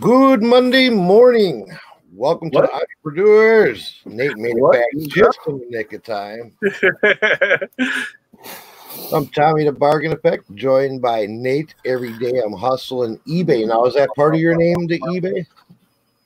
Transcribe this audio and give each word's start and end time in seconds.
Good 0.00 0.42
Monday 0.42 0.88
morning. 0.90 1.66
Welcome 2.12 2.50
to 2.52 2.60
the 2.60 2.68
Entrepre-Doers. 2.68 4.00
Nate 4.04 4.36
made 4.36 4.56
it 4.56 4.60
What? 4.60 4.72
back 4.72 4.84
just 5.08 5.38
in 5.46 5.58
the 5.58 5.66
nick 5.70 5.92
of 5.92 6.02
time. 6.04 6.52
I'm 9.12 9.26
Tommy 9.28 9.64
the 9.64 9.72
Bargain 9.72 10.12
Effect, 10.12 10.44
joined 10.54 11.02
by 11.02 11.26
Nate. 11.26 11.74
Every 11.84 12.16
day 12.18 12.40
I'm 12.44 12.52
hustling 12.52 13.18
eBay. 13.26 13.66
Now, 13.66 13.84
is 13.86 13.94
that 13.94 14.10
part 14.14 14.34
of 14.34 14.40
your 14.40 14.56
name, 14.56 14.86
the 14.86 15.00
eBay? 15.00 15.46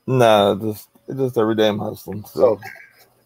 Nah, 0.07 0.55
just 0.57 0.89
just 1.17 1.39
every 1.39 1.55
day 1.55 1.69
I'm 1.69 1.79
hustling. 1.79 2.25
So 2.25 2.41
So, 2.41 2.61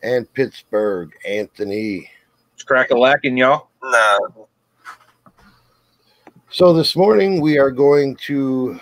and 0.03 0.33
Picksburgh, 0.35 1.11
Anthony. 1.27 2.11
it's 2.55 2.63
crack 2.63 2.91
a 2.91 2.99
lacking, 2.99 3.37
y'all. 3.37 3.69
nah, 3.83 4.19
So 6.51 6.73
this 6.73 6.95
morning 6.95 7.41
we 7.41 7.59
are 7.59 7.71
going 7.71 8.17
to. 8.27 8.79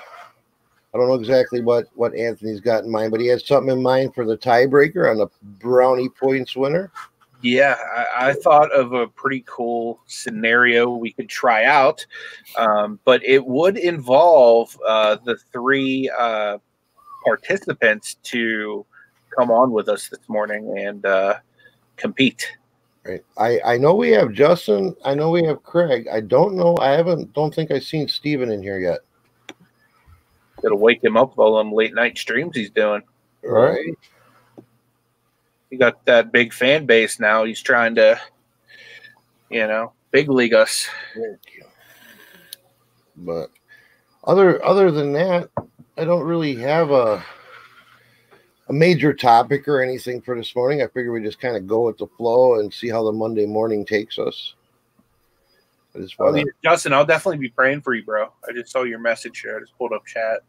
I 0.94 0.98
don't 0.98 1.08
know 1.08 1.14
exactly 1.14 1.60
what 1.60 1.86
what 1.94 2.14
Anthony's 2.14 2.60
got 2.60 2.84
in 2.84 2.90
mind, 2.90 3.10
but 3.10 3.20
he 3.20 3.26
has 3.26 3.44
something 3.44 3.72
in 3.72 3.82
mind 3.82 4.14
for 4.14 4.24
the 4.24 4.38
tiebreaker 4.38 5.10
on 5.10 5.18
the 5.18 5.26
brownie 5.58 6.08
points 6.08 6.54
winner. 6.54 6.92
Yeah, 7.42 7.76
I, 7.94 8.28
I 8.30 8.32
thought 8.32 8.72
of 8.72 8.92
a 8.92 9.08
pretty 9.08 9.44
cool 9.46 10.00
scenario 10.06 10.88
we 10.90 11.12
could 11.12 11.28
try 11.28 11.64
out, 11.64 12.06
um, 12.56 13.00
but 13.04 13.22
it 13.24 13.44
would 13.44 13.76
involve 13.76 14.78
uh, 14.86 15.16
the 15.24 15.36
three 15.52 16.10
uh, 16.16 16.58
participants 17.24 18.14
to 18.22 18.86
come 19.36 19.50
on 19.50 19.72
with 19.72 19.88
us 19.88 20.08
this 20.08 20.26
morning 20.28 20.78
and 20.78 21.04
uh, 21.04 21.34
compete. 21.96 22.48
Right. 23.04 23.24
I 23.36 23.60
I 23.64 23.78
know 23.78 23.94
we 23.96 24.10
have 24.10 24.32
Justin. 24.32 24.94
I 25.04 25.14
know 25.14 25.30
we 25.30 25.44
have 25.44 25.62
Craig. 25.64 26.06
I 26.10 26.20
don't 26.20 26.54
know. 26.54 26.76
I 26.80 26.92
haven't. 26.92 27.32
Don't 27.34 27.52
think 27.52 27.72
I've 27.72 27.84
seen 27.84 28.06
Steven 28.06 28.50
in 28.50 28.62
here 28.62 28.78
yet. 28.78 29.00
It'll 30.64 30.78
wake 30.78 31.04
him 31.04 31.16
up 31.16 31.30
with 31.30 31.38
all 31.38 31.58
them 31.58 31.72
late 31.72 31.94
night 31.94 32.16
streams 32.16 32.56
he's 32.56 32.70
doing. 32.70 33.02
Right. 33.42 33.96
He 35.70 35.76
got 35.76 36.04
that 36.06 36.32
big 36.32 36.52
fan 36.52 36.86
base 36.86 37.20
now. 37.20 37.44
He's 37.44 37.60
trying 37.60 37.94
to, 37.96 38.20
you 39.50 39.66
know, 39.66 39.92
big 40.10 40.30
league 40.30 40.54
us. 40.54 40.88
Thank 41.14 41.40
you. 41.56 41.64
But 43.16 43.50
other 44.24 44.64
other 44.64 44.90
than 44.90 45.12
that, 45.12 45.50
I 45.96 46.04
don't 46.04 46.24
really 46.24 46.54
have 46.56 46.90
a 46.90 47.24
a 48.68 48.72
major 48.72 49.12
topic 49.12 49.68
or 49.68 49.82
anything 49.82 50.22
for 50.22 50.36
this 50.36 50.56
morning. 50.56 50.82
I 50.82 50.86
figure 50.86 51.12
we 51.12 51.22
just 51.22 51.40
kind 51.40 51.56
of 51.56 51.66
go 51.66 51.82
with 51.86 51.98
the 51.98 52.06
flow 52.16 52.60
and 52.60 52.72
see 52.72 52.88
how 52.88 53.04
the 53.04 53.12
Monday 53.12 53.46
morning 53.46 53.84
takes 53.84 54.18
us. 54.18 54.54
I 55.94 56.00
just 56.00 56.14
Oh, 56.18 56.34
yeah, 56.34 56.44
Justin, 56.62 56.92
I'll 56.92 57.04
definitely 57.04 57.38
be 57.38 57.50
praying 57.50 57.82
for 57.82 57.94
you, 57.94 58.04
bro. 58.04 58.32
I 58.48 58.52
just 58.52 58.72
saw 58.72 58.82
your 58.82 58.98
message 58.98 59.40
here. 59.40 59.56
I 59.56 59.60
just 59.60 59.76
pulled 59.76 59.92
up 59.92 60.04
chat. 60.06 60.40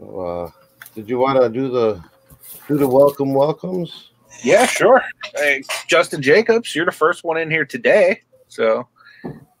Uh, 0.00 0.48
did 0.94 1.08
you 1.08 1.18
want 1.18 1.40
to 1.40 1.48
do 1.48 1.68
the 1.70 2.02
do 2.68 2.78
the 2.78 2.88
welcome 2.88 3.34
welcomes? 3.34 4.10
Yeah, 4.42 4.66
sure. 4.66 5.02
Hey, 5.34 5.62
Justin 5.86 6.22
Jacobs, 6.22 6.74
you're 6.74 6.86
the 6.86 6.92
first 6.92 7.24
one 7.24 7.36
in 7.36 7.50
here 7.50 7.64
today. 7.64 8.20
So, 8.48 8.88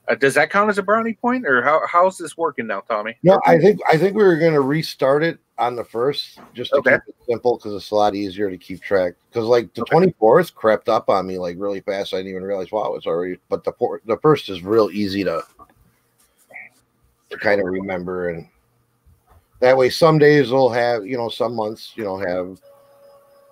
uh, 0.08 0.14
does 0.14 0.34
that 0.34 0.50
count 0.50 0.70
as 0.70 0.78
a 0.78 0.82
brownie 0.82 1.14
point, 1.14 1.46
or 1.46 1.62
how, 1.62 1.82
how's 1.86 2.16
this 2.16 2.36
working 2.36 2.66
now, 2.66 2.80
Tommy? 2.80 3.16
No, 3.22 3.40
I 3.46 3.58
think 3.58 3.80
I 3.90 3.96
think 3.96 4.16
we 4.16 4.24
were 4.24 4.38
going 4.38 4.54
to 4.54 4.60
restart 4.60 5.22
it 5.22 5.38
on 5.58 5.76
the 5.76 5.84
first 5.84 6.40
just 6.54 6.70
to 6.70 6.78
Okay. 6.78 6.92
keep 6.92 7.00
it 7.08 7.14
simple 7.28 7.58
because 7.58 7.74
it's 7.74 7.90
a 7.90 7.94
lot 7.94 8.14
easier 8.14 8.50
to 8.50 8.56
keep 8.56 8.80
track. 8.80 9.14
Because 9.28 9.44
like 9.44 9.74
the 9.74 9.82
twenty 9.82 10.06
twenty 10.06 10.14
fourth 10.18 10.54
crept 10.54 10.88
up 10.88 11.08
on 11.08 11.26
me 11.26 11.38
like 11.38 11.56
really 11.58 11.80
fast. 11.80 12.14
I 12.14 12.18
didn't 12.18 12.30
even 12.30 12.44
realize 12.44 12.72
wow 12.72 12.94
it's 12.94 13.06
already. 13.06 13.36
But 13.48 13.64
the 13.64 13.72
the 14.06 14.16
first 14.18 14.48
is 14.48 14.62
real 14.62 14.90
easy 14.90 15.24
to 15.24 15.42
to 17.30 17.38
kind 17.38 17.60
of 17.60 17.66
remember 17.66 18.30
and 18.30 18.46
that 19.60 19.76
way 19.76 19.88
some 19.88 20.18
days 20.18 20.50
will 20.50 20.70
have 20.70 21.06
you 21.06 21.16
know 21.16 21.28
some 21.28 21.54
months 21.54 21.92
you 21.94 22.04
know 22.04 22.18
have 22.18 22.60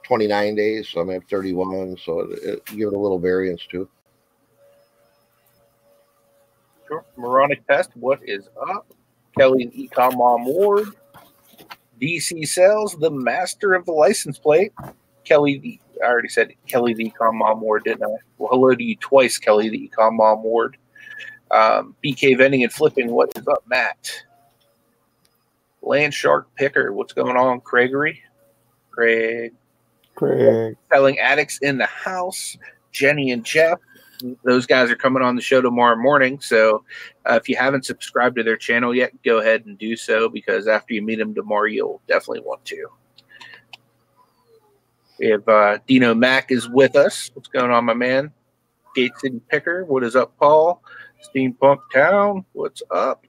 29 0.03 0.55
days 0.55 0.89
some 0.89 1.09
have 1.09 1.25
31 1.25 1.97
so 2.03 2.21
it, 2.21 2.39
it 2.43 2.65
give 2.67 2.89
it 2.89 2.95
a 2.95 2.99
little 2.99 3.19
variance 3.19 3.67
too 3.71 3.89
Sure. 6.89 7.05
Moronic 7.19 7.67
Pest, 7.67 7.91
what 7.95 8.19
is 8.25 8.49
up? 8.67 8.87
Kelly 9.37 9.71
Ecom 9.77 10.17
Mom 10.17 10.47
Ward. 10.47 10.89
DC 12.01 12.47
Sales, 12.47 12.97
the 12.99 13.11
master 13.11 13.75
of 13.75 13.85
the 13.85 13.93
license 13.93 14.39
plate. 14.39 14.73
Kelly, 15.25 15.59
the, 15.59 15.79
I 16.03 16.07
already 16.07 16.29
said 16.29 16.55
Kelly 16.67 16.95
the 16.95 17.11
Ecom 17.11 17.35
Mom 17.35 17.61
Ward, 17.61 17.85
didn't 17.85 18.05
I? 18.05 18.17
Well, 18.39 18.49
hello 18.51 18.75
to 18.75 18.83
you 18.83 18.97
twice, 18.97 19.37
Kelly 19.37 19.69
the 19.69 19.91
Ecom 19.91 20.15
Mom 20.15 20.43
Ward. 20.43 20.78
Um, 21.51 21.95
BK 22.05 22.37
Vending 22.37 22.63
and 22.63 22.73
Flipping, 22.73 23.11
what 23.11 23.31
is 23.37 23.47
up, 23.49 23.65
Matt? 23.67 24.25
Land 25.83 26.13
Shark 26.13 26.49
Picker, 26.57 26.93
what's 26.93 27.13
going 27.13 27.37
on, 27.37 27.61
Craigery? 27.61 28.19
Craig. 28.91 29.55
Craig. 30.15 30.77
Selling 30.93 31.19
Addicts 31.19 31.59
in 31.59 31.79
the 31.79 31.87
House, 31.87 32.57
Jenny 32.93 33.31
and 33.31 33.45
Jeff. 33.45 33.79
Those 34.45 34.67
guys 34.67 34.91
are 34.91 34.97
coming 34.97 35.23
on 35.23 35.37
the 35.37 35.43
show 35.43 35.61
tomorrow 35.61 35.97
morning. 35.97 36.41
So 36.41 36.85
uh, 37.25 37.35
if 37.35 37.49
you 37.49 37.57
haven't 37.57 37.85
subscribed 37.85 38.37
to 38.37 38.43
their 38.43 38.57
channel 38.57 38.93
yet, 38.95 39.13
go 39.23 39.39
ahead 39.39 39.67
and 39.67 39.79
do 39.79 39.97
so 39.97 40.29
because 40.29 40.67
after 40.67 40.93
you 40.93 41.03
meet 41.03 41.21
them 41.21 41.35
tomorrow, 41.35 41.67
you'll 41.67 42.03
definitely 42.09 42.41
want 42.41 42.65
to. 42.67 42.89
We 45.21 45.29
have 45.29 45.49
uh, 45.49 45.79
Dino 45.87 46.15
Mack 46.15 46.51
is 46.51 46.69
with 46.69 46.97
us. 46.97 47.31
What's 47.35 47.49
going 47.49 47.71
on, 47.71 47.85
my 47.85 47.95
man? 47.95 48.33
Gate 48.95 49.13
City 49.19 49.41
Picker. 49.49 49.85
What 49.85 50.03
is 50.03 50.17
up, 50.17 50.37
Paul? 50.39 50.83
Steampunk 51.23 51.79
Town. 51.93 52.45
What's 52.53 52.83
up? 52.91 53.27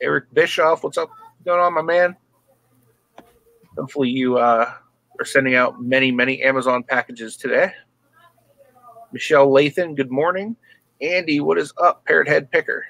Eric 0.00 0.32
Bischoff. 0.32 0.82
What's 0.82 0.98
up? 0.98 1.08
What's 1.08 1.44
going 1.44 1.60
on, 1.60 1.74
my 1.74 1.82
man? 1.82 2.16
Hopefully 3.76 4.08
you 4.08 4.38
uh, 4.38 4.72
are 5.18 5.24
sending 5.24 5.54
out 5.54 5.80
many, 5.80 6.10
many 6.10 6.42
Amazon 6.42 6.82
packages 6.82 7.36
today. 7.36 7.72
Michelle 9.12 9.48
Lathan, 9.48 9.96
good 9.96 10.10
morning. 10.10 10.56
Andy, 11.00 11.40
what 11.40 11.58
is 11.58 11.72
up, 11.80 12.04
Parrot 12.04 12.28
Head 12.28 12.50
Picker? 12.50 12.84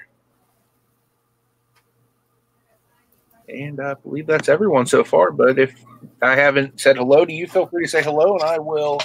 And 3.47 3.79
I 3.79 3.95
believe 3.95 4.27
that's 4.27 4.49
everyone 4.49 4.85
so 4.85 5.03
far. 5.03 5.31
But 5.31 5.57
if 5.57 5.83
I 6.21 6.35
haven't 6.35 6.79
said 6.79 6.97
hello 6.97 7.25
to 7.25 7.33
you, 7.33 7.47
feel 7.47 7.67
free 7.67 7.85
to 7.85 7.89
say 7.89 8.03
hello 8.03 8.33
and 8.33 8.43
I 8.43 8.59
will 8.59 8.99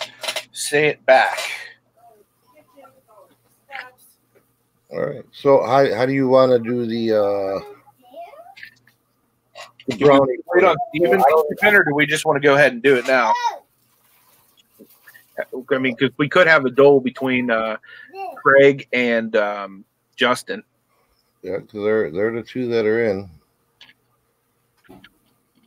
say 0.53 0.89
it 0.89 1.05
back. 1.07 1.39
All 4.95 5.07
right 5.07 5.25
so 5.33 5.63
how, 5.65 5.95
how 5.95 6.07
do 6.07 6.13
you 6.13 6.29
want 6.29 6.51
to 6.53 6.59
do 6.59 6.87
the 6.87 7.13
uh 7.13 7.61
the 9.89 9.97
brownie 9.99 10.37
Wait 10.55 10.65
on 10.65 10.77
Steven 10.95 11.21
or 11.21 11.85
do 11.85 11.95
we 11.95 12.07
just 12.07 12.25
want 12.25 12.41
to 12.41 12.47
go 12.47 12.55
ahead 12.55 12.73
and 12.73 12.83
do 12.83 12.97
it 12.97 13.07
now? 13.07 13.33
I 15.71 15.79
mean, 15.79 15.97
because 15.99 16.17
we 16.17 16.29
could 16.29 16.47
have 16.47 16.65
a 16.65 16.71
duel 16.71 17.01
between 17.01 17.51
uh, 17.51 17.77
Craig 18.37 18.87
and 18.93 19.35
um, 19.35 19.85
Justin. 20.17 20.63
yeah 21.43 21.59
because 21.59 21.83
they're 21.83 22.11
they're 22.11 22.33
the 22.33 22.43
two 22.43 22.69
that 22.69 22.87
are 22.87 23.05
in 23.11 23.29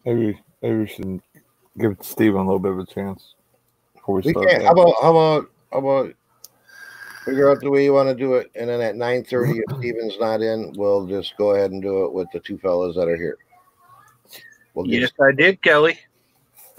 Maybe 0.08 0.40
maybe 0.62 0.78
we 0.78 0.88
should 0.88 1.22
give 1.78 1.98
Steven 2.02 2.40
a 2.40 2.46
little 2.46 2.60
bit 2.60 2.72
of 2.72 2.80
a 2.80 2.86
chance 2.86 3.36
before 3.94 4.16
we 4.16 4.22
We 4.22 4.32
start. 4.32 4.48
can. 4.48 4.62
How 4.62 4.72
about 4.72 4.94
how 5.02 5.10
about 5.12 5.52
how 5.74 5.80
about 5.80 6.14
figure 7.28 7.52
out 7.52 7.60
the 7.60 7.70
way 7.70 7.84
you 7.84 7.94
want 7.94 8.10
to 8.10 8.16
do 8.16 8.36
it, 8.36 8.50
and 8.56 8.70
then 8.70 8.82
at 8.82 8.96
nine 8.96 9.24
thirty, 9.24 9.60
if 9.60 9.78
Steven's 9.78 10.18
not 10.20 10.42
in, 10.42 10.74
we'll 10.78 11.06
just 11.06 11.36
go 11.38 11.52
ahead 11.52 11.72
and 11.72 11.82
do 11.82 12.06
it 12.06 12.14
with 12.14 12.28
the 12.32 12.40
two 12.40 12.58
fellas 12.58 12.96
that 12.96 13.08
are 13.08 13.18
here. 13.18 13.38
We'll 14.74 14.88
Yes, 14.88 15.12
I 15.22 15.32
did, 15.32 15.62
Kelly. 15.62 16.00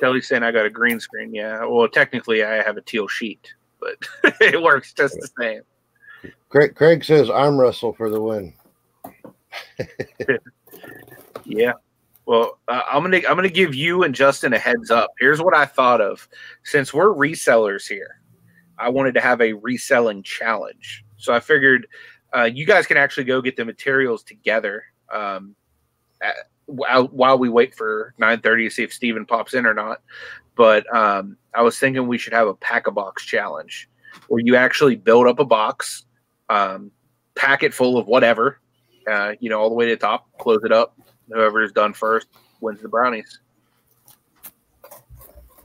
Kelly's 0.01 0.29
saying 0.29 0.43
I 0.43 0.53
got 0.53 0.67
a 0.67 0.71
green 0.71 1.01
screen. 1.01 1.35
Yeah. 1.35 1.65
Well, 1.65 1.89
technically, 1.89 2.45
I 2.45 2.63
have 2.63 2.77
a 2.77 2.83
teal 2.83 3.09
sheet, 3.09 3.53
but 3.81 3.97
it 4.41 4.63
works 4.63 4.93
just 4.93 5.15
the 5.15 5.29
same. 5.41 5.63
Craig, 6.49 6.75
Craig 6.75 7.05
says 7.05 7.29
arm 7.29 7.59
wrestle 7.59 7.93
for 7.93 8.11
the 8.11 8.21
win. 8.21 8.55
Yeah. 11.49 11.73
Well, 12.27 12.59
uh, 12.69 12.83
I'm 12.91 13.03
gonna 13.03 13.23
I'm 13.29 13.37
gonna 13.37 13.49
give 13.49 13.75
you 13.75 14.03
and 14.03 14.15
Justin 14.15 14.53
a 14.53 14.59
heads 14.59 14.91
up. 14.91 15.11
Here's 15.19 15.41
what 15.41 15.57
I 15.57 15.65
thought 15.65 16.03
of. 16.03 16.29
Since 16.63 16.93
we're 16.93 17.15
resellers 17.15 17.89
here, 17.89 18.18
I 18.79 18.89
wanted 18.89 19.15
to 19.15 19.21
have 19.21 19.41
a 19.41 19.55
reselling 19.55 20.23
challenge. 20.23 21.05
So 21.17 21.33
I 21.33 21.41
figured 21.41 21.87
uh, 22.35 22.45
you 22.45 22.67
guys 22.67 22.87
can 22.87 22.97
actually 22.97 23.25
go 23.25 23.41
get 23.41 23.57
the 23.57 23.65
materials 23.65 24.23
together 24.23 24.85
um, 25.13 25.55
at, 26.23 26.35
while, 26.67 27.39
we 27.39 27.49
wait 27.49 27.75
for 27.75 28.15
9:30 28.21 28.69
to 28.69 28.71
see 28.71 28.83
if 28.83 28.93
Steven 28.93 29.25
pops 29.25 29.55
in 29.55 29.67
or 29.67 29.75
not. 29.75 30.03
But 30.55 30.93
um, 30.95 31.37
I 31.55 31.63
was 31.63 31.79
thinking 31.79 32.07
we 32.07 32.19
should 32.19 32.33
have 32.33 32.49
a 32.49 32.55
pack 32.55 32.87
a 32.87 32.91
box 32.91 33.25
challenge 33.25 33.89
where 34.29 34.43
you 34.45 34.57
actually 34.57 34.97
build 34.97 35.27
up 35.27 35.39
a 35.39 35.45
box, 35.45 36.05
um, 36.49 36.91
pack 37.35 37.63
it 37.63 37.73
full 37.73 37.97
of 37.97 38.07
whatever, 38.07 38.61
uh, 39.11 39.33
you 39.41 39.49
know, 39.49 39.61
all 39.61 39.69
the 39.69 39.75
way 39.75 39.87
to 39.87 39.93
the 39.93 39.97
top, 39.97 40.29
close 40.39 40.63
it 40.65 40.73
up. 40.73 40.99
Whoever 41.29 41.63
is 41.63 41.73
done 41.73 41.93
first 41.93 42.29
wins 42.61 42.83
the 42.83 42.89
brownies. 42.89 43.41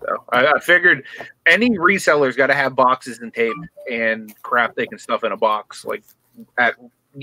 So 0.06 0.24
I, 0.30 0.48
I 0.48 0.60
figured 0.60 1.06
any 1.46 1.72
reseller's 1.72 2.36
got 2.36 2.48
to 2.48 2.54
have 2.54 2.76
boxes 2.76 3.20
and 3.20 3.34
tape 3.34 3.56
and 3.92 4.34
crap 4.44 4.76
they 4.76 4.86
can 4.86 4.98
stuff 4.98 5.24
in 5.24 5.32
a 5.32 5.38
box, 5.38 5.86
like 5.86 6.04
at 6.58 6.76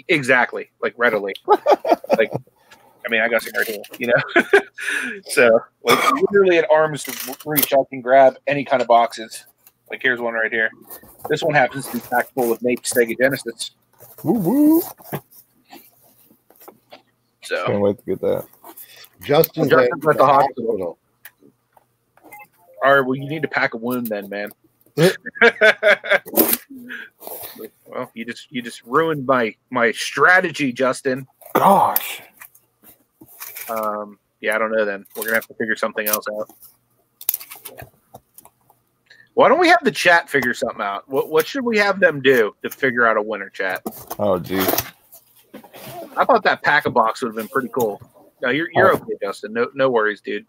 exactly 0.09 0.71
like 0.81 0.94
readily. 0.97 1.35
like, 1.47 2.31
I 3.05 3.09
mean, 3.09 3.21
I 3.21 3.29
got 3.29 3.43
some 3.43 3.53
right 3.56 3.67
here, 3.67 3.82
you 3.99 4.06
know. 4.06 4.61
so, 5.29 5.61
like, 5.82 6.12
literally 6.31 6.59
at 6.59 6.71
arm's 6.71 7.06
reach, 7.44 7.73
I 7.73 7.82
can 7.88 8.00
grab 8.00 8.37
any 8.47 8.65
kind 8.65 8.83
of 8.83 8.88
boxes. 8.88 9.47
Like, 9.91 10.03
here's 10.03 10.21
one 10.21 10.35
right 10.35 10.53
here. 10.53 10.71
This 11.29 11.43
one 11.43 11.55
happens 11.55 11.87
to 11.88 11.94
be 11.94 12.00
packed 12.00 12.33
full 12.33 12.53
of 12.53 12.62
Nate 12.62 12.83
Sega 12.83 13.19
Genesis. 13.19 13.73
Woo 14.23 14.33
woo. 14.35 14.83
So, 17.43 17.67
Can't 17.67 17.81
wait 17.81 17.99
to 17.99 18.05
get 18.05 18.21
that. 18.21 18.47
Justin's, 19.23 19.69
Justin's 19.69 20.06
at 20.06 20.17
the 20.17 20.25
hospital. 20.25 20.99
All 22.82 22.94
right, 22.94 23.00
well, 23.00 23.17
you 23.17 23.29
need 23.29 23.43
to 23.43 23.49
pack 23.49 23.75
a 23.75 23.77
wound 23.77 24.06
then, 24.09 24.29
man. 24.29 24.50
well, 27.87 28.11
you 28.15 28.25
just 28.25 28.50
you 28.50 28.61
just 28.62 28.82
ruined 28.85 29.27
my 29.27 29.55
my 29.71 29.93
strategy, 29.93 30.73
Justin. 30.73 31.27
Gosh. 31.55 32.23
Um, 33.69 34.19
yeah, 34.41 34.56
I 34.56 34.59
don't 34.59 34.73
know. 34.73 34.85
Then 34.85 35.06
we're 35.17 35.25
gonna 35.25 35.35
have 35.35 35.47
to 35.47 35.55
figure 35.55 35.77
something 35.77 36.06
else 36.09 36.27
out. 36.38 36.50
Why 39.35 39.49
don't 39.49 39.61
we 39.61 39.69
have 39.69 39.83
the 39.85 39.93
chat 39.93 40.29
figure 40.29 40.55
something 40.55 40.83
out? 40.83 41.09
What 41.09 41.31
what 41.31 41.47
should 41.47 41.65
we 41.65 41.79
have 41.79 42.00
them 42.00 42.21
do 42.21 42.55
to 42.62 42.71
figure 42.71 43.06
out 43.06 43.17
a 43.17 43.23
winner? 43.23 43.49
Chat. 43.49 43.83
Oh, 44.19 44.38
geez. 44.38 44.69
I 46.17 46.25
thought 46.25 46.43
that 46.44 46.62
pack 46.62 46.87
a 46.87 46.91
box 46.91 47.23
would 47.23 47.29
have 47.29 47.37
been 47.37 47.49
pretty 47.49 47.69
cool. 47.69 48.00
No, 48.43 48.50
you're 48.50 48.69
you're 48.75 48.93
okay, 48.94 49.15
Justin. 49.23 49.53
No 49.53 49.69
no 49.75 49.88
worries, 49.88 50.21
dude. 50.21 50.47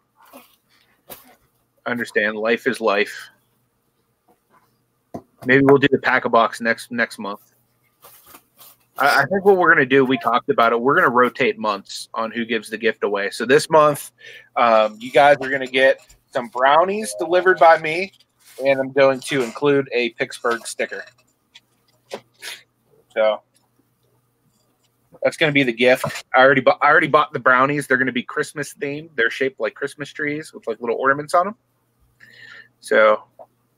Understand. 1.86 2.38
Life 2.38 2.68
is 2.68 2.80
life. 2.80 3.30
Maybe 5.46 5.64
we'll 5.66 5.78
do 5.78 5.88
the 5.92 5.98
pack 5.98 6.26
a 6.26 6.30
box 6.30 6.62
next 6.62 6.92
next 6.92 7.18
month. 7.18 7.42
I, 8.98 9.22
I 9.22 9.26
think 9.26 9.44
what 9.44 9.58
we're 9.58 9.74
gonna 9.74 9.86
do, 9.86 10.06
we 10.06 10.18
talked 10.20 10.50
about 10.50 10.72
it. 10.72 10.80
We're 10.80 10.96
gonna 10.96 11.10
rotate 11.10 11.58
months 11.58 12.10
on 12.14 12.32
who 12.32 12.46
gives 12.46 12.70
the 12.70 12.78
gift 12.78 13.04
away. 13.04 13.32
So 13.32 13.46
this 13.46 13.70
month, 13.70 14.12
um, 14.56 14.98
you 15.00 15.12
guys 15.12 15.38
are 15.42 15.50
gonna 15.50 15.66
get 15.66 16.00
some 16.32 16.48
brownies 16.50 17.16
delivered 17.20 17.60
by 17.60 17.80
me, 17.80 18.12
and 18.64 18.80
I'm 18.80 18.92
going 18.92 19.20
to 19.22 19.42
include 19.42 19.90
a 19.92 20.14
Picksburgh 20.14 20.66
sticker. 20.66 21.04
So 23.14 23.42
that's 25.22 25.38
going 25.38 25.50
to 25.50 25.54
be 25.54 25.64
the 25.64 25.74
gift. 25.74 26.26
I 26.36 26.40
already 26.40 26.62
bought. 26.62 26.80
I 26.82 26.88
already 26.88 27.08
bought 27.08 27.34
the 27.34 27.40
brownies. 27.40 27.88
They're 27.88 27.98
going 27.98 28.08
to 28.08 28.14
be 28.14 28.24
Christmas 28.24 28.74
themed. 28.74 29.10
They're 29.16 29.30
shaped 29.30 29.60
like 29.60 29.74
Christmas 29.74 30.12
trees 30.12 30.54
with 30.54 30.66
like 30.68 30.80
little 30.80 30.98
ornaments 30.98 31.34
on 31.34 31.46
them. 31.48 31.56
So 32.82 33.24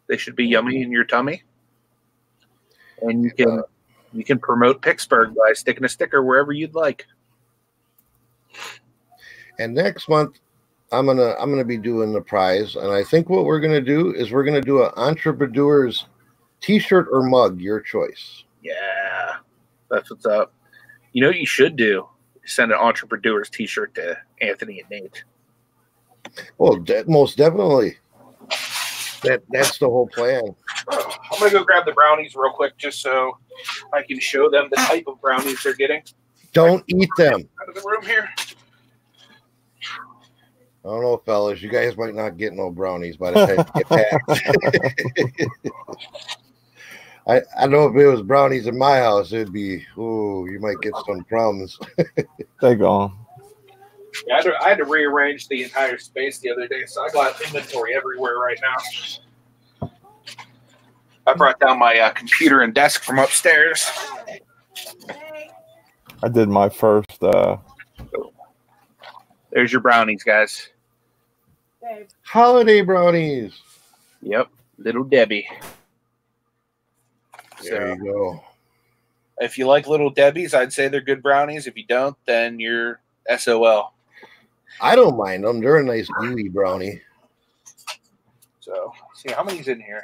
they 0.08 0.18
should 0.18 0.36
be 0.36 0.46
yummy 0.46 0.82
in 0.82 0.92
your 0.92 1.04
tummy. 1.04 1.44
And 3.02 3.24
you 3.24 3.32
can 3.32 3.60
uh, 3.60 3.64
you 4.14 4.24
can 4.24 4.40
promote 4.40 4.82
Picksburgh 4.82 5.36
by 5.36 5.54
sticking 5.54 5.84
a 5.84 5.90
sticker 5.90 6.24
wherever 6.24 6.52
you'd 6.52 6.76
like. 6.76 7.06
And 9.60 9.74
next 9.74 10.10
month, 10.10 10.40
I'm 10.92 11.06
gonna 11.06 11.36
I'm 11.40 11.50
gonna 11.50 11.66
be 11.66 11.78
doing 11.78 12.14
the 12.14 12.22
prize, 12.22 12.76
and 12.76 12.92
I 12.92 13.04
think 13.04 13.30
what 13.30 13.46
we're 13.46 13.60
gonna 13.60 13.82
do 13.82 14.14
is 14.14 14.32
we're 14.32 14.44
gonna 14.44 14.62
do 14.62 14.84
an 14.84 14.92
entrepreneur's 14.96 16.06
T-shirt 16.62 17.08
or 17.12 17.24
mug, 17.24 17.60
your 17.60 17.82
choice. 17.82 18.44
Yeah, 18.62 19.36
that's 19.90 20.10
what's 20.10 20.26
up. 20.26 20.54
You 21.12 21.22
know 21.22 21.28
what 21.28 21.40
you 21.40 21.46
should 21.46 21.76
do? 21.76 22.08
Send 22.46 22.72
an 22.72 22.78
entrepreneur's 22.78 23.50
T-shirt 23.50 23.94
to 23.96 24.18
Anthony 24.42 24.80
and 24.80 24.90
Nate. 24.90 25.24
Well, 26.58 26.78
de- 26.78 27.06
most 27.06 27.38
definitely. 27.38 27.98
That 29.24 29.42
that's 29.50 29.78
the 29.78 29.88
whole 29.88 30.08
plan. 30.08 30.56
I'm 30.90 31.40
gonna 31.40 31.52
go 31.52 31.64
grab 31.64 31.86
the 31.86 31.94
brownies 31.94 32.36
real 32.36 32.52
quick, 32.52 32.78
just 32.78 33.02
so 33.02 33.38
I 33.94 34.02
can 34.04 34.20
show 34.20 34.50
them 34.50 34.68
the 34.70 34.78
type 34.78 35.06
of 35.08 35.22
brownies 35.22 35.64
they're 35.64 35.74
getting 35.76 36.04
Don't 36.52 36.84
eat 36.88 37.10
them. 37.18 37.48
out 37.62 37.70
of 37.70 37.76
the 37.76 37.82
room 37.82 38.04
here. 38.04 38.30
I 40.86 40.90
don't 40.90 41.02
know, 41.02 41.18
fellas. 41.26 41.62
You 41.62 41.70
guys 41.70 41.96
might 41.96 42.14
not 42.14 42.38
get 42.38 42.54
no 42.54 42.70
brownies 42.70 43.16
by 43.16 43.32
the 43.32 43.46
time 43.46 43.66
you 43.74 43.84
get 43.84 43.90
back. 43.90 45.48
I, 47.26 47.42
I 47.58 47.68
know 47.68 47.88
if 47.88 47.96
it 47.96 48.06
was 48.06 48.22
brownies 48.22 48.68
in 48.68 48.78
my 48.78 48.98
house, 48.98 49.32
it'd 49.32 49.54
be, 49.54 49.86
ooh, 49.98 50.46
you 50.52 50.60
might 50.60 50.82
get 50.82 50.94
some 51.06 51.24
crumbs. 51.24 51.80
They 52.62 52.76
gone. 52.76 53.23
Yeah, 54.28 54.34
I 54.34 54.38
had, 54.38 54.44
to, 54.44 54.64
I 54.64 54.70
had 54.70 54.78
to 54.78 54.86
rearrange 54.86 55.48
the 55.48 55.64
entire 55.64 55.98
space 55.98 56.40
the 56.40 56.52
other 56.52 56.68
day, 56.68 56.86
so 56.86 57.04
I 57.04 57.10
got 57.10 57.42
inventory 57.42 57.96
everywhere 57.96 58.38
right 58.38 58.60
now. 58.62 59.90
I 61.26 61.34
brought 61.34 61.60
down 61.60 61.80
my 61.80 61.98
uh, 61.98 62.12
computer 62.12 62.62
and 62.62 62.74
desk 62.74 63.04
from 63.04 63.18
upstairs. 63.20 63.90
I 66.22 66.30
did 66.30 66.50
my 66.50 66.70
first. 66.70 67.22
uh 67.24 67.58
There's 69.52 69.72
your 69.72 69.82
brownies, 69.82 70.24
guys. 70.24 70.70
Holiday 72.24 72.82
brownies. 72.82 73.54
Yep, 74.22 74.50
little 74.78 75.04
Debbie. 75.04 75.48
There 77.64 77.96
So 77.98 78.04
you 78.04 78.12
go. 78.14 78.44
if 79.40 79.58
you 79.58 79.68
like 79.68 79.88
little 79.88 80.10
Debbie's, 80.10 80.54
I'd 80.54 80.74
say 80.74 80.88
they're 80.88 81.02
good 81.02 81.24
brownies. 81.24 81.68
If 81.68 81.78
you 81.78 81.86
don't, 81.86 82.16
then 82.26 82.60
you're 82.60 83.00
SOL. 83.38 83.93
I 84.82 84.96
don't 84.96 85.18
mind 85.18 85.44
them. 85.44 85.60
They're 85.62 85.78
a 85.78 85.84
nice 85.84 86.08
gooey 86.20 86.50
brownie. 86.50 87.02
So 88.60 88.92
see 89.16 89.32
how 89.32 89.44
many's 89.44 89.68
in 89.68 89.80
here. 89.82 90.04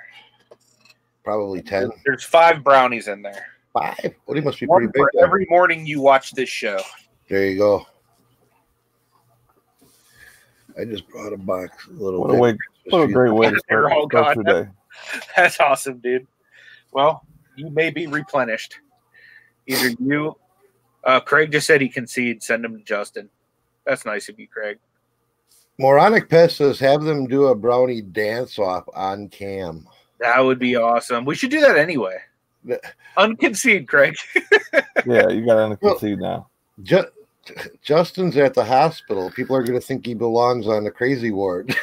Probably 1.23 1.61
10. 1.61 1.91
There's 2.05 2.23
five 2.23 2.63
brownies 2.63 3.07
in 3.07 3.21
there. 3.21 3.45
Five. 3.73 4.15
Well, 4.25 4.35
they 4.35 4.41
must 4.41 4.59
be 4.59 4.65
One 4.65 4.79
pretty 4.79 4.91
big. 4.93 5.03
for 5.13 5.23
every 5.23 5.45
morning 5.49 5.85
you 5.85 6.01
watch 6.01 6.31
this 6.31 6.49
show. 6.49 6.79
There 7.27 7.45
you 7.47 7.57
go. 7.57 7.85
I 10.79 10.85
just 10.85 11.07
brought 11.09 11.33
a 11.33 11.37
box. 11.37 11.87
A 11.87 11.91
little 11.91 12.21
What 12.21 12.31
a 12.35 12.37
way! 12.39 12.57
What 12.89 13.01
a 13.01 13.07
great 13.07 13.31
way 13.31 13.49
to 13.51 13.59
start, 13.59 13.91
all 13.91 14.07
start 14.09 14.37
gone. 14.37 14.45
your 14.45 14.63
day. 14.63 14.69
That's 15.35 15.59
awesome, 15.59 15.99
dude. 15.99 16.25
Well, 16.91 17.23
you 17.55 17.69
may 17.69 17.89
be 17.91 18.07
replenished. 18.07 18.79
Either 19.67 19.89
you, 19.99 20.35
uh, 21.03 21.19
Craig 21.19 21.51
just 21.51 21.67
said 21.67 21.81
he 21.81 21.89
concede. 21.89 22.41
Send 22.41 22.63
him 22.65 22.77
to 22.77 22.83
Justin. 22.83 23.29
That's 23.89 24.05
nice 24.05 24.29
of 24.29 24.39
you, 24.39 24.47
Craig. 24.47 24.77
Moronic 25.79 26.29
Pest 26.29 26.57
says 26.57 26.79
have 26.79 27.01
them 27.01 27.25
do 27.25 27.47
a 27.47 27.55
brownie 27.55 28.01
dance 28.01 28.59
off 28.59 28.83
on 28.93 29.29
cam. 29.29 29.87
That 30.19 30.39
would 30.41 30.59
be 30.59 30.75
awesome. 30.75 31.25
We 31.25 31.33
should 31.33 31.49
do 31.49 31.59
that 31.61 31.75
anyway. 31.75 32.17
Yeah. 32.63 32.77
Unconcede, 33.17 33.87
Craig. 33.87 34.15
Yeah, 35.05 35.29
you 35.29 35.45
got 35.45 35.69
to 35.69 35.77
concede 35.77 36.19
now. 36.19 36.49
Ju- 36.83 37.07
Justin's 37.81 38.37
at 38.37 38.53
the 38.53 38.63
hospital. 38.63 39.31
People 39.31 39.55
are 39.55 39.63
going 39.63 39.79
to 39.79 39.85
think 39.85 40.05
he 40.05 40.13
belongs 40.13 40.67
on 40.67 40.83
the 40.83 40.91
crazy 40.91 41.31
ward. 41.31 41.73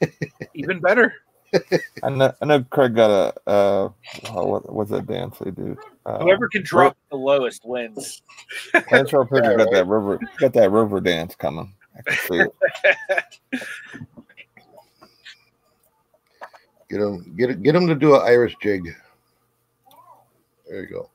Even 0.54 0.78
better. 0.78 1.12
I 2.02 2.10
know. 2.10 2.32
I 2.40 2.44
know. 2.44 2.62
Craig 2.64 2.94
got 2.94 3.10
a. 3.10 3.50
Uh, 3.50 3.88
oh, 4.30 4.46
what, 4.46 4.72
was 4.72 4.88
that 4.90 5.06
dance 5.06 5.38
they 5.38 5.50
do? 5.50 5.76
Uh, 6.06 6.18
Whoever 6.20 6.48
can 6.48 6.62
drop 6.62 6.96
the 7.10 7.16
lowest 7.16 7.64
wins. 7.64 8.22
Lance 8.90 9.12
Rodriguez 9.12 9.56
got 9.56 9.70
that 9.72 9.86
river. 9.88 10.20
Got 10.38 10.52
that 10.54 10.70
river 10.70 11.00
dance 11.00 11.34
coming. 11.34 11.74
I 11.96 12.02
can 12.02 12.18
see 12.28 12.40
it. 12.40 13.62
get 16.88 17.00
him, 17.00 17.34
get 17.36 17.62
get 17.62 17.74
him 17.74 17.86
to 17.88 17.94
do 17.94 18.14
an 18.14 18.22
Irish 18.22 18.56
jig. 18.62 18.94
There 20.68 20.82
you 20.82 20.86
go. 20.86 21.10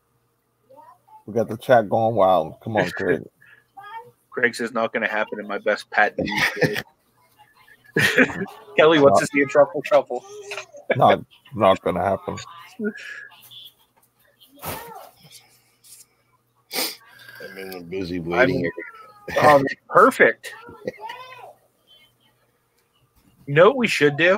We 1.25 1.34
got 1.34 1.48
the 1.48 1.58
chat 1.58 1.89
going 1.89 2.15
wild. 2.15 2.60
Come 2.62 2.77
on, 2.77 2.89
Craig. 2.92 3.24
Craig 4.30 4.54
says 4.54 4.74
not 4.74 4.92
going 4.92 5.01
to 5.01 5.08
happen 5.08 5.39
in 5.39 5.48
my 5.48 5.60
best 5.60 5.89
Pat 5.92 6.15
Dean 6.18 6.42
day. 6.62 6.75
Kelly 8.78 9.00
wants 9.00 9.20
to 9.22 9.28
see 9.28 9.42
a 9.42 9.46
truffle 9.46 9.82
shuffle. 9.86 10.24
Not 10.98 11.25
not 11.56 11.82
gonna 11.82 12.04
happen. 12.04 12.38
I'm 17.42 17.58
in 17.58 17.74
a 17.74 17.82
busy 17.82 18.20
waiting. 18.20 18.70
Um, 19.42 19.66
perfect. 19.90 20.54
You 23.48 23.56
know 23.56 23.70
what 23.70 23.78
we 23.78 23.88
should 23.88 24.18
do? 24.18 24.38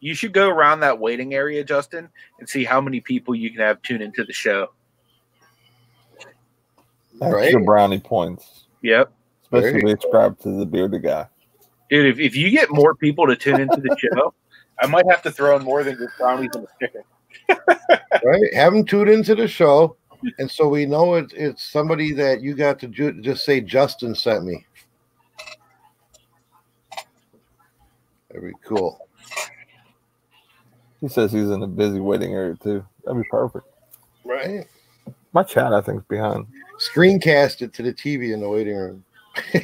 You 0.00 0.14
should 0.14 0.32
go 0.32 0.48
around 0.48 0.80
that 0.80 0.98
waiting 0.98 1.34
area, 1.34 1.62
Justin, 1.62 2.08
and 2.38 2.48
see 2.48 2.64
how 2.64 2.80
many 2.80 3.02
people 3.02 3.34
you 3.34 3.50
can 3.50 3.60
have 3.60 3.82
tune 3.82 4.00
into 4.00 4.24
the 4.24 4.32
show. 4.32 4.68
Extra 7.20 7.30
Right. 7.30 7.66
brownie 7.66 8.00
points, 8.00 8.64
Yep. 8.80 9.12
Especially 9.42 9.68
you 9.68 9.76
if 9.76 9.82
they 9.84 9.90
subscribe 9.90 10.38
to 10.40 10.58
the 10.58 10.64
bearded 10.64 11.02
guy. 11.02 11.26
Dude, 11.90 12.06
if, 12.06 12.20
if 12.20 12.36
you 12.36 12.50
get 12.50 12.70
more 12.70 12.94
people 12.94 13.26
to 13.26 13.34
tune 13.34 13.58
into 13.58 13.80
the 13.80 13.96
show, 13.98 14.32
I 14.80 14.86
might 14.86 15.04
have 15.10 15.22
to 15.22 15.30
throw 15.30 15.56
in 15.56 15.64
more 15.64 15.82
than 15.82 15.98
just 15.98 16.16
brownies 16.16 16.50
and 16.54 16.64
a 16.64 16.68
sticker. 16.76 17.04
right? 18.24 18.54
Have 18.54 18.72
them 18.72 18.84
tune 18.84 19.08
into 19.08 19.34
the 19.34 19.48
show, 19.48 19.96
and 20.38 20.50
so 20.50 20.68
we 20.68 20.86
know 20.86 21.14
it's 21.14 21.32
it's 21.34 21.68
somebody 21.68 22.12
that 22.12 22.42
you 22.42 22.54
got 22.54 22.78
to 22.80 22.86
ju- 22.86 23.20
just 23.20 23.44
say 23.44 23.60
Justin 23.60 24.14
sent 24.14 24.44
me. 24.44 24.64
Very 28.32 28.54
cool. 28.64 29.08
He 31.00 31.08
says 31.08 31.32
he's 31.32 31.50
in 31.50 31.62
a 31.62 31.66
busy 31.66 31.98
waiting 31.98 32.32
area 32.34 32.56
too. 32.62 32.84
That'd 33.04 33.22
be 33.22 33.28
perfect. 33.30 33.66
Right. 34.24 34.66
My 35.32 35.42
chat, 35.42 35.72
I 35.72 35.80
think, 35.80 36.00
is 36.00 36.06
behind. 36.08 36.46
Screencast 36.78 37.62
it 37.62 37.72
to 37.74 37.82
the 37.82 37.92
TV 37.92 38.32
in 38.32 38.40
the 38.40 38.48
waiting 38.48 38.76
room. 38.76 39.04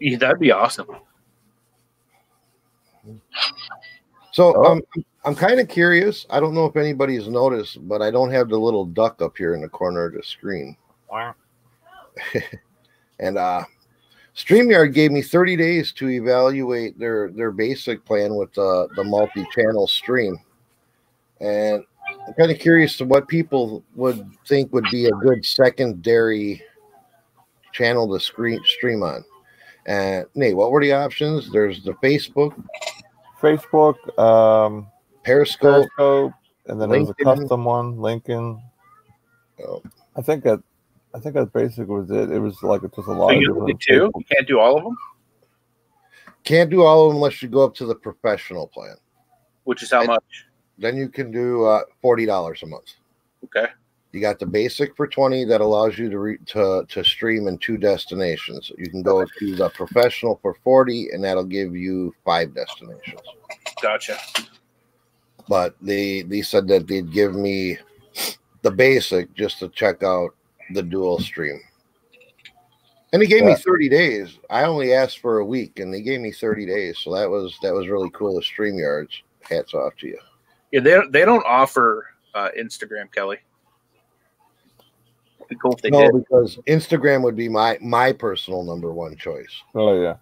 Yeah, 0.00 0.18
that'd 0.18 0.38
be 0.40 0.52
awesome. 0.52 0.86
So 4.32 4.54
Oh. 4.56 4.64
um, 4.72 4.82
I'm 5.24 5.34
kind 5.34 5.58
of 5.60 5.68
curious. 5.68 6.26
I 6.30 6.38
don't 6.40 6.54
know 6.54 6.66
if 6.66 6.76
anybody's 6.76 7.26
noticed, 7.28 7.86
but 7.88 8.02
I 8.02 8.10
don't 8.10 8.30
have 8.30 8.48
the 8.48 8.58
little 8.58 8.84
duck 8.84 9.20
up 9.22 9.36
here 9.36 9.54
in 9.54 9.60
the 9.62 9.68
corner 9.68 10.04
of 10.06 10.14
the 10.14 10.22
screen. 10.22 10.76
And 13.18 13.38
uh 13.38 13.64
StreamYard 14.36 14.92
gave 14.92 15.10
me 15.10 15.22
30 15.22 15.56
days 15.56 15.90
to 15.92 16.10
evaluate 16.10 16.98
their 16.98 17.30
their 17.30 17.50
basic 17.50 18.04
plan 18.04 18.34
with 18.34 18.52
the 18.52 18.88
the 18.94 19.02
multi-channel 19.04 19.86
stream. 19.86 20.38
And 21.40 21.82
I'm 22.28 22.34
kind 22.34 22.50
of 22.50 22.58
curious 22.58 22.98
to 22.98 23.06
what 23.06 23.26
people 23.26 23.82
would 23.94 24.28
think 24.46 24.70
would 24.74 24.84
be 24.90 25.06
a 25.06 25.10
good 25.12 25.46
secondary 25.46 26.62
channel 27.72 28.06
to 28.12 28.20
screen 28.22 28.60
stream 28.66 29.02
on. 29.02 29.24
And 29.86 30.26
Nate, 30.34 30.56
what 30.56 30.70
were 30.72 30.80
the 30.82 30.92
options? 30.92 31.50
There's 31.50 31.82
the 31.84 31.92
Facebook, 31.94 32.60
Facebook, 33.40 33.96
um, 34.18 34.88
Periscope, 35.22 35.86
Periscope, 35.96 36.32
and 36.66 36.80
then 36.80 36.90
there's 36.90 37.08
a 37.10 37.14
custom 37.14 37.64
one, 37.64 37.96
LinkedIn. 37.96 38.60
Oh. 39.66 39.82
I 40.16 40.22
think 40.22 40.42
that 40.44 40.60
I 41.14 41.20
think 41.20 41.34
that 41.36 41.52
basically 41.52 41.84
was 41.94 42.10
it. 42.10 42.30
It 42.30 42.38
was 42.40 42.62
like 42.62 42.82
just 42.82 42.96
a 43.08 43.12
lot 43.12 43.30
So 43.30 43.36
of 43.36 43.40
you 43.42 43.54
only 43.60 43.74
different 43.74 43.80
did 43.80 43.94
two? 43.94 44.12
You 44.16 44.24
can't 44.30 44.48
do 44.48 44.58
all 44.58 44.76
of 44.76 44.84
them, 44.84 44.96
Can't 46.44 46.68
do 46.70 46.82
all 46.82 47.06
of 47.06 47.10
them 47.10 47.16
unless 47.16 47.40
you 47.42 47.48
go 47.48 47.64
up 47.64 47.74
to 47.76 47.86
the 47.86 47.94
professional 47.94 48.66
plan. 48.66 48.96
which 49.64 49.82
is 49.82 49.90
how 49.90 50.02
I- 50.02 50.06
much? 50.06 50.46
Then 50.78 50.96
you 50.96 51.08
can 51.08 51.30
do 51.30 51.64
uh, 51.64 51.82
forty 52.02 52.26
dollars 52.26 52.62
a 52.62 52.66
month. 52.66 52.92
Okay. 53.44 53.68
You 54.12 54.20
got 54.20 54.38
the 54.38 54.46
basic 54.46 54.96
for 54.96 55.06
twenty 55.06 55.44
that 55.44 55.60
allows 55.60 55.98
you 55.98 56.08
to 56.08 56.18
re- 56.18 56.38
to 56.46 56.86
to 56.88 57.04
stream 57.04 57.48
in 57.48 57.58
two 57.58 57.76
destinations. 57.76 58.72
You 58.78 58.90
can 58.90 59.02
go 59.02 59.24
to 59.24 59.56
the 59.56 59.68
professional 59.70 60.38
for 60.40 60.54
forty, 60.64 61.10
and 61.10 61.22
that'll 61.22 61.44
give 61.44 61.76
you 61.76 62.14
five 62.24 62.54
destinations. 62.54 63.20
Gotcha. 63.82 64.18
But 65.48 65.76
they 65.82 66.22
they 66.22 66.42
said 66.42 66.66
that 66.68 66.86
they'd 66.86 67.12
give 67.12 67.34
me 67.34 67.78
the 68.62 68.70
basic 68.70 69.32
just 69.34 69.58
to 69.58 69.68
check 69.68 70.02
out 70.02 70.34
the 70.72 70.82
dual 70.82 71.20
stream. 71.20 71.60
And 73.12 73.22
he 73.22 73.28
gave 73.28 73.44
me 73.44 73.54
30 73.54 73.88
days. 73.88 74.38
I 74.50 74.64
only 74.64 74.92
asked 74.92 75.20
for 75.20 75.38
a 75.38 75.44
week 75.44 75.78
and 75.78 75.94
they 75.94 76.02
gave 76.02 76.20
me 76.20 76.32
30 76.32 76.66
days. 76.66 76.98
So 76.98 77.14
that 77.14 77.30
was 77.30 77.56
that 77.62 77.72
was 77.72 77.88
really 77.88 78.10
cool 78.10 78.36
of 78.36 78.44
StreamYards. 78.44 79.22
Hats 79.48 79.74
off 79.74 79.94
to 79.98 80.08
you. 80.08 80.18
Yeah, 80.72 80.80
they 80.80 80.98
they 81.10 81.24
don't 81.24 81.46
offer 81.46 82.08
uh, 82.34 82.48
Instagram, 82.58 83.12
Kelly. 83.12 83.38
It'd 85.46 85.58
be 85.58 85.62
cool 85.62 85.74
if 85.74 85.82
they 85.82 85.90
no, 85.90 86.10
did. 86.10 86.24
because 86.24 86.56
Instagram 86.66 87.22
would 87.22 87.36
be 87.36 87.48
my 87.48 87.78
my 87.80 88.12
personal 88.12 88.64
number 88.64 88.92
one 88.92 89.16
choice. 89.16 89.62
Oh 89.74 90.00
yeah. 90.00 90.16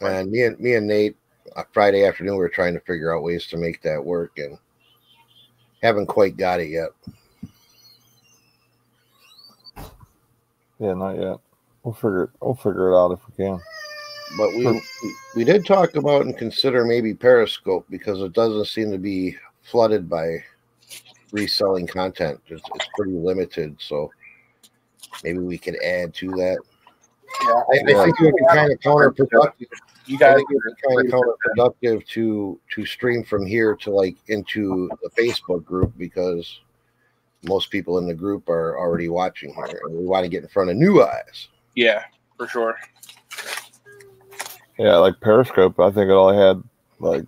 And 0.00 0.30
me 0.30 0.44
and 0.44 0.58
me 0.58 0.74
and 0.74 0.86
Nate, 0.86 1.16
uh, 1.54 1.64
Friday 1.72 2.06
afternoon, 2.06 2.34
we 2.34 2.40
were 2.40 2.48
trying 2.48 2.72
to 2.74 2.80
figure 2.80 3.14
out 3.14 3.22
ways 3.22 3.46
to 3.48 3.58
make 3.58 3.82
that 3.82 4.02
work, 4.02 4.38
and 4.38 4.56
haven't 5.82 6.06
quite 6.06 6.36
got 6.36 6.60
it 6.60 6.68
yet. 6.68 6.90
Yeah, 10.78 10.94
not 10.94 11.16
yet. 11.16 11.38
We'll 11.82 11.94
figure 11.94 12.24
it. 12.24 12.30
We'll 12.40 12.54
figure 12.54 12.92
it 12.92 12.96
out 12.96 13.12
if 13.12 13.20
we 13.28 13.44
can. 13.44 13.60
But 14.38 14.50
we 14.54 14.66
we, 14.66 14.82
we 15.36 15.44
did 15.44 15.66
talk 15.66 15.94
about 15.94 16.22
and 16.22 16.38
consider 16.38 16.84
maybe 16.84 17.12
Periscope 17.12 17.86
because 17.90 18.22
it 18.22 18.32
doesn't 18.32 18.66
seem 18.66 18.90
to 18.92 18.98
be 18.98 19.36
flooded 19.62 20.08
by 20.08 20.42
reselling 21.32 21.86
content. 21.86 22.40
It's, 22.46 22.62
it's 22.74 22.88
pretty 22.94 23.12
limited, 23.12 23.76
so 23.78 24.10
maybe 25.24 25.38
we 25.38 25.58
could 25.58 25.76
add 25.82 26.14
to 26.14 26.30
that. 26.30 26.58
Yeah, 27.42 27.50
I, 27.50 28.00
I 28.00 28.04
think 28.04 28.20
it 28.20 28.24
would 28.24 28.34
be 28.34 28.44
kind 28.54 28.72
of 28.72 28.78
counterproductive. 28.80 29.66
you 30.06 30.16
I 30.16 30.18
guys. 30.18 30.36
think 30.36 30.50
it 30.50 30.58
would 30.64 30.74
be 30.76 30.88
kind 30.88 31.06
of 31.06 31.12
counterproductive 31.12 32.06
to 32.08 32.58
to 32.74 32.86
stream 32.86 33.22
from 33.24 33.44
here 33.46 33.74
to 33.76 33.90
like 33.90 34.16
into 34.28 34.90
the 35.02 35.10
Facebook 35.10 35.64
group 35.64 35.92
because 35.98 36.60
most 37.42 37.70
people 37.70 37.98
in 37.98 38.06
the 38.06 38.14
group 38.14 38.48
are 38.48 38.78
already 38.78 39.08
watching 39.08 39.54
here, 39.54 39.80
and 39.84 39.96
we 39.96 40.04
want 40.04 40.24
to 40.24 40.28
get 40.28 40.42
in 40.42 40.48
front 40.48 40.70
of 40.70 40.76
new 40.76 41.02
eyes. 41.02 41.48
Yeah, 41.74 42.02
for 42.36 42.48
sure. 42.48 42.76
Yeah, 44.78 44.96
like 44.96 45.20
Periscope. 45.20 45.78
I 45.78 45.90
think 45.90 46.08
it 46.08 46.14
only 46.14 46.36
had 46.36 46.62
like 47.00 47.24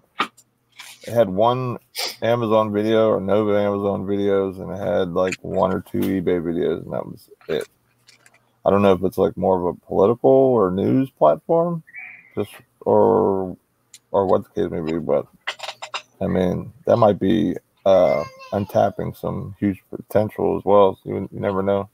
it 1.07 1.13
had 1.13 1.29
one 1.29 1.79
Amazon 2.23 2.73
video 2.73 3.09
or 3.09 3.21
Nova 3.21 3.59
Amazon 3.59 4.05
videos, 4.07 4.61
and 4.61 4.71
it 4.71 4.79
had 4.79 5.13
like 5.15 5.35
one 5.43 5.73
or 5.73 5.81
two 5.81 5.99
eBay 6.01 6.41
videos, 6.43 6.83
and 6.83 6.93
that 6.93 7.07
was 7.07 7.31
it. 7.49 7.69
I 8.65 8.71
don't 8.71 8.83
know 8.83 8.93
if 8.93 9.03
it's 9.05 9.19
like 9.19 9.37
more 9.37 9.59
of 9.59 9.65
a 9.77 9.87
political 9.87 10.31
or 10.31 10.71
news 10.71 11.11
platform, 11.11 11.83
just 12.35 12.51
or 12.83 13.57
or 14.11 14.27
what 14.27 14.45
the 14.45 14.63
case 14.63 14.71
may 14.71 14.81
be, 14.81 14.99
but 14.99 15.27
I 16.21 16.27
mean 16.27 16.73
that 16.85 16.97
might 16.97 17.19
be 17.19 17.57
uh 17.87 18.25
untapping 18.53 19.17
some 19.17 19.57
huge 19.59 19.83
potential 19.91 20.59
as 20.59 20.65
well. 20.65 20.99
So 21.03 21.11
you, 21.11 21.29
you 21.33 21.41
never 21.41 21.63
know. 21.63 21.89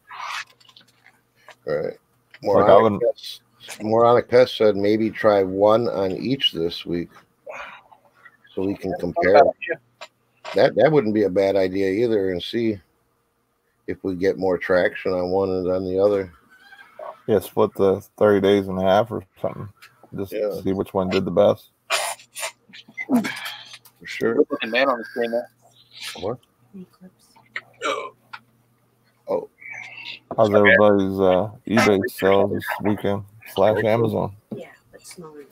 All 1.66 1.74
right. 1.74 1.84
Like, 1.84 1.98
Moronic, 2.42 2.82
wouldn't- 2.82 3.02
Pest, 3.02 3.42
Moronic 3.82 4.28
Pest 4.28 4.56
said 4.56 4.76
maybe 4.76 5.10
try 5.10 5.42
one 5.42 5.88
on 5.88 6.12
each 6.12 6.52
this 6.52 6.84
week, 6.84 7.10
so 8.56 8.62
we 8.62 8.74
can 8.74 8.92
compare. 8.98 9.40
That 10.54 10.74
that 10.76 10.90
wouldn't 10.90 11.14
be 11.14 11.24
a 11.24 11.30
bad 11.30 11.54
idea 11.54 11.90
either, 11.90 12.30
and 12.30 12.42
see 12.42 12.80
if 13.86 14.02
we 14.02 14.16
get 14.16 14.38
more 14.38 14.56
traction 14.56 15.12
on 15.12 15.30
one 15.30 15.50
and 15.50 15.70
on 15.70 15.84
the 15.84 15.98
other. 15.98 16.32
Yeah, 17.26 17.40
split 17.40 17.74
the 17.74 18.00
thirty 18.16 18.40
days 18.40 18.66
in 18.66 18.78
half 18.78 19.12
or 19.12 19.22
something. 19.40 19.68
Just 20.16 20.32
Yeah. 20.32 20.60
see 20.62 20.72
which 20.72 20.94
one 20.94 21.10
did 21.10 21.24
the 21.24 21.30
best. 21.30 21.70
For 23.08 24.06
sure. 24.06 24.36
Looking 24.50 24.70
man 24.70 24.88
on 24.88 24.98
the 24.98 25.04
screen 25.04 25.30
there. 25.30 25.50
What? 26.20 26.38
Oh. 29.28 29.48
How's 30.36 30.54
everybody's 30.54 31.18
uh, 31.20 31.50
eBay 31.66 32.00
sales 32.10 32.52
this 32.52 32.64
weekend 32.82 33.24
slash 33.54 33.82
Amazon? 33.84 34.34
Yeah, 34.54 34.68
but 34.92 35.02
smaller 35.04 35.44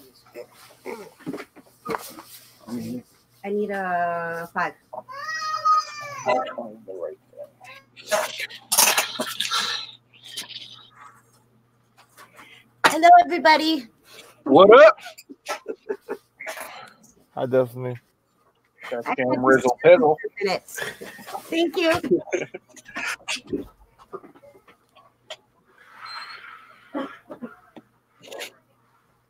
ones. 1.87 2.24
I 2.67 3.51
need 3.51 3.71
a 3.71 4.49
five. 4.55 4.75
Hello, 12.87 13.09
everybody. 13.25 13.87
What 14.45 14.71
up? 14.87 14.99
Hi, 17.35 17.47
Destinie. 17.47 17.99
That's 18.91 19.07
Cam 19.09 19.45
Rizzle 19.45 19.77
Pizzle. 19.85 20.17
Minutes. 20.43 20.81
Thank 21.51 21.77
you. 21.77 21.93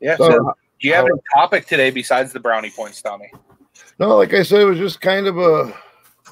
Yeah. 0.00 0.16
So, 0.16 0.30
So, 0.30 0.54
do 0.84 0.88
you 0.88 0.94
have 0.94 1.06
any 1.06 1.18
topic 1.32 1.66
today 1.66 1.90
besides 1.90 2.30
the 2.34 2.38
brownie 2.40 2.68
points, 2.68 3.00
Tommy? 3.00 3.32
no, 3.98 4.18
like 4.18 4.34
I 4.34 4.42
said, 4.42 4.60
it 4.60 4.66
was 4.66 4.76
just 4.76 5.00
kind 5.00 5.26
of 5.26 5.38
a 5.38 5.74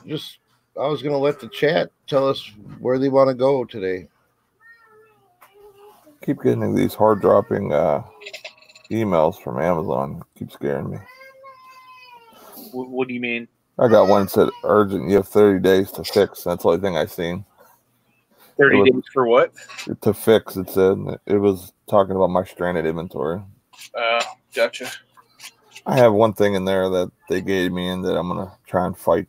just. 0.07 0.39
I 0.79 0.87
was 0.89 1.03
gonna 1.03 1.17
let 1.17 1.41
the 1.41 1.49
chat 1.49 1.91
tell 2.07 2.29
us 2.29 2.53
where 2.79 2.99
they 2.99 3.09
want 3.09 3.29
to 3.29 3.35
go 3.35 3.65
today. 3.65 4.09
Keep 6.23 6.43
getting 6.43 6.75
these 6.75 6.93
hard 6.93 7.23
dropping 7.23 7.73
uh, 7.73 8.03
emails 8.91 9.41
from 9.41 9.59
Amazon. 9.59 10.23
Keep 10.39 10.53
scaring 10.53 10.91
me. 10.91 10.99
What, 12.73 12.91
what 12.91 13.09
do 13.09 13.15
you 13.15 13.21
mean? 13.21 13.49
I 13.79 13.89
got 13.89 14.07
one 14.09 14.25
that 14.25 14.31
said 14.31 14.51
urgent. 14.65 15.09
You 15.09 15.17
have 15.17 15.29
30 15.29 15.61
days 15.61 15.91
to 15.93 16.05
fix. 16.05 16.45
That's 16.45 16.63
the 16.63 16.69
only 16.69 16.81
thing 16.81 16.99
I 16.99 17.07
seen. 17.07 17.47
30 18.59 18.77
was- 18.77 18.91
days 18.91 19.05
for 19.15 19.27
what? 19.27 19.53
To 20.03 20.13
fix, 20.13 20.57
it 20.57 20.69
said. 20.69 20.99
It 21.27 21.39
was 21.39 21.73
talking 21.89 22.17
about 22.17 22.29
my 22.29 22.45
stranded 22.45 22.85
inventory. 22.85 23.43
Uh, 23.95 24.23
gotcha. 24.55 24.91
I 25.87 25.97
have 25.97 26.13
one 26.13 26.33
thing 26.33 26.55
in 26.55 26.65
there 26.65 26.89
that 26.89 27.11
they 27.29 27.41
gave 27.41 27.73
me 27.73 27.89
and 27.89 28.05
that 28.05 28.17
I'm 28.17 28.29
going 28.29 28.47
to 28.47 28.53
try 28.67 28.87
and 28.87 28.97
fight 28.97 29.27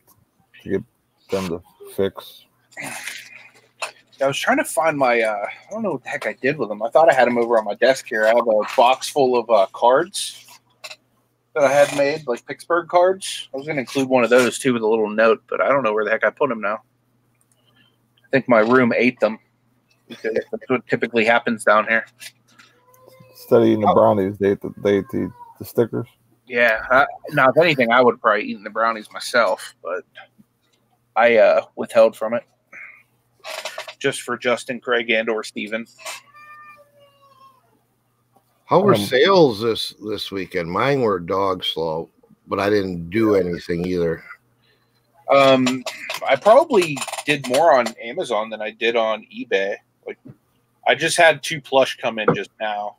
to 0.61 0.69
get 0.69 0.83
them 1.31 1.49
to 1.49 1.61
fix. 1.95 2.45
I 4.21 4.27
was 4.27 4.37
trying 4.37 4.57
to 4.57 4.63
find 4.63 4.97
my. 4.97 5.21
Uh, 5.21 5.45
I 5.45 5.71
don't 5.71 5.83
know 5.83 5.93
what 5.93 6.03
the 6.03 6.09
heck 6.09 6.27
I 6.27 6.33
did 6.33 6.57
with 6.57 6.69
them. 6.69 6.81
I 6.81 6.89
thought 6.89 7.11
I 7.11 7.13
had 7.13 7.27
them 7.27 7.37
over 7.37 7.57
on 7.57 7.65
my 7.65 7.73
desk 7.73 8.07
here. 8.07 8.25
I 8.25 8.27
have 8.27 8.47
a 8.47 8.61
box 8.77 9.09
full 9.09 9.37
of 9.37 9.49
uh, 9.49 9.65
cards 9.73 10.45
that 11.55 11.63
I 11.63 11.71
had 11.71 11.95
made, 11.97 12.25
like 12.27 12.45
Picksburgh 12.45 12.87
cards. 12.87 13.49
I 13.53 13.57
was 13.57 13.65
going 13.65 13.75
to 13.75 13.81
include 13.81 14.07
one 14.07 14.23
of 14.23 14.29
those 14.29 14.59
too 14.59 14.73
with 14.73 14.81
a 14.81 14.87
little 14.87 15.09
note, 15.09 15.43
but 15.49 15.61
I 15.61 15.69
don't 15.69 15.83
know 15.83 15.93
where 15.93 16.05
the 16.05 16.11
heck 16.11 16.23
I 16.23 16.29
put 16.29 16.49
them 16.49 16.61
now. 16.61 16.81
I 18.25 18.29
think 18.31 18.47
my 18.47 18.59
room 18.59 18.93
ate 18.95 19.19
them 19.19 19.39
that's 20.21 20.69
what 20.69 20.87
typically 20.87 21.25
happens 21.25 21.63
down 21.63 21.87
here. 21.87 22.05
Instead 23.33 23.61
of 23.61 23.67
eating 23.67 23.81
the 23.81 23.87
Oh. 23.87 23.93
brownies, 23.93 24.37
they 24.37 24.51
ate 24.51 24.61
the, 24.61 24.73
they 24.77 24.97
ate 24.97 25.09
the, 25.11 25.31
the 25.59 25.65
stickers. 25.65 26.07
Yeah. 26.47 26.85
I, 26.89 27.05
now, 27.31 27.49
if 27.49 27.57
anything, 27.57 27.91
I 27.91 28.01
would 28.01 28.13
have 28.15 28.21
probably 28.21 28.43
eaten 28.45 28.63
the 28.63 28.69
brownies 28.69 29.11
myself, 29.11 29.75
but 29.83 30.03
I 31.15 31.37
uh, 31.37 31.65
withheld 31.75 32.15
from 32.15 32.33
it 32.33 32.43
just 33.99 34.21
for 34.21 34.37
Justin, 34.37 34.79
Craig, 34.79 35.09
and 35.09 35.29
or 35.29 35.43
Steven. 35.43 35.85
How 38.65 38.79
were 38.81 38.95
Um, 38.95 39.01
sales 39.01 39.61
this 39.61 39.93
this 40.03 40.31
weekend? 40.31 40.69
Mine 40.71 41.01
were 41.01 41.19
dog 41.19 41.63
slow, 41.63 42.09
but 42.47 42.59
I 42.59 42.69
didn't 42.69 43.09
do 43.09 43.35
anything 43.35 43.85
either. 43.85 44.23
Um, 45.33 45.83
I 46.27 46.35
probably 46.35 46.97
did 47.25 47.47
more 47.47 47.77
on 47.77 47.87
Amazon 48.01 48.49
than 48.49 48.61
I 48.61 48.71
did 48.71 48.95
on 48.95 49.25
eBay. 49.33 49.75
Like, 50.05 50.17
I 50.87 50.95
just 50.95 51.17
had 51.17 51.41
two 51.43 51.61
plush 51.61 51.97
come 51.97 52.19
in 52.19 52.33
just 52.35 52.49
now, 52.59 52.97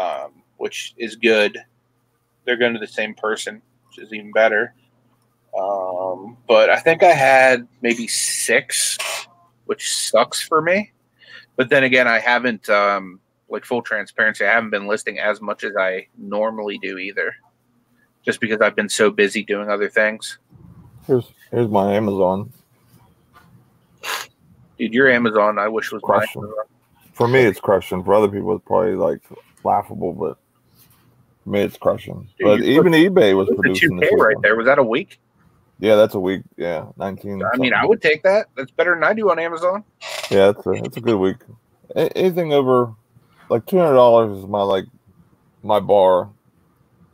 um, 0.00 0.42
which 0.56 0.94
is 0.96 1.16
good. 1.16 1.58
They're 2.44 2.56
going 2.56 2.72
to 2.72 2.80
the 2.80 2.86
same 2.86 3.14
person, 3.14 3.60
which 3.88 3.98
is 3.98 4.12
even 4.12 4.32
better. 4.32 4.74
Um, 5.58 6.36
but 6.48 6.70
I 6.70 6.78
think 6.78 7.02
I 7.02 7.12
had 7.12 7.66
maybe 7.82 8.06
six, 8.06 8.96
which 9.66 9.90
sucks 9.90 10.40
for 10.40 10.62
me. 10.62 10.92
But 11.56 11.68
then 11.68 11.84
again, 11.84 12.08
I 12.08 12.18
haven't, 12.18 12.70
um, 12.70 13.20
like 13.48 13.64
full 13.64 13.82
transparency, 13.82 14.44
I 14.44 14.52
haven't 14.52 14.70
been 14.70 14.86
listing 14.86 15.18
as 15.18 15.40
much 15.40 15.64
as 15.64 15.72
I 15.76 16.06
normally 16.16 16.78
do 16.78 16.98
either, 16.98 17.34
just 18.24 18.40
because 18.40 18.60
I've 18.60 18.76
been 18.76 18.88
so 18.88 19.10
busy 19.10 19.42
doing 19.42 19.68
other 19.68 19.88
things. 19.88 20.38
Here's 21.06 21.32
here's 21.50 21.68
my 21.68 21.92
Amazon. 21.94 22.52
Dude, 24.78 24.94
your 24.94 25.10
Amazon, 25.10 25.58
I 25.58 25.66
wish 25.66 25.90
was. 25.90 26.00
Crushing. 26.02 26.50
For 27.12 27.26
me, 27.26 27.40
it's 27.40 27.58
crushing. 27.60 28.04
For 28.04 28.14
other 28.14 28.28
people, 28.28 28.54
it's 28.54 28.64
probably 28.64 28.94
like 28.94 29.20
laughable, 29.64 30.12
but 30.12 30.38
for 31.44 31.50
me, 31.50 31.60
it's 31.60 31.76
crushing. 31.76 32.28
Dude, 32.38 32.46
But 32.46 32.60
even 32.62 32.92
eBay 32.92 33.36
was 33.36 33.48
producing 33.48 33.56
The 33.56 33.62
producing 33.62 33.90
two 33.90 34.00
this 34.00 34.10
K 34.10 34.16
right 34.16 34.28
weekend. 34.28 34.44
there 34.44 34.56
was 34.56 34.66
that 34.66 34.78
a 34.78 34.84
week? 34.84 35.18
Yeah, 35.78 35.96
that's 35.96 36.14
a 36.14 36.20
week. 36.20 36.42
Yeah, 36.58 36.86
nineteen. 36.96 37.42
I 37.42 37.56
mean, 37.56 37.72
I 37.72 37.86
would 37.86 38.02
take 38.02 38.22
that. 38.24 38.48
That's 38.56 38.70
better 38.70 38.94
than 38.94 39.02
I 39.02 39.14
do 39.14 39.30
on 39.30 39.38
Amazon. 39.38 39.82
Yeah, 40.30 40.50
it's 40.50 40.66
a 40.66 40.70
a 40.70 41.00
good 41.02 41.16
week. 41.16 41.38
A- 41.96 42.16
anything 42.16 42.52
over 42.52 42.94
like 43.48 43.64
two 43.66 43.78
hundred 43.78 43.94
dollars 43.94 44.38
is 44.38 44.46
my 44.46 44.62
like 44.62 44.84
my 45.62 45.80
bar, 45.80 46.28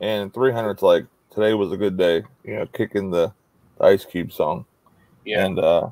and 0.01 0.33
three 0.33 0.51
hundred 0.51 0.77
is 0.77 0.81
like 0.83 1.05
today 1.31 1.53
was 1.53 1.71
a 1.71 1.77
good 1.77 1.97
day. 1.97 2.23
You 2.43 2.55
know, 2.57 2.65
kicking 2.67 3.09
the, 3.09 3.33
Ice 3.79 4.03
Cube 4.05 4.33
song. 4.33 4.65
Yeah, 5.23 5.45
And 5.45 5.59
uh 5.59 5.89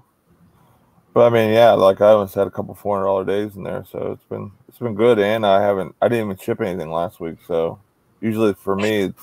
but 1.13 1.27
I 1.27 1.29
mean, 1.29 1.53
yeah, 1.53 1.71
like 1.71 2.01
I 2.01 2.09
haven't 2.09 2.33
had 2.33 2.47
a 2.47 2.51
couple 2.51 2.75
four 2.75 2.97
hundred 2.97 3.05
dollar 3.07 3.25
days 3.25 3.55
in 3.55 3.63
there, 3.63 3.85
so 3.89 4.11
it's 4.11 4.25
been 4.25 4.51
it's 4.75 4.81
been 4.81 4.93
good. 4.95 5.19
And 5.19 5.45
I 5.45 5.61
haven't 5.61 5.95
I 6.01 6.09
didn't 6.09 6.25
even 6.25 6.37
ship 6.37 6.59
anything 6.59 6.91
last 6.91 7.21
week, 7.21 7.37
so 7.47 7.79
usually 8.19 8.53
for 8.55 8.75
me, 8.75 9.03
if 9.03 9.13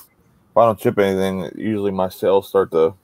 I 0.57 0.65
don't 0.65 0.79
chip 0.79 0.97
anything, 0.97 1.51
usually 1.55 1.91
my 1.91 2.09
sales 2.09 2.47
start 2.47 2.71
to 2.71 2.95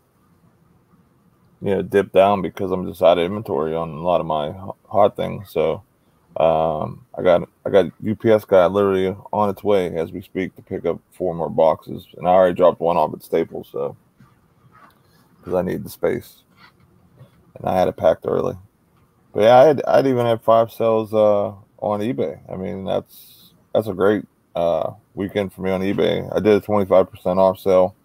you 1.62 1.75
know 1.75 1.84
dip 1.84 2.12
down 2.12 2.41
because 2.41 2.72
I'm 2.72 2.88
just 2.88 3.03
out 3.03 3.20
of 3.20 3.25
inventory 3.25 3.75
on 3.75 3.89
a 3.91 4.01
lot 4.01 4.20
of 4.20 4.25
my 4.25 4.50
ho- 4.51 4.75
hot 4.88 5.15
things. 5.15 5.51
So 5.51 5.84
um 6.38 7.06
I 7.15 7.22
got 7.22 7.48
I 7.68 7.70
got 7.70 7.91
UPS 8.10 8.46
guy 8.46 8.65
literally 8.65 9.15
on 9.32 9.51
its 9.51 9.63
way 9.63 9.96
as 9.96 10.12
we 10.12 10.22
speak 10.24 10.56
to 10.56 10.63
pick 10.63 10.88
up 10.88 11.00
four 11.12 11.36
more 11.36 11.51
boxes, 11.51 12.08
and 12.18 12.27
I 12.27 12.32
already 12.32 12.56
dropped 12.56 12.82
one 12.82 12.98
off 12.98 13.13
at 13.13 13.22
Staples, 13.22 13.70
so 13.72 13.96
because 15.38 15.53
I 15.53 15.62
need 15.62 15.84
the 15.84 15.89
space 15.91 16.41
and 17.60 17.70
I 17.70 17.77
had 17.77 17.88
it 17.88 17.96
packed 17.96 18.25
early. 18.27 18.56
But 19.36 19.44
yeah, 19.44 19.58
I'd, 19.60 19.86
I'd 19.86 20.08
even 20.08 20.25
have 20.25 20.44
five 20.44 20.72
sales 20.72 21.13
uh, 21.13 21.53
on 21.80 22.00
eBay. 22.00 22.40
I 22.52 22.56
mean, 22.56 22.86
that's 22.86 23.54
that's 23.74 23.88
a 23.88 23.94
great 23.94 24.26
uh, 24.56 24.92
weekend 25.16 25.54
for 25.54 25.62
me 25.62 25.72
on 25.72 25.82
eBay. 25.82 26.30
I 26.36 26.40
did 26.40 26.54
a 26.54 26.62
twenty 26.62 26.86
five 26.86 27.10
percent 27.10 27.40
off 27.40 27.60
sale, 27.60 27.96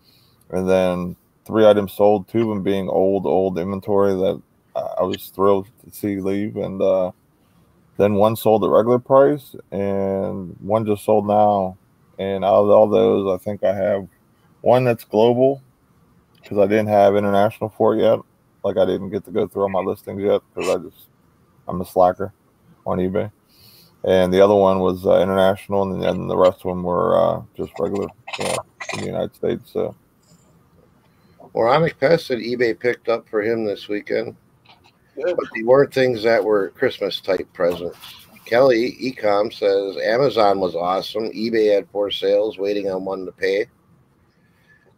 and 0.50 0.68
then 0.68 1.16
three 1.46 1.66
items 1.66 1.92
sold. 1.92 2.28
Two 2.28 2.42
of 2.42 2.48
them 2.48 2.62
being 2.62 2.88
old 2.88 3.26
old 3.26 3.58
inventory 3.58 4.14
that 4.14 4.42
I 4.76 4.80
I 4.80 5.02
was 5.02 5.28
thrilled 5.28 5.68
to 5.84 5.94
see 5.94 6.20
leave, 6.20 6.56
and 6.56 6.80
uh, 6.80 7.12
then 7.96 8.14
one 8.14 8.36
sold 8.36 8.64
at 8.64 8.70
regular 8.70 8.98
price, 8.98 9.54
and 9.70 10.56
one 10.60 10.86
just 10.86 11.04
sold 11.04 11.26
now. 11.26 11.76
And 12.18 12.44
out 12.44 12.62
of 12.62 12.70
all 12.70 12.88
those, 12.88 13.40
I 13.40 13.42
think 13.42 13.64
I 13.64 13.74
have 13.74 14.06
one 14.60 14.84
that's 14.84 15.04
global 15.04 15.60
because 16.40 16.58
I 16.58 16.66
didn't 16.66 16.86
have 16.86 17.16
international 17.16 17.70
for 17.76 17.96
it 17.96 18.02
yet 18.02 18.20
like 18.64 18.78
I 18.78 18.86
didn't 18.86 19.10
get 19.10 19.24
to 19.26 19.30
go 19.30 19.46
through 19.46 19.62
all 19.62 19.68
my 19.68 19.80
listings 19.80 20.22
yet 20.22 20.40
because 20.52 20.70
I 20.70 20.82
just 20.82 21.08
I'm 21.68 21.80
a 21.80 21.84
slacker 21.84 22.32
on 22.86 22.98
eBay. 22.98 23.30
And 24.06 24.32
the 24.32 24.40
other 24.40 24.54
one 24.54 24.80
was 24.80 25.06
uh, 25.06 25.20
international, 25.22 25.90
and 25.90 26.02
then 26.02 26.26
the 26.26 26.36
rest 26.36 26.58
of 26.58 26.68
them 26.68 26.82
were 26.82 27.18
uh, 27.18 27.42
just 27.56 27.72
regular 27.78 28.06
uh, 28.40 28.56
in 28.92 29.00
the 29.00 29.06
United 29.06 29.34
States. 29.34 29.70
So 29.72 29.94
Moronic 31.54 31.98
Pest 31.98 32.28
that 32.28 32.38
eBay 32.38 32.78
picked 32.78 33.08
up 33.08 33.28
for 33.28 33.42
him 33.42 33.64
this 33.64 33.88
weekend, 33.88 34.36
Good. 35.16 35.36
but 35.36 35.46
they 35.54 35.62
weren't 35.62 35.94
things 35.94 36.22
that 36.22 36.44
were 36.44 36.70
Christmas 36.70 37.20
type 37.20 37.50
presents. 37.54 37.96
Kelly 38.44 38.96
Ecom 39.00 39.52
says 39.52 39.96
Amazon 40.04 40.60
was 40.60 40.74
awesome. 40.74 41.30
eBay 41.30 41.74
had 41.74 41.88
four 41.88 42.10
sales, 42.10 42.58
waiting 42.58 42.90
on 42.90 43.04
one 43.04 43.24
to 43.24 43.32
pay. 43.32 43.66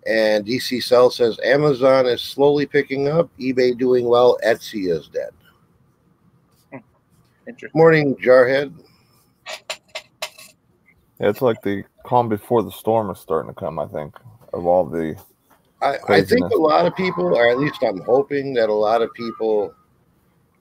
And 0.06 0.44
DC 0.44 0.82
Cell 0.82 1.10
says 1.10 1.38
Amazon 1.44 2.06
is 2.06 2.22
slowly 2.22 2.66
picking 2.66 3.08
up. 3.08 3.28
eBay 3.38 3.76
doing 3.76 4.06
well. 4.06 4.38
Etsy 4.44 4.90
is 4.90 5.08
dead. 5.08 5.30
interesting. 7.46 7.78
Morning, 7.78 8.16
Jarhead. 8.16 8.72
Yeah, 11.20 11.30
it's 11.30 11.42
like 11.42 11.62
the 11.62 11.84
calm 12.04 12.28
before 12.28 12.62
the 12.62 12.70
storm 12.70 13.10
is 13.10 13.18
starting 13.18 13.52
to 13.52 13.58
come. 13.58 13.78
I 13.78 13.86
think 13.86 14.14
of 14.52 14.66
all 14.66 14.84
the 14.84 15.16
I, 15.82 15.98
I 16.08 16.22
think 16.22 16.50
a 16.52 16.58
lot 16.58 16.86
of 16.86 16.96
people, 16.96 17.36
or 17.36 17.48
at 17.48 17.58
least 17.58 17.82
I'm 17.82 18.00
hoping 18.00 18.54
that 18.54 18.68
a 18.70 18.74
lot 18.74 19.02
of 19.02 19.12
people 19.12 19.74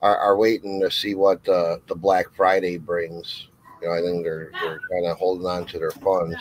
are, 0.02 0.16
are 0.16 0.36
waiting 0.36 0.80
to 0.80 0.90
see 0.90 1.14
what 1.14 1.46
uh, 1.48 1.78
the 1.88 1.94
Black 1.94 2.26
Friday 2.34 2.76
brings. 2.76 3.48
You 3.80 3.88
know, 3.88 3.94
I 3.94 4.00
think 4.00 4.24
they're 4.24 4.50
they're 4.60 4.80
kind 4.90 5.06
of 5.06 5.16
holding 5.16 5.46
on 5.46 5.66
to 5.66 5.78
their 5.78 5.90
funds. 5.90 6.36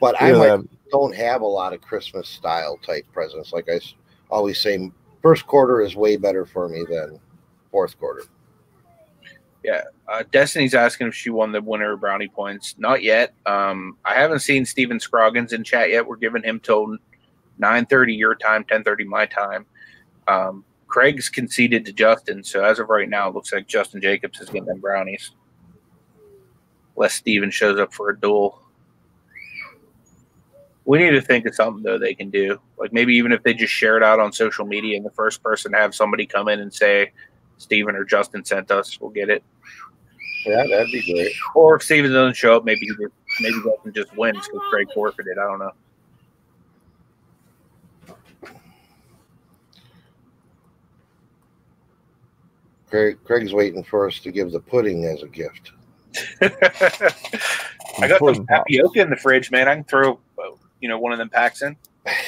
But 0.00 0.20
I 0.20 0.30
yeah, 0.30 0.38
might, 0.38 0.68
don't 0.90 1.14
have 1.14 1.42
a 1.42 1.46
lot 1.46 1.74
of 1.74 1.82
Christmas 1.82 2.28
style 2.28 2.78
type 2.78 3.04
presents. 3.12 3.52
Like 3.52 3.68
I 3.68 3.80
always 4.30 4.58
say, 4.58 4.90
first 5.22 5.46
quarter 5.46 5.82
is 5.82 5.94
way 5.94 6.16
better 6.16 6.46
for 6.46 6.68
me 6.68 6.84
than 6.88 7.20
fourth 7.70 7.98
quarter. 7.98 8.24
Yeah, 9.62 9.82
uh, 10.08 10.24
Destinie's 10.32 10.74
asking 10.74 11.08
if 11.08 11.14
she 11.14 11.28
won 11.28 11.52
the 11.52 11.60
winner 11.60 11.92
of 11.92 12.00
brownie 12.00 12.28
points. 12.28 12.76
Not 12.78 13.02
yet. 13.02 13.34
Um, 13.44 13.98
I 14.04 14.14
haven't 14.14 14.40
seen 14.40 14.64
Steven 14.64 14.98
Scroggins 14.98 15.52
in 15.52 15.64
chat 15.64 15.90
yet. 15.90 16.06
We're 16.06 16.16
giving 16.16 16.42
him 16.42 16.60
till 16.60 16.96
nine 17.58 17.84
thirty 17.84 18.14
your 18.14 18.34
time, 18.34 18.64
ten 18.64 18.82
thirty 18.82 19.04
my 19.04 19.26
time. 19.26 19.66
Um, 20.28 20.64
Craig's 20.86 21.28
conceded 21.28 21.84
to 21.84 21.92
Justin, 21.92 22.42
so 22.42 22.64
as 22.64 22.78
of 22.78 22.88
right 22.88 23.08
now, 23.08 23.28
it 23.28 23.34
looks 23.34 23.52
like 23.52 23.66
Justin 23.66 24.00
Jacobs 24.00 24.40
is 24.40 24.48
getting 24.48 24.66
them 24.66 24.80
brownies. 24.80 25.30
Unless 26.96 27.14
Steven 27.14 27.50
shows 27.50 27.78
up 27.78 27.92
for 27.92 28.10
a 28.10 28.18
duel. 28.18 28.60
We 30.86 30.98
need 30.98 31.10
to 31.10 31.20
think 31.20 31.46
of 31.46 31.54
something 31.54 31.82
though 31.82 31.98
they 31.98 32.14
can 32.14 32.30
do. 32.30 32.58
Like 32.78 32.92
maybe 32.92 33.14
even 33.14 33.30
if 33.30 33.42
they 33.42 33.54
just 33.54 33.72
share 33.72 33.96
it 33.96 34.02
out 34.02 34.18
on 34.18 34.32
social 34.32 34.64
media 34.64 34.96
and 34.96 35.06
the 35.06 35.10
first 35.10 35.42
person 35.42 35.72
have 35.72 35.94
somebody 35.94 36.26
come 36.26 36.48
in 36.48 36.60
and 36.60 36.72
say 36.72 37.12
Steven 37.60 37.94
or 37.94 38.04
Justin 38.04 38.44
sent 38.44 38.70
us, 38.70 39.00
we'll 39.00 39.10
get 39.10 39.28
it. 39.28 39.44
Yeah, 40.46 40.64
that'd 40.68 40.90
be 40.90 41.02
great. 41.12 41.32
Or 41.54 41.76
if 41.76 41.82
Steven 41.82 42.10
doesn't 42.10 42.34
show 42.34 42.56
up, 42.56 42.64
maybe 42.64 42.80
he 42.80 42.88
just, 42.88 43.14
maybe 43.40 43.56
Justin 43.62 43.92
just 43.92 44.16
wins 44.16 44.38
because 44.46 44.66
Craig 44.70 44.88
forfeited. 44.94 45.36
I 45.38 45.44
don't 45.44 45.58
know. 45.58 45.72
Craig, 52.88 53.18
Craig's 53.22 53.52
waiting 53.52 53.84
for 53.84 54.06
us 54.06 54.18
to 54.20 54.32
give 54.32 54.50
the 54.50 54.60
pudding 54.60 55.04
as 55.04 55.22
a 55.22 55.28
gift. 55.28 55.72
I 56.40 58.08
got 58.08 58.18
some 58.18 58.46
tapioca 58.46 59.00
in 59.00 59.10
the 59.10 59.16
fridge, 59.16 59.50
man. 59.50 59.68
I 59.68 59.74
can 59.74 59.84
throw, 59.84 60.18
uh, 60.38 60.56
you 60.80 60.88
know, 60.88 60.98
one 60.98 61.12
of 61.12 61.18
them 61.18 61.28
packs 61.28 61.62
in. 61.62 61.76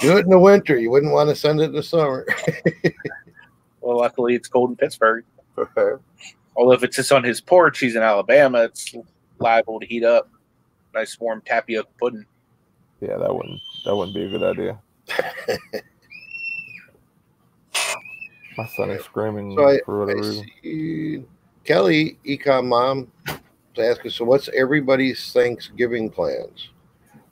Do 0.00 0.16
it 0.16 0.24
in 0.24 0.30
the 0.30 0.38
winter. 0.38 0.78
You 0.78 0.90
wouldn't 0.90 1.12
want 1.12 1.28
to 1.30 1.36
send 1.36 1.60
it 1.60 1.64
in 1.64 1.72
the 1.72 1.82
summer. 1.82 2.26
Well, 3.80 3.98
luckily 3.98 4.34
it's 4.34 4.48
cold 4.48 4.70
in 4.70 4.76
Pittsburgh. 4.76 5.26
Although 6.56 6.72
if 6.72 6.82
it's 6.82 6.96
just 6.96 7.12
on 7.12 7.22
his 7.22 7.38
porch, 7.42 7.80
he's 7.80 7.96
in 7.96 8.02
Alabama, 8.02 8.62
it's 8.62 8.94
liable 9.40 9.78
to 9.78 9.84
heat 9.84 10.04
up. 10.04 10.30
Nice 10.94 11.20
warm 11.20 11.42
tapioca 11.44 11.90
pudding. 12.00 12.24
yeah, 13.02 13.18
that 13.18 13.34
wouldn't 13.36 13.60
that 13.84 13.94
wouldn't 13.94 14.14
be 14.14 14.24
a 14.24 14.30
good 14.30 14.42
idea. 14.42 14.80
My 18.56 18.66
son 18.74 18.90
is 18.90 19.04
screaming 19.04 19.54
So 19.54 19.68
I, 19.68 19.80
for 19.84 20.00
whatever 20.06 20.18
I 20.18 20.22
reason. 20.28 20.46
see 20.62 21.24
Kelly, 21.64 22.18
Ecom 22.24 22.66
Mom, 22.66 23.12
to 23.74 23.86
ask 23.86 24.06
us, 24.06 24.14
so 24.14 24.24
what's 24.24 24.48
everybody's 24.56 25.30
Thanksgiving 25.32 26.08
plans? 26.08 26.70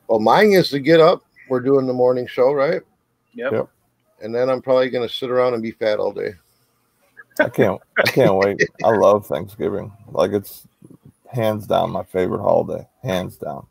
Well, 0.09 0.19
mine 0.21 0.53
is 0.53 0.69
to 0.71 0.81
get 0.81 1.01
up. 1.01 1.23
We're 1.49 1.61
doing 1.61 1.87
the 1.87 1.93
morning 1.93 2.27
show, 2.27 2.53
right? 2.53 2.83
Yep. 3.35 3.53
Yep. 3.53 3.69
And 4.23 4.35
then 4.35 4.49
I'm 4.49 4.63
probably 4.63 4.91
going 4.91 5.07
to 5.07 5.13
sit 5.13 5.31
around 5.31 5.55
and 5.55 5.63
be 5.63 5.73
fat 5.73 5.99
all 5.99 6.13
day. 6.13 6.35
I 7.41 7.49
can't 7.49 7.81
I 7.99 8.03
can't 8.03 8.35
wait. 8.35 8.63
I 8.85 8.91
love 8.91 9.27
Thanksgiving. 9.27 9.91
Like 10.11 10.33
it's 10.33 10.67
hands 11.31 11.67
down 11.67 11.91
my 11.91 12.05
favorite 12.05 12.43
holiday. 12.43 12.87
Hands 13.03 13.35
down. 13.37 13.67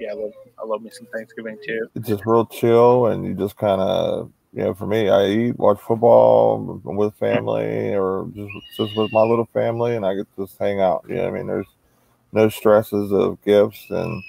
Yeah, 0.00 0.12
I 0.12 0.14
love, 0.14 0.32
I 0.58 0.64
love 0.64 0.82
me 0.82 0.90
some 0.90 1.06
Thanksgiving 1.12 1.58
too. 1.64 1.88
It's 1.94 2.08
just 2.08 2.24
real 2.24 2.46
chill 2.46 3.06
and 3.06 3.24
you 3.24 3.34
just 3.34 3.56
kind 3.56 3.80
of 3.80 4.32
you 4.54 4.64
know, 4.64 4.74
for 4.74 4.86
me, 4.86 5.08
I 5.08 5.26
eat, 5.28 5.58
watch 5.58 5.80
football 5.80 6.80
with 6.84 7.14
family, 7.14 7.94
or 7.94 8.28
just 8.34 8.50
just 8.76 8.96
with 8.96 9.10
my 9.10 9.22
little 9.22 9.48
family, 9.54 9.96
and 9.96 10.04
I 10.04 10.14
get 10.14 10.26
to 10.36 10.44
just 10.44 10.58
hang 10.58 10.78
out. 10.78 11.06
You 11.08 11.14
know, 11.14 11.22
what 11.22 11.28
I 11.28 11.36
mean, 11.38 11.46
there's 11.46 11.66
no 12.32 12.48
stresses 12.50 13.12
of 13.12 13.42
gifts 13.44 13.86
and 13.88 14.22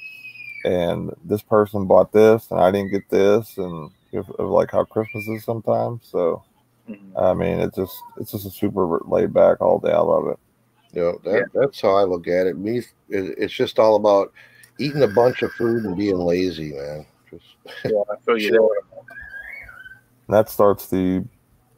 and 0.63 1.11
this 1.23 1.41
person 1.41 1.85
bought 1.85 2.11
this 2.11 2.49
and 2.51 2.59
I 2.59 2.71
didn't 2.71 2.91
get 2.91 3.09
this, 3.09 3.57
and 3.57 3.91
of, 4.13 4.29
of 4.31 4.49
like 4.49 4.71
how 4.71 4.83
Christmas 4.83 5.27
is 5.27 5.43
sometimes. 5.43 6.07
So, 6.07 6.43
Mhm. 6.89 7.13
I 7.15 7.33
mean, 7.33 7.59
it's 7.59 7.75
just 7.77 7.95
it's 8.17 8.31
just 8.31 8.45
a 8.45 8.51
super 8.51 8.99
laid 9.05 9.33
back 9.33 9.61
all 9.61 9.79
day. 9.79 9.91
I 9.91 9.99
love 9.99 10.27
it. 10.27 10.39
You 10.93 11.01
know, 11.01 11.19
that, 11.23 11.49
that's 11.53 11.81
how 11.81 11.95
I 11.95 12.03
look 12.03 12.27
at 12.27 12.45
it. 12.45 12.57
Me, 12.57 12.81
it's 13.09 13.53
just 13.53 13.79
all 13.79 13.95
about 13.95 14.31
eating 14.79 15.01
a 15.03 15.07
bunch 15.07 15.41
of 15.41 15.51
food 15.53 15.85
and 15.85 15.95
being 15.95 16.17
lazy, 16.17 16.73
man. 16.73 17.05
Just 17.29 17.45
Yeah, 17.85 18.03
I 18.11 18.15
feel 18.25 18.37
you 18.37 18.51
there. 18.51 18.61
That 20.29 20.49
starts 20.49 20.87
the 20.87 21.25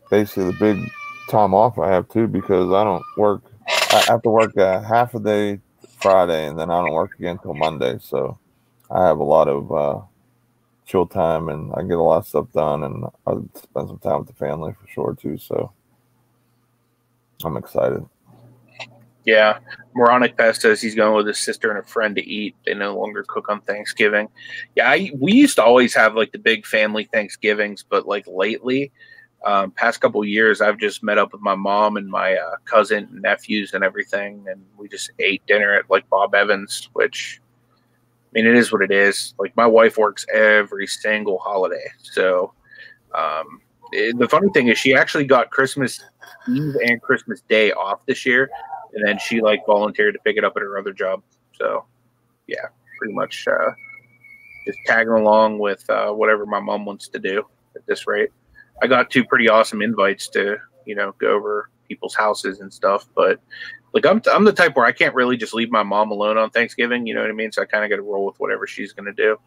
basically 0.10 0.46
the 0.46 0.58
big 0.60 0.92
time 1.30 1.54
off 1.54 1.80
I 1.80 1.90
have 1.92 2.08
too 2.10 2.28
because 2.28 2.72
I 2.72 2.84
don't 2.84 3.04
work. 3.18 3.42
I 3.68 4.04
have 4.08 4.22
to 4.24 4.30
work 4.30 4.56
a 4.58 4.82
half 4.82 5.16
a 5.16 5.20
day 5.20 5.60
Friday 5.98 6.48
and 6.48 6.60
then 6.60 6.70
I 6.70 6.82
don't 6.82 6.94
work 6.94 7.12
again 7.18 7.38
until 7.38 7.54
Monday. 7.54 7.98
So 8.00 8.38
I 8.92 9.06
have 9.08 9.20
a 9.20 9.24
lot 9.24 9.48
of 9.48 9.72
uh, 9.72 10.02
chill 10.86 11.08
time 11.08 11.50
and 11.50 11.74
I 11.74 11.82
get 11.82 11.98
a 11.98 12.04
lot 12.04 12.18
of 12.18 12.28
stuff 12.28 12.52
done 12.54 12.84
and 12.84 13.06
I 13.26 13.34
spend 13.56 13.88
some 13.90 14.00
time 14.00 14.20
with 14.20 14.28
the 14.28 14.34
family 14.34 14.74
for 14.74 14.88
sure 14.88 15.18
too. 15.20 15.38
So 15.38 15.72
I'm 17.44 17.58
excited. 17.58 18.06
Yeah, 19.26 19.58
Moronic 19.96 20.38
Pest 20.38 20.62
says 20.62 20.80
he's 20.80 20.94
going 20.94 21.16
with 21.16 21.26
his 21.26 21.40
sister 21.40 21.72
and 21.72 21.80
a 21.80 21.84
friend 21.84 22.16
to 22.16 22.24
eat. 22.24 22.56
They 22.64 22.76
no 22.76 22.96
longer 22.96 23.26
cook 23.28 23.50
on 23.50 23.60
Thanksgiving. 23.62 24.30
Yeah, 24.76 24.88
I, 24.88 25.10
we 25.20 25.34
used 25.34 25.56
to 25.56 25.64
always 25.64 25.96
have 25.96 26.14
like 26.14 26.32
the 26.32 26.38
big 26.38 26.64
family 26.64 27.10
Thanksgivings, 27.12 27.84
but 27.88 28.08
like 28.08 28.28
lately, 28.28 28.92
um, 29.44 29.72
past 29.72 30.00
couple 30.00 30.24
years, 30.24 30.62
I've 30.62 30.78
just 30.78 31.02
met 31.02 31.18
up 31.18 31.32
with 31.32 31.42
my 31.42 31.56
mom 31.56 31.98
and 31.98 32.08
my 32.08 32.36
uh, 32.36 32.58
cousin, 32.66 33.08
and 33.12 33.22
nephews, 33.24 33.74
and 33.74 33.84
everything, 33.84 34.46
and 34.48 34.64
we 34.78 34.88
just 34.88 35.10
ate 35.18 35.46
dinner 35.48 35.74
at 35.74 35.90
like 35.90 36.08
Bob 36.10 36.36
Evans, 36.36 36.90
which 36.94 37.42
mean, 38.36 38.46
it 38.48 38.56
is 38.56 38.72
what 38.72 38.82
it 38.82 38.92
is. 38.92 39.34
Like 39.40 39.56
my 39.56 39.66
wife 39.68 39.98
works 39.98 40.26
every 40.34 40.88
single 40.88 41.40
holiday, 41.40 41.86
so 42.02 42.54
um, 43.16 43.62
it- 43.92 44.18
the 44.20 44.28
funny 44.30 44.50
thing 44.54 44.68
is, 44.68 44.78
she 44.78 44.94
actually 44.94 45.26
got 45.26 45.50
Christmas 45.52 46.02
Eve 46.50 46.76
and 46.86 47.02
Christmas 47.02 47.42
Day 47.50 47.72
off 47.72 48.06
this 48.06 48.26
year 48.26 48.50
and 48.96 49.06
then 49.06 49.20
she 49.20 49.42
like 49.42 49.66
volunteered 49.66 50.14
to 50.14 50.20
pick 50.22 50.38
it 50.38 50.44
up 50.44 50.54
at 50.56 50.62
her 50.62 50.78
other 50.78 50.94
job. 50.94 51.22
So, 51.54 51.86
yeah, 52.48 52.66
pretty 52.98 53.14
much 53.14 53.46
uh, 53.48 53.72
just 54.66 54.80
tagging 54.88 55.14
along 55.14 55.60
with 55.60 55.88
uh, 55.90 56.12
whatever 56.12 56.46
my 56.46 56.60
mom 56.60 56.86
wants 56.86 57.08
to 57.10 57.20
do 57.20 57.46
at 57.76 57.86
this 57.86 58.08
rate. 58.08 58.30
I 58.82 58.88
got 58.88 59.10
two 59.12 59.24
pretty 59.26 59.50
awesome 59.50 59.82
invites 59.82 60.28
to 60.30 60.58
you 60.86 60.96
know 60.96 61.14
go 61.20 61.28
over 61.28 61.70
people's 61.88 62.16
houses 62.16 62.62
and 62.62 62.74
stuff, 62.74 63.08
but 63.16 63.40
like 63.96 64.06
I'm 64.06 64.22
I'm 64.32 64.44
the 64.44 64.52
type 64.52 64.76
where 64.76 64.86
I 64.86 64.92
can't 64.92 65.16
really 65.16 65.38
just 65.38 65.54
leave 65.54 65.72
my 65.72 65.82
mom 65.82 66.12
alone 66.12 66.38
on 66.38 66.50
Thanksgiving. 66.50 67.08
You 67.08 67.16
know 67.16 67.22
what 67.22 67.30
I 67.30 67.34
mean? 67.34 67.52
So 67.52 67.62
I 67.62 67.66
kind 67.66 67.84
of 67.84 67.90
got 67.90 67.96
to 67.96 68.02
roll 68.02 68.26
with 68.26 68.40
whatever 68.40 68.68
she's 68.68 68.92
gonna 68.92 69.14
do. 69.14 69.38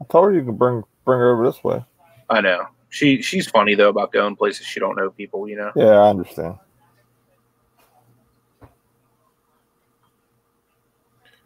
I 0.00 0.04
told 0.04 0.26
her 0.26 0.32
you 0.32 0.44
could 0.44 0.58
bring 0.58 0.84
bring 1.04 1.18
her 1.18 1.32
over 1.32 1.46
this 1.46 1.64
way. 1.64 1.82
I 2.28 2.42
know 2.42 2.66
she 2.90 3.22
she's 3.22 3.48
funny 3.48 3.74
though 3.74 3.88
about 3.88 4.12
going 4.12 4.36
places 4.36 4.66
she 4.66 4.78
don't 4.78 4.94
know 4.94 5.10
people. 5.10 5.48
You 5.48 5.56
know. 5.56 5.72
Yeah, 5.74 5.96
I 5.96 6.10
understand. 6.10 6.56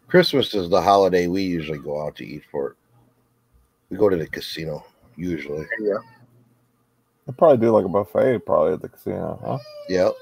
Christmas 0.09 0.53
is 0.53 0.69
the 0.69 0.81
holiday 0.81 1.27
we 1.27 1.43
usually 1.43 1.79
go 1.79 2.05
out 2.05 2.15
to 2.17 2.25
eat 2.25 2.43
for. 2.51 2.75
We 3.89 3.97
go 3.97 4.09
to 4.09 4.17
the 4.17 4.27
casino 4.27 4.83
usually. 5.15 5.65
Yeah. 5.79 5.99
They 7.25 7.33
probably 7.33 7.57
do 7.57 7.71
like 7.71 7.85
a 7.85 7.89
buffet 7.89 8.39
probably 8.45 8.73
at 8.73 8.81
the 8.81 8.89
casino, 8.89 9.39
huh? 9.43 9.59
Yep. 9.87 10.13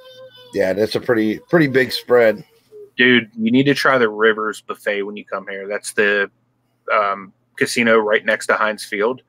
Yeah, 0.54 0.74
that's 0.74 0.96
a 0.96 1.00
pretty 1.02 1.40
pretty 1.40 1.68
big 1.68 1.92
spread. 1.92 2.44
dude, 2.98 3.30
you 3.38 3.52
need 3.52 3.66
to 3.66 3.74
try 3.76 3.98
the 3.98 4.10
Rivers 4.10 4.62
Buffet 4.62 5.04
when 5.04 5.16
you 5.18 5.24
come 5.26 5.48
here. 5.48 5.68
That's 5.68 5.94
the 5.94 6.32
um, 6.92 7.32
casino 7.58 7.98
right 8.00 8.26
next 8.26 8.48
to 8.48 8.54
Heinz 8.56 8.84
Field. 8.84 9.22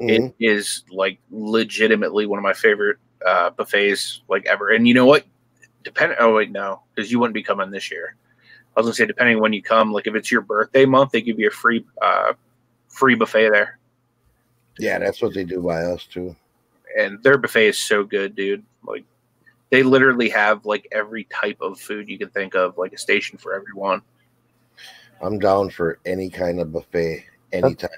Mhm. 0.00 0.32
It 0.38 0.44
is 0.44 0.84
like 0.90 1.18
legitimately 1.30 2.26
one 2.26 2.38
of 2.38 2.42
my 2.42 2.52
favorite 2.54 2.96
uh, 3.26 3.50
buffets 3.50 4.22
like 4.28 4.46
ever. 4.46 4.70
And 4.70 4.86
you 4.88 4.94
know 4.94 5.06
what? 5.06 5.24
Depend. 5.84 6.14
Oh 6.18 6.34
wait, 6.34 6.50
no, 6.50 6.82
because 6.94 7.10
you 7.10 7.18
wouldn't 7.18 7.34
be 7.34 7.42
coming 7.42 7.70
this 7.70 7.90
year. 7.90 8.16
I 8.76 8.80
was 8.80 8.86
gonna 8.86 8.94
say 8.94 9.06
depending 9.06 9.36
on 9.36 9.42
when 9.42 9.52
you 9.52 9.62
come, 9.62 9.92
like 9.92 10.06
if 10.06 10.14
it's 10.14 10.30
your 10.32 10.40
birthday 10.40 10.86
month, 10.86 11.10
they 11.10 11.20
give 11.22 11.38
you 11.38 11.48
a 11.48 11.50
free 11.50 11.84
uh, 12.00 12.32
free 12.88 13.14
buffet 13.14 13.50
there, 13.50 13.78
Yeah, 14.78 14.98
that's 14.98 15.20
what 15.20 15.34
they 15.34 15.44
do 15.44 15.60
by 15.60 15.82
us 15.82 16.06
too. 16.06 16.34
and 16.98 17.22
their 17.22 17.36
buffet 17.36 17.68
is 17.68 17.78
so 17.78 18.04
good, 18.04 18.34
dude. 18.36 18.64
Like 18.84 19.04
they 19.72 19.82
literally 19.82 20.28
have 20.28 20.66
like 20.66 20.86
every 20.92 21.24
type 21.24 21.56
of 21.62 21.80
food 21.80 22.06
you 22.06 22.18
can 22.18 22.28
think 22.28 22.54
of, 22.54 22.76
like 22.76 22.92
a 22.92 22.98
station 22.98 23.38
for 23.38 23.54
everyone. 23.54 24.02
I'm 25.22 25.38
down 25.38 25.70
for 25.70 25.98
any 26.04 26.28
kind 26.28 26.60
of 26.60 26.72
buffet 26.72 27.24
anytime. 27.52 27.88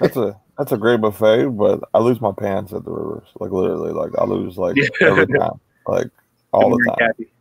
That's 0.00 0.16
a 0.16 0.40
that's 0.56 0.72
a 0.72 0.78
great 0.78 1.02
buffet, 1.02 1.50
but 1.50 1.80
I 1.92 1.98
lose 1.98 2.22
my 2.22 2.32
pants 2.32 2.72
at 2.72 2.86
the 2.86 2.90
rivers. 2.90 3.28
Like 3.38 3.50
literally, 3.50 3.92
like 3.92 4.12
I 4.18 4.24
lose 4.24 4.56
like 4.56 4.78
every 5.02 5.26
time, 5.26 5.60
like 5.86 6.08
all 6.52 6.70
the 6.70 6.78
Good 6.78 6.86
morning, 6.86 6.90
time. 6.98 6.98
Kathy. 6.98 7.32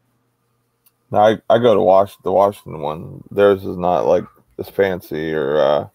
Now 1.11 1.19
I, 1.19 1.41
I 1.49 1.57
go 1.59 1.73
to 1.73 1.81
Wash 1.81 2.17
the 2.17 2.33
Washington 2.33 2.81
one. 2.81 3.23
Theirs 3.31 3.63
is 3.63 3.77
not 3.77 4.05
like 4.05 4.25
as 4.57 4.69
fancy 4.69 5.33
or 5.33 5.57
uh, 5.57 5.87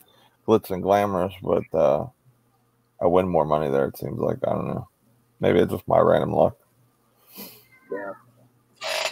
glitz 0.48 0.70
and 0.70 0.82
glamorous, 0.82 1.34
but 1.42 1.64
uh, 1.78 2.06
I 3.02 3.06
win 3.08 3.28
more 3.28 3.44
money 3.44 3.70
there. 3.70 3.84
It 3.84 3.98
seems 3.98 4.18
like 4.20 4.38
I 4.48 4.52
don't 4.52 4.68
know. 4.68 4.88
Maybe 5.38 5.58
it's 5.58 5.70
just 5.70 5.86
my 5.86 5.98
random 5.98 6.32
luck. 6.32 6.56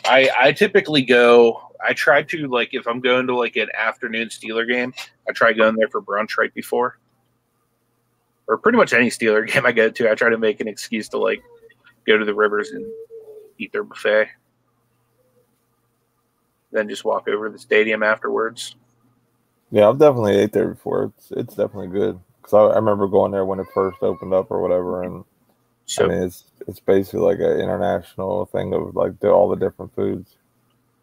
I 0.05 0.31
I 0.39 0.53
typically 0.53 1.03
go. 1.03 1.71
I 1.85 1.93
try 1.95 2.23
to 2.23 2.49
like 2.49 2.75
if 2.75 2.87
I'm 2.87 3.01
going 3.01 3.27
to 3.27 3.37
like 3.37 3.57
an 3.57 3.69
afternoon 3.77 4.29
Steeler 4.29 4.69
game, 4.69 4.95
I 5.29 5.33
try 5.33 5.53
going 5.53 5.77
there 5.77 5.89
for 5.89 6.01
brunch 6.01 6.39
right 6.39 6.53
before, 6.55 6.99
or 8.47 8.59
pretty 8.59 8.79
much 8.79 8.93
any 8.93 9.09
Steeler 9.09 9.47
game 9.53 9.67
I 9.67 9.73
go 9.73 9.91
to. 9.91 10.11
I 10.11 10.15
try 10.15 10.31
to 10.31 10.39
make 10.39 10.61
an 10.61 10.69
excuse 10.69 11.09
to 11.11 11.19
like 11.19 11.43
go 12.07 12.19
to 12.19 12.25
the 12.25 12.35
Rivers 12.35 12.71
and 12.71 12.85
eat 13.59 13.73
their 13.73 13.85
buffet, 13.85 14.29
then 16.73 16.89
just 16.89 17.05
walk 17.05 17.29
over 17.29 17.49
to 17.49 17.53
the 17.53 17.59
stadium 17.59 18.03
afterwards. 18.03 18.77
Yeah, 19.71 19.89
I've 19.89 19.99
definitely 19.99 20.37
ate 20.37 20.53
there 20.53 20.69
before. 20.69 21.13
It's 21.17 21.33
it's 21.33 21.55
definitely 21.55 21.89
good 21.89 22.21
because 22.37 22.55
I, 22.55 22.59
I 22.59 22.77
remember 22.77 23.07
going 23.07 23.33
there 23.33 23.45
when 23.45 23.61
it 23.61 23.67
first 23.73 24.03
opened 24.03 24.35
up 24.35 24.51
or 24.51 24.61
whatever, 24.61 25.03
and 25.03 25.25
So 25.87 26.05
I 26.05 26.09
mean 26.09 26.23
it's 26.25 26.45
it's 26.69 26.81
basically 26.81 27.21
like 27.21 27.39
an 27.39 27.61
international 27.61 28.47
thing 28.47 28.73
of 28.73 28.95
like 28.95 29.19
the, 29.21 29.31
all 29.31 29.49
the 29.49 29.57
different 29.57 29.95
foods. 29.95 30.37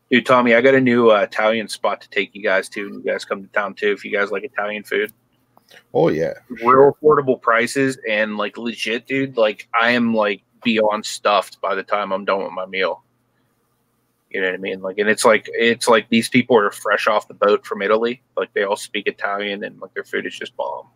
Dude, 0.10 0.26
Tommy, 0.26 0.56
I 0.56 0.62
got 0.62 0.74
a 0.74 0.82
new 0.82 1.12
uh, 1.12 1.20
Italian 1.20 1.68
spot 1.68 2.02
to 2.02 2.10
take 2.10 2.34
you 2.34 2.42
guys 2.42 2.68
to. 2.70 2.82
You 2.82 3.04
guys 3.06 3.26
come 3.26 3.44
to 3.44 3.48
town 3.50 3.76
too 3.76 3.92
if 3.92 4.04
you 4.04 4.12
guys 4.12 4.32
like 4.32 4.44
Italian 4.44 4.84
food. 4.84 5.14
Oh 5.94 6.10
yeah. 6.10 6.34
Real 6.50 6.94
affordable 6.94 7.40
prices 7.40 7.98
and 8.08 8.38
like 8.38 8.58
legit, 8.58 9.06
dude. 9.06 9.38
Like 9.38 9.68
I 9.80 9.92
am 9.92 10.16
like 10.16 10.42
beyond 10.64 11.06
stuffed 11.06 11.62
by 11.62 11.76
the 11.76 11.84
time 11.84 12.12
I'm 12.12 12.26
done 12.26 12.44
with 12.44 12.54
my 12.54 12.66
meal. 12.66 13.04
You 14.30 14.42
know 14.42 14.48
what 14.48 14.56
I 14.56 14.58
mean? 14.58 14.82
Like, 14.82 15.00
and 15.00 15.10
it's 15.10 15.26
like 15.26 15.50
it's 15.54 15.88
like 15.88 16.08
these 16.10 16.30
people 16.30 16.58
are 16.58 16.72
fresh 16.72 17.08
off 17.08 17.28
the 17.28 17.34
boat 17.34 17.66
from 17.66 17.82
Italy. 17.82 18.22
Like 18.38 18.54
they 18.54 18.64
all 18.64 18.76
speak 18.76 19.08
Italian 19.08 19.64
and 19.64 19.80
like 19.80 19.94
their 19.94 20.04
food 20.04 20.26
is 20.26 20.38
just 20.38 20.56
bomb. 20.56 20.88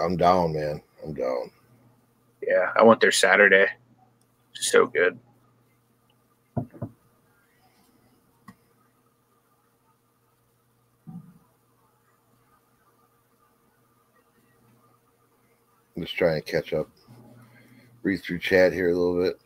I'm 0.00 0.16
down, 0.16 0.52
man. 0.52 0.82
I'm 1.04 1.14
down. 1.14 1.50
Yeah, 2.46 2.72
I 2.76 2.82
went 2.82 3.00
there 3.00 3.12
Saturday. 3.12 3.66
So 4.54 4.86
good. 4.86 5.18
I'm 15.96 16.06
just 16.06 16.16
trying 16.16 16.40
to 16.40 16.50
catch 16.50 16.72
up. 16.72 16.88
Read 18.02 18.22
through 18.22 18.38
chat 18.38 18.72
here 18.72 18.90
a 18.90 18.94
little 18.94 19.22
bit. 19.22 19.38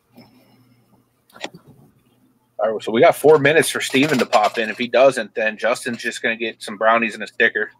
All 2.57 2.71
right, 2.71 2.81
so 2.81 2.91
we 2.91 3.01
got 3.01 3.15
four 3.15 3.37
minutes 3.37 3.69
for 3.69 3.81
Steven 3.81 4.17
to 4.17 4.25
pop 4.25 4.57
in. 4.57 4.69
If 4.69 4.77
he 4.77 4.87
doesn't, 4.87 5.35
then 5.35 5.57
Justin's 5.57 5.97
just 5.97 6.21
gonna 6.21 6.37
get 6.37 6.63
some 6.63 6.77
brownies 6.77 7.13
and 7.13 7.23
a 7.23 7.27
sticker. 7.27 7.71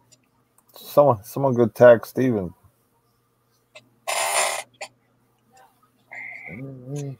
Someone 0.75 1.23
someone 1.23 1.53
good 1.53 1.73
tag 1.73 2.05
Steven. 2.05 2.53
I'm 6.47 7.17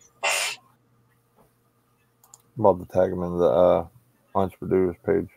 about 2.58 2.80
to 2.80 2.94
tag 2.94 3.12
him 3.12 3.24
in 3.24 3.38
the 3.38 3.46
uh, 3.46 3.88
Entrepre-Doers 4.36 4.96
page. 5.06 5.30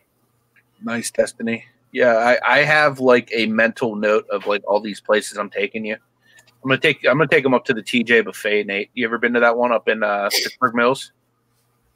Nice 0.81 1.11
Destinie. 1.11 1.63
Yeah, 1.91 2.15
I, 2.15 2.59
I 2.59 2.63
have 2.63 2.99
like 2.99 3.29
a 3.33 3.47
mental 3.47 3.95
note 3.95 4.27
of 4.29 4.45
like 4.45 4.61
all 4.67 4.79
these 4.79 5.01
places 5.01 5.37
I'm 5.37 5.49
taking 5.49 5.85
you. 5.85 5.95
I'm 5.95 6.69
gonna 6.69 6.79
take 6.79 7.05
I'm 7.05 7.17
gonna 7.17 7.27
take 7.27 7.43
them 7.43 7.53
up 7.53 7.65
to 7.65 7.73
the 7.73 7.81
TJ 7.81 8.25
buffet, 8.25 8.65
Nate. 8.65 8.89
You 8.93 9.05
ever 9.05 9.17
been 9.17 9.33
to 9.33 9.39
that 9.39 9.57
one 9.57 9.71
up 9.71 9.87
in 9.87 10.03
uh 10.03 10.29
Pittsburgh 10.29 10.75
Mills? 10.75 11.11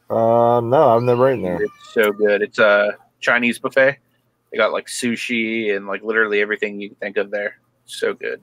Uh, 0.09 0.61
no, 0.61 0.95
I've 0.95 1.03
never 1.03 1.31
eaten 1.31 1.43
there. 1.43 1.61
It's 1.61 1.93
so 1.93 2.11
good. 2.11 2.41
It's 2.41 2.59
a 2.59 2.93
Chinese 3.19 3.59
buffet. 3.59 3.97
They 4.51 4.57
got 4.57 4.71
like 4.71 4.87
sushi 4.87 5.75
and 5.75 5.87
like 5.87 6.03
literally 6.03 6.41
everything 6.41 6.79
you 6.79 6.89
can 6.89 6.97
think 6.97 7.17
of 7.17 7.29
there. 7.29 7.57
So 7.85 8.13
good. 8.13 8.41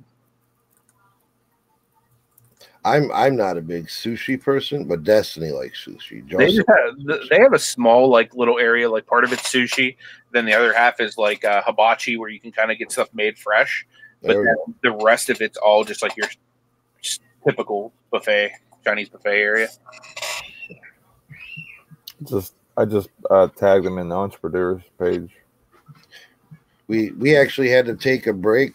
I'm 2.85 3.13
I'm 3.13 3.37
not 3.37 3.59
a 3.59 3.61
big 3.61 3.89
sushi 3.89 4.41
person, 4.41 4.85
but 4.85 5.05
Destinie 5.05 5.53
likes 5.53 5.85
sushi. 5.85 6.27
They 6.31 6.47
Joseph, 6.47 6.67
have, 6.67 7.29
they 7.29 7.39
have 7.39 7.53
a 7.53 7.59
small 7.59 8.09
like 8.09 8.35
little 8.35 8.59
area, 8.59 8.89
like 8.89 9.07
part 9.07 9.25
of 9.25 9.33
it's 9.33 9.43
sushi, 9.43 9.97
then 10.33 10.47
the 10.47 10.55
other 10.55 10.73
half 10.73 10.99
is 11.01 11.19
like 11.19 11.45
uh, 11.45 11.63
hibachi, 11.63 12.17
where 12.17 12.31
you 12.31 12.41
can 12.41 12.53
kind 12.53 12.71
of 12.71 12.79
get 12.79 12.91
stuff 12.91 13.09
made 13.13 13.37
fresh. 13.37 13.87
But 14.23 14.37
then 14.37 14.75
the 14.83 14.93
rest 14.93 15.29
of 15.31 15.41
it's 15.43 15.59
all 15.59 15.85
just 15.85 16.03
like 16.03 16.17
your 16.17 16.29
typical 17.47 17.93
buffet, 18.11 18.53
Chinese 18.85 19.09
buffet 19.09 19.41
area. 19.41 19.69
Just 22.25 22.55
I 22.77 22.87
just 22.87 23.11
uh, 23.31 23.49
tagged 23.49 23.85
them 23.85 23.99
in 23.99 24.09
the 24.09 24.15
Entrepre-Doers 24.15 24.83
page. 24.99 25.31
we 26.87 27.13
we 27.13 27.37
actually 27.37 27.69
had 27.69 27.87
to 27.87 27.95
take 27.95 28.27
a 28.27 28.33
break 28.33 28.75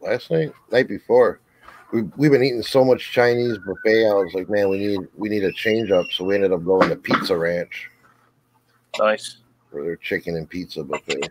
last 0.00 0.30
night, 0.30 0.52
night 0.70 0.88
before. 0.88 1.40
We 1.92 2.02
we've 2.16 2.30
been 2.30 2.42
eating 2.42 2.62
so 2.62 2.84
much 2.84 3.12
Chinese 3.12 3.58
buffet. 3.58 4.08
I 4.08 4.12
was 4.14 4.32
like, 4.34 4.48
man, 4.50 4.68
we 4.68 4.78
need 4.78 5.00
we 5.16 5.28
need 5.28 5.44
a 5.44 5.52
change 5.52 5.90
up. 5.90 6.06
So 6.12 6.24
we 6.24 6.34
ended 6.34 6.52
up 6.52 6.64
going 6.64 6.88
to 6.88 6.96
Pizza 6.96 7.36
Ranch 7.36 7.90
Nice. 8.98 9.38
for 9.70 9.82
their 9.84 9.96
chicken 9.96 10.36
and 10.36 10.48
pizza 10.48 10.82
buffet. 10.82 11.28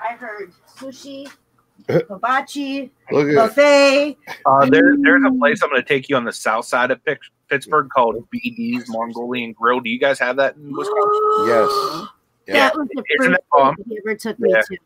I 0.00 0.14
heard 0.16 0.52
sushi, 0.76 1.30
hibachi, 1.88 2.90
Look 3.10 3.34
buffet. 3.34 4.16
Uh, 4.46 4.66
there, 4.66 4.94
there's 5.00 5.22
a 5.26 5.30
place 5.38 5.62
I'm 5.62 5.70
going 5.70 5.82
to 5.82 5.88
take 5.88 6.08
you 6.08 6.16
on 6.16 6.24
the 6.24 6.32
south 6.32 6.64
side 6.64 6.90
of 6.90 7.00
Pittsburgh 7.48 7.88
called 7.90 8.26
BD's 8.30 8.88
Mongolian 8.88 9.52
Grill. 9.52 9.80
Do 9.80 9.90
you 9.90 9.98
guys 9.98 10.18
have 10.18 10.36
that 10.36 10.56
in 10.56 10.72
Wisconsin? 10.74 11.46
yes, 11.46 12.06
yeah. 12.46 12.68
That 12.70 12.76
was 12.76 12.88
the 12.94 13.02
Isn't 13.18 13.18
first 13.18 13.30
that 13.30 13.44
bomb? 13.52 13.76
he 13.88 13.98
ever 13.98 14.14
took 14.16 14.38
me 14.38 14.50
Yeah. 14.52 14.60
to. 14.62 14.76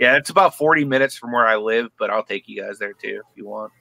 Yeah, 0.00 0.16
it's 0.16 0.30
about 0.30 0.56
40 0.56 0.84
minutes 0.86 1.16
from 1.16 1.32
where 1.32 1.46
I 1.46 1.56
live, 1.56 1.90
but 1.98 2.08
I'll 2.10 2.24
take 2.24 2.48
you 2.48 2.62
guys 2.62 2.78
there 2.78 2.94
too 2.94 3.20
if 3.30 3.36
you 3.36 3.46
want. 3.46 3.72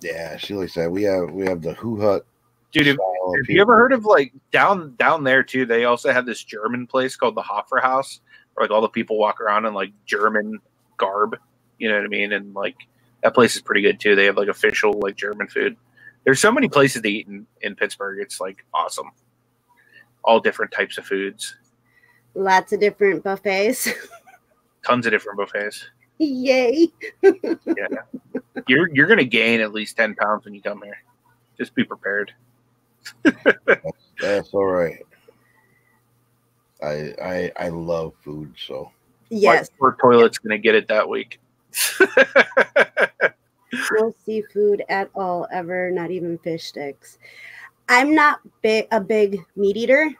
yeah. 0.00 0.36
She 0.36 0.54
likes 0.54 0.74
that. 0.74 0.90
We 0.90 1.02
have 1.04 1.30
we 1.30 1.44
have 1.46 1.60
the 1.62 1.74
Who 1.74 2.00
Hut. 2.00 2.24
Dude, 2.72 2.86
if, 2.88 2.94
style 2.96 3.06
of 3.26 3.34
have 3.46 3.54
you 3.54 3.60
ever 3.60 3.76
heard 3.76 3.92
of 3.92 4.04
like 4.04 4.32
down 4.52 4.94
down 4.96 5.24
there 5.24 5.42
too? 5.42 5.64
They 5.66 5.84
also 5.84 6.12
have 6.12 6.26
this 6.26 6.42
German 6.42 6.86
place 6.86 7.16
called 7.16 7.34
the 7.36 7.42
Hofbräuhaus, 7.42 8.20
where 8.54 8.64
like 8.64 8.70
all 8.70 8.80
the 8.80 8.88
people 8.88 9.18
walk 9.18 9.40
around 9.40 9.64
in 9.66 9.74
like 9.74 9.92
German 10.06 10.58
garb. 10.96 11.36
You 11.78 11.88
know 11.88 11.96
what 11.96 12.04
I 12.04 12.08
mean? 12.08 12.32
And 12.32 12.54
like 12.54 12.76
that 13.22 13.34
place 13.34 13.56
is 13.56 13.62
pretty 13.62 13.82
good 13.82 13.98
too. 14.00 14.14
They 14.16 14.26
have 14.26 14.36
like 14.36 14.48
official 14.48 14.92
like 15.00 15.16
German 15.16 15.48
food. 15.48 15.76
There's 16.24 16.40
so 16.40 16.50
many 16.52 16.68
places 16.68 17.02
to 17.02 17.08
eat 17.08 17.26
in, 17.28 17.46
in 17.60 17.74
Pittsburgh. 17.76 18.18
It's 18.20 18.40
like 18.40 18.64
awesome. 18.72 19.10
All 20.24 20.40
different 20.40 20.72
types 20.72 20.96
of 20.96 21.04
foods, 21.04 21.56
Lots 22.34 22.72
of 22.72 22.80
different 22.80 23.22
buffets. 23.22 23.88
tons 24.86 25.06
of 25.06 25.12
different 25.12 25.38
buffets. 25.38 25.86
Yay. 26.18 26.88
yeah. 27.22 27.88
You're 28.68 28.88
you're 28.94 29.06
gonna 29.06 29.24
gain 29.24 29.60
at 29.60 29.72
least 29.72 29.96
ten 29.96 30.14
pounds 30.14 30.44
when 30.44 30.54
you 30.54 30.62
come 30.62 30.82
here. 30.82 30.98
Just 31.58 31.74
be 31.74 31.84
prepared. 31.84 32.32
That's 34.20 34.52
all 34.52 34.66
right. 34.66 35.04
I 36.82 37.14
I 37.22 37.52
I 37.58 37.68
love 37.68 38.14
food, 38.22 38.54
so 38.56 38.90
Yes. 39.30 39.70
My 39.72 39.76
poor 39.78 39.96
toilet's 40.00 40.38
gonna 40.38 40.58
get 40.58 40.74
it 40.74 40.88
that 40.88 41.08
week. 41.08 41.40
No 43.92 44.14
seafood 44.24 44.84
at 44.88 45.10
all, 45.14 45.48
ever, 45.50 45.90
not 45.90 46.10
even 46.10 46.38
fish 46.38 46.66
sticks. 46.66 47.18
I'm 47.88 48.14
not 48.14 48.40
big, 48.62 48.86
a 48.92 49.00
big 49.00 49.44
meat 49.56 49.76
eater, 49.76 50.10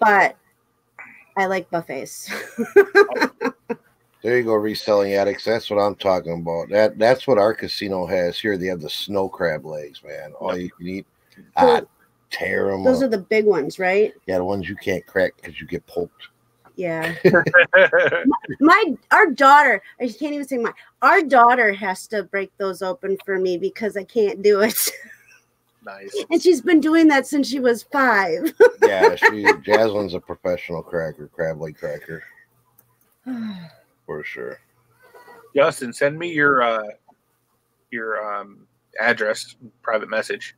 but 0.00 0.36
I 1.36 1.46
like 1.46 1.70
buffets. 1.70 2.30
there 4.22 4.38
you 4.38 4.44
go, 4.44 4.54
reselling 4.54 5.14
addicts. 5.14 5.44
That's 5.44 5.70
what 5.70 5.78
I'm 5.78 5.94
talking 5.94 6.40
about. 6.40 6.68
That 6.70 6.98
that's 6.98 7.26
what 7.26 7.38
our 7.38 7.54
casino 7.54 8.06
has 8.06 8.38
here. 8.38 8.56
They 8.56 8.66
have 8.66 8.80
the 8.80 8.90
snow 8.90 9.28
crab 9.28 9.64
legs, 9.64 10.02
man. 10.04 10.32
All 10.34 10.56
you 10.56 10.70
can 10.70 10.86
eat. 10.86 11.06
Ah, 11.56 11.82
tear 12.30 12.70
them. 12.70 12.84
Those 12.84 13.02
are 13.02 13.08
the 13.08 13.18
big 13.18 13.46
ones, 13.46 13.78
right? 13.78 14.12
yeah, 14.26 14.38
the 14.38 14.44
ones 14.44 14.68
you 14.68 14.76
can't 14.76 15.06
crack 15.06 15.32
because 15.36 15.60
you 15.60 15.66
get 15.66 15.86
poked. 15.86 16.28
Yeah. 16.76 17.14
My 18.60 18.94
our 19.10 19.26
daughter, 19.26 19.82
I 20.00 20.08
can't 20.08 20.32
even 20.32 20.46
say 20.46 20.58
my 20.58 20.72
our 21.02 21.22
daughter 21.22 21.72
has 21.72 22.06
to 22.08 22.22
break 22.24 22.50
those 22.58 22.82
open 22.82 23.16
for 23.24 23.38
me 23.38 23.56
because 23.58 23.96
I 23.96 24.04
can't 24.04 24.42
do 24.42 24.60
it. 24.60 24.90
nice. 25.84 26.14
and 26.30 26.42
she's 26.42 26.60
been 26.60 26.80
doing 26.80 27.08
that 27.08 27.26
since 27.26 27.48
she 27.48 27.60
was 27.60 27.82
five. 27.84 28.52
Yeah, 28.82 29.14
she 29.14 29.46
Jasmine's 29.62 30.14
a 30.14 30.20
professional 30.20 30.82
cracker, 30.82 31.28
crab 31.28 31.60
leg 31.60 31.76
cracker 31.76 32.22
for 34.06 34.24
sure. 34.24 34.58
Justin, 35.54 35.92
send 35.92 36.18
me 36.18 36.32
your 36.32 36.62
uh 36.62 36.82
your 37.90 38.24
um 38.24 38.66
address, 38.98 39.56
private 39.82 40.08
message. 40.08 40.56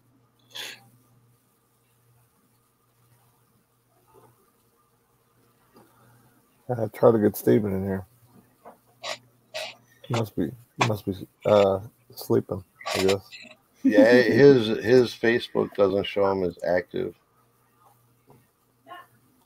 I 6.68 6.86
try 6.86 7.12
to 7.12 7.18
get 7.18 7.36
Steven 7.36 7.72
in 7.72 7.84
here. 7.84 8.06
He 10.06 10.14
must 10.14 10.34
be 10.36 10.50
he 10.80 10.88
must 10.88 11.04
be 11.04 11.14
uh 11.44 11.80
sleeping, 12.14 12.64
I 12.94 13.02
guess. 13.02 13.28
Yeah, 13.84 14.12
his 14.12 14.66
his 14.84 15.10
Facebook 15.12 15.74
doesn't 15.74 16.06
show 16.06 16.30
him 16.30 16.44
as 16.44 16.58
active. 16.66 17.14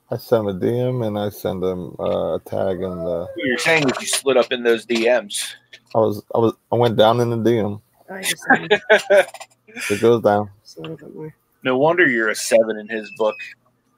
I 0.09 0.17
send 0.17 0.47
him 0.47 0.55
a 0.55 0.59
DM 0.59 1.05
and 1.05 1.19
I 1.19 1.29
send 1.29 1.63
him 1.63 1.95
uh, 1.99 2.35
a 2.35 2.39
tag 2.45 2.81
and 2.81 3.01
uh, 3.01 3.27
You're 3.35 3.57
saying 3.57 3.87
that 3.87 3.99
you 3.99 4.07
split 4.07 4.37
up 4.37 4.51
in 4.51 4.63
those 4.63 4.85
DMs. 4.85 5.53
I 5.93 5.97
was 5.99 6.23
I 6.33 6.37
was 6.37 6.53
I 6.71 6.75
went 6.75 6.95
down 6.95 7.19
in 7.19 7.29
the 7.29 7.37
DM. 7.37 7.81
Oh, 8.09 8.13
I 8.13 8.21
just, 8.21 8.45
It 9.91 10.01
goes 10.01 10.21
down. 10.23 10.49
just 10.63 10.77
a 10.77 10.81
little 10.81 10.95
bit 10.97 11.13
more. 11.15 11.35
no 11.63 11.77
wonder 11.77 12.07
you're 12.07 12.29
a 12.29 12.35
seven 12.35 12.77
in 12.77 12.87
his 12.87 13.11
book. 13.17 13.35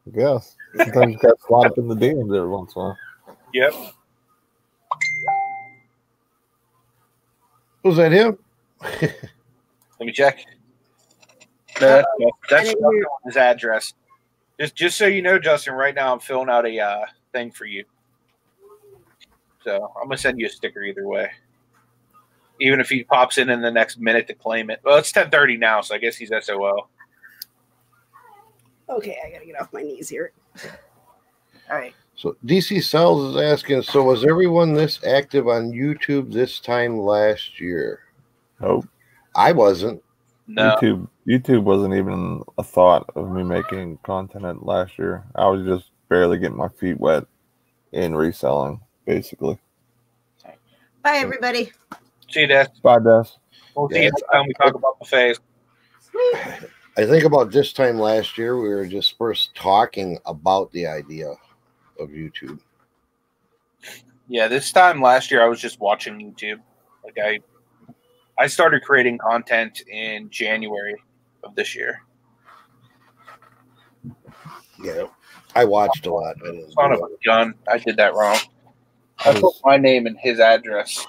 I 0.08 0.17
guess. 0.17 0.56
Sometimes 0.75 1.13
you 1.13 1.19
got 1.19 1.38
to 1.38 1.45
slide 1.47 1.67
up 1.67 1.78
in 1.78 1.88
the 1.88 1.95
DMs 1.95 2.36
every 2.36 2.49
once 2.49 2.75
in 2.75 2.82
a 2.82 2.86
while. 2.86 2.97
Yep. 3.54 3.73
Was 7.84 7.95
that 7.97 8.12
him? 8.12 8.38
Let 9.99 10.05
me 10.05 10.12
check. 10.12 10.39
No, 11.81 11.88
that's, 11.88 12.07
that's 12.49 12.69
I 12.69 12.73
didn't 12.73 12.93
hear- 12.93 13.05
his 13.25 13.38
address. 13.38 13.93
Just 14.59 14.75
just 14.75 14.97
so 14.97 15.05
you 15.07 15.21
know, 15.21 15.39
Justin, 15.39 15.73
right 15.73 15.95
now 15.95 16.12
I'm 16.12 16.19
filling 16.19 16.49
out 16.49 16.65
a 16.65 16.79
uh, 16.79 17.05
thing 17.31 17.51
for 17.51 17.65
you. 17.65 17.85
So 19.63 19.91
I'm 20.01 20.07
gonna 20.07 20.17
send 20.17 20.39
you 20.39 20.47
a 20.47 20.49
sticker 20.49 20.83
either 20.83 21.07
way. 21.07 21.31
Even 22.59 22.81
if 22.81 22.89
he 22.89 23.03
pops 23.03 23.38
in 23.38 23.49
in 23.49 23.62
the 23.62 23.71
next 23.71 23.99
minute 23.99 24.27
to 24.27 24.33
claim 24.33 24.69
it. 24.69 24.81
Well, 24.83 24.97
it's 24.97 25.12
10:30 25.12 25.59
now, 25.59 25.81
so 25.81 25.95
I 25.95 25.97
guess 25.97 26.17
he's 26.17 26.31
SOL. 26.41 26.89
Okay, 28.89 29.17
I 29.25 29.31
gotta 29.31 29.45
get 29.45 29.62
off 29.62 29.71
my 29.71 29.81
knees 29.83 30.09
here. 30.09 30.33
All 31.69 31.77
right. 31.77 31.93
So 32.15 32.35
DC 32.45 32.83
Cells 32.83 33.35
is 33.35 33.41
asking, 33.41 33.83
so 33.83 34.03
was 34.03 34.25
everyone 34.25 34.73
this 34.73 35.01
active 35.05 35.47
on 35.47 35.71
YouTube 35.71 36.33
this 36.33 36.59
time 36.59 36.99
last 36.99 37.62
year? 37.62 38.01
Nope. 38.59 38.88
I 39.39 39.54
wasn't. 39.54 40.04
No, 40.47 40.75
YouTube 40.82 41.08
YouTube 41.28 41.63
wasn't 41.63 41.93
even 41.93 42.43
a 42.58 42.63
thought 42.63 43.10
of 43.15 43.32
me 43.32 43.43
making 43.43 43.97
content 44.04 44.65
last 44.65 44.97
year. 44.99 45.23
I 45.36 45.47
was 45.47 45.65
just 45.65 45.91
barely 46.10 46.38
getting 46.39 46.58
my 46.58 46.67
feet 46.69 46.99
wet 46.99 47.23
in 47.93 48.15
reselling, 48.15 48.82
basically. 49.06 49.58
Bye, 51.04 51.17
everybody. 51.17 51.71
see 52.30 52.41
you, 52.41 52.47
Des. 52.47 52.67
Bye, 52.84 52.97
Des. 52.99 53.23
We'll 53.75 53.88
see 53.89 53.95
Yeah. 53.95 54.02
you 54.02 54.12
next 54.12 54.23
time 54.32 54.45
we 54.47 54.54
talk 54.56 54.73
about 54.73 54.99
buffets. 54.99 55.39
I 56.97 57.06
think 57.06 57.23
about 57.23 57.52
this 57.52 57.71
time 57.71 57.97
last 57.97 58.38
year, 58.38 58.60
we 58.60 58.67
were 58.69 58.86
just 58.88 59.17
first 59.17 59.56
talking 59.56 60.19
about 60.25 60.71
the 60.73 60.86
idea 60.88 61.30
of 61.99 62.10
YouTube. 62.10 62.60
Yeah, 64.28 64.47
this 64.47 64.71
time 64.73 65.02
last 65.02 65.32
year 65.32 65.41
I 65.43 65.47
was 65.47 65.62
just 65.62 65.80
watching 65.80 66.19
YouTube. 66.19 66.60
Like 67.06 67.17
I 67.23 67.39
I 68.39 68.47
started 68.47 68.84
creating 68.84 69.17
content 69.17 69.82
in 69.89 70.30
January 70.30 70.95
of 71.43 71.56
this 71.56 71.75
year. 71.75 72.02
Yeah, 74.82 75.08
I 75.56 75.65
watched 75.65 76.06
a 76.06 76.13
lot. 76.13 76.38
I 76.41 76.52
didn't 76.52 76.71
Son 76.71 76.93
of 76.93 76.99
a 76.99 77.25
gun. 77.25 77.54
I 77.67 77.78
did 77.78 77.97
that 77.97 78.15
wrong. 78.15 78.39
I 79.25 79.38
put 79.38 79.54
my 79.65 79.75
name 79.75 80.08
and 80.08 80.17
his 80.17 80.39
address. 80.39 81.06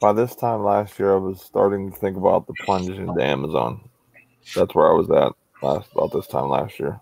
By 0.00 0.14
this 0.14 0.34
time 0.34 0.64
last 0.64 0.98
year, 0.98 1.12
I 1.12 1.18
was 1.18 1.42
starting 1.42 1.92
to 1.92 1.98
think 1.98 2.16
about 2.16 2.46
the 2.46 2.54
plunge 2.64 2.88
into 2.88 3.22
Amazon. 3.22 3.86
That's 4.54 4.74
where 4.74 4.90
I 4.90 4.94
was 4.94 5.10
at 5.10 5.32
last 5.62 5.92
about 5.92 6.12
this 6.12 6.26
time 6.26 6.48
last 6.48 6.80
year. 6.80 6.98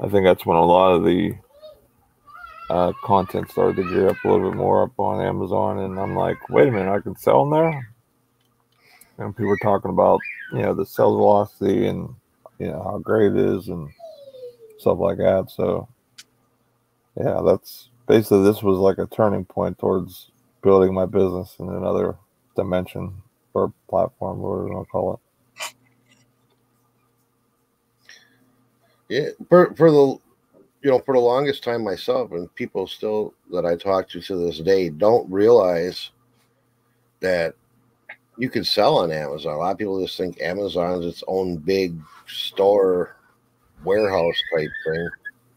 I 0.00 0.08
think 0.08 0.24
that's 0.24 0.44
when 0.44 0.56
a 0.56 0.64
lot 0.64 0.94
of 0.94 1.04
the 1.04 1.34
uh, 2.70 2.92
content 3.02 3.50
started 3.50 3.76
to 3.76 3.88
gear 3.88 4.08
up 4.08 4.16
a 4.24 4.28
little 4.28 4.50
bit 4.50 4.56
more 4.56 4.82
up 4.82 4.98
on 4.98 5.24
Amazon, 5.24 5.80
and 5.80 5.98
I'm 5.98 6.14
like, 6.14 6.48
wait 6.48 6.68
a 6.68 6.70
minute, 6.72 6.90
I 6.92 7.00
can 7.00 7.16
sell 7.16 7.44
them 7.44 7.52
there. 7.52 7.94
And 9.18 9.36
people 9.36 9.50
were 9.50 9.58
talking 9.58 9.90
about 9.90 10.20
you 10.52 10.62
know 10.62 10.74
the 10.74 10.86
sales 10.86 11.16
velocity 11.16 11.86
and 11.86 12.08
you 12.58 12.68
know 12.68 12.82
how 12.82 12.98
great 12.98 13.32
it 13.32 13.38
is, 13.38 13.68
and 13.68 13.88
stuff 14.78 14.98
like 14.98 15.18
that. 15.18 15.50
So, 15.50 15.88
yeah, 17.16 17.40
that's 17.44 17.90
basically 18.06 18.42
this 18.42 18.62
was 18.62 18.78
like 18.78 18.98
a 18.98 19.06
turning 19.06 19.44
point 19.44 19.78
towards 19.78 20.30
building 20.62 20.94
my 20.94 21.06
business 21.06 21.56
in 21.58 21.68
another 21.68 22.16
dimension 22.56 23.14
or 23.52 23.72
platform, 23.88 24.40
whatever 24.40 24.68
you 24.68 24.74
want 24.74 24.86
to 24.86 24.90
call 24.90 25.14
it. 25.14 25.20
Yeah, 29.08 29.28
for 29.48 29.74
for 29.74 29.90
the 29.90 30.18
you 30.84 30.90
know 30.90 30.98
for 31.00 31.14
the 31.14 31.20
longest 31.20 31.64
time 31.64 31.82
myself, 31.82 32.32
and 32.32 32.54
people 32.54 32.86
still 32.86 33.32
that 33.50 33.64
I 33.64 33.74
talk 33.74 34.06
to 34.10 34.20
to 34.20 34.36
this 34.36 34.58
day 34.60 34.90
don't 34.90 35.28
realize 35.32 36.10
that 37.20 37.54
you 38.36 38.50
can 38.50 38.64
sell 38.64 38.98
on 38.98 39.10
Amazon. 39.10 39.54
A 39.54 39.58
lot 39.58 39.72
of 39.72 39.78
people 39.78 40.00
just 40.04 40.18
think 40.18 40.40
Amazon's 40.42 41.06
its 41.06 41.24
own 41.26 41.56
big 41.56 41.96
store 42.26 43.16
warehouse 43.82 44.36
type 44.54 44.68
thing. 44.86 45.08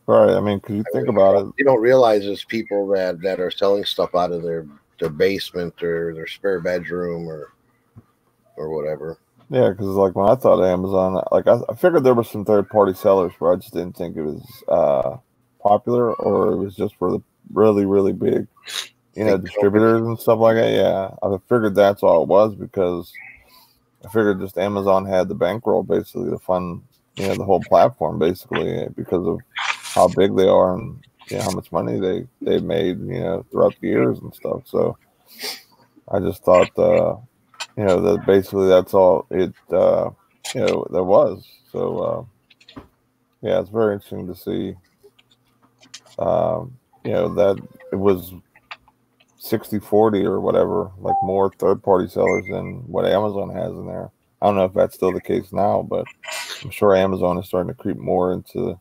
Right. 0.05 0.29
I 0.29 0.39
mean, 0.39 0.59
because 0.59 0.77
you 0.77 0.83
think 0.93 1.09
about 1.09 1.45
it, 1.45 1.53
You 1.57 1.65
don't 1.65 1.81
realize 1.81 2.25
it's 2.25 2.45
people 2.45 2.87
that 2.89 3.21
that 3.21 3.41
are 3.41 3.51
selling 3.51 3.83
stuff 3.83 4.15
out 4.15 4.31
of 4.31 4.43
their 4.43 4.65
their 4.97 5.09
basement 5.09 5.83
or 5.83 6.13
their 6.13 6.27
spare 6.27 6.61
bedroom 6.61 7.27
or 7.27 7.51
or 8.55 8.69
whatever. 8.69 9.17
Yeah. 9.49 9.69
Because 9.69 9.87
like 9.87 10.15
when 10.15 10.29
I 10.29 10.35
thought 10.35 10.59
of 10.59 10.65
Amazon, 10.65 11.21
like 11.31 11.47
I, 11.47 11.59
I 11.69 11.75
figured 11.75 12.03
there 12.03 12.13
were 12.13 12.23
some 12.23 12.45
third 12.45 12.69
party 12.69 12.93
sellers, 12.93 13.33
but 13.39 13.47
I 13.47 13.55
just 13.55 13.73
didn't 13.73 13.97
think 13.97 14.15
it 14.15 14.23
was 14.23 14.43
uh, 14.67 15.17
popular 15.61 16.13
or 16.15 16.53
it 16.53 16.57
was 16.57 16.75
just 16.75 16.95
for 16.97 17.11
the 17.11 17.21
really 17.53 17.85
really 17.85 18.13
big, 18.13 18.47
you 19.15 19.23
know, 19.23 19.37
distributors 19.37 20.01
and 20.01 20.19
stuff 20.19 20.39
like 20.39 20.55
that. 20.55 20.71
Yeah, 20.71 21.09
I 21.21 21.37
figured 21.49 21.75
that's 21.75 22.03
all 22.03 22.23
it 22.23 22.29
was 22.29 22.55
because 22.55 23.11
I 24.05 24.09
figured 24.09 24.39
just 24.39 24.57
Amazon 24.57 25.05
had 25.05 25.27
the 25.27 25.35
bankroll 25.35 25.83
basically 25.83 26.29
to 26.29 26.39
fund 26.39 26.83
you 27.17 27.27
know 27.27 27.35
the 27.35 27.43
whole 27.43 27.61
platform 27.61 28.19
basically 28.19 28.87
because 28.95 29.25
of 29.27 29.39
how 29.81 30.07
big 30.07 30.35
they 30.35 30.47
are 30.47 30.77
and 30.77 31.03
you 31.29 31.37
know, 31.37 31.43
how 31.43 31.51
much 31.51 31.71
money 31.71 31.99
they 31.99 32.27
they 32.41 32.59
made 32.59 32.99
you 32.99 33.19
know 33.19 33.45
throughout 33.51 33.75
the 33.81 33.87
years 33.87 34.19
and 34.19 34.33
stuff. 34.33 34.61
So 34.65 34.97
I 36.09 36.19
just 36.19 36.43
thought 36.43 36.77
uh, 36.77 37.17
you 37.77 37.83
know 37.85 38.01
that 38.01 38.25
basically 38.25 38.67
that's 38.67 38.93
all 38.93 39.25
it 39.29 39.53
uh, 39.71 40.09
you 40.53 40.61
know 40.61 40.87
there 40.91 41.03
was. 41.03 41.47
So 41.71 41.99
uh, 41.99 42.81
yeah, 43.41 43.59
it's 43.59 43.69
very 43.69 43.93
interesting 43.95 44.27
to 44.27 44.35
see. 44.35 44.75
Um, 46.19 46.77
you 47.07 47.13
know 47.13 47.33
that 47.35 47.57
it 47.93 47.95
was 47.95 48.33
60 49.37 49.79
40 49.79 50.25
or 50.25 50.41
whatever 50.41 50.91
like 50.99 51.15
more 51.23 51.49
third 51.57 51.81
party 51.81 52.07
sellers 52.07 52.43
than 52.51 52.83
what 52.87 53.05
amazon 53.05 53.49
has 53.49 53.71
in 53.71 53.85
there 53.85 54.09
i 54.41 54.45
don't 54.45 54.55
know 54.55 54.65
if 54.65 54.73
that's 54.73 54.95
still 54.95 55.13
the 55.13 55.21
case 55.21 55.53
now 55.53 55.81
but 55.83 56.05
i'm 56.63 56.69
sure 56.69 56.95
amazon 56.95 57.37
is 57.37 57.45
starting 57.45 57.69
to 57.69 57.81
creep 57.81 57.95
more 57.97 58.33
into 58.33 58.77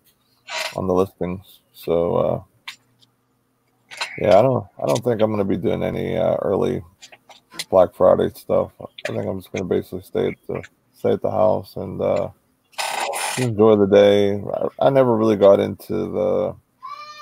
on 0.74 0.88
the 0.88 0.94
listings 0.94 1.60
so 1.72 2.16
uh 2.16 2.42
yeah 4.18 4.38
i 4.38 4.42
don't 4.42 4.66
i 4.82 4.86
don't 4.86 5.04
think 5.04 5.20
i'm 5.20 5.32
going 5.32 5.38
to 5.38 5.44
be 5.44 5.56
doing 5.56 5.84
any 5.84 6.16
uh, 6.16 6.34
early 6.42 6.82
black 7.70 7.94
friday 7.94 8.30
stuff 8.34 8.72
i 8.80 9.12
think 9.12 9.26
i'm 9.26 9.40
just 9.40 9.54
to 9.54 9.64
basically 9.64 10.02
stay 10.02 10.28
at 10.28 10.34
the 10.46 10.62
stay 10.94 11.12
at 11.12 11.22
the 11.22 11.30
house 11.30 11.76
and 11.76 12.00
uh 12.00 12.28
enjoy 13.38 13.76
the 13.76 13.86
day 13.86 14.42
I, 14.54 14.86
I 14.86 14.90
never 14.90 15.16
really 15.16 15.36
got 15.36 15.60
into 15.60 15.92
the 15.94 16.56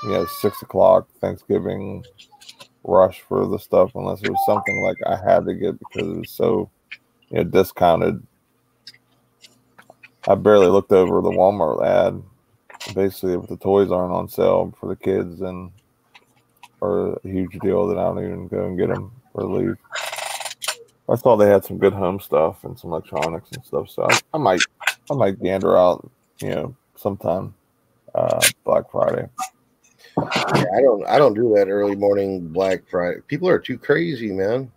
you 0.05 0.11
know 0.11 0.27
six 0.27 0.63
o'clock 0.63 1.09
thanksgiving 1.21 2.05
rush 2.85 3.23
for 3.23 3.47
the 3.47 3.59
stuff 3.59 3.93
unless 3.95 4.23
it 4.23 4.31
was 4.31 4.45
something 4.47 4.81
like 4.81 4.99
I 5.07 5.17
had 5.17 5.47
to 5.47 5.55
get 5.55 5.79
because 5.79 6.07
it 6.09 6.19
was 6.19 6.31
so 6.31 6.71
you 7.31 7.39
know 7.39 7.45
discounted. 7.45 8.23
I 10.29 10.35
barely 10.35 10.69
looked 10.69 10.93
over 10.93 11.21
the 11.21 11.31
Walmart 11.31 11.85
ad. 11.85 12.23
Basically, 12.95 13.33
if 13.35 13.47
the 13.49 13.57
toys 13.57 13.91
aren't 13.91 14.13
on 14.13 14.29
sale 14.29 14.75
for 14.79 14.89
the 14.89 14.97
kids 14.97 15.41
and 15.41 15.71
are 16.83 17.15
a 17.15 17.21
huge 17.25 17.59
deal, 17.61 17.87
then 17.87 17.99
I 17.99 18.03
don't 18.03 18.19
even 18.19 18.49
go 18.49 18.67
and 18.67 18.79
get 18.79 18.89
them 18.89 19.11
or 19.33 19.45
leave. 19.45 19.77
I 21.09 21.17
saw 21.17 21.37
they 21.37 21.49
had 21.49 21.65
some 21.65 21.79
good 21.79 21.93
home 21.93 22.19
stuff 22.19 22.65
and 22.65 22.79
some 22.79 22.91
electronics 22.91 23.51
and 23.53 23.65
stuff, 23.65 23.91
so 23.91 24.07
I, 24.09 24.19
I 24.33 24.39
might 24.39 24.63
I 25.11 25.15
might 25.15 25.43
gander 25.43 25.77
out, 25.77 26.09
you 26.41 26.51
know, 26.51 26.77
sometime 26.97 27.55
uh, 28.15 28.41
Black 28.65 28.91
Friday. 28.91 29.29
Yeah, 30.17 30.65
I 30.77 30.81
don't 30.81 31.07
I 31.07 31.19
don't 31.19 31.35
do 31.35 31.53
that 31.57 31.69
early 31.69 31.97
morning 31.97 32.49
Black 32.49 32.89
Friday. 32.89 33.21
People 33.27 33.49
are 33.49 33.59
too 33.59 33.77
crazy, 33.77 34.33
man. 34.33 34.71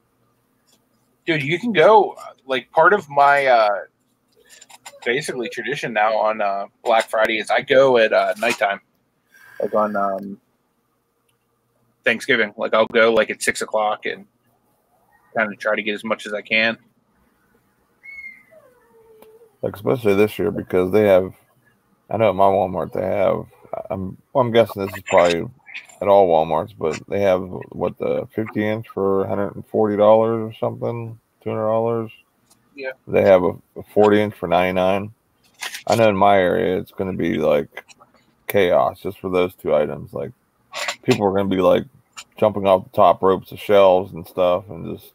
dude 1.26 1.44
you 1.44 1.60
can 1.60 1.72
go 1.72 2.16
like 2.46 2.72
part 2.72 2.94
of 2.94 3.08
my 3.10 3.46
uh 3.46 3.70
basically 5.06 5.48
tradition 5.50 5.94
now 5.94 6.16
on 6.18 6.42
uh 6.42 6.66
black 6.84 7.10
friday 7.10 7.38
is 7.38 7.50
i 7.52 7.62
go 7.62 7.98
at 7.98 8.12
uh 8.12 8.34
nighttime 8.40 8.82
like 9.62 9.74
on 9.74 9.96
um 9.96 10.40
thanksgiving 12.04 12.54
like 12.58 12.74
i'll 12.74 12.88
go 12.88 13.13
like 13.13 13.30
at 13.30 13.42
six 13.42 13.62
o'clock 13.62 14.06
and 14.06 14.26
kind 15.36 15.52
of 15.52 15.60
try 15.60 15.76
to 15.76 15.82
get 15.84 15.94
as 15.94 16.04
much 16.04 16.26
as 16.26 16.34
i 16.34 16.42
can 16.42 16.78
like 19.62 19.76
especially 19.76 20.13
this 20.16 20.38
year 20.38 20.52
because 20.52 20.92
they 20.92 21.08
have 21.08 21.34
I 22.10 22.18
know 22.18 22.30
at 22.30 22.36
my 22.36 22.46
Walmart 22.46 22.94
they 22.94 23.06
have 23.06 23.46
I'm 23.90 24.18
well, 24.34 24.46
I'm 24.46 24.52
guessing 24.52 24.86
this 24.86 24.96
is 24.96 25.04
probably 25.08 25.46
at 26.02 26.08
all 26.08 26.28
Walmarts, 26.30 26.74
but 26.78 27.00
they 27.08 27.22
have 27.22 27.42
what 27.70 27.98
the 27.98 28.28
50 28.34 28.66
inch 28.66 28.88
for 28.90 29.20
140 29.20 29.98
dollars 29.98 30.50
or 30.50 30.54
something, 30.58 31.20
200 31.44 31.62
dollars. 31.62 32.12
Yeah. 32.76 32.92
They 33.08 33.24
have 33.24 33.44
a, 33.44 33.56
a 33.76 33.84
40 33.94 34.22
inch 34.22 34.36
for 34.36 34.48
99. 34.48 35.12
I 35.88 35.96
know 35.96 36.10
in 36.10 36.16
my 36.16 36.38
area 36.38 36.78
it's 36.78 36.92
going 36.92 37.12
to 37.12 37.18
be 37.18 37.38
like 37.38 37.86
chaos 38.48 39.02
just 39.02 39.20
for 39.20 39.30
those 39.30 39.54
two 39.56 39.76
items. 39.76 40.13
Like 40.13 40.32
people 41.04 41.26
are 41.26 41.32
going 41.32 41.50
to 41.50 41.56
be 41.56 41.62
like 41.62 41.86
jumping 42.38 42.67
off 42.67 42.84
the 42.84 42.89
top 42.95 43.21
ropes 43.21 43.52
of 43.52 43.60
shelves 43.60 44.13
and 44.13 44.28
stuff 44.28 44.65
and 44.69 44.97
just 44.97 45.13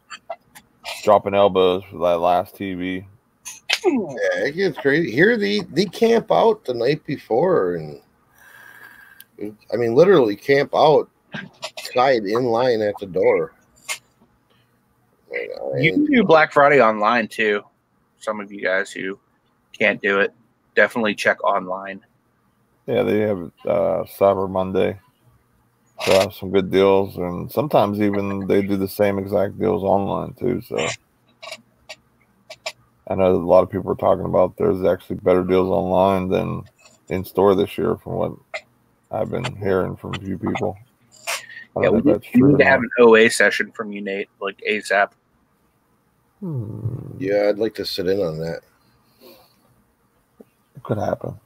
dropping 1.03 1.33
elbows 1.33 1.83
for 1.89 1.97
that 1.99 2.19
last 2.19 2.55
TV. 2.55 3.05
Yeah, 3.85 4.45
it 4.45 4.55
gets 4.55 4.77
crazy. 4.77 5.11
Here 5.11 5.37
they 5.37 5.61
they 5.61 5.85
camp 5.85 6.31
out 6.31 6.63
the 6.65 6.73
night 6.73 7.05
before 7.05 7.75
and 7.75 8.01
I 9.41 9.75
mean 9.75 9.93
literally 9.93 10.35
camp 10.35 10.73
out 10.73 11.09
tied 11.93 12.23
in 12.25 12.45
line 12.45 12.81
at 12.81 12.95
the 12.99 13.07
door. 13.07 13.53
You 15.31 15.49
know, 15.49 15.75
you 15.77 15.91
can 15.93 16.05
do 16.05 16.23
black 16.23 16.53
friday 16.53 16.79
online 16.79 17.27
too 17.27 17.63
some 18.19 18.39
of 18.39 18.51
you 18.51 18.61
guys 18.61 18.91
who 18.91 19.19
can't 19.77 20.01
do 20.01 20.19
it 20.19 20.33
definitely 20.75 21.15
check 21.15 21.43
online 21.43 21.99
Yeah, 22.85 23.03
they 23.03 23.19
have 23.21 23.51
uh, 23.65 24.03
Cyber 24.03 24.49
Monday. 24.49 24.99
They 26.05 26.19
have 26.19 26.33
some 26.33 26.51
good 26.51 26.69
deals, 26.69 27.17
and 27.17 27.51
sometimes 27.51 28.01
even 28.01 28.45
they 28.47 28.61
do 28.61 28.75
the 28.75 28.87
same 28.87 29.17
exact 29.17 29.57
deals 29.57 29.83
online 29.83 30.33
too. 30.33 30.61
So 30.61 30.87
I 33.07 33.15
know 33.15 33.35
a 33.35 33.37
lot 33.37 33.63
of 33.63 33.69
people 33.69 33.91
are 33.91 33.95
talking 33.95 34.25
about 34.25 34.57
there's 34.57 34.83
actually 34.83 35.17
better 35.17 35.43
deals 35.43 35.69
online 35.69 36.29
than 36.29 36.63
in 37.09 37.23
store 37.23 37.55
this 37.55 37.77
year, 37.77 37.97
from 37.97 38.13
what 38.13 38.31
I've 39.11 39.29
been 39.29 39.55
hearing 39.55 39.95
from 39.95 40.15
a 40.15 40.19
few 40.19 40.37
people. 40.37 40.77
I 41.75 41.83
yeah, 41.83 41.89
we 41.89 42.01
need, 42.01 42.05
that's 42.05 42.27
we 42.33 42.41
need 42.41 42.57
to 42.59 42.65
have 42.65 42.81
an 42.81 42.89
oa 42.99 43.29
session 43.29 43.71
from 43.71 43.91
you 43.91 44.01
nate 44.01 44.29
like 44.39 44.61
asap 44.69 45.11
Hmm, 46.43 47.15
yeah, 47.19 47.47
I'd 47.47 47.57
like 47.57 47.73
to 47.75 47.85
sit 47.85 48.05
in 48.07 48.19
on 48.19 48.37
that. 48.39 48.59
it 50.75 50.83
could 50.83 50.97
happen. 50.97 51.39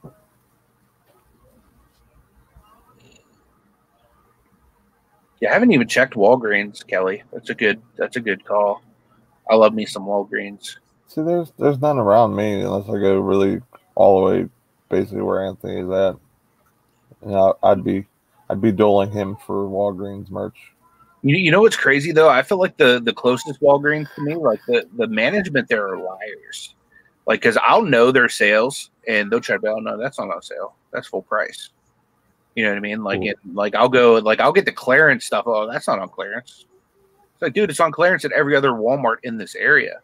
Yeah, 5.40 5.50
I 5.50 5.52
haven't 5.52 5.72
even 5.72 5.88
checked 5.88 6.14
Walgreens, 6.14 6.86
Kelly. 6.86 7.22
That's 7.32 7.50
a 7.50 7.54
good. 7.54 7.80
That's 7.96 8.16
a 8.16 8.20
good 8.20 8.44
call. 8.44 8.82
I 9.48 9.54
love 9.54 9.74
me 9.74 9.86
some 9.86 10.04
Walgreens. 10.04 10.76
See, 11.06 11.22
there's 11.22 11.52
there's 11.58 11.80
none 11.80 11.98
around 11.98 12.36
me 12.36 12.60
unless 12.60 12.88
I 12.88 12.98
go 12.98 13.18
really 13.20 13.60
all 13.94 14.18
the 14.18 14.26
way, 14.26 14.48
basically 14.88 15.22
where 15.22 15.44
Anthony 15.46 15.80
is 15.80 15.90
at. 15.90 16.16
And 17.22 17.36
I, 17.36 17.52
I'd 17.62 17.84
be 17.84 18.06
I'd 18.50 18.60
be 18.60 18.72
doling 18.72 19.10
him 19.10 19.36
for 19.46 19.66
Walgreens 19.66 20.30
merch. 20.30 20.58
You, 21.22 21.36
you 21.36 21.50
know 21.50 21.62
what's 21.62 21.76
crazy 21.76 22.12
though? 22.12 22.28
I 22.28 22.42
feel 22.42 22.58
like 22.58 22.76
the 22.76 23.00
the 23.02 23.12
closest 23.12 23.60
Walgreens 23.60 24.12
to 24.14 24.22
me, 24.22 24.34
like 24.34 24.60
the 24.66 24.86
the 24.96 25.06
management 25.06 25.68
there 25.68 25.88
are 25.88 25.98
liars. 25.98 26.74
Like, 27.26 27.42
cause 27.42 27.58
I'll 27.62 27.82
know 27.82 28.10
their 28.10 28.28
sales 28.28 28.90
and 29.06 29.30
they'll 29.30 29.40
try 29.40 29.56
to 29.56 29.60
be, 29.60 29.68
oh 29.68 29.80
no, 29.80 29.98
that's 29.98 30.18
not 30.18 30.30
on 30.30 30.40
sale. 30.40 30.76
That's 30.92 31.08
full 31.08 31.22
price. 31.22 31.70
You 32.58 32.64
know 32.64 32.70
what 32.70 32.78
I 32.78 32.80
mean? 32.80 33.04
Like, 33.04 33.20
Cool. 33.20 33.28
it, 33.28 33.38
like 33.54 33.76
I'll 33.76 33.88
go, 33.88 34.14
like 34.16 34.40
I'll 34.40 34.50
get 34.52 34.64
the 34.64 34.72
clearance 34.72 35.24
stuff. 35.24 35.44
Oh, 35.46 35.70
that's 35.70 35.86
not 35.86 36.00
on 36.00 36.08
clearance. 36.08 36.66
It's 37.34 37.42
like, 37.42 37.52
dude, 37.52 37.70
it's 37.70 37.78
on 37.78 37.92
clearance 37.92 38.24
at 38.24 38.32
every 38.32 38.56
other 38.56 38.70
Walmart 38.70 39.18
in 39.22 39.36
this 39.36 39.54
area. 39.54 40.00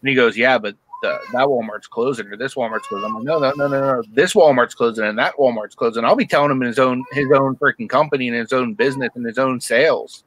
And 0.00 0.08
he 0.08 0.14
goes, 0.14 0.38
yeah, 0.38 0.56
but 0.56 0.74
the, 1.02 1.18
that 1.32 1.46
Walmart's 1.46 1.86
closing 1.86 2.28
or 2.28 2.36
this 2.38 2.54
Walmart's 2.54 2.86
closing. 2.86 3.04
I'm 3.08 3.16
like, 3.16 3.24
no, 3.24 3.38
no, 3.38 3.52
no, 3.58 3.68
no, 3.68 3.78
no. 3.96 4.02
This 4.14 4.32
Walmart's 4.32 4.74
closing 4.74 5.04
and 5.04 5.18
that 5.18 5.34
Walmart's 5.36 5.74
closing. 5.74 6.02
I'll 6.02 6.16
be 6.16 6.24
telling 6.24 6.50
him 6.50 6.62
in 6.62 6.68
his 6.68 6.78
own 6.78 7.04
his 7.12 7.30
own 7.30 7.56
freaking 7.56 7.90
company 7.90 8.28
and 8.28 8.36
his 8.38 8.54
own 8.54 8.72
business 8.72 9.10
and 9.14 9.26
his 9.26 9.36
own 9.36 9.60
sales. 9.60 10.24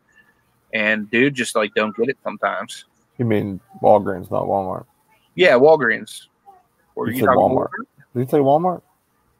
And 0.72 1.10
dude, 1.10 1.34
just 1.34 1.56
like 1.56 1.74
don't 1.74 1.95
get 1.97 2.10
it 2.10 2.18
sometimes. 2.24 2.86
You 3.18 3.26
mean 3.26 3.60
Walgreens, 3.82 4.30
not 4.30 4.43
Walmart? 4.43 4.86
Yeah, 5.34 5.54
Walgreens. 5.54 6.28
Or 6.93 7.08
You 7.08 7.14
you 7.14 7.20
said 7.22 7.26
talking 7.26 7.41
Walmart. 7.58 7.70
Did 8.14 8.20
you 8.20 8.28
say 8.28 8.38
Walmart? 8.38 8.84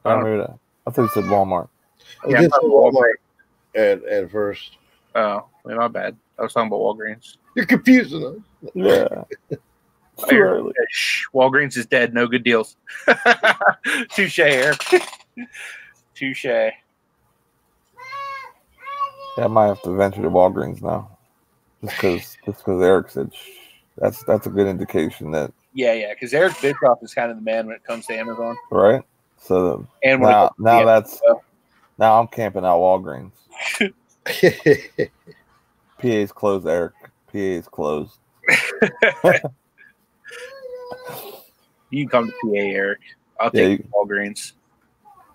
I 0.06 0.10
I 0.10 0.14
don't- 0.16 0.22
uh, 0.22 0.26
maybe 0.26 0.38
that. 0.40 0.58
I 0.88 0.92
thought 0.92 1.02
you 1.04 1.10
said 1.10 1.26
Walmart. 1.26 1.68
I 2.24 2.30
Yeah, 2.30 2.42
did 2.42 2.54
I'm 2.54 2.62
say 2.62 2.68
Walmart 2.68 3.14
at, 3.76 4.04
at 4.04 4.32
first. 4.32 4.78
Oh, 5.16 5.46
yeah, 5.68 5.76
my 5.76 5.88
bad. 5.88 6.18
I 6.38 6.44
was 6.44 6.54
talking 6.54 6.68
about 6.68 6.80
Walgreens. 6.80 7.38
You're 7.56 7.66
confusing 7.66 8.26
us. 8.26 8.72
Yeah. 8.74 9.24
It's 9.30 10.26
too 10.30 10.38
Yeah, 10.78 10.86
shh, 10.92 11.24
Walgreens 11.34 11.78
is 11.78 11.86
dead. 11.86 12.14
No 12.14 12.28
good 12.28 12.44
deals. 12.44 12.76
Touche, 14.14 14.40
Eric. 14.40 14.80
Touche. 16.16 16.46
Yeah, 16.46 16.72
I 19.38 19.48
might 19.48 19.68
have 19.68 19.82
to 19.84 19.96
venture 19.96 20.22
to 20.22 20.30
Walgreens 20.30 20.82
now, 20.82 21.18
just 21.82 21.96
because 21.96 22.38
just 22.46 22.58
because 22.60 22.82
Eric 22.82 23.10
said 23.10 23.34
shh. 23.34 23.50
that's 23.98 24.24
that's 24.24 24.48
a 24.48 24.50
good 24.50 24.68
indication 24.68 25.32
that 25.32 25.52
Yeah, 25.74 25.94
yeah. 25.94 26.14
Because 26.14 26.34
Eric 26.34 26.56
Bischoff 26.62 27.00
is 27.02 27.14
kind 27.14 27.32
of 27.32 27.38
the 27.38 27.44
man 27.44 27.68
when 27.68 27.76
it 27.76 27.84
comes 27.84 28.06
to 28.08 28.18
Amazon. 28.18 28.56
right. 28.72 29.02
So 29.42 29.88
And 30.04 30.20
when 30.22 30.30
now 30.32 30.48
comes 30.48 30.52
to 30.58 30.64
now 30.64 30.80
the- 30.82 30.86
that's 30.86 31.22
now 32.00 32.20
I'm 32.20 32.28
camping 32.28 32.66
out 32.66 32.80
Walgreens. 32.80 33.34
PA's 36.00 36.32
closed, 36.32 36.66
Eric. 36.68 36.94
PA's 37.32 37.68
closed. 37.68 38.18
you 41.90 42.08
can 42.08 42.10
come 42.10 42.28
to 42.28 42.32
PA, 42.44 42.50
Eric. 42.56 43.00
I'll 43.40 43.52
Yeah, 43.54 43.68
take 43.68 43.80
you- 43.80 43.86
Walgreens. 43.94 44.54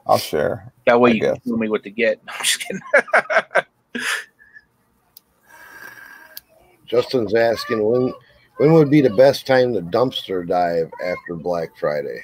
I'll 0.06 0.18
share. 0.18 0.72
That 0.86 1.00
way 1.00 1.10
I 1.10 1.14
you 1.14 1.20
can 1.20 1.40
tell 1.40 1.56
me 1.56 1.68
what 1.68 1.82
to 1.84 1.90
get. 1.90 2.20
I'm 2.28 2.44
just 2.44 2.60
kidding. 2.60 2.82
Justin's 6.86 7.34
asking 7.34 7.82
when 7.82 8.12
when 8.58 8.72
would 8.74 8.90
be 8.90 9.00
the 9.00 9.10
best 9.16 9.46
time 9.46 9.72
to 9.74 9.80
dumpster 9.80 10.46
dive 10.46 10.90
after 11.02 11.34
Black 11.34 11.70
Friday? 11.78 12.20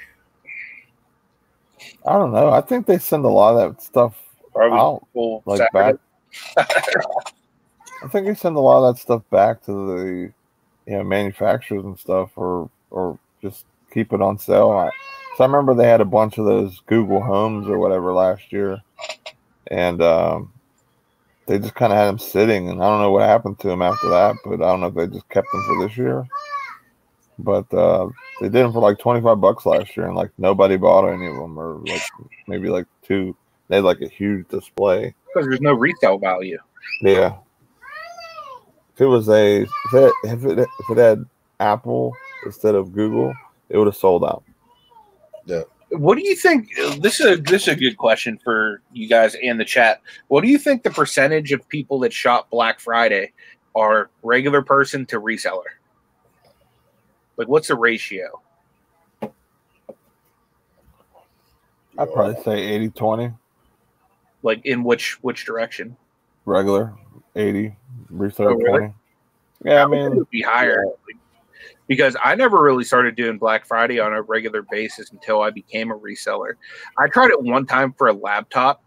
I 2.07 2.13
don't 2.13 2.33
know. 2.33 2.51
I 2.51 2.61
think 2.61 2.87
they 2.87 2.99
send 2.99 3.25
a 3.25 3.29
lot 3.29 3.57
of 3.57 3.77
that 3.77 3.83
stuff 3.83 4.23
Probably 4.61 4.79
out, 4.79 5.07
full 5.15 5.43
like 5.47 5.59
Saturday. 5.73 5.99
back. 6.57 6.67
I 8.03 8.09
think 8.09 8.27
they 8.27 8.35
send 8.35 8.57
a 8.57 8.61
lot 8.61 8.85
of 8.85 8.95
that 8.95 9.01
stuff 9.01 9.23
back 9.31 9.63
to 9.65 9.73
the 9.73 10.33
you 10.87 10.99
know 10.99 11.05
manufacturers 11.05 11.85
and 11.85 11.99
stuff, 11.99 12.31
or 12.37 12.69
or 12.91 13.19
just 13.41 13.65
keep 13.91 14.13
it 14.13 14.21
on 14.21 14.39
sale. 14.39 14.71
I, 14.71 14.91
so 15.37 15.45
I 15.45 15.47
remember 15.47 15.75
they 15.75 15.89
had 15.89 16.03
a 16.03 16.07
bunch 16.07 16.37
of 16.37 16.45
those 16.45 16.83
Google 16.87 17.23
Homes 17.23 17.69
or 17.69 17.79
whatever 17.79 18.13
last 18.13 18.53
year, 18.53 18.79
and 19.71 20.03
um, 20.03 20.53
they 21.47 21.59
just 21.59 21.75
kind 21.75 21.91
of 21.93 21.99
had 21.99 22.09
them 22.09 22.19
sitting, 22.19 22.69
and 22.69 22.83
I 22.83 22.87
don't 22.87 23.01
know 23.01 23.13
what 23.13 23.27
happened 23.27 23.59
to 23.61 23.69
them 23.69 23.81
after 23.81 24.11
that, 24.11 24.37
but 24.45 24.63
I 24.63 24.71
don't 24.71 24.83
know 24.83 24.89
if 24.89 24.95
they 24.95 25.07
just 25.07 25.29
kept 25.31 25.49
them 25.51 25.65
for 25.67 25.89
this 25.89 25.97
year. 25.97 26.27
But 27.39 27.73
uh, 27.73 28.11
they 28.43 28.49
did 28.49 28.63
them 28.63 28.75
for 28.75 28.81
like 28.81 28.99
twenty 28.99 29.23
five 29.23 29.41
bucks 29.41 29.65
last 29.65 29.97
year, 29.97 30.07
and 30.07 30.17
like 30.17 30.33
nobody 30.37 30.77
bought 30.77 31.09
any 31.09 31.29
of 31.29 31.37
them, 31.37 31.59
or 31.59 31.79
like 31.87 32.03
maybe 32.47 32.69
like 32.69 32.85
two. 33.03 33.35
They 33.71 33.77
had 33.77 33.85
like 33.85 34.01
a 34.01 34.09
huge 34.09 34.49
display. 34.49 35.15
because 35.29 35.49
there's 35.49 35.61
no 35.61 35.75
retail 35.75 36.19
value. 36.19 36.59
Yeah. 37.03 37.37
If 38.95 39.01
it 39.01 39.07
was 39.07 39.29
a 39.29 39.63
if 39.63 39.95
it 39.95 40.13
if 40.25 40.45
it, 40.45 40.59
if 40.59 40.91
it 40.91 40.99
had 40.99 41.25
Apple 41.61 42.13
instead 42.45 42.75
of 42.75 42.93
Google, 42.93 43.33
it 43.69 43.79
would 43.79 43.87
have 43.87 43.97
sold 43.97 44.25
out. 44.25 44.43
Yeah. 45.47 45.63
What 45.91 46.19
do 46.19 46.27
you 46.27 46.35
think? 46.35 46.69
This 47.01 47.21
is 47.21 47.27
a, 47.27 47.37
this 47.37 47.63
is 47.63 47.69
a 47.69 47.77
good 47.77 47.97
question 47.97 48.41
for 48.43 48.83
you 48.93 49.09
guys 49.09 49.37
and 49.41 49.59
the 49.59 49.65
chat. 49.65 50.01
What 50.27 50.41
do 50.41 50.49
you 50.49 50.59
think 50.59 50.83
the 50.83 50.91
percentage 50.91 51.53
of 51.53 51.67
people 51.69 52.01
that 52.01 52.13
shop 52.13 52.51
Black 52.51 52.81
Friday 52.81 53.33
are 53.77 54.11
regular 54.25 54.63
person 54.63 55.07
to 55.07 55.21
reseller? 55.21 55.63
Like, 57.37 57.47
what's 57.47 57.69
the 57.69 57.77
ratio? 57.77 58.43
I'd 59.23 59.31
probably 62.13 62.43
say 62.43 62.59
80 62.59 62.91
20 62.91 63.33
Like, 64.43 64.65
in 64.65 64.83
which 64.83 65.23
which 65.23 65.45
direction? 65.45 65.97
regular, 66.47 66.95
80 67.37 67.77
reseller 68.13 68.53
Oh, 68.53 68.55
really? 68.55 68.79
20. 68.79 68.95
Yeah, 69.65 69.85
I 69.85 69.89
think 69.89 69.95
it 69.95 70.09
mean, 70.09 70.19
would 70.19 70.31
be 70.31 70.43
higher 70.43 70.85
because 71.87 72.17
I 72.23 72.35
never 72.35 72.63
really 72.63 72.85
started 72.85 73.17
doing 73.17 73.37
Black 73.37 73.67
Friday 73.67 73.99
on 73.99 74.13
a 74.13 74.23
regular 74.23 74.63
basis 74.71 75.11
until 75.11 75.43
I 75.43 75.51
became 75.51 75.91
a 75.91 75.99
reseller. 75.99 76.55
I 76.99 77.09
tried 77.09 77.31
it 77.31 77.43
one 77.43 77.67
time 77.67 77.93
for 77.93 78.09
a 78.09 78.13
laptop 78.13 78.83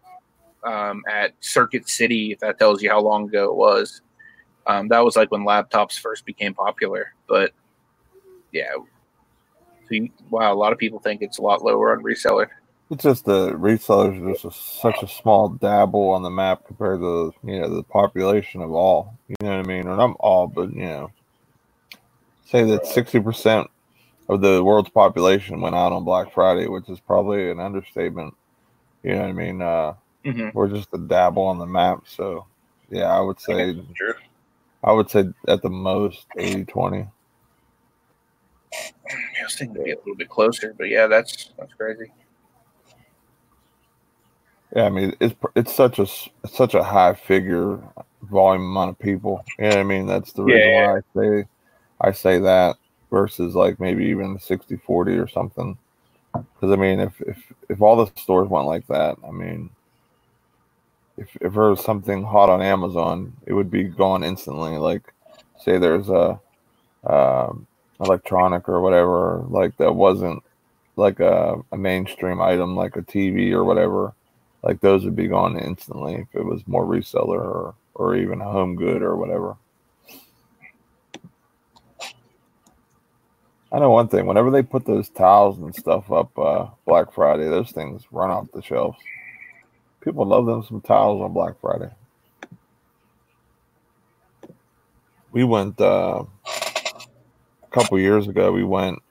um, 0.64 1.02
at 1.08 1.32
Circuit 1.40 1.88
City, 1.88 2.32
if 2.32 2.40
that 2.40 2.58
tells 2.58 2.82
you 2.82 2.90
how 2.90 3.00
long 3.00 3.28
ago 3.28 3.44
it 3.44 3.54
was. 3.54 4.00
Um, 4.66 4.88
that 4.88 5.04
was 5.04 5.16
like 5.16 5.30
when 5.30 5.42
laptops 5.42 5.98
first 5.98 6.24
became 6.24 6.54
popular. 6.54 7.12
But 7.28 7.52
yeah, 8.52 8.72
so 8.74 9.90
you, 9.90 10.08
wow, 10.30 10.52
a 10.52 10.56
lot 10.56 10.72
of 10.72 10.78
people 10.78 10.98
think 10.98 11.20
it's 11.22 11.38
a 11.38 11.42
lot 11.42 11.62
lower 11.62 11.94
on 11.94 12.02
reseller. 12.02 12.48
It's 12.94 13.02
just 13.02 13.24
the 13.24 13.50
resellers 13.52 14.22
are 14.22 14.32
just 14.32 14.44
a, 14.44 14.50
such 14.52 15.02
a 15.02 15.08
small 15.08 15.48
dabble 15.48 16.10
on 16.10 16.22
the 16.22 16.30
map 16.30 16.64
compared 16.66 17.00
to 17.00 17.34
you 17.42 17.60
know 17.60 17.68
the 17.68 17.82
population 17.82 18.62
of 18.62 18.72
all. 18.72 19.18
You 19.28 19.36
know 19.40 19.56
what 19.56 19.66
I 19.66 19.68
mean? 19.68 19.88
Or 19.88 19.96
not 19.96 20.16
all, 20.20 20.46
but 20.46 20.72
you 20.72 20.84
know, 20.84 21.10
say 22.46 22.62
that 22.64 22.84
60% 22.84 23.66
of 24.28 24.40
the 24.40 24.62
world's 24.62 24.90
population 24.90 25.60
went 25.60 25.74
out 25.74 25.92
on 25.92 26.04
Black 26.04 26.32
Friday, 26.32 26.68
which 26.68 26.88
is 26.88 27.00
probably 27.00 27.50
an 27.50 27.58
understatement. 27.58 28.34
You 29.02 29.14
know 29.14 29.22
what 29.22 29.28
I 29.28 29.32
mean? 29.32 29.62
Uh, 29.62 29.94
Mm-hmm. 30.24 30.56
we're 30.56 30.68
just 30.68 30.88
a 30.94 30.98
dabble 30.98 31.42
on 31.42 31.58
the 31.58 31.66
map. 31.66 32.04
So, 32.06 32.46
yeah, 32.88 33.14
I 33.14 33.20
would 33.20 33.38
say, 33.38 33.78
True. 33.94 34.14
I 34.82 34.90
would 34.90 35.10
say 35.10 35.24
at 35.46 35.60
the 35.60 35.68
most 35.68 36.24
80 36.38 36.64
20. 36.64 37.06
I 38.72 39.42
was 39.42 39.54
thinking 39.54 39.76
it'd 39.76 39.84
be 39.84 39.90
a 39.90 39.96
little 39.98 40.14
bit 40.14 40.30
closer, 40.30 40.74
but 40.78 40.88
yeah, 40.88 41.06
that's 41.08 41.52
that's 41.58 41.74
crazy. 41.74 42.10
Yeah, 44.74 44.84
I 44.86 44.90
mean, 44.90 45.14
it's 45.20 45.34
it's 45.54 45.74
such 45.74 45.98
a 46.00 46.06
such 46.48 46.74
a 46.74 46.82
high 46.82 47.14
figure 47.14 47.80
volume 48.22 48.62
amount 48.64 48.90
of 48.90 48.98
people. 48.98 49.44
What 49.58 49.78
I 49.78 49.82
mean? 49.84 50.06
That's 50.06 50.32
the 50.32 50.42
reason 50.42 50.70
Yeah. 50.70 50.72
why 50.72 50.96
I 50.98 51.00
say 51.16 51.48
I 52.00 52.12
say 52.12 52.38
that 52.40 52.76
versus 53.10 53.54
like 53.54 53.78
maybe 53.78 54.04
even 54.06 54.38
60 54.38 54.76
40 54.78 55.12
or 55.16 55.28
something. 55.28 55.78
Because 56.32 56.72
I 56.72 56.76
mean, 56.76 56.98
if 57.00 57.20
if 57.20 57.52
if 57.68 57.80
all 57.82 57.96
the 58.04 58.12
stores 58.20 58.48
went 58.48 58.66
like 58.66 58.86
that, 58.88 59.16
I 59.26 59.30
mean, 59.30 59.70
if 61.16 61.28
if 61.40 61.52
there 61.54 61.70
was 61.70 61.84
something 61.84 62.24
hot 62.24 62.50
on 62.50 62.60
Amazon, 62.62 63.32
it 63.46 63.52
would 63.52 63.70
be 63.70 63.84
gone 63.84 64.24
instantly. 64.24 64.76
Like, 64.78 65.12
say 65.56 65.78
there's 65.78 66.08
a 66.08 66.40
um, 67.04 67.66
electronic 68.00 68.68
or 68.68 68.80
whatever 68.80 69.44
like 69.48 69.76
that 69.76 69.94
wasn't 69.94 70.42
like 70.96 71.20
a, 71.20 71.56
a 71.72 71.76
mainstream 71.76 72.40
item 72.40 72.74
like 72.76 72.96
a 72.96 73.02
TV 73.02 73.52
or 73.52 73.64
whatever 73.64 74.14
like 74.64 74.80
those 74.80 75.04
would 75.04 75.14
be 75.14 75.28
gone 75.28 75.58
instantly 75.58 76.14
if 76.14 76.34
it 76.34 76.42
was 76.42 76.66
more 76.66 76.86
reseller 76.86 77.38
or 77.38 77.74
or 77.94 78.16
even 78.16 78.40
a 78.40 78.50
home 78.50 78.74
good 78.74 79.02
or 79.02 79.14
whatever. 79.16 79.56
I 83.70 83.78
know 83.78 83.90
one 83.90 84.08
thing. 84.08 84.26
Whenever 84.26 84.50
they 84.50 84.62
put 84.62 84.86
those 84.86 85.08
towels 85.10 85.58
and 85.58 85.74
stuff 85.74 86.10
up 86.10 86.36
uh, 86.38 86.66
Black 86.86 87.12
Friday, 87.12 87.44
those 87.48 87.72
things 87.72 88.04
run 88.10 88.30
off 88.30 88.46
the 88.52 88.62
shelves. 88.62 88.98
People 90.00 90.24
love 90.24 90.46
them 90.46 90.62
some 90.62 90.80
towels 90.80 91.20
on 91.20 91.32
Black 91.32 91.60
Friday. 91.60 91.90
We 95.32 95.44
went 95.44 95.80
uh, 95.80 96.24
a 96.46 97.70
couple 97.70 97.98
years 97.98 98.28
ago. 98.28 98.52
We 98.52 98.64
went, 98.64 99.02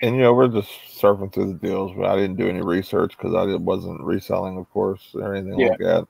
and 0.00 0.14
you 0.14 0.22
know 0.22 0.32
we're 0.32 0.48
just 0.48 0.70
surfing 1.00 1.32
through 1.32 1.52
the 1.52 1.66
deals. 1.66 1.92
But 1.96 2.06
I 2.06 2.16
didn't 2.16 2.36
do 2.36 2.48
any 2.48 2.62
research 2.62 3.16
because 3.16 3.34
I 3.34 3.54
wasn't 3.56 4.00
reselling, 4.02 4.58
of 4.58 4.70
course, 4.70 5.10
or 5.14 5.34
anything 5.34 5.58
Yeah. 5.58 5.68
like 5.68 5.78
that. 5.78 6.08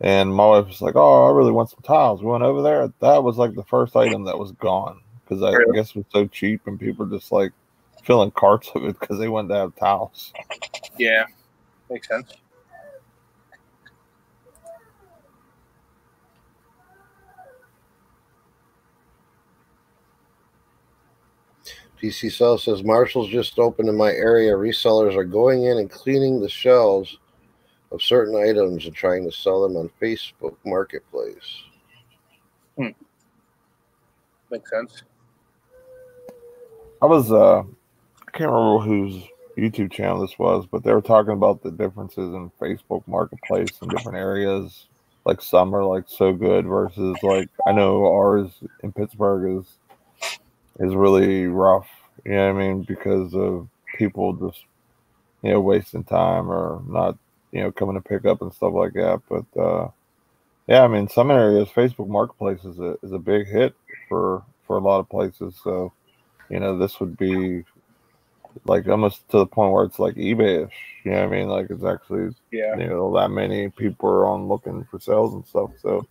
And 0.00 0.34
my 0.34 0.46
wife 0.46 0.66
was 0.66 0.80
like, 0.80 0.96
"Oh, 0.96 1.26
I 1.26 1.30
really 1.30 1.52
want 1.52 1.70
some 1.70 1.82
tiles." 1.82 2.22
We 2.22 2.30
went 2.30 2.42
over 2.42 2.62
there. 2.62 2.92
That 3.00 3.22
was 3.22 3.36
like 3.36 3.54
the 3.54 3.64
first 3.64 3.96
item 3.96 4.24
that 4.24 4.38
was 4.38 4.52
gone 4.52 5.00
because 5.24 5.42
I 5.42 5.52
Really? 5.52 5.74
guess 5.74 5.90
it 5.90 5.96
was 5.96 6.06
so 6.10 6.26
cheap, 6.26 6.66
and 6.66 6.80
people 6.80 7.04
were 7.04 7.18
just 7.18 7.32
like 7.32 7.52
filling 8.02 8.30
carts 8.30 8.70
of 8.74 8.84
it 8.84 8.98
because 8.98 9.18
they 9.18 9.28
wanted 9.28 9.48
to 9.48 9.54
have 9.56 9.76
tiles. 9.76 10.32
Yeah, 10.98 11.26
makes 11.90 12.08
sense. 12.08 12.32
PC 22.02 22.32
Cell 22.32 22.58
says 22.58 22.82
Marshall's 22.82 23.28
just 23.28 23.58
opened 23.58 23.88
in 23.88 23.96
my 23.96 24.10
area. 24.10 24.52
Resellers 24.52 25.16
are 25.16 25.24
going 25.24 25.64
in 25.64 25.78
and 25.78 25.90
cleaning 25.90 26.40
the 26.40 26.48
shelves 26.48 27.18
of 27.92 28.02
certain 28.02 28.36
items 28.36 28.86
and 28.86 28.94
trying 28.94 29.24
to 29.24 29.32
sell 29.32 29.62
them 29.62 29.76
on 29.76 29.90
Facebook 30.00 30.56
Marketplace. 30.64 31.62
Makes 34.50 34.70
sense. 34.70 35.02
I 37.02 37.06
was 37.06 37.30
uh 37.30 37.60
I 37.60 38.30
can't 38.32 38.50
remember 38.50 38.78
whose 38.78 39.22
YouTube 39.56 39.92
channel 39.92 40.20
this 40.20 40.38
was, 40.38 40.66
but 40.66 40.82
they 40.82 40.92
were 40.92 41.02
talking 41.02 41.32
about 41.32 41.62
the 41.62 41.70
differences 41.70 42.34
in 42.34 42.50
Facebook 42.60 43.06
marketplace 43.06 43.70
in 43.82 43.88
different 43.88 44.18
areas. 44.18 44.86
Like 45.24 45.40
some 45.40 45.74
are 45.74 45.84
like 45.84 46.04
so 46.06 46.32
good 46.32 46.66
versus 46.66 47.16
like 47.22 47.48
I 47.66 47.72
know 47.72 48.04
ours 48.06 48.50
in 48.82 48.92
Pittsburgh 48.92 49.60
is 49.60 49.66
is 50.80 50.94
really 50.94 51.46
rough. 51.46 51.88
You 52.24 52.32
know 52.32 52.52
what 52.52 52.62
I 52.62 52.66
mean? 52.66 52.82
Because 52.82 53.34
of 53.34 53.68
people 53.96 54.32
just 54.34 54.64
you 55.42 55.52
know 55.52 55.60
wasting 55.60 56.04
time 56.04 56.50
or 56.50 56.82
not 56.86 57.16
you 57.52 57.60
know, 57.60 57.72
coming 57.72 57.94
to 57.96 58.00
pick 58.00 58.24
up 58.24 58.42
and 58.42 58.52
stuff 58.52 58.72
like 58.74 58.92
that. 58.94 59.20
But 59.28 59.60
uh, 59.60 59.88
yeah, 60.66 60.82
I 60.82 60.88
mean, 60.88 61.08
some 61.08 61.30
areas 61.30 61.68
Facebook 61.68 62.08
Marketplace 62.08 62.64
is 62.64 62.78
a 62.78 62.96
is 63.02 63.12
a 63.12 63.18
big 63.18 63.46
hit 63.46 63.74
for 64.08 64.44
for 64.66 64.76
a 64.76 64.80
lot 64.80 65.00
of 65.00 65.08
places. 65.08 65.58
So, 65.62 65.92
you 66.48 66.60
know, 66.60 66.78
this 66.78 67.00
would 67.00 67.16
be 67.16 67.64
like 68.64 68.88
almost 68.88 69.28
to 69.30 69.38
the 69.38 69.46
point 69.46 69.72
where 69.72 69.84
it's 69.84 69.98
like 69.98 70.14
eBay-ish. 70.14 70.74
You 71.04 71.12
know 71.12 71.26
what 71.26 71.34
I 71.34 71.38
mean? 71.38 71.48
Like 71.48 71.70
it's 71.70 71.84
actually 71.84 72.34
Yeah. 72.52 72.76
you 72.76 72.86
know 72.86 73.12
that 73.16 73.30
many 73.30 73.68
people 73.70 74.08
are 74.08 74.26
on 74.26 74.48
looking 74.48 74.84
for 74.90 75.00
sales 75.00 75.34
and 75.34 75.46
stuff. 75.46 75.70
So, 75.82 76.06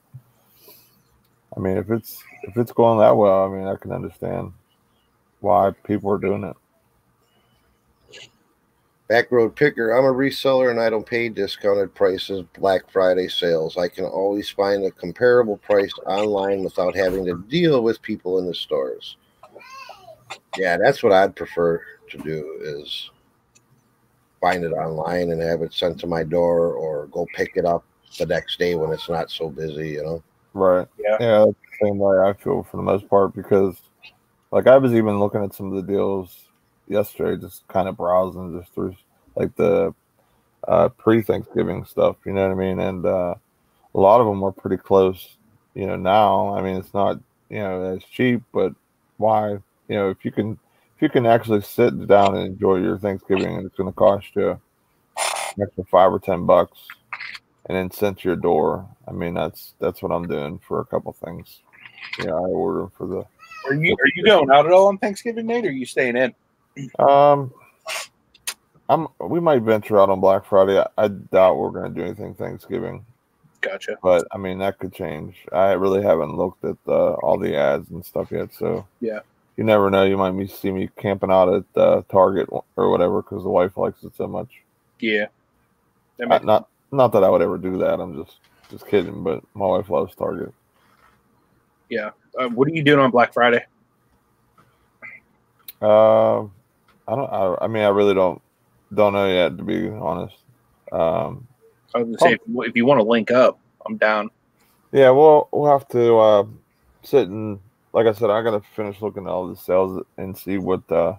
I 1.60 1.62
mean, 1.62 1.78
if 1.78 1.92
it's 1.92 2.24
if 2.44 2.56
it's 2.56 2.72
going 2.72 3.00
that 3.00 3.18
well, 3.18 3.44
I 3.44 3.50
mean, 3.50 3.68
I 3.68 3.76
can 3.76 3.92
understand 3.92 4.54
why 5.42 5.72
people 5.84 6.10
are 6.10 6.18
doing 6.18 6.46
it. 6.46 6.56
Backroad 9.10 9.56
Picker, 9.56 9.92
I'm 9.92 10.06
a 10.06 10.14
reseller 10.14 10.72
and 10.72 10.80
I 10.80 10.90
don't 10.90 11.06
pay 11.06 11.28
discounted 11.28 11.94
prices 11.94 12.46
Black 12.58 12.90
Friday 12.90 13.28
sales. 13.28 13.76
I 13.76 13.90
can 13.90 14.06
always 14.06 14.50
find 14.50 14.86
a 14.86 14.92
comparable 14.92 15.58
price 15.58 15.92
online 16.06 16.64
without 16.64 16.96
having 16.96 17.26
to 17.26 17.44
deal 17.50 17.84
with 17.84 18.02
people 18.02 18.38
in 18.40 18.46
the 18.46 18.54
stores. 18.54 19.18
Yeah, 20.58 20.78
that's 20.78 21.04
what 21.04 21.12
I'd 21.12 21.36
prefer 21.36 21.82
to 22.12 22.18
do 22.20 22.60
is 22.62 23.10
find 24.40 24.64
it 24.64 24.72
online 24.72 25.32
and 25.32 25.42
have 25.42 25.62
it 25.62 25.74
sent 25.74 26.00
to 26.00 26.08
my 26.08 26.24
door 26.24 26.74
or 26.74 27.08
go 27.08 27.28
pick 27.36 27.58
it 27.58 27.66
up 27.66 27.84
the 28.18 28.28
next 28.28 28.60
day 28.60 28.76
when 28.76 28.92
it's 28.92 29.10
not 29.10 29.30
so 29.30 29.50
busy, 29.50 29.90
you 29.90 30.04
know. 30.04 30.24
Right. 30.54 30.88
Yeah. 30.98 31.18
Yeah, 31.20 31.46
the 31.46 31.56
same 31.82 31.98
way 31.98 32.18
I 32.18 32.34
feel 32.34 32.64
for 32.64 32.78
the 32.78 32.84
most 32.84 33.08
part 33.10 33.36
because, 33.36 33.80
like, 34.52 34.68
I 34.68 34.78
was 34.78 34.94
even 34.94 35.20
looking 35.20 35.44
at 35.44 35.54
some 35.54 35.72
of 35.72 35.86
the 35.86 35.94
deals 35.94 36.36
yesterday, 36.88 37.40
just 37.40 37.68
kind 37.68 37.88
of 37.88 37.98
browsing 37.98 38.60
just 38.60 38.74
through 38.74 38.96
like 39.36 39.56
the 39.56 39.94
uh, 40.68 40.90
pre-Thanksgiving 40.90 41.86
stuff. 41.86 42.18
You 42.26 42.34
know 42.34 42.48
what 42.48 42.52
I 42.52 42.56
mean? 42.56 42.80
And 42.80 43.06
uh, 43.06 43.36
a 43.94 44.00
lot 44.00 44.20
of 44.20 44.28
them 44.28 44.42
were 44.42 44.52
pretty 44.52 44.78
close. 44.78 45.38
You 45.76 45.88
know, 45.88 45.96
now 45.96 46.56
I 46.56 46.62
mean, 46.62 46.78
it's 46.78 46.94
not 46.94 47.20
you 47.50 47.60
know 47.60 47.96
as 47.96 48.04
cheap, 48.04 48.42
but 48.52 48.74
why? 49.18 49.52
You 49.52 49.96
know, 49.96 50.10
if 50.10 50.26
you 50.26 50.32
can 50.32 50.60
if 50.96 51.02
you 51.02 51.10
can 51.10 51.26
actually 51.26 51.62
sit 51.62 52.08
down 52.08 52.36
and 52.36 52.48
enjoy 52.48 52.78
your 52.78 52.98
Thanksgiving, 52.98 53.56
and 53.56 53.66
it's 53.66 53.76
going 53.76 53.90
to 53.90 53.96
cost 53.96 54.28
you 54.36 54.60
extra 55.62 55.84
five 55.86 56.12
or 56.12 56.20
ten 56.20 56.46
bucks 56.46 56.80
and 57.66 57.78
then 57.78 57.92
sent 57.92 58.20
to 58.20 58.28
your 58.30 58.36
door. 58.36 58.88
I 59.08 59.12
mean, 59.12 59.34
that's 59.34 59.74
that's 59.80 60.02
what 60.02 60.12
I'm 60.12 60.28
doing 60.28 60.60
for 60.60 60.80
a 60.82 60.86
couple 60.86 61.12
things. 61.14 61.60
Yeah, 62.20 62.32
I 62.32 62.38
order 62.40 62.88
for 62.98 63.08
the. 63.08 63.26
Are 63.66 63.74
you 63.74 63.94
are 63.94 64.12
you 64.16 64.24
going 64.24 64.50
out 64.52 64.66
at 64.66 64.72
all 64.72 64.88
on 64.88 64.98
Thanksgiving 64.98 65.48
night, 65.48 65.66
or 65.66 65.70
are 65.70 65.72
you 65.72 65.86
staying 65.86 66.16
in? 66.18 66.34
Um, 66.98 67.54
I'm. 68.88 69.08
We 69.20 69.40
might 69.40 69.62
venture 69.62 70.00
out 70.00 70.10
on 70.10 70.20
Black 70.22 70.46
Friday. 70.46 70.80
I, 70.80 70.88
I 70.98 71.08
doubt 71.10 71.58
we're 71.58 71.72
going 71.72 71.94
to 71.94 72.00
do 72.00 72.06
anything 72.06 72.34
Thanksgiving, 72.36 73.06
Gotcha. 73.62 73.98
but 74.02 74.26
I 74.32 74.38
mean 74.38 74.60
that 74.60 74.80
could 74.80 74.94
change. 74.94 75.36
I 75.52 75.74
really 75.74 76.02
haven't 76.02 76.36
looked 76.38 76.64
at 76.64 76.78
uh, 76.88 77.14
all 77.16 77.38
the 77.38 77.56
ads 77.56 77.90
and 77.92 78.04
stuff 78.06 78.32
yet, 78.32 78.54
so 78.54 78.86
Yeah. 79.02 79.20
You 79.58 79.66
never 79.66 79.90
know. 79.92 80.06
You 80.06 80.16
might 80.16 80.32
be, 80.32 80.48
see 80.48 80.72
me 80.72 80.90
camping 80.98 81.30
out 81.32 81.54
at 81.54 81.66
uh, 81.76 82.02
Target 82.10 82.48
or 82.78 82.90
whatever 82.90 83.22
because 83.22 83.44
the 83.44 83.50
wife 83.50 83.76
likes 83.76 84.02
it 84.06 84.16
so 84.16 84.26
much. 84.26 84.48
Yeah. 85.02 85.26
That 86.18 86.28
I, 86.28 86.30
makes- 86.30 86.46
not 86.46 86.70
not 86.92 87.12
that 87.14 87.24
I 87.24 87.30
would 87.30 87.42
ever 87.42 87.58
do 87.58 87.78
that. 87.80 88.00
I'm 88.00 88.24
just 88.24 88.38
just 88.70 88.88
kidding. 88.88 89.24
But 89.24 89.44
my 89.54 89.66
wife 89.66 89.90
loves 89.90 90.16
Target. 90.16 90.54
uh, 92.38 92.50
what 92.50 92.68
are 92.68 92.74
you 92.74 92.84
doing 92.84 93.00
on 93.00 93.12
Black 93.12 93.34
Friday? 93.34 93.66
Uh, 95.82 96.42
I 96.42 97.16
don't. 97.16 97.32
I, 97.32 97.58
I 97.62 97.68
mean, 97.68 97.84
I 97.84 97.90
really 97.90 98.14
don't 98.14 98.42
don't 98.94 99.14
know 99.14 99.28
yet, 99.28 99.58
to 99.58 99.64
be 99.64 99.90
honest. 99.90 100.36
Um, 100.92 101.48
I 101.94 102.00
was 102.00 102.06
gonna 102.06 102.18
say 102.20 102.34
if, 102.34 102.42
if 102.70 102.76
you 102.76 102.86
want 102.86 103.00
to 103.00 103.04
link 103.04 103.32
up, 103.32 103.60
I'm 103.86 103.98
down. 103.98 104.30
yeah, 104.92 105.10
well, 105.10 105.48
we'll 105.52 105.72
have 105.72 105.88
to 105.90 106.18
uh, 106.18 106.44
sit 107.04 107.28
and, 107.28 107.60
like 107.94 108.08
I 108.08 108.14
said, 108.14 108.30
I 108.30 108.42
got 108.42 108.52
to 108.52 108.70
finish 108.76 109.02
looking 109.02 109.24
at 109.24 109.30
all 109.30 109.48
the 109.48 109.56
sales 109.56 110.04
and 110.18 110.38
see 110.38 110.58
what 110.58 110.90
uh, 110.92 111.16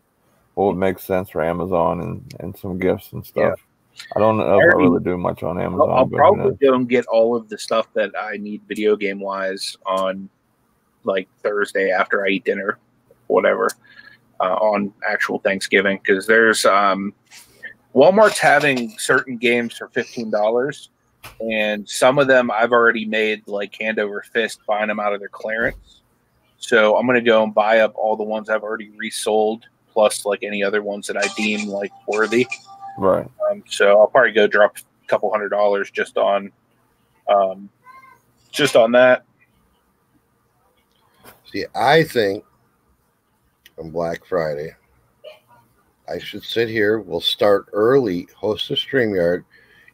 what 0.54 0.66
would 0.66 0.76
make 0.76 0.98
sense 0.98 1.30
for 1.30 1.42
Amazon 1.42 2.00
and 2.00 2.34
and 2.40 2.56
some 2.56 2.78
gifts 2.78 3.12
and 3.12 3.24
stuff. 3.24 3.60
I 4.16 4.18
don't 4.18 4.36
know 4.38 4.44
if 4.44 4.48
I 4.48 4.52
already- 4.52 4.88
really 4.88 5.04
do 5.04 5.18
much 5.18 5.42
on 5.42 5.60
Amazon. 5.60 5.90
I'll, 5.90 5.96
I'll 5.96 6.06
probably 6.08 6.68
and 6.68 6.88
get 6.88 7.06
all 7.06 7.36
of 7.36 7.48
the 7.48 7.58
stuff 7.58 7.92
that 7.94 8.10
I 8.18 8.36
need 8.36 8.62
video 8.66 8.96
game 8.96 9.20
wise 9.20 9.76
on 9.86 10.28
like 11.04 11.28
Thursday 11.42 11.90
after 11.90 12.24
I 12.24 12.30
eat 12.30 12.44
dinner, 12.44 12.78
whatever, 13.28 13.68
uh, 14.40 14.54
on 14.54 14.92
actual 15.08 15.38
Thanksgiving 15.38 15.98
because 16.02 16.26
there's 16.26 16.64
um, 16.64 17.12
Walmart's 17.94 18.38
having 18.38 18.96
certain 18.98 19.36
games 19.36 19.76
for 19.76 19.88
fifteen 19.88 20.30
dollars, 20.30 20.90
and 21.40 21.88
some 21.88 22.18
of 22.18 22.26
them 22.26 22.50
I've 22.50 22.72
already 22.72 23.04
made 23.04 23.46
like 23.46 23.74
hand 23.80 23.98
over 23.98 24.22
fist 24.32 24.60
buying 24.66 24.88
them 24.88 25.00
out 25.00 25.12
of 25.12 25.20
their 25.20 25.28
clearance. 25.28 26.02
So 26.58 26.96
I'm 26.96 27.06
gonna 27.06 27.20
go 27.20 27.42
and 27.42 27.54
buy 27.54 27.80
up 27.80 27.92
all 27.96 28.16
the 28.16 28.24
ones 28.24 28.48
I've 28.50 28.62
already 28.62 28.90
resold, 28.96 29.66
plus 29.92 30.24
like 30.26 30.42
any 30.42 30.62
other 30.62 30.82
ones 30.82 31.06
that 31.06 31.16
I 31.16 31.26
deem 31.36 31.68
like 31.68 31.92
worthy. 32.06 32.46
Right. 32.98 33.26
Um, 33.50 33.62
so 33.68 34.00
I'll 34.00 34.06
probably 34.06 34.32
go 34.32 34.46
drop 34.46 34.76
a 34.78 35.06
couple 35.06 35.30
hundred 35.30 35.50
dollars 35.50 35.90
just 35.90 36.16
on, 36.16 36.52
um, 37.28 37.68
just 38.50 38.76
on 38.76 38.92
that. 38.92 39.24
See, 41.52 41.64
I 41.74 42.04
think 42.04 42.44
on 43.78 43.90
Black 43.90 44.24
Friday, 44.24 44.74
I 46.08 46.18
should 46.18 46.42
sit 46.42 46.68
here. 46.68 47.00
We'll 47.00 47.20
start 47.20 47.66
early, 47.72 48.28
host 48.36 48.70
a 48.70 48.74
StreamYard. 48.74 49.44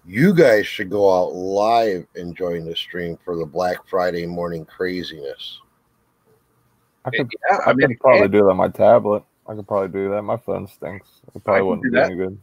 You 0.04 0.34
guys 0.34 0.66
should 0.66 0.90
go 0.90 1.12
out 1.12 1.34
live 1.34 2.06
and 2.14 2.36
join 2.36 2.64
the 2.64 2.76
stream 2.76 3.18
for 3.24 3.36
the 3.36 3.44
Black 3.44 3.78
Friday 3.88 4.24
morning 4.24 4.64
craziness. 4.64 5.60
I 7.04 7.10
could, 7.10 7.30
Yeah, 7.50 7.58
I, 7.66 7.74
could 7.74 8.00
probably 8.00 8.28
do 8.28 8.42
that 8.44 8.50
on 8.50 8.56
my 8.56 8.68
tablet. 8.68 9.22
I 9.48 9.54
could 9.54 9.66
probably 9.66 9.88
do 9.88 10.10
that. 10.10 10.22
My 10.22 10.36
phone 10.36 10.66
stinks. 10.66 11.08
It 11.34 11.44
probably 11.44 11.60
can 11.60 11.66
wouldn't 11.66 11.84
do 11.84 11.90
be 11.90 11.98
any 11.98 12.14
good. 12.16 12.38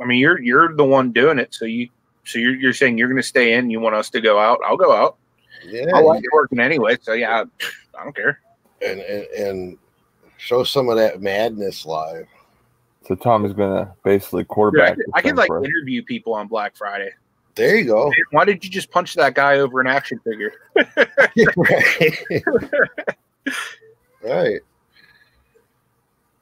I 0.00 0.04
mean, 0.04 0.18
you're 0.18 0.40
you're 0.40 0.74
the 0.74 0.84
one 0.84 1.12
doing 1.12 1.38
it, 1.38 1.54
so 1.54 1.64
you 1.64 1.88
so 2.24 2.38
you're 2.38 2.54
you're 2.54 2.72
saying 2.72 2.98
you're 2.98 3.08
going 3.08 3.20
to 3.20 3.26
stay 3.26 3.54
in. 3.54 3.70
You 3.70 3.80
want 3.80 3.94
us 3.94 4.10
to 4.10 4.20
go 4.20 4.38
out? 4.38 4.58
I'll 4.64 4.76
go 4.76 4.92
out. 4.92 5.16
Yeah, 5.66 5.86
I 5.94 6.00
like 6.00 6.22
it 6.22 6.30
working 6.32 6.60
anyway, 6.60 6.96
so 7.00 7.12
yeah, 7.14 7.44
I 7.98 8.04
don't 8.04 8.14
care. 8.14 8.40
and, 8.80 9.00
and 9.00 9.24
and 9.34 9.78
show 10.36 10.62
some 10.62 10.88
of 10.88 10.96
that 10.96 11.20
madness 11.20 11.84
live. 11.84 12.26
So 13.06 13.14
Tom 13.14 13.44
is 13.44 13.52
gonna 13.52 13.94
basically 14.04 14.42
Dude, 14.42 14.50
I 14.50 14.54
quarterback. 14.54 14.96
could, 14.96 15.04
I 15.14 15.22
could 15.22 15.36
like 15.36 15.50
us. 15.50 15.64
interview 15.64 16.02
people 16.02 16.34
on 16.34 16.46
Black 16.46 16.76
Friday. 16.76 17.10
There 17.54 17.76
you 17.76 17.86
go. 17.86 18.12
Why 18.30 18.44
did 18.44 18.62
you 18.62 18.70
just 18.70 18.90
punch 18.92 19.14
that 19.14 19.34
guy 19.34 19.58
over 19.58 19.80
an 19.80 19.88
action 19.88 20.20
figure? 20.20 20.52
right. 21.56 22.44
right. 24.22 24.60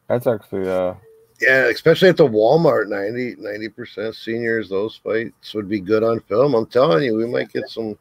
That's 0.08 0.26
actually 0.26 0.68
uh 0.68 0.94
Yeah, 1.40 1.66
especially 1.66 2.08
at 2.08 2.16
the 2.16 2.26
Walmart, 2.26 2.88
90 2.88 3.68
percent 3.70 4.14
seniors. 4.14 4.68
Those 4.68 4.96
fights 4.96 5.54
would 5.54 5.68
be 5.68 5.80
good 5.80 6.02
on 6.02 6.20
film. 6.20 6.54
I'm 6.54 6.66
telling 6.66 7.04
you, 7.04 7.16
we 7.16 7.26
might 7.26 7.52
get 7.52 7.68
some. 7.68 7.98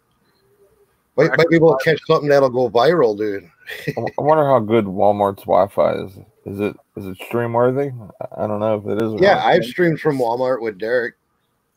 Might, 1.18 1.38
might 1.38 1.50
be 1.50 1.56
able 1.56 1.78
to 1.78 1.84
catch 1.84 2.00
something 2.08 2.30
that'll 2.30 2.50
go 2.50 2.70
viral, 2.70 3.18
dude. 3.18 3.50
I 3.98 4.02
I 4.02 4.22
wonder 4.22 4.46
how 4.46 4.60
good 4.60 4.86
Walmart's 4.86 5.44
Wi-Fi 5.44 5.94
is. 6.06 6.18
Is 6.46 6.60
it 6.60 6.78
is 6.96 7.08
it 7.08 7.18
stream 7.18 7.54
worthy? 7.54 7.92
I 8.22 8.44
I 8.44 8.48
don't 8.48 8.60
know 8.60 8.78
if 8.78 8.86
it 8.86 9.02
is. 9.02 9.22
Yeah. 9.22 9.44
I've 9.44 9.66
streamed 9.66 10.00
from 10.00 10.18
Walmart 10.18 10.62
with 10.62 10.78
Derek. 10.78 11.16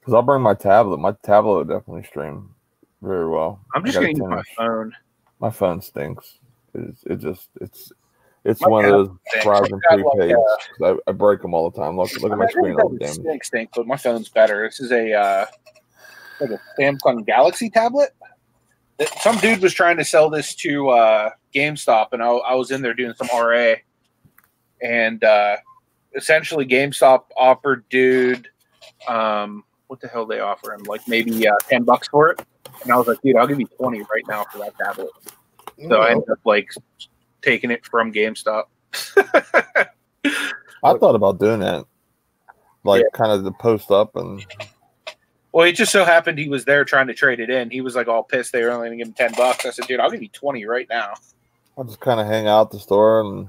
Because 0.00 0.14
I'll 0.14 0.22
bring 0.22 0.42
my 0.42 0.54
tablet. 0.54 0.98
My 0.98 1.12
tablet 1.22 1.58
would 1.58 1.68
definitely 1.68 2.04
stream 2.04 2.54
very 3.02 3.28
well. 3.28 3.60
I'm 3.74 3.84
just 3.84 3.94
got 3.94 4.04
a 4.04 4.12
going 4.12 4.16
to 4.16 4.22
use 4.22 4.30
my 4.30 4.42
phone. 4.56 4.92
My 5.40 5.50
phone 5.50 5.80
stinks. 5.80 6.38
It's, 6.74 7.02
it 7.04 7.16
just 7.16 7.48
it's 7.60 7.92
it's 8.44 8.60
My 8.62 8.68
one 8.68 8.84
of 8.84 8.90
those 8.92 9.08
stinks. 9.28 9.46
Verizon 9.46 9.80
I 9.90 9.96
got 9.96 10.04
like, 10.06 10.16
prepaids. 10.30 10.34
'cause 10.78 10.98
I, 11.06 11.10
I 11.10 11.12
break 11.12 11.42
them 11.42 11.54
all 11.54 11.70
the 11.70 11.78
time. 11.80 11.96
Look 11.96 12.10
look 12.20 12.32
at 12.32 12.38
my 12.38 12.44
I 12.44 12.48
screen 12.48 12.64
think 12.76 12.82
all 12.82 12.88
that 12.90 12.98
the 12.98 13.04
damn. 13.06 13.14
stink, 13.14 13.44
stink, 13.44 13.70
but 13.74 13.86
my 13.86 13.96
phone's 13.96 14.28
better. 14.28 14.66
This 14.66 14.80
is 14.80 14.92
a 14.92 15.12
uh, 15.12 15.46
like 16.40 16.50
a 16.50 16.60
Samsung 16.80 17.26
Galaxy 17.26 17.68
tablet. 17.70 18.10
That- 18.98 19.08
Some 19.20 19.36
dude 19.38 19.60
was 19.62 19.74
trying 19.74 19.96
to 19.98 20.04
sell 20.04 20.30
this 20.30 20.54
to 20.56 20.88
uh, 20.90 21.30
GameStop, 21.54 22.08
and 22.12 22.22
I, 22.22 22.28
I 22.28 22.54
was 22.54 22.70
in 22.70 22.82
there 22.82 22.94
doing 22.94 23.14
some 23.14 23.28
RA, 23.32 23.74
and 24.82 25.22
uh, 25.24 25.56
essentially 26.14 26.66
GameStop 26.66 27.24
offered 27.36 27.88
dude, 27.90 28.48
um, 29.08 29.64
what 29.88 30.00
the 30.00 30.08
hell 30.08 30.26
they 30.26 30.40
offer 30.40 30.72
him? 30.74 30.82
Like 30.84 31.06
maybe 31.08 31.46
uh, 31.46 31.52
ten 31.68 31.84
bucks 31.84 32.08
for 32.08 32.30
it, 32.30 32.42
and 32.82 32.92
I 32.92 32.96
was 32.96 33.06
like, 33.08 33.20
dude, 33.22 33.36
I'll 33.36 33.46
give 33.46 33.60
you 33.60 33.68
twenty 33.78 34.00
right 34.00 34.24
now 34.28 34.44
for 34.50 34.58
that 34.58 34.76
tablet. 34.78 35.10
So 35.88 36.00
I 36.00 36.10
ended 36.10 36.28
up 36.30 36.38
like 36.44 36.68
taking 37.42 37.70
it 37.70 37.84
from 37.84 38.12
GameStop. 38.12 38.64
I 40.84 40.94
thought 40.94 41.14
about 41.14 41.38
doing 41.38 41.60
that, 41.60 41.84
like 42.84 43.04
kind 43.12 43.32
of 43.32 43.44
the 43.44 43.52
post 43.52 43.90
up 43.90 44.16
and 44.16 44.44
Well, 45.52 45.66
it 45.66 45.72
just 45.72 45.92
so 45.92 46.04
happened 46.04 46.38
he 46.38 46.48
was 46.48 46.64
there 46.64 46.84
trying 46.84 47.08
to 47.08 47.14
trade 47.14 47.40
it 47.40 47.50
in. 47.50 47.70
He 47.70 47.80
was 47.80 47.96
like 47.96 48.08
all 48.08 48.22
pissed 48.22 48.52
they 48.52 48.62
were 48.62 48.70
only 48.70 48.88
going 48.88 48.98
to 48.98 49.04
give 49.04 49.08
him 49.08 49.14
ten 49.14 49.32
bucks. 49.36 49.66
I 49.66 49.70
said, 49.70 49.86
"Dude, 49.86 50.00
I'll 50.00 50.10
give 50.10 50.22
you 50.22 50.28
twenty 50.28 50.64
right 50.66 50.86
now." 50.88 51.14
I'll 51.76 51.84
just 51.84 52.00
kind 52.00 52.20
of 52.20 52.26
hang 52.26 52.46
out 52.46 52.66
at 52.66 52.70
the 52.72 52.80
store 52.80 53.20
and 53.20 53.48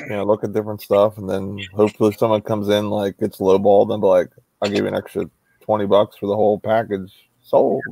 you 0.00 0.08
know 0.08 0.24
look 0.24 0.44
at 0.44 0.52
different 0.52 0.80
stuff, 0.80 1.18
and 1.18 1.28
then 1.28 1.58
hopefully 1.74 2.14
someone 2.18 2.42
comes 2.42 2.68
in 2.68 2.90
like 2.90 3.16
it's 3.18 3.38
lowballed 3.38 3.92
and 3.92 4.00
be 4.00 4.06
like, 4.06 4.30
I'll 4.62 4.70
give 4.70 4.78
you 4.78 4.86
an 4.86 4.94
extra 4.94 5.28
twenty 5.60 5.86
bucks 5.86 6.16
for 6.16 6.26
the 6.26 6.36
whole 6.36 6.58
package 6.58 7.12
sold. 7.42 7.82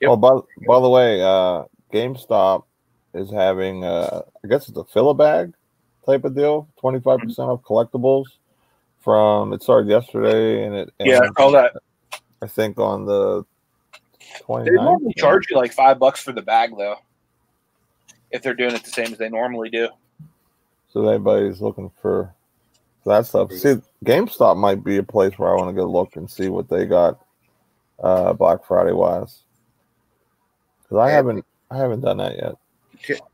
Yep. 0.00 0.10
Oh, 0.10 0.16
by 0.16 0.30
by 0.66 0.80
the 0.80 0.90
way, 0.90 1.22
uh, 1.22 1.64
GameStop 1.92 2.64
is 3.16 3.30
having 3.30 3.84
uh, 3.84 4.22
I 4.44 4.48
guess 4.48 4.68
it's 4.68 4.78
a 4.78 4.84
fill 4.84 5.10
a 5.10 5.14
bag 5.14 5.54
type 6.04 6.24
of 6.24 6.34
deal, 6.34 6.68
twenty 6.78 7.00
five 7.00 7.20
percent 7.20 7.48
off 7.48 7.62
collectibles. 7.62 8.26
From 9.00 9.52
it 9.52 9.62
started 9.62 9.88
yesterday, 9.88 10.64
and 10.64 10.74
it 10.74 10.92
Yeah, 10.98 11.20
ends, 11.22 11.36
all 11.36 11.52
that. 11.52 11.74
I 12.42 12.46
think 12.48 12.78
on 12.78 13.06
the 13.06 13.44
They 14.40 14.70
29th. 14.70 14.74
normally 14.74 15.14
charge 15.14 15.46
you 15.48 15.56
like 15.56 15.72
five 15.72 15.98
bucks 15.98 16.20
for 16.20 16.32
the 16.32 16.42
bag 16.42 16.70
though. 16.76 16.96
If 18.32 18.42
they're 18.42 18.54
doing 18.54 18.74
it 18.74 18.82
the 18.82 18.90
same 18.90 19.12
as 19.12 19.18
they 19.18 19.28
normally 19.28 19.70
do. 19.70 19.88
So 20.88 21.06
anybody's 21.08 21.60
looking 21.60 21.90
for 22.02 22.34
that 23.04 23.26
stuff. 23.26 23.52
See, 23.52 23.76
GameStop 24.04 24.56
might 24.56 24.82
be 24.82 24.96
a 24.96 25.02
place 25.02 25.38
where 25.38 25.50
I 25.52 25.56
want 25.56 25.68
to 25.68 25.80
go 25.80 25.88
look 25.88 26.16
and 26.16 26.28
see 26.28 26.48
what 26.48 26.68
they 26.68 26.86
got 26.86 27.20
uh, 28.02 28.32
Black 28.32 28.66
Friday 28.66 28.92
wise. 28.92 29.42
Because 30.82 30.98
I 30.98 31.10
haven't, 31.10 31.44
I 31.70 31.76
haven't 31.78 32.00
done 32.00 32.16
that 32.18 32.36
yet. 32.36 32.54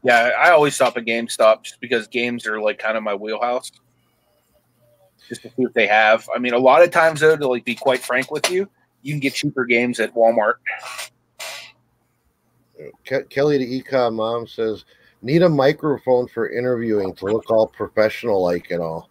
Yeah, 0.03 0.31
I 0.39 0.51
always 0.51 0.75
stop 0.75 0.97
at 0.97 1.05
GameStop 1.05 1.63
just 1.63 1.81
because 1.81 2.07
games 2.09 2.47
are 2.47 2.61
like 2.61 2.79
kind 2.79 2.97
of 2.97 3.03
my 3.03 3.15
wheelhouse. 3.15 3.73
Just 5.29 5.43
to 5.43 5.49
see 5.49 5.63
if 5.63 5.73
they 5.73 5.87
have. 5.87 6.29
I 6.35 6.39
mean, 6.39 6.55
a 6.55 6.59
lot 6.59 6.83
of 6.83 6.91
times 6.91 7.21
though, 7.21 7.37
to 7.37 7.49
like 7.49 7.65
be 7.65 7.75
quite 7.75 8.01
frank 8.01 8.31
with 8.31 8.51
you, 8.51 8.69
you 9.03 9.13
can 9.13 9.21
get 9.21 9.35
cheaper 9.35 9.65
games 9.65 10.01
at 10.01 10.15
Walmart. 10.15 10.55
Ke- 13.07 13.29
Kelly, 13.29 13.59
the 13.59 13.83
Ecom 13.83 14.15
mom 14.15 14.47
says, 14.47 14.85
need 15.23 15.43
a 15.43 15.49
microphone 15.49 16.27
for 16.27 16.51
interviewing 16.51 17.15
to 17.15 17.27
look 17.27 17.51
all 17.51 17.69
professional 17.69 18.43
like 18.43 18.71
and 18.71 18.83
all. 18.83 19.09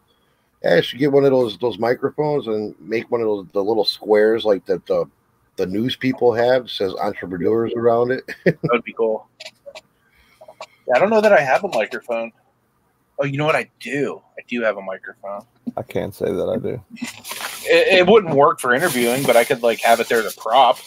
Yeah, 0.64 0.76
I 0.76 0.82
should 0.82 1.00
get 1.00 1.12
one 1.12 1.26
of 1.26 1.32
those 1.32 1.58
those 1.58 1.80
microphones 1.80 2.48
and 2.48 2.76
make 2.80 3.10
one 3.10 3.22
of 3.22 3.28
those 3.28 3.46
the 3.54 3.64
little 3.64 3.86
squares 3.86 4.46
like 4.46 4.66
that 4.66 4.86
the 4.86 5.06
the 5.56 5.66
news 5.66 5.96
people 5.96 6.34
have 6.34 6.70
says 6.70 6.94
Entrepre-Doers 6.94 7.74
around 7.76 8.12
it. 8.12 8.24
That 8.46 8.58
would 8.72 8.84
be 8.84 8.94
cool. 8.94 9.28
I 10.94 11.00
don't 11.00 11.10
know 11.10 11.22
that 11.22 11.34
I 11.34 11.42
have 11.42 11.64
a 11.64 11.68
microphone. 11.70 12.32
Oh, 13.20 13.26
you 13.26 13.38
know 13.38 13.46
what 13.46 13.56
I 13.56 13.70
do? 13.80 14.22
I 14.38 14.42
do 14.48 14.62
have 14.62 14.78
a 14.78 14.82
microphone. 14.82 15.46
I 15.78 15.84
can't 15.84 16.14
say 16.14 16.26
that 16.26 16.50
I 16.50 16.58
do. 16.58 16.82
It, 17.64 18.00
it 18.00 18.08
wouldn't 18.08 18.36
work 18.36 18.60
for 18.60 18.74
interviewing, 18.74 19.24
but 19.24 19.36
I 19.38 19.44
could 19.44 19.62
like 19.62 19.80
have 19.82 20.00
it 20.00 20.10
there 20.10 20.24
to 20.24 20.32
prop. 20.38 20.80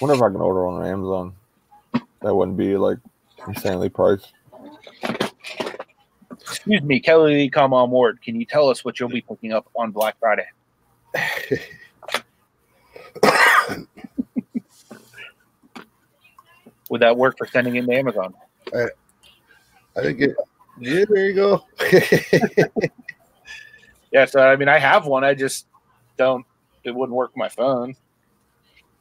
Wonder 0.00 0.14
if 0.14 0.22
I 0.22 0.28
can 0.28 0.40
order 0.40 0.66
on 0.66 0.86
Amazon. 0.86 1.34
That 2.22 2.34
wouldn't 2.34 2.56
be 2.56 2.76
like 2.76 2.98
insanely 3.46 3.88
priced. 3.88 4.32
Excuse 6.40 6.82
me, 6.82 7.00
Kelly 7.00 7.34
Lee, 7.34 7.50
come 7.50 7.74
on 7.74 7.90
board. 7.90 8.22
Can 8.22 8.36
you 8.36 8.46
tell 8.46 8.68
us 8.68 8.84
what 8.84 9.00
you'll 9.00 9.08
be 9.08 9.20
picking 9.20 9.52
up 9.52 9.68
on 9.74 9.90
Black 9.90 10.16
Friday? 10.18 10.46
Would 16.90 17.02
that 17.02 17.16
work 17.16 17.36
for 17.36 17.46
sending 17.46 17.76
it 17.76 17.84
to 17.86 17.92
Amazon? 17.92 18.34
I 18.74 20.02
think 20.02 20.20
it 20.20 20.36
yeah, 20.80 21.04
there 21.08 21.26
you 21.26 21.34
go. 21.34 21.64
Yeah, 24.10 24.24
so 24.24 24.40
I 24.40 24.56
mean, 24.56 24.68
I 24.68 24.78
have 24.78 25.06
one. 25.06 25.24
I 25.24 25.34
just 25.34 25.66
don't. 26.16 26.44
It 26.84 26.94
wouldn't 26.94 27.14
work 27.14 27.32
my 27.36 27.48
phone, 27.48 27.94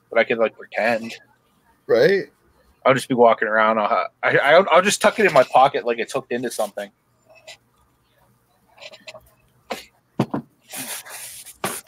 but 0.10 0.20
I 0.20 0.24
could 0.24 0.38
like 0.38 0.58
pretend. 0.58 1.16
right? 1.86 2.26
I'll 2.86 2.94
just 2.94 3.08
be 3.08 3.16
walking 3.16 3.48
around. 3.48 3.80
I'll 3.80 3.88
ha- 3.88 4.08
I, 4.24 4.38
I'll, 4.38 4.66
I'll 4.72 4.82
just 4.82 5.02
tuck 5.02 5.20
it 5.20 5.26
in 5.26 5.34
my 5.34 5.44
pocket 5.44 5.86
like 5.86 6.00
it's 6.00 6.14
hooked 6.14 6.32
into 6.32 6.52
something. 6.52 6.92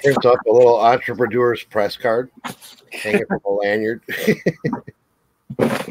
Prints 0.01 0.25
up 0.25 0.39
a 0.47 0.51
little 0.51 0.77
Entrepre-Doers 0.77 1.63
press 1.65 1.97
card, 1.97 2.32
hang 2.93 3.15
it 3.15 3.27
from 3.27 3.41
a 3.45 3.51
lanyard. 3.51 4.01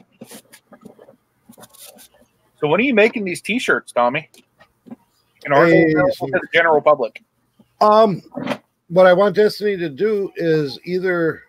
So 2.60 2.68
when 2.68 2.80
are 2.80 2.84
you 2.84 2.94
making 2.94 3.24
these 3.24 3.40
T-shirts, 3.40 3.92
Tommy? 3.92 4.28
And 5.44 5.54
are 5.54 5.66
they 5.66 5.76
Hey, 5.76 5.92
available 5.92 6.12
so- 6.14 6.26
to 6.26 6.32
the 6.32 6.48
general 6.52 6.80
public? 6.80 7.22
Um, 7.80 8.22
what 8.88 9.06
I 9.06 9.12
want 9.12 9.36
Destinie 9.36 9.78
to 9.78 9.88
do 9.88 10.32
is 10.36 10.80
either, 10.84 11.42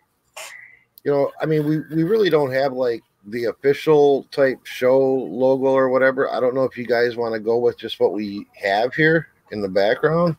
you 1.04 1.12
know, 1.12 1.32
I 1.42 1.48
mean, 1.48 1.66
we 1.66 1.80
we 1.96 2.04
really 2.04 2.30
don't 2.30 2.52
have 2.52 2.74
like 2.74 3.02
the 3.26 3.46
official 3.46 4.28
type 4.32 4.64
show 4.66 5.00
logo 5.00 5.68
or 5.68 5.90
whatever. 5.90 6.30
I 6.32 6.40
don't 6.40 6.54
know 6.54 6.66
if 6.66 6.78
you 6.78 6.86
guys 6.86 7.16
want 7.18 7.34
to 7.34 7.40
go 7.40 7.58
with 7.58 7.80
just 7.80 8.00
what 8.00 8.14
we 8.14 8.46
have 8.56 8.94
here 8.94 9.30
in 9.52 9.62
the 9.62 9.68
background, 9.68 10.36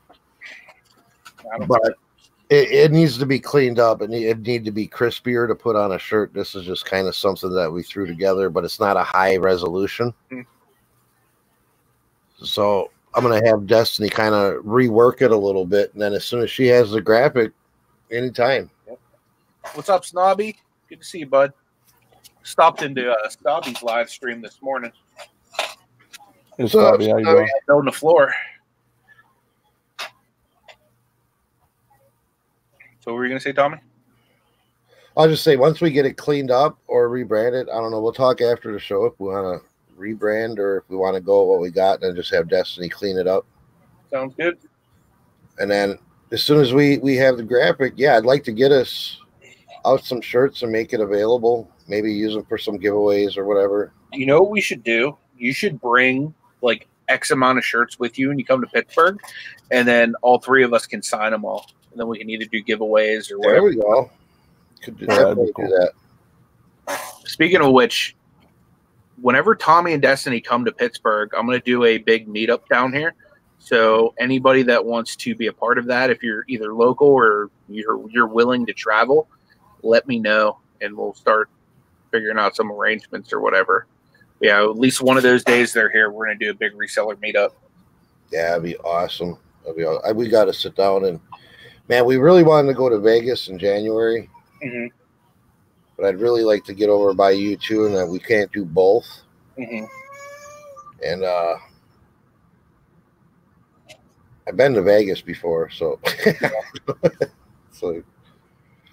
but 1.66 1.94
it, 2.50 2.70
it 2.70 2.92
needs 2.92 3.18
to 3.18 3.26
be 3.26 3.40
cleaned 3.40 3.78
up. 3.80 4.00
Need, 4.02 4.26
it 4.26 4.40
need 4.40 4.64
to 4.64 4.70
be 4.70 4.86
crispier 4.86 5.48
to 5.48 5.54
put 5.56 5.74
on 5.74 5.92
a 5.92 5.98
shirt. 5.98 6.32
This 6.32 6.54
is 6.54 6.64
just 6.64 6.84
kind 6.84 7.08
of 7.08 7.16
something 7.16 7.52
that 7.54 7.72
we 7.72 7.82
threw 7.82 8.06
together, 8.06 8.48
but 8.48 8.64
it's 8.64 8.78
not 8.78 8.96
a 8.96 9.02
high 9.02 9.36
resolution. 9.36 10.14
Hmm. 10.30 10.42
So 12.42 12.90
I'm 13.14 13.22
gonna 13.22 13.46
have 13.46 13.60
Destinie 13.60 14.10
kind 14.10 14.34
of 14.34 14.64
rework 14.64 15.22
it 15.22 15.30
a 15.30 15.36
little 15.36 15.66
bit, 15.66 15.92
and 15.92 16.00
then 16.00 16.12
as 16.14 16.24
soon 16.24 16.42
as 16.42 16.50
she 16.50 16.66
has 16.68 16.90
the 16.90 17.00
graphic, 17.00 17.52
anytime. 18.10 18.70
What's 19.74 19.88
up, 19.88 20.04
Snobby? 20.04 20.56
Good 20.88 21.00
to 21.00 21.04
see 21.04 21.18
you, 21.20 21.26
bud. 21.26 21.52
Stopped 22.42 22.82
into 22.82 23.10
uh, 23.10 23.28
Snobby's 23.28 23.82
live 23.82 24.08
stream 24.08 24.40
this 24.40 24.60
morning. 24.62 24.90
Hey, 25.58 26.64
What's 26.64 26.74
up, 26.74 26.94
Scotty, 26.94 27.10
how 27.10 27.18
you 27.18 27.24
Scotty? 27.24 27.36
doing? 27.36 27.48
Building 27.66 27.84
the 27.86 27.92
floor. 27.92 28.32
So 33.00 33.12
what 33.12 33.14
were 33.14 33.24
you 33.24 33.30
gonna 33.30 33.40
say, 33.40 33.52
Tommy? 33.52 33.78
I'll 35.16 35.28
just 35.28 35.44
say 35.44 35.56
once 35.56 35.80
we 35.80 35.90
get 35.90 36.06
it 36.06 36.16
cleaned 36.16 36.50
up 36.50 36.78
or 36.86 37.08
rebranded, 37.08 37.68
I 37.68 37.74
don't 37.74 37.90
know. 37.90 38.00
We'll 38.00 38.12
talk 38.12 38.40
after 38.40 38.72
the 38.72 38.78
show 38.78 39.04
if 39.04 39.12
we 39.18 39.28
want 39.28 39.62
to 39.62 39.69
rebrand 40.00 40.58
or 40.58 40.78
if 40.78 40.84
we 40.88 40.96
want 40.96 41.14
to 41.14 41.20
go 41.20 41.42
with 41.42 41.50
what 41.50 41.60
we 41.60 41.70
got 41.70 41.94
and 41.94 42.02
then 42.10 42.16
just 42.16 42.32
have 42.34 42.46
Destinie 42.48 42.90
clean 42.90 43.18
it 43.18 43.26
up. 43.26 43.46
Sounds 44.10 44.34
good. 44.34 44.58
And 45.58 45.70
then 45.70 45.98
as 46.32 46.42
soon 46.42 46.60
as 46.60 46.72
we 46.72 46.98
we 46.98 47.16
have 47.16 47.36
the 47.36 47.42
graphic, 47.42 47.92
yeah, 47.96 48.16
I'd 48.16 48.24
like 48.24 48.44
to 48.44 48.52
get 48.52 48.72
us 48.72 49.18
out 49.84 50.04
some 50.04 50.20
shirts 50.20 50.62
and 50.62 50.72
make 50.72 50.92
it 50.92 51.00
available. 51.00 51.70
Maybe 51.88 52.12
use 52.12 52.34
them 52.34 52.44
for 52.44 52.58
some 52.58 52.78
giveaways 52.78 53.36
or 53.36 53.44
whatever. 53.44 53.92
You 54.12 54.26
know 54.26 54.40
what 54.42 54.50
we 54.50 54.60
should 54.60 54.82
do? 54.82 55.16
You 55.36 55.52
should 55.52 55.80
bring 55.80 56.34
like 56.62 56.86
X 57.08 57.30
amount 57.30 57.58
of 57.58 57.64
shirts 57.64 57.98
with 57.98 58.18
you 58.18 58.28
when 58.28 58.38
you 58.38 58.44
come 58.44 58.60
to 58.60 58.66
Pittsburgh, 58.68 59.18
and 59.70 59.86
then 59.86 60.14
all 60.22 60.38
three 60.38 60.62
of 60.64 60.72
us 60.72 60.86
can 60.86 61.02
sign 61.02 61.32
them 61.32 61.44
all, 61.44 61.66
and 61.90 61.98
then 62.00 62.06
we 62.08 62.18
can 62.18 62.30
either 62.30 62.44
do 62.46 62.62
giveaways 62.62 63.30
or 63.30 63.38
whatever. 63.38 63.54
There 63.54 63.62
we 63.64 63.76
go. 63.76 64.10
Could 64.82 64.98
do, 64.98 65.06
Yeah, 65.06 65.16
that'd 65.16 65.36
definitely 65.36 65.46
do 65.46 65.52
cool. 65.54 65.90
that. 66.86 67.00
Speaking 67.24 67.60
of 67.62 67.72
which, 67.72 68.16
whenever 69.20 69.54
Tommy 69.54 69.92
and 69.92 70.02
Destinie 70.02 70.42
come 70.44 70.64
to 70.64 70.72
Pittsburgh, 70.72 71.30
I'm 71.36 71.46
going 71.46 71.58
to 71.58 71.64
do 71.64 71.84
a 71.84 71.98
big 71.98 72.28
meetup 72.28 72.66
down 72.68 72.92
here. 72.92 73.14
So 73.58 74.14
anybody 74.18 74.62
that 74.64 74.84
wants 74.84 75.16
to 75.16 75.34
be 75.34 75.46
a 75.48 75.52
part 75.52 75.78
of 75.78 75.86
that, 75.86 76.10
if 76.10 76.22
you're 76.22 76.44
either 76.48 76.72
local 76.74 77.08
or 77.08 77.50
you're 77.68 78.08
you're 78.10 78.26
willing 78.26 78.64
to 78.66 78.72
travel, 78.72 79.28
let 79.82 80.08
me 80.08 80.18
know, 80.18 80.58
and 80.80 80.96
we'll 80.96 81.14
start 81.14 81.50
figuring 82.10 82.38
out 82.38 82.56
some 82.56 82.72
arrangements 82.72 83.32
or 83.32 83.40
whatever. 83.40 83.86
Yeah, 84.40 84.62
at 84.62 84.78
least 84.78 85.02
one 85.02 85.18
of 85.18 85.22
those 85.22 85.44
days 85.44 85.72
they're 85.74 85.90
here, 85.90 86.10
we're 86.10 86.26
going 86.26 86.38
to 86.38 86.44
do 86.46 86.50
a 86.50 86.54
big 86.54 86.72
reseller 86.72 87.16
meetup. 87.16 87.50
Yeah, 88.32 88.52
it'd 88.52 88.64
be 88.64 88.76
awesome. 88.78 89.36
That'd 89.62 89.76
be, 89.76 89.84
aw- 89.84 90.00
I- 90.06 90.12
we 90.12 90.28
got 90.28 90.46
to 90.46 90.54
sit 90.54 90.74
down 90.74 91.04
and 91.04 91.20
man, 91.88 92.06
we 92.06 92.16
really 92.16 92.42
wanted 92.42 92.68
to 92.68 92.74
go 92.74 92.88
to 92.88 92.98
Vegas 92.98 93.48
in 93.48 93.58
January. 93.58 94.30
Mm-hmm. 94.64 94.96
But 96.00 96.08
I'd 96.08 96.20
really 96.20 96.44
like 96.44 96.64
to 96.64 96.72
get 96.72 96.88
over 96.88 97.12
by 97.12 97.32
you 97.32 97.58
too, 97.58 97.84
and 97.84 97.94
that 97.94 98.06
we 98.06 98.18
can't 98.18 98.50
do 98.52 98.64
both. 98.64 99.06
Mm-hmm. 99.58 99.84
And 101.04 101.24
uh 101.24 101.56
I've 104.48 104.56
been 104.56 104.72
to 104.74 104.82
Vegas 104.82 105.20
before, 105.20 105.68
so 105.68 106.00
so 107.70 108.02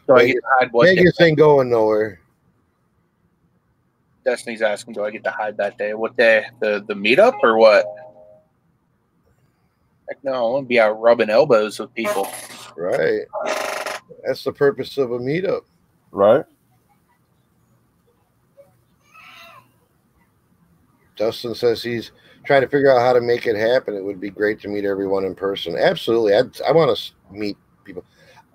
So 0.06 0.16
I 0.18 0.28
get 0.28 0.34
to 0.34 0.42
hide? 0.60 0.70
Vegas 0.74 1.22
ain't 1.22 1.38
going 1.38 1.70
nowhere. 1.70 2.20
Destinie's 4.26 4.62
asking, 4.62 4.96
do 4.96 5.06
I 5.06 5.12
get 5.12 5.24
to 5.24 5.32
hide 5.32 5.56
that 5.56 5.78
day? 5.78 5.94
What 5.94 6.18
day? 6.18 6.44
The 6.60 6.84
the 6.90 6.94
meetup 6.94 7.36
or 7.42 7.58
what? 7.58 7.86
Heck 10.10 10.22
no, 10.26 10.34
I 10.34 10.42
want 10.42 10.66
to 10.66 10.68
be 10.68 10.80
out 10.82 11.00
rubbing 11.00 11.30
elbows 11.30 11.80
with 11.80 11.94
people. 11.94 12.28
Right. 12.76 13.22
That's 14.26 14.44
the 14.44 14.52
purpose 14.52 14.98
of 14.98 15.14
a 15.14 15.20
meetup. 15.20 15.62
Right? 16.12 16.44
Dustin 21.18 21.56
says 21.56 21.84
he's 21.84 22.12
trying 22.46 22.62
to 22.62 22.68
figure 22.68 22.92
out 22.92 23.02
how 23.02 23.12
to 23.12 23.22
make 23.22 23.46
it 23.46 23.56
happen. 23.56 23.96
It 23.96 24.04
would 24.04 24.22
be 24.22 24.30
great 24.30 24.62
to 24.62 24.70
meet 24.70 24.86
everyone 24.86 25.26
in 25.26 25.36
person. 25.36 25.76
Absolutely. 25.78 26.34
I, 26.34 26.44
I 26.68 26.72
want 26.72 26.96
to 26.96 27.14
meet 27.32 27.58
people. 27.84 28.06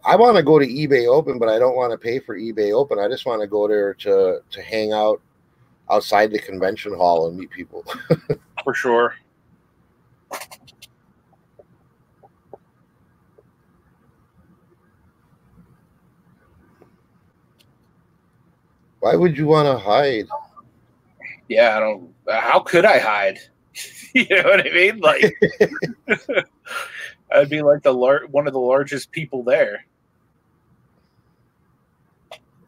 I 0.05 0.17
want 0.17 0.37
to 0.37 0.43
go 0.43 0.59
to 0.59 0.67
eBay 0.67 1.07
Open, 1.07 1.39
but 1.39 1.49
I 1.49 1.59
don't 1.59 1.77
want 1.77 1.93
to 1.93 1.99
pay 1.99 2.19
for 2.19 2.39
eBay 2.39 2.73
Open. 2.73 2.99
I 2.99 3.09
just 3.09 3.27
want 3.27 3.43
to 3.43 3.47
go 3.47 3.69
there 3.69 3.95
to 3.95 4.41
to 4.51 4.63
hang 4.63 4.93
out 4.93 5.21
outside 5.91 6.33
the 6.33 6.39
convention 6.39 6.95
hall 6.95 7.29
and 7.29 7.39
meet 7.39 7.51
people. 7.51 7.85
for 8.65 8.75
sure. 8.75 9.15
Why 19.01 19.17
would 19.17 19.37
you 19.37 19.47
want 19.47 19.67
to 19.67 19.77
hide? 19.77 20.27
Yeah, 21.49 21.77
I 21.77 21.81
don't 21.81 22.12
how 22.29 22.61
could 22.61 22.85
I 22.85 22.99
hide? 22.99 23.39
you 24.15 24.27
know 24.31 24.43
what 24.43 24.67
I 24.67 24.71
mean? 24.71 24.99
Like, 24.99 25.35
I'd 27.33 27.49
be 27.49 27.63
like 27.63 27.83
the 27.83 27.93
lar- 27.93 28.27
one 28.31 28.47
of 28.47 28.53
the 28.53 28.61
largest 28.61 29.11
people 29.11 29.43
there. 29.43 29.85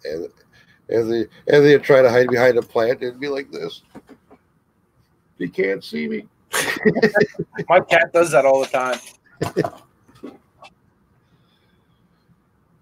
And 0.04 0.28
as 0.88 1.08
they 1.08 1.26
and 1.48 1.64
they'd 1.64 1.82
try 1.82 2.02
to 2.02 2.10
hide 2.10 2.28
behind 2.28 2.58
a 2.58 2.62
plant, 2.62 3.02
it'd 3.02 3.20
be 3.20 3.28
like 3.28 3.50
this. 3.50 3.82
You 5.38 5.48
can't 5.48 5.82
see 5.82 6.08
me. 6.08 6.26
My 7.68 7.80
cat 7.80 8.12
does 8.12 8.30
that 8.32 8.44
all 8.44 8.60
the 8.60 8.66
time. 8.66 8.98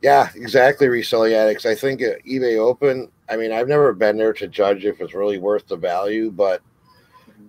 Yeah, 0.02 0.28
exactly. 0.34 0.88
Reselling 0.88 1.32
addicts. 1.34 1.64
I 1.64 1.76
think 1.76 2.00
eBay 2.00 2.58
Open. 2.58 3.08
I 3.28 3.36
mean, 3.36 3.52
I've 3.52 3.68
never 3.68 3.92
been 3.92 4.16
there 4.16 4.32
to 4.34 4.48
judge 4.48 4.84
if 4.84 5.00
it's 5.00 5.14
really 5.14 5.38
worth 5.38 5.66
the 5.68 5.76
value, 5.76 6.30
but 6.30 6.60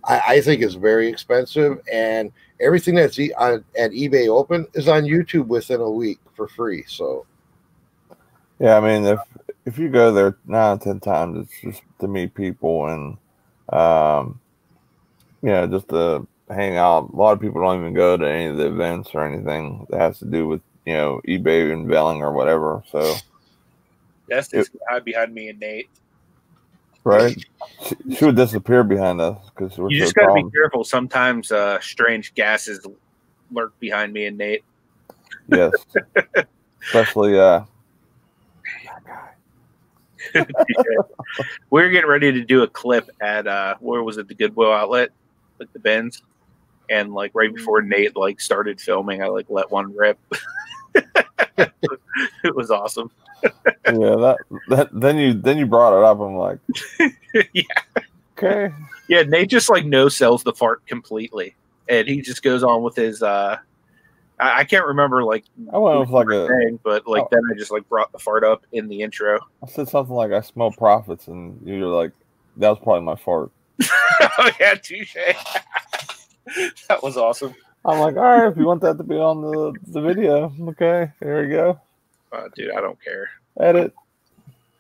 I, 0.04 0.22
I 0.28 0.42
think 0.42 0.62
it's 0.62 0.76
very 0.76 1.08
expensive. 1.08 1.80
And 1.92 2.32
everything 2.62 2.96
that's 2.96 3.18
e- 3.18 3.34
on, 3.34 3.66
at 3.78 3.92
eBay 3.92 4.28
Open 4.28 4.68
is 4.76 4.88
on 4.88 5.04
YouTube 5.04 5.48
within 5.48 5.82
a 5.82 5.90
week 5.90 6.20
for 6.36 6.48
free. 6.48 6.86
So 6.88 7.26
Yeah, 8.60 8.78
I 8.78 8.82
mean, 8.82 9.06
if 9.06 9.20
if 9.66 9.78
you 9.78 9.90
go 9.90 10.12
there 10.12 10.38
nine 10.46 10.78
ten 10.80 11.00
times, 11.00 11.40
it's 11.40 11.62
just 11.62 11.82
to 12.00 12.08
meet 12.08 12.36
people 12.36 12.88
and, 12.88 13.18
um, 13.78 14.40
you 15.42 15.50
know, 15.50 15.66
just 15.68 15.90
to 15.90 16.28
hang 16.50 16.78
out. 16.78 17.10
A 17.12 17.16
lot 17.16 17.32
of 17.34 17.42
people 17.42 17.62
don't 17.62 17.80
even 17.80 17.94
go 17.94 18.16
to 18.16 18.30
any 18.30 18.46
of 18.46 18.58
the 18.58 18.68
events 18.68 19.10
or 19.14 19.26
anything 19.26 19.88
that 19.90 20.00
has 20.00 20.20
to 20.20 20.26
do 20.26 20.48
with 20.48 20.62
you 20.86 20.94
know 20.94 21.22
eBay 21.28 21.72
unveiling 21.72 22.22
or 22.22 22.32
whatever. 22.32 22.84
So, 22.92 23.16
That's 24.28 24.48
this 24.48 24.70
guy 24.90 25.00
behind 25.00 25.34
me 25.34 25.50
and 25.50 25.60
Nate. 25.60 25.90
right, 27.04 27.38
she, 27.86 27.96
she 28.16 28.26
would 28.26 28.36
disappear 28.36 28.84
behind 28.84 29.22
us 29.22 29.38
because 29.56 29.78
we're 29.78 29.90
You 29.90 30.00
so 30.00 30.04
just 30.06 30.16
got 30.16 30.28
to 30.28 30.34
be 30.34 30.50
careful. 30.52 30.84
Sometimes 30.84 31.52
uh, 31.52 31.80
strange 31.80 32.34
gases 32.34 32.86
lurk 33.52 33.78
behind 33.80 34.14
me 34.14 34.26
and 34.26 34.38
Nate. 34.38 34.64
Yes, 35.48 35.74
especially 36.82 37.38
uh, 37.40 37.64
we 41.70 41.82
were 41.82 41.90
getting 41.90 42.10
ready 42.10 42.32
to 42.32 42.44
do 42.44 42.64
a 42.64 42.68
clip 42.68 43.10
at 43.22 43.48
uh 43.48 43.76
where 43.80 44.04
was 44.04 44.18
it 44.18 44.28
the 44.28 44.36
Goodwill 44.36 44.72
outlet, 44.72 45.10
like 45.60 45.72
the 45.74 45.80
bins, 45.80 46.22
and 46.90 47.14
like 47.14 47.32
right 47.34 47.54
before 47.54 47.82
Nate 47.82 48.16
like 48.16 48.40
started 48.40 48.80
filming, 48.80 49.22
I 49.22 49.28
like 49.28 49.48
let 49.50 49.72
one 49.72 49.96
rip. 49.96 50.20
it 51.58 52.56
was 52.56 52.72
awesome. 52.72 53.12
yeah. 53.44 53.52
That 53.86 54.38
that 54.70 54.90
then 54.94 55.18
you 55.18 55.34
then 55.34 55.58
you 55.58 55.66
brought 55.66 55.98
it 55.98 56.04
up. 56.04 56.20
I'm 56.20 56.36
like, 56.36 56.60
yeah, 57.54 57.64
okay, 58.38 58.74
yeah. 59.10 59.24
Nate 59.24 59.50
just 59.50 59.70
like 59.70 59.86
no 59.86 60.08
sells 60.10 60.44
the 60.44 60.54
fart 60.54 60.86
completely, 60.88 61.56
and 61.90 62.08
he 62.08 62.22
just 62.22 62.44
goes 62.44 62.64
on 62.64 62.84
with 62.84 62.96
his. 62.96 63.22
uh 63.22 63.58
I, 64.40 64.60
I 64.60 64.64
can't 64.64 64.86
remember 64.86 65.24
like 65.24 65.46
I 65.72 65.78
went 65.78 66.00
with 66.00 66.10
like 66.10 66.28
a 66.28 66.48
thing, 66.48 66.80
but 66.84 67.08
like 67.08 67.24
oh. 67.24 67.28
then 67.32 67.42
I 67.52 67.58
just 67.58 67.72
like 67.72 67.88
brought 67.90 68.12
the 68.12 68.20
fart 68.20 68.44
up 68.44 68.66
in 68.72 68.88
the 68.88 69.02
intro. 69.02 69.40
I 69.64 69.68
said 69.68 69.88
something 69.90 70.16
like 70.16 70.32
I 70.32 70.42
smell 70.42 70.72
profits, 70.72 71.28
and 71.28 71.60
you're 71.66 71.88
like, 71.88 72.12
that 72.58 72.70
was 72.70 72.80
probably 72.80 73.04
my 73.04 73.16
fart. 73.16 73.52
oh 73.84 74.52
yeah, 74.60 74.76
touche. 74.76 75.16
that 76.88 77.02
was 77.02 77.18
awesome. 77.18 77.56
I'm 77.86 78.00
like, 78.00 78.16
all 78.16 78.24
right, 78.24 78.48
if 78.52 78.58
you 78.58 78.66
want 78.66 78.82
that 78.82 78.98
to 78.98 79.04
be 79.04 79.16
on 79.16 79.42
the, 79.42 79.74
the 79.92 80.02
video, 80.02 80.54
okay, 80.70 81.12
here 81.20 81.44
we 81.44 81.50
go. 81.50 81.80
Uh, 82.32 82.48
dude, 82.56 82.72
I 82.72 82.82
don't 82.82 83.02
care. 83.04 83.30
Edit. 83.60 83.94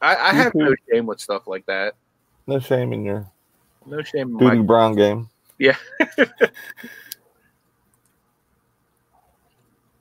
I, 0.02 0.16
I 0.16 0.34
have 0.34 0.56
no 0.56 0.74
shame 0.90 1.06
with 1.06 1.20
stuff 1.20 1.46
like 1.48 1.66
that. 1.66 1.96
No 2.48 2.60
shame 2.60 2.94
in 2.94 3.04
your 3.06 3.28
No 3.86 4.02
shame 4.02 4.30
in 4.32 4.38
Duty 4.38 4.58
my 4.58 4.64
Brown 4.64 4.96
game. 4.96 5.30
Yeah. 5.60 5.76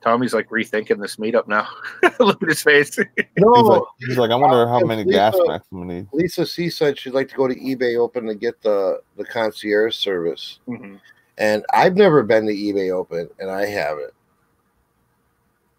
Tommy's 0.01 0.33
like 0.33 0.49
rethinking 0.49 0.99
this 1.01 1.15
meetup 1.15 1.47
now. 1.47 1.67
Look 2.19 2.43
at 2.43 2.49
his 2.49 2.61
face. 2.61 2.97
no, 3.37 3.53
He's 3.55 3.63
like, 3.65 3.81
he's 3.99 4.17
like, 4.17 4.31
I 4.31 4.35
wonder 4.35 4.67
how 4.67 4.79
many 4.81 5.03
Lisa- 5.05 5.15
gas 5.17 5.35
max 5.45 5.65
we 5.71 5.83
need. 5.85 6.07
Lisa 6.11 6.45
C 6.45 6.69
said 6.69 6.99
she'd 6.99 7.13
like 7.13 7.29
to 7.29 7.35
go 7.35 7.47
to 7.47 7.55
eBay 7.55 7.97
Open 7.97 8.25
to 8.27 8.35
get 8.35 8.61
the 8.61 9.01
the 9.15 9.23
concierge 9.23 9.95
service, 9.95 10.59
Mhm. 10.67 10.99
And 11.37 11.65
I've 11.73 11.95
never 11.95 12.23
been 12.23 12.45
to 12.45 12.53
eBay 12.53 12.91
Open, 12.91 13.29
and 13.39 13.49
I 13.49 13.65
haven't. 13.65 14.13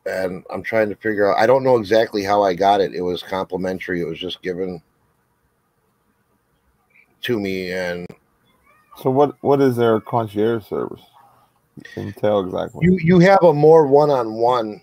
And 0.07 0.45
I'm 0.51 0.63
trying 0.63 0.91
to 0.91 0.97
figure 0.97 1.31
out. 1.33 1.39
I 1.39 1.47
don't 1.47 1.65
know 1.65 1.77
exactly 1.77 2.23
how 2.23 2.43
I 2.43 2.55
got 2.55 2.81
it. 2.81 2.95
It 2.95 3.01
was 3.01 3.23
complimentary. 3.23 4.01
It 4.01 4.07
was 4.07 4.19
just 4.19 4.43
given 4.43 4.83
to 7.23 7.41
me, 7.41 7.73
and 7.73 8.07
So 9.01 9.11
what 9.11 9.37
what 9.43 9.63
is 9.63 9.77
their 9.77 10.01
concierge 10.01 10.67
service? 10.67 11.01
You 11.77 11.83
can 11.95 12.13
tell 12.13 12.41
exactly. 12.41 12.81
you 12.87 12.99
you 13.03 13.19
have 13.21 13.43
a 13.43 13.53
more 13.53 13.87
one 13.87 14.11
on 14.11 14.35
one, 14.35 14.83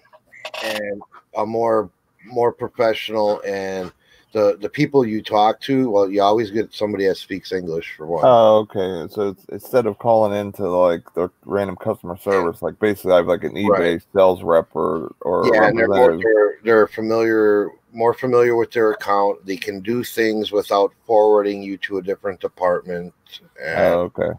and 0.64 1.02
a 1.38 1.46
more 1.46 1.90
more 2.26 2.52
professional, 2.52 3.42
and 3.46 3.92
the 4.32 4.58
the 4.62 4.70
people 4.70 5.06
you 5.06 5.22
talk 5.22 5.60
to. 5.62 5.90
Well, 5.90 6.10
you 6.10 6.22
always 6.22 6.52
get 6.52 6.74
somebody 6.74 7.08
that 7.08 7.18
speaks 7.18 7.52
English 7.52 7.94
for 7.98 8.08
one. 8.08 8.24
Oh, 8.26 8.60
okay. 8.60 9.12
So 9.14 9.36
instead 9.52 9.86
of 9.86 9.98
calling 10.00 10.38
into 10.40 10.68
like 10.70 11.02
the 11.14 11.30
random 11.46 11.76
customer 11.76 12.18
service, 12.18 12.62
like 12.62 12.80
basically 12.80 13.14
I 13.14 13.18
have 13.18 13.28
like 13.28 13.44
an 13.44 13.54
eBay 13.54 13.70
Right. 13.70 14.02
sales 14.14 14.44
rep 14.44 14.70
or 14.74 15.14
or 15.22 15.48
yeah, 15.54 15.68
and 15.68 15.78
they're, 15.78 15.88
more, 15.88 16.18
they're 16.18 16.58
they're 16.64 16.88
familiar, 16.88 17.70
more 17.92 18.14
familiar 18.14 18.56
with 18.56 18.72
their 18.72 18.92
account. 18.92 19.46
They 19.46 19.58
can 19.58 19.82
do 19.82 20.04
things 20.04 20.52
without 20.52 20.94
forwarding 21.06 21.62
you 21.62 21.78
to 21.80 21.98
a 21.98 22.02
different 22.02 22.40
department. 22.40 23.14
And, 23.62 23.80
Oh, 23.80 24.12
okay. 24.16 24.32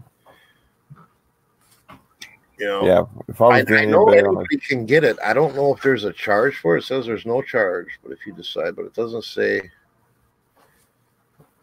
you 2.58 2.66
know, 2.66 2.86
Yeah. 2.86 3.02
If 3.28 3.40
I 3.40 3.60
was 3.60 3.70
I, 3.70 3.78
I 3.78 3.84
know 3.84 4.08
anybody 4.10 4.56
can 4.58 4.86
get 4.86 5.04
it. 5.04 5.18
I 5.24 5.34
don't 5.34 5.54
know 5.56 5.74
if 5.74 5.82
there's 5.82 6.04
a 6.04 6.12
charge 6.12 6.56
for 6.56 6.76
it. 6.76 6.80
It 6.80 6.86
says 6.86 7.06
there's 7.06 7.26
no 7.26 7.42
charge, 7.42 7.98
but 8.02 8.12
if 8.12 8.24
you 8.26 8.32
decide, 8.32 8.76
but 8.76 8.86
it 8.86 8.94
doesn't 8.94 9.24
say. 9.24 9.60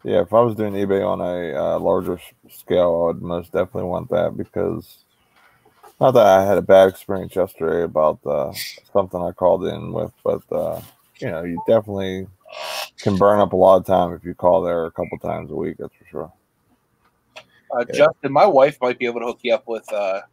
Yeah, 0.02 0.22
if 0.22 0.32
I 0.32 0.40
was 0.40 0.54
doing 0.54 0.72
eBay 0.72 1.06
on 1.06 1.20
a 1.20 1.54
uh, 1.54 1.78
larger 1.78 2.18
scale, 2.50 3.02
I 3.02 3.06
would 3.08 3.22
most 3.22 3.52
definitely 3.52 3.84
want 3.84 4.08
that 4.10 4.34
because 4.36 5.04
not 6.00 6.12
that 6.12 6.26
I 6.26 6.44
had 6.44 6.56
a 6.56 6.62
bad 6.62 6.88
experience 6.88 7.36
yesterday 7.36 7.82
about 7.82 8.18
uh, 8.24 8.52
something 8.92 9.20
I 9.20 9.32
called 9.32 9.66
in 9.66 9.92
with, 9.92 10.12
but 10.24 10.42
uh, 10.50 10.80
you 11.18 11.28
know, 11.28 11.42
you 11.42 11.62
definitely 11.66 12.26
can 12.98 13.18
burn 13.18 13.40
up 13.40 13.52
a 13.52 13.56
lot 13.56 13.76
of 13.76 13.86
time 13.86 14.14
if 14.14 14.24
you 14.24 14.34
call 14.34 14.62
there 14.62 14.86
a 14.86 14.90
couple 14.90 15.18
times 15.18 15.50
a 15.50 15.54
week. 15.54 15.76
That's 15.78 15.94
for 15.94 16.06
sure. 16.06 16.32
Uh, 17.70 17.84
Justin, 17.84 18.32
my 18.32 18.46
wife 18.46 18.78
might 18.80 18.98
be 18.98 19.06
able 19.06 19.20
to 19.20 19.26
hook 19.26 19.40
you 19.42 19.54
up 19.54 19.68
with 19.68 19.90
a 19.92 20.24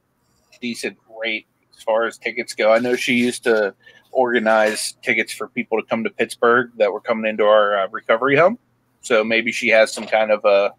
decent 0.61 0.97
rate 1.22 1.45
as 1.76 1.84
far 1.84 2.05
as 2.05 2.18
tickets 2.18 2.53
go. 2.53 2.72
I 2.72 2.80
know 2.80 2.95
she 2.95 3.13
used 3.15 3.43
to 3.43 3.76
organize 4.11 4.93
tickets 5.03 5.34
for 5.34 5.49
people 5.49 5.80
to 5.80 5.88
come 5.88 6.03
to 6.05 6.09
Pittsburgh 6.09 6.72
that 6.78 6.91
were 6.91 7.01
coming 7.01 7.30
into 7.30 7.43
our 7.43 7.78
uh, 7.78 7.88
recovery 7.89 8.38
home. 8.38 8.57
So 9.02 9.24
maybe 9.24 9.52
she 9.52 9.70
has 9.70 9.93
some 9.93 10.06
kind 10.06 10.32
of 10.32 10.43
a 10.45 10.74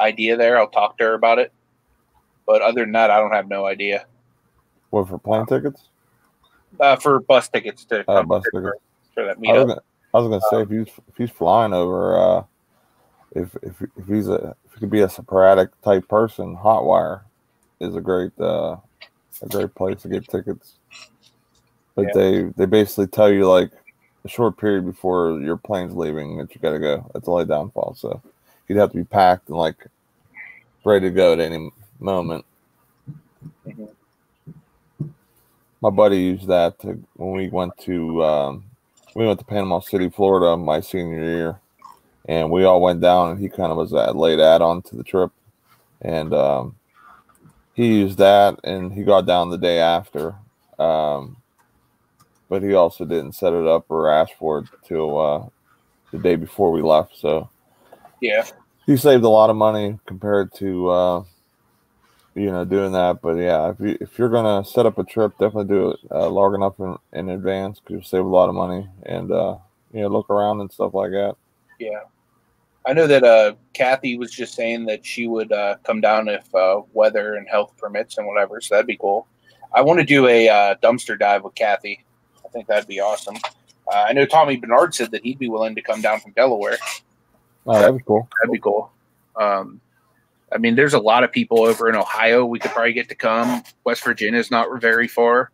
idea 0.00 0.36
there. 0.36 0.58
I'll 0.58 0.68
talk 0.68 0.98
to 0.98 1.04
her 1.04 1.14
about 1.14 1.38
it. 1.38 1.52
But 2.46 2.60
other 2.62 2.80
than 2.82 2.92
that, 2.92 3.10
I 3.10 3.18
don't 3.18 3.32
have 3.32 3.48
no 3.48 3.66
idea. 3.66 4.06
What 4.90 5.08
for 5.08 5.18
plane 5.18 5.46
tickets? 5.46 5.88
Uh, 6.80 6.96
for 6.96 7.20
bus 7.20 7.48
tickets 7.48 7.84
to 7.86 8.04
Uh, 8.10 8.22
bus 8.22 8.44
tickets. 8.52 8.78
for 9.14 9.24
that 9.24 9.36
I 9.36 9.40
was 9.40 9.48
meetup. 9.48 9.68
gonna, 9.68 9.82
I 10.14 10.18
was 10.18 10.28
gonna 10.28 10.40
say 10.50 10.62
if 10.62 10.86
he's 10.88 10.94
if 11.08 11.16
he's 11.16 11.30
flying 11.30 11.72
over, 11.72 12.18
uh, 12.18 12.44
if 13.32 13.54
if 13.62 13.80
if 13.96 14.06
he's 14.06 14.28
a 14.28 14.54
if 14.66 14.74
he 14.74 14.80
could 14.80 14.90
be 14.90 15.00
a 15.00 15.08
sporadic 15.08 15.68
type 15.82 16.06
person, 16.08 16.56
Hotwire 16.56 17.22
is 17.80 17.94
a 17.96 18.00
great 18.00 18.32
uh, 18.40 18.76
a 19.42 19.48
great 19.48 19.74
place 19.74 20.02
to 20.02 20.08
get 20.08 20.28
tickets. 20.28 20.74
But 21.94 22.06
Yeah. 22.06 22.12
they 22.14 22.42
they 22.56 22.66
basically 22.66 23.06
tell 23.06 23.30
you 23.30 23.48
like 23.48 23.70
a 24.24 24.28
short 24.28 24.56
period 24.56 24.84
before 24.84 25.40
your 25.40 25.56
plane's 25.56 25.94
leaving 25.94 26.38
that 26.38 26.54
you 26.54 26.60
got 26.60 26.72
to 26.72 26.78
go. 26.78 27.10
That's 27.12 27.24
the 27.24 27.32
only 27.32 27.44
downfall. 27.44 27.94
So 27.98 28.22
you'd 28.68 28.78
have 28.78 28.92
to 28.92 28.98
be 28.98 29.04
packed 29.04 29.48
and 29.48 29.58
like 29.58 29.86
ready 30.84 31.08
to 31.08 31.14
go 31.14 31.32
at 31.32 31.40
any 31.40 31.70
moment. 31.98 32.44
My 35.80 35.90
buddy 35.90 36.18
used 36.18 36.46
that 36.46 36.78
to, 36.80 37.02
when 37.14 37.32
we 37.32 37.48
went 37.48 37.76
to 37.78 38.24
um, 38.24 38.64
we 39.14 39.26
went 39.26 39.38
to 39.40 39.44
Panama 39.44 39.80
City, 39.80 40.08
Florida, 40.08 40.56
my 40.56 40.80
senior 40.80 41.22
year, 41.22 41.60
and 42.26 42.50
we 42.50 42.64
all 42.64 42.80
went 42.80 43.00
down, 43.00 43.30
and 43.30 43.40
he 43.40 43.48
kind 43.48 43.72
of 43.72 43.76
was 43.76 43.90
that 43.90 44.16
late 44.16 44.38
add-on 44.38 44.82
to 44.82 44.96
the 44.96 45.02
trip, 45.02 45.32
and 46.00 46.32
um, 46.32 46.76
he 47.74 47.98
used 47.98 48.18
that, 48.18 48.58
and 48.64 48.92
he 48.92 49.02
got 49.02 49.26
down 49.26 49.50
the 49.50 49.58
day 49.58 49.80
after, 49.80 50.34
um, 50.78 51.36
but 52.52 52.62
he 52.62 52.74
also 52.74 53.06
didn't 53.06 53.32
set 53.32 53.54
it 53.54 53.66
up 53.66 53.86
or 53.88 54.10
ask 54.10 54.34
for 54.38 54.58
it 54.58 54.66
till 54.86 55.18
uh, 55.18 55.42
the 56.10 56.18
day 56.18 56.36
before 56.36 56.70
we 56.70 56.82
left, 56.82 57.16
so 57.16 57.48
Yeah. 58.20 58.44
he 58.84 58.98
saved 58.98 59.24
a 59.24 59.28
lot 59.30 59.48
of 59.48 59.56
money 59.56 59.98
compared 60.04 60.52
to 60.56 60.90
uh, 60.90 61.24
you 62.34 62.50
know 62.52 62.66
doing 62.66 62.92
that. 62.92 63.22
But 63.22 63.36
yeah, 63.36 63.70
if 63.70 63.80
you 63.80 63.96
if 64.02 64.18
you're 64.18 64.28
gonna 64.28 64.66
set 64.66 64.84
up 64.84 64.98
a 64.98 65.04
trip, 65.04 65.32
definitely 65.38 65.74
do 65.74 65.90
it 65.92 66.00
uh, 66.10 66.28
long 66.28 66.54
enough 66.54 66.78
in, 66.78 66.94
in 67.14 67.30
advance 67.30 67.80
because 67.80 67.92
you'll 67.94 68.02
save 68.02 68.26
a 68.26 68.28
lot 68.28 68.50
of 68.50 68.54
money 68.54 68.86
and 69.04 69.32
uh, 69.32 69.56
you 69.94 70.02
know 70.02 70.08
look 70.08 70.28
around 70.28 70.60
and 70.60 70.70
stuff 70.70 70.92
like 70.92 71.12
that. 71.12 71.36
Yeah. 71.78 72.00
I 72.84 72.92
know 72.92 73.06
that 73.06 73.24
uh, 73.24 73.54
Kathy 73.72 74.18
was 74.18 74.30
just 74.30 74.52
saying 74.54 74.84
that 74.86 75.06
she 75.06 75.26
would 75.26 75.52
uh, 75.52 75.76
come 75.84 76.02
down 76.02 76.28
if 76.28 76.54
uh, 76.54 76.82
weather 76.92 77.36
and 77.36 77.48
health 77.48 77.72
permits 77.78 78.18
and 78.18 78.26
whatever. 78.26 78.60
So 78.60 78.74
that'd 78.74 78.86
be 78.86 78.98
cool. 78.98 79.26
I 79.72 79.80
want 79.80 80.00
to 80.00 80.04
do 80.04 80.26
a 80.26 80.50
uh, 80.50 80.74
dumpster 80.82 81.18
dive 81.18 81.44
with 81.44 81.54
Kathy. 81.54 82.04
I 82.52 82.54
think 82.54 82.66
that'd 82.66 82.86
be 82.86 83.00
awesome. 83.00 83.36
Uh, 83.90 84.04
I 84.08 84.12
know 84.12 84.26
Tommy 84.26 84.56
Bernard 84.56 84.94
said 84.94 85.10
that 85.12 85.24
he'd 85.24 85.38
be 85.38 85.48
willing 85.48 85.74
to 85.74 85.80
come 85.80 86.02
down 86.02 86.20
from 86.20 86.32
Delaware. 86.32 86.76
Oh, 87.66 87.80
that'd 87.80 87.96
be 87.96 88.04
cool. 88.04 88.28
That'd 88.38 88.52
be 88.52 88.58
cool. 88.58 88.92
Um, 89.36 89.80
I 90.52 90.58
mean, 90.58 90.76
there's 90.76 90.92
a 90.92 90.98
lot 90.98 91.24
of 91.24 91.32
people 91.32 91.62
over 91.62 91.88
in 91.88 91.96
Ohio. 91.96 92.44
We 92.44 92.58
could 92.58 92.72
probably 92.72 92.92
get 92.92 93.08
to 93.08 93.14
come. 93.14 93.62
West 93.84 94.04
Virginia 94.04 94.38
is 94.38 94.50
not 94.50 94.68
very 94.82 95.08
far. 95.08 95.50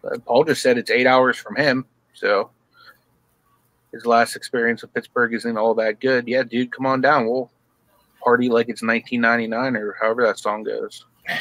But 0.00 0.24
Paul 0.24 0.44
just 0.44 0.62
said 0.62 0.78
it's 0.78 0.90
eight 0.90 1.06
hours 1.06 1.36
from 1.36 1.54
him, 1.54 1.84
so 2.14 2.50
his 3.92 4.06
last 4.06 4.36
experience 4.36 4.80
with 4.80 4.94
Pittsburgh 4.94 5.34
isn't 5.34 5.58
all 5.58 5.74
that 5.74 6.00
good. 6.00 6.26
Yeah, 6.26 6.44
dude, 6.44 6.72
come 6.72 6.86
on 6.86 7.02
down. 7.02 7.26
We'll 7.26 7.50
party 8.22 8.48
like 8.48 8.68
it's 8.68 8.82
1999 8.82 9.76
or 9.76 9.96
however 10.00 10.24
that 10.26 10.38
song 10.38 10.62
goes. 10.62 11.04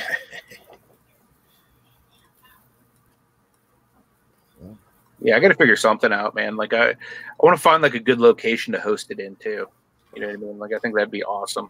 yeah, 5.22 5.36
I 5.36 5.40
got 5.40 5.50
to 5.50 5.56
figure 5.56 5.76
something 5.76 6.12
out, 6.12 6.36
man. 6.36 6.56
Like 6.56 6.74
I, 6.74 6.90
I 6.90 6.96
want 7.40 7.56
to 7.56 7.62
find 7.62 7.84
like 7.84 7.94
a 7.94 8.00
good 8.00 8.20
location 8.20 8.74
to 8.74 8.80
host 8.80 9.12
it 9.12 9.20
in 9.20 9.36
too. 9.38 9.68
You 10.14 10.22
know 10.22 10.28
what 10.28 10.34
I 10.34 10.38
mean? 10.38 10.60
Like 10.60 10.74
I 10.74 10.80
think 10.80 10.96
that'd 10.96 11.12
be 11.12 11.24
awesome. 11.24 11.70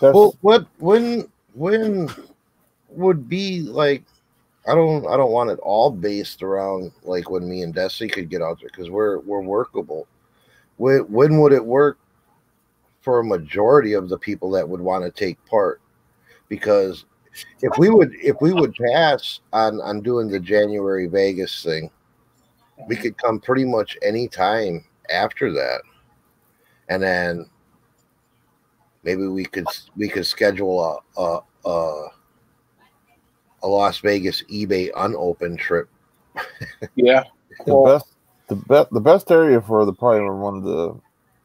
That's, 0.00 0.14
Well, 0.14 0.36
what 0.40 0.66
when 0.78 1.28
when 1.54 2.08
would 2.90 3.28
be 3.28 3.62
like? 3.62 4.02
I 4.68 4.74
don't 4.74 5.06
I 5.06 5.16
don't 5.16 5.30
want 5.30 5.50
it 5.50 5.60
all 5.60 5.90
based 5.90 6.42
around 6.42 6.90
like 7.04 7.30
when 7.30 7.48
me 7.48 7.62
and 7.62 7.74
Desi 7.74 8.10
could 8.10 8.28
get 8.28 8.42
out 8.42 8.58
there 8.60 8.68
because 8.68 8.90
we're 8.90 9.20
we're 9.20 9.42
workable. 9.42 10.08
When 10.78 11.00
when 11.02 11.38
would 11.40 11.52
it 11.52 11.64
work 11.64 11.98
for 13.06 13.20
a 13.20 13.24
majority 13.24 13.92
of 13.92 14.08
the 14.08 14.18
people 14.18 14.50
that 14.50 14.68
would 14.68 14.80
want 14.80 15.04
to 15.04 15.12
take 15.12 15.42
part? 15.46 15.80
Because 16.48 17.04
if 17.62 17.78
we 17.78 17.88
would 17.88 18.12
if 18.20 18.34
we 18.40 18.52
would 18.52 18.74
pass 18.74 19.38
on 19.52 19.80
on 19.80 20.00
doing 20.00 20.28
the 20.28 20.40
January 20.40 21.06
Vegas 21.06 21.62
thing, 21.62 21.88
we 22.88 22.96
could 22.96 23.16
come 23.16 23.38
pretty 23.38 23.64
much 23.64 23.96
any 24.02 24.26
time 24.26 24.84
after 25.08 25.52
that, 25.52 25.82
and 26.88 27.00
then 27.00 27.48
maybe 29.04 29.28
we 29.28 29.44
could 29.44 29.68
we 29.96 30.08
could 30.08 30.26
schedule 30.26 30.82
a 31.16 31.20
a 31.20 31.40
a, 31.64 32.06
a 33.62 33.68
Las 33.68 33.98
Vegas 33.98 34.42
eBay 34.50 34.90
unopened 34.96 35.60
trip. 35.60 35.88
Yeah. 36.96 37.22
the 37.64 37.82
best 37.86 38.08
the 38.48 38.56
best 38.56 38.90
the 38.90 39.00
best 39.00 39.30
area 39.30 39.60
for 39.60 39.84
the 39.84 39.92
probably 39.92 40.28
one 40.28 40.62
to 40.64 41.00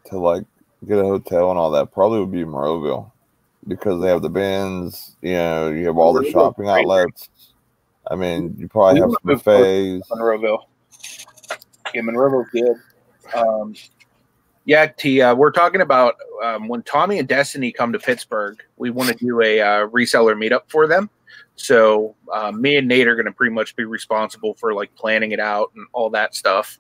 to 0.10 0.18
like 0.18 0.44
get 0.88 0.98
a 0.98 1.04
hotel 1.04 1.50
and 1.50 1.60
all 1.60 1.72
that 1.72 1.92
probably 1.92 2.20
would 2.20 2.32
be 2.32 2.44
Monroeville 2.44 3.12
because 3.68 4.02
they 4.02 4.08
have 4.08 4.22
the 4.22 4.30
bins, 4.30 5.16
you 5.22 5.34
know, 5.34 5.70
you 5.70 5.86
have 5.86 5.98
all 5.98 6.14
the 6.14 6.30
shopping 6.30 6.68
outlets. 6.68 7.30
I 8.10 8.16
mean, 8.16 8.56
you 8.58 8.68
probably 8.68 8.96
We 8.96 9.00
have 9.02 9.12
some 9.12 9.20
buffets. 9.24 10.10
Monroeville. 10.10 10.66
Yeah, 11.94 12.02
Monroeville's 12.02 12.50
good. 12.52 12.76
Um, 13.36 13.76
yeah, 14.66 14.88
T. 14.88 15.22
Uh, 15.22 15.36
we're 15.36 15.52
talking 15.52 15.82
about 15.82 16.16
um, 16.44 16.68
when 16.68 16.84
Tommy 16.84 17.20
and 17.20 17.28
Destinie 17.28 17.74
come 17.74 17.92
to 17.94 18.00
Pittsburgh. 18.00 18.62
We 18.78 18.90
want 18.90 19.10
to 19.10 19.16
do 19.16 19.42
a 19.42 19.60
uh, 19.60 19.88
reseller 19.88 20.36
meetup 20.36 20.62
for 20.68 20.88
them. 20.88 21.10
So 21.56 22.16
um, 22.34 22.62
me 22.62 22.78
and 22.78 22.88
Nate 22.88 23.08
are 23.08 23.16
going 23.16 23.26
to 23.26 23.32
pretty 23.32 23.54
much 23.54 23.76
be 23.76 23.86
responsible 23.86 24.56
for 24.56 24.74
like 24.74 24.94
planning 24.96 25.32
it 25.32 25.40
out 25.40 25.72
and 25.76 25.86
all 25.94 26.10
that 26.12 26.36
stuff. 26.36 26.80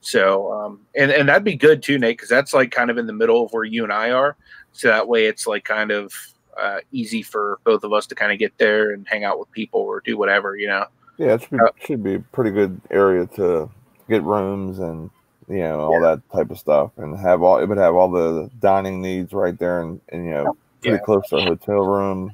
So 0.00 0.52
um, 0.52 0.80
and 0.94 1.10
and 1.10 1.28
that'd 1.28 1.44
be 1.44 1.56
good 1.56 1.82
too, 1.82 1.98
Nate, 1.98 2.16
because 2.16 2.28
that's 2.28 2.54
like 2.54 2.70
kind 2.70 2.90
of 2.90 2.98
in 2.98 3.06
the 3.06 3.12
middle 3.12 3.44
of 3.44 3.52
where 3.52 3.64
you 3.64 3.82
and 3.84 3.92
I 3.92 4.10
are. 4.10 4.36
So 4.72 4.88
that 4.88 5.08
way, 5.08 5.26
it's 5.26 5.46
like 5.46 5.64
kind 5.64 5.90
of 5.90 6.12
uh, 6.60 6.78
easy 6.92 7.22
for 7.22 7.58
both 7.64 7.84
of 7.84 7.92
us 7.92 8.06
to 8.06 8.14
kind 8.14 8.32
of 8.32 8.38
get 8.38 8.56
there 8.58 8.92
and 8.92 9.06
hang 9.08 9.24
out 9.24 9.38
with 9.38 9.50
people 9.52 9.80
or 9.80 10.00
do 10.00 10.16
whatever, 10.16 10.56
you 10.56 10.68
know. 10.68 10.86
Yeah, 11.16 11.34
it 11.34 11.42
should 11.42 11.50
be, 11.50 11.58
Uh, 11.58 11.68
should 11.84 12.02
be 12.04 12.14
a 12.14 12.20
pretty 12.20 12.50
good 12.50 12.80
area 12.90 13.26
to 13.36 13.68
get 14.08 14.22
rooms 14.22 14.78
and 14.78 15.10
you 15.48 15.58
know 15.58 15.80
all 15.80 16.00
that 16.00 16.20
type 16.30 16.50
of 16.50 16.58
stuff, 16.58 16.92
and 16.98 17.18
have 17.18 17.42
all 17.42 17.58
it 17.58 17.66
would 17.68 17.78
have 17.78 17.94
all 17.94 18.10
the 18.10 18.50
dining 18.60 19.02
needs 19.02 19.32
right 19.32 19.58
there, 19.58 19.80
and, 19.80 20.00
and 20.10 20.24
you 20.24 20.30
know 20.30 20.56
pretty 20.80 20.96
Yeah. 20.98 21.02
close 21.04 21.28
to 21.30 21.36
a 21.38 21.42
hotel 21.42 21.80
room. 21.86 22.32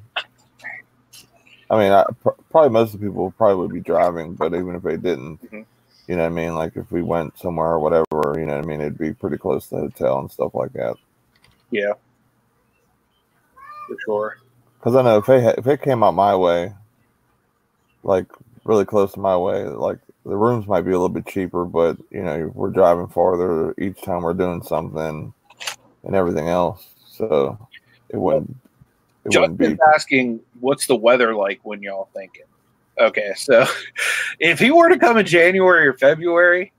I 1.69 1.79
mean, 1.79 1.91
I, 1.91 2.05
pr- 2.21 2.29
probably 2.51 2.69
most 2.69 2.93
of 2.93 2.99
the 2.99 3.07
people 3.07 3.33
probably 3.37 3.55
would 3.55 3.73
be 3.73 3.79
driving, 3.79 4.35
but 4.35 4.53
even 4.53 4.75
if 4.75 4.83
they 4.83 4.97
didn't, 4.97 5.41
Mhm. 5.51 5.65
You 6.07 6.15
know 6.15 6.23
what 6.23 6.31
I 6.31 6.35
mean. 6.35 6.55
Like 6.55 6.75
if 6.75 6.91
we 6.91 7.01
went 7.01 7.37
somewhere 7.37 7.71
or 7.71 7.79
whatever, 7.79 8.35
you 8.37 8.45
know 8.45 8.55
what 8.55 8.65
I 8.65 8.67
mean, 8.67 8.81
it'd 8.81 8.97
be 8.97 9.13
pretty 9.13 9.37
close 9.37 9.67
to 9.67 9.75
the 9.75 9.81
hotel 9.81 10.19
and 10.19 10.31
stuff 10.31 10.53
like 10.53 10.73
that. 10.73 10.95
Yeah, 11.71 11.93
for 13.87 13.97
sure. 14.05 14.37
Because 14.79 14.95
I 14.95 15.01
know 15.01 15.17
if 15.17 15.25
ha- 15.25 15.55
if 15.57 15.67
it 15.67 15.81
came 15.81 16.03
out 16.03 16.13
my 16.13 16.35
way, 16.35 16.73
like 18.03 18.27
really 18.63 18.85
close 18.85 19.13
to 19.13 19.19
my 19.19 19.35
way, 19.35 19.63
like 19.63 19.99
the 20.25 20.35
rooms 20.35 20.67
might 20.67 20.81
be 20.81 20.91
a 20.91 20.99
little 20.99 21.09
bit 21.09 21.27
cheaper, 21.27 21.65
but 21.65 21.97
you 22.11 22.23
know 22.23 22.51
we're 22.53 22.69
driving 22.69 23.07
farther 23.07 23.73
each 23.79 24.01
time 24.01 24.21
we're 24.21 24.33
doing 24.33 24.61
something 24.63 25.33
and 26.03 26.15
everything 26.15 26.47
else, 26.47 26.85
so 27.07 27.57
it 28.09 28.17
wouldn't 28.17 28.55
it 29.25 29.39
wouldn't 29.39 29.57
be. 29.57 29.77
asking, 29.93 30.39
"What's 30.59 30.85
the 30.85 30.95
weather 30.95 31.33
like 31.35 31.59
when 31.63 31.81
y'all 31.81 32.09
thinking?" 32.13 32.45
Okay, 32.99 33.33
so 33.35 33.65
if 34.39 34.59
he 34.59 34.71
were 34.71 34.89
to 34.89 34.97
come 34.97 35.17
in 35.17 35.25
January 35.25 35.87
or 35.87 35.93
February, 35.93 36.71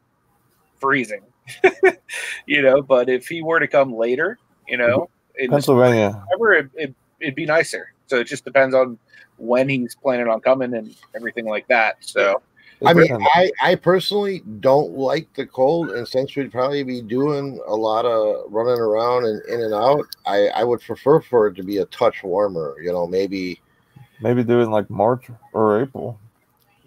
freezing, 0.78 1.22
you 2.46 2.62
know. 2.62 2.82
But 2.82 3.08
if 3.08 3.26
he 3.26 3.42
were 3.42 3.60
to 3.60 3.68
come 3.68 3.94
later, 3.94 4.38
you 4.66 4.76
know, 4.76 5.08
in 5.38 5.50
Pennsylvania, 5.50 6.22
summer, 6.32 6.52
it, 6.54 6.70
it, 6.74 6.94
it'd 7.20 7.34
be 7.34 7.46
nicer. 7.46 7.92
So 8.06 8.18
it 8.18 8.24
just 8.24 8.44
depends 8.44 8.74
on 8.74 8.98
when 9.38 9.68
he's 9.68 9.94
planning 9.94 10.28
on 10.28 10.40
coming 10.40 10.74
and 10.74 10.94
everything 11.14 11.46
like 11.46 11.66
that. 11.68 11.96
So 12.00 12.40
I 12.84 12.92
mean. 12.92 13.16
I, 13.34 13.50
I 13.62 13.74
personally 13.74 14.42
don't 14.60 14.92
like 14.92 15.32
the 15.34 15.46
cold, 15.46 15.90
and 15.92 16.06
since 16.06 16.36
we'd 16.36 16.52
probably 16.52 16.82
be 16.82 17.00
doing 17.00 17.60
a 17.66 17.74
lot 17.74 18.04
of 18.04 18.52
running 18.52 18.78
around 18.78 19.24
and 19.24 19.42
in 19.46 19.62
and 19.62 19.72
out, 19.72 20.04
I, 20.26 20.48
I 20.48 20.64
would 20.64 20.80
prefer 20.80 21.20
for 21.20 21.46
it 21.46 21.54
to 21.54 21.62
be 21.62 21.78
a 21.78 21.86
touch 21.86 22.22
warmer. 22.22 22.76
You 22.82 22.92
know, 22.92 23.06
maybe 23.06 23.60
maybe 24.20 24.42
do 24.44 24.60
it 24.60 24.64
in 24.64 24.70
like 24.70 24.88
March 24.90 25.26
or 25.52 25.82
April. 25.82 26.18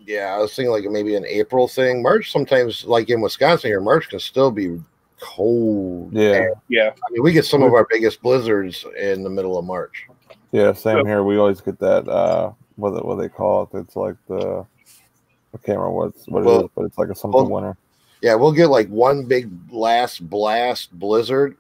yeah, 0.06 0.36
I 0.36 0.38
was 0.40 0.54
thinking 0.56 0.72
like 0.72 0.84
maybe 0.86 1.16
an 1.16 1.26
April 1.26 1.68
thing. 1.68 2.02
March 2.02 2.32
sometimes, 2.32 2.86
like 2.86 3.10
in 3.10 3.22
Wisconsin 3.22 3.70
here, 3.70 3.82
March 3.82 4.10
can 4.10 4.20
still 4.20 4.52
be 4.52 4.80
cold. 5.22 6.14
Yeah, 6.14 6.48
yeah, 6.70 6.90
I 6.90 7.12
mean, 7.12 7.24
we 7.24 7.32
get 7.34 7.46
some 7.46 7.62
of 7.64 7.74
our 7.74 7.86
biggest 7.90 8.22
blizzards 8.22 8.86
in 8.98 9.24
the 9.24 9.30
middle 9.30 9.58
of 9.58 9.66
March. 9.66 10.08
yeah, 10.52 10.74
same 10.74 10.98
Yep. 10.98 11.06
here. 11.08 11.24
We 11.24 11.38
always 11.38 11.62
get 11.62 11.80
that. 11.80 12.08
uh 12.08 12.52
What 12.78 13.06
what 13.06 13.16
they 13.16 13.30
call 13.30 13.64
it? 13.64 13.78
It's 13.78 13.96
like 13.96 14.16
the 14.28 14.66
I 15.54 15.58
can't 15.58 15.78
remember 15.80 15.92
what 15.92 16.06
what's 16.16 16.28
what 16.28 16.42
it 16.44 16.46
Well- 16.46 16.66
is, 16.66 16.72
but 16.76 16.86
it's 16.86 16.98
like 16.98 17.10
a 17.10 17.16
something 17.16 17.42
well, 17.42 17.50
winter. 17.50 17.78
Yeah, 18.22 18.36
we'll 18.36 18.52
get 18.52 18.68
like 18.68 18.88
one 18.90 19.26
big 19.26 19.50
last 19.72 20.30
blast 20.30 20.92
blizzard, 21.00 21.56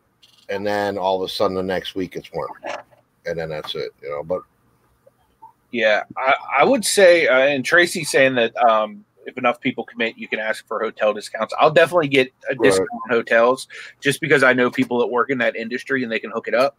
and 0.49 0.65
then 0.65 0.97
all 0.97 1.21
of 1.21 1.29
a 1.29 1.31
sudden 1.31 1.55
the 1.55 1.63
next 1.63 1.95
week 1.95 2.15
it's 2.15 2.31
warm, 2.33 2.51
and 3.25 3.37
then 3.39 3.49
that's 3.49 3.75
it. 3.75 3.91
You 4.01 4.09
know, 4.09 4.23
but 4.23 4.41
yeah. 5.71 6.03
I, 6.17 6.33
I 6.59 6.63
would 6.63 6.85
say, 6.85 7.27
uh, 7.27 7.37
and 7.39 7.63
Tracy 7.63 8.03
saying 8.03 8.35
that 8.35 8.55
um, 8.57 9.05
if 9.25 9.37
enough 9.37 9.59
people 9.61 9.83
commit, 9.83 10.17
you 10.17 10.27
can 10.27 10.39
ask 10.39 10.67
for 10.67 10.79
hotel 10.79 11.13
discounts. 11.13 11.53
I'll 11.59 11.71
definitely 11.71 12.07
get 12.07 12.27
a 12.49 12.55
Right. 12.55 12.63
discount 12.63 12.89
on 13.05 13.09
hotels 13.09 13.67
just 14.01 14.21
because 14.21 14.43
I 14.43 14.53
know 14.53 14.69
people 14.71 14.99
that 14.99 15.07
work 15.07 15.29
in 15.29 15.37
that 15.39 15.55
industry 15.55 16.03
and 16.03 16.11
they 16.11 16.19
can 16.19 16.31
hook 16.31 16.47
it 16.47 16.55
up. 16.55 16.77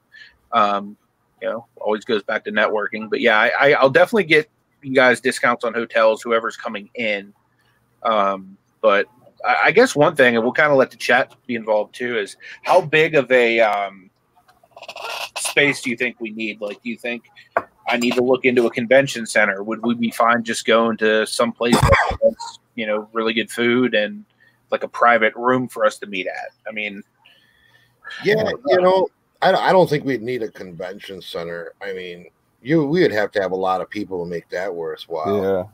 Um, 0.52 0.96
you 1.40 1.48
know, 1.48 1.66
always 1.80 2.04
goes 2.04 2.22
back 2.22 2.44
to 2.44 2.52
networking. 2.52 3.08
But 3.08 3.20
yeah, 3.20 3.38
I, 3.38 3.50
I, 3.58 3.72
I'll 3.74 3.90
definitely 3.90 4.24
get 4.24 4.50
you 4.82 4.94
guys 4.94 5.20
discounts 5.20 5.64
on 5.64 5.72
hotels, 5.74 6.22
whoever's 6.22 6.56
coming 6.56 6.90
in. 6.94 7.32
Um, 8.02 8.56
but 8.80 9.06
I, 9.44 9.56
I 9.66 9.70
guess 9.70 9.94
one 9.94 10.16
thing, 10.16 10.34
and 10.34 10.44
we'll 10.44 10.52
kind 10.52 10.72
of 10.72 10.78
let 10.78 10.90
the 10.90 10.96
chat 10.96 11.34
be 11.46 11.54
involved 11.54 11.94
too, 11.94 12.18
is 12.18 12.36
how 12.62 12.80
big 12.80 13.14
of 13.14 13.30
a 13.30 13.60
um, 13.60 14.10
space 15.38 15.82
do 15.82 15.90
you 15.90 15.96
think 15.96 16.20
we 16.20 16.30
need? 16.30 16.60
Like, 16.60 16.82
do 16.82 16.90
you 16.90 16.96
think 16.96 17.24
I 17.90 17.96
need 17.96 18.14
to 18.14 18.22
look 18.22 18.44
into 18.44 18.66
a 18.66 18.70
convention 18.70 19.26
center? 19.26 19.62
Would 19.62 19.82
we 19.82 19.94
be 19.94 20.10
fine 20.10 20.44
just 20.44 20.64
going 20.64 20.96
to 20.98 21.26
some 21.26 21.52
place 21.52 21.76
that's 22.22 22.58
you 22.74 22.86
know 22.86 23.08
really 23.12 23.32
good 23.34 23.50
food 23.50 23.94
and 23.94 24.24
like 24.70 24.84
a 24.84 24.88
private 24.88 25.34
room 25.34 25.68
for 25.68 25.84
us 25.84 25.98
to 25.98 26.06
meet 26.06 26.26
at? 26.26 26.52
I 26.68 26.72
mean, 26.72 27.02
yeah, 28.24 28.50
you 28.66 28.80
know, 28.80 29.08
I, 29.42 29.52
I 29.52 29.72
don't 29.72 29.88
think 29.88 30.04
we'd 30.04 30.22
need 30.22 30.42
a 30.42 30.50
convention 30.50 31.20
center. 31.20 31.72
I 31.82 31.92
mean, 31.92 32.26
you 32.62 32.86
we 32.86 33.02
would 33.02 33.12
have 33.12 33.32
to 33.32 33.42
have 33.42 33.52
a 33.52 33.56
lot 33.56 33.80
of 33.80 33.90
people 33.90 34.22
to 34.24 34.30
make 34.30 34.48
that 34.50 34.72
worthwhile. 34.74 35.42
Yeah, 35.42 35.64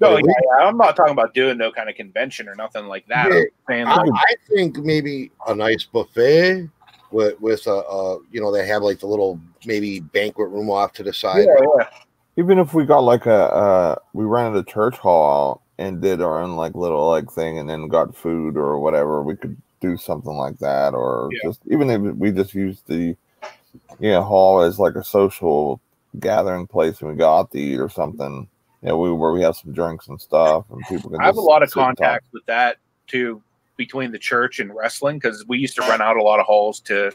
no, 0.00 0.16
yeah, 0.16 0.22
we- 0.22 0.28
yeah, 0.28 0.66
I'm 0.66 0.76
not 0.76 0.96
talking 0.96 1.12
about 1.12 1.34
doing 1.34 1.58
no 1.58 1.70
kind 1.72 1.88
of 1.88 1.96
convention 1.96 2.48
or 2.48 2.54
nothing 2.54 2.86
like 2.86 3.06
that. 3.08 3.30
Yeah, 3.30 3.42
I'm 3.68 3.88
I, 3.88 4.08
I 4.14 4.34
think 4.48 4.78
maybe 4.78 5.30
a 5.46 5.54
nice 5.54 5.84
buffet 5.84 6.68
with 7.10 7.40
with 7.40 7.66
a, 7.66 7.70
a 7.70 8.18
you 8.30 8.40
know 8.40 8.52
they 8.52 8.66
have 8.66 8.82
like 8.82 9.00
the 9.00 9.06
little 9.06 9.40
maybe 9.66 10.00
banquet 10.00 10.48
room 10.50 10.70
off 10.70 10.92
to 10.94 11.02
the 11.02 11.12
side. 11.12 11.46
yeah, 11.46 11.88
even 12.36 12.58
if 12.58 12.74
we 12.74 12.84
got 12.84 13.00
like 13.00 13.26
a 13.26 13.34
uh 13.34 13.96
we 14.12 14.24
rented 14.24 14.60
a 14.66 14.70
church 14.70 14.96
hall 14.96 15.62
and 15.78 16.00
did 16.00 16.22
our 16.22 16.40
own 16.40 16.56
like 16.56 16.74
little 16.74 17.08
like 17.08 17.30
thing 17.30 17.58
and 17.58 17.68
then 17.68 17.88
got 17.88 18.16
food 18.16 18.56
or 18.56 18.78
whatever, 18.78 19.22
we 19.22 19.36
could 19.36 19.56
do 19.80 19.96
something 19.96 20.32
like 20.32 20.58
that. 20.58 20.94
Or 20.94 21.30
Yeah. 21.32 21.48
just 21.48 21.60
even 21.66 21.90
if 21.90 22.00
we 22.16 22.32
just 22.32 22.54
used 22.54 22.86
the 22.86 23.16
you 23.98 24.10
know 24.10 24.22
hall 24.22 24.60
as 24.60 24.78
like 24.78 24.94
a 24.94 25.04
social 25.04 25.80
gathering 26.18 26.66
place 26.66 27.00
and 27.00 27.10
we 27.10 27.16
go 27.16 27.34
out 27.34 27.50
to 27.52 27.58
eat 27.58 27.78
or 27.78 27.88
something. 27.88 28.48
You 28.82 28.88
know, 28.88 28.98
we 28.98 29.12
where 29.12 29.32
we 29.32 29.42
have 29.42 29.56
some 29.56 29.72
drinks 29.72 30.08
and 30.08 30.20
stuff 30.20 30.66
and 30.70 30.86
people 30.88 31.10
can 31.10 31.20
I 31.20 31.26
have 31.26 31.36
a 31.36 31.40
lot 31.40 31.62
of 31.62 31.70
sit 31.70 31.82
and 31.82 31.96
talk. 31.96 32.06
contacts 32.06 32.28
with 32.32 32.46
that 32.46 32.76
too 33.06 33.42
between 33.76 34.10
the 34.10 34.18
church 34.18 34.58
and 34.58 34.74
wrestling 34.74 35.18
because 35.18 35.44
we 35.46 35.58
used 35.58 35.76
to 35.76 35.82
run 35.82 36.00
out 36.00 36.16
a 36.16 36.22
lot 36.22 36.40
of 36.40 36.46
halls 36.46 36.80
to 36.80 37.12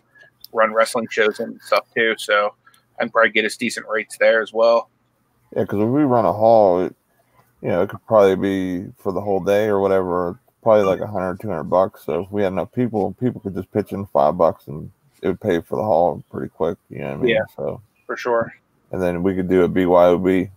run 0.53 0.73
wrestling 0.73 1.07
shows 1.09 1.39
and 1.39 1.59
stuff 1.61 1.85
too. 1.95 2.15
So 2.17 2.53
I 2.99 3.03
can 3.03 3.09
probably 3.11 3.31
get 3.31 3.45
us 3.45 3.57
decent 3.57 3.87
rates 3.87 4.17
there 4.19 4.41
as 4.41 4.53
well. 4.53 4.89
Yeah, 5.55 5.63
because 5.63 5.79
if 5.79 5.87
we 5.89 6.03
run 6.03 6.25
a 6.25 6.33
hall, 6.33 6.85
it, 6.85 6.95
you 7.61 7.69
know, 7.69 7.81
it 7.81 7.89
could 7.89 8.05
probably 8.07 8.35
be 8.35 8.91
for 8.97 9.11
the 9.11 9.21
whole 9.21 9.39
day 9.39 9.65
or 9.65 9.79
whatever, 9.79 10.39
probably 10.63 10.83
like 10.85 10.99
a 11.01 11.07
hundred, 11.07 11.39
two 11.39 11.49
hundred 11.49 11.65
bucks. 11.65 12.05
So 12.05 12.21
if 12.23 12.31
we 12.31 12.41
had 12.43 12.53
enough 12.53 12.71
people, 12.71 13.13
people 13.19 13.41
could 13.41 13.55
just 13.55 13.71
pitch 13.71 13.91
in 13.91 14.05
five 14.07 14.37
bucks 14.37 14.67
and 14.67 14.91
it 15.21 15.27
would 15.27 15.41
pay 15.41 15.59
for 15.61 15.75
the 15.75 15.83
hall 15.83 16.23
pretty 16.31 16.49
quick. 16.49 16.77
You 16.89 16.99
know 16.99 17.07
what 17.09 17.13
I 17.13 17.17
mean? 17.17 17.29
Yeah. 17.35 17.43
So 17.55 17.81
For 18.05 18.17
sure. 18.17 18.53
and 18.91 19.01
then 19.01 19.23
we 19.23 19.35
could 19.35 19.49
do 19.49 19.63
a 19.63 19.69
BYOB. 19.69 20.49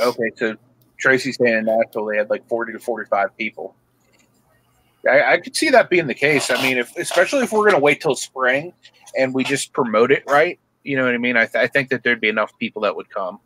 Okay, 0.00 0.30
so 0.36 0.56
Tracy's 0.98 1.36
saying 1.36 1.58
in 1.58 1.64
Nashville 1.64 2.06
they 2.06 2.16
had 2.16 2.30
like 2.30 2.46
forty 2.48 2.72
to 2.72 2.78
forty-five 2.78 3.36
people. 3.36 3.74
I, 5.08 5.34
I 5.34 5.38
could 5.38 5.56
see 5.56 5.70
that 5.70 5.90
being 5.90 6.06
the 6.06 6.14
case. 6.14 6.50
I 6.50 6.60
mean, 6.62 6.78
if 6.78 6.96
especially 6.96 7.42
if 7.42 7.52
we're 7.52 7.60
going 7.60 7.74
to 7.74 7.80
wait 7.80 8.00
till 8.00 8.14
spring 8.14 8.72
and 9.16 9.34
we 9.34 9.44
just 9.44 9.72
promote 9.72 10.12
it 10.12 10.24
right, 10.26 10.58
you 10.84 10.96
know 10.96 11.04
what 11.04 11.14
I 11.14 11.18
mean. 11.18 11.36
I, 11.36 11.46
th- 11.46 11.62
I 11.62 11.66
think 11.66 11.88
that 11.90 12.02
there'd 12.02 12.20
be 12.20 12.28
enough 12.28 12.56
people 12.58 12.82
that 12.82 12.94
would 12.94 13.10
come. 13.10 13.40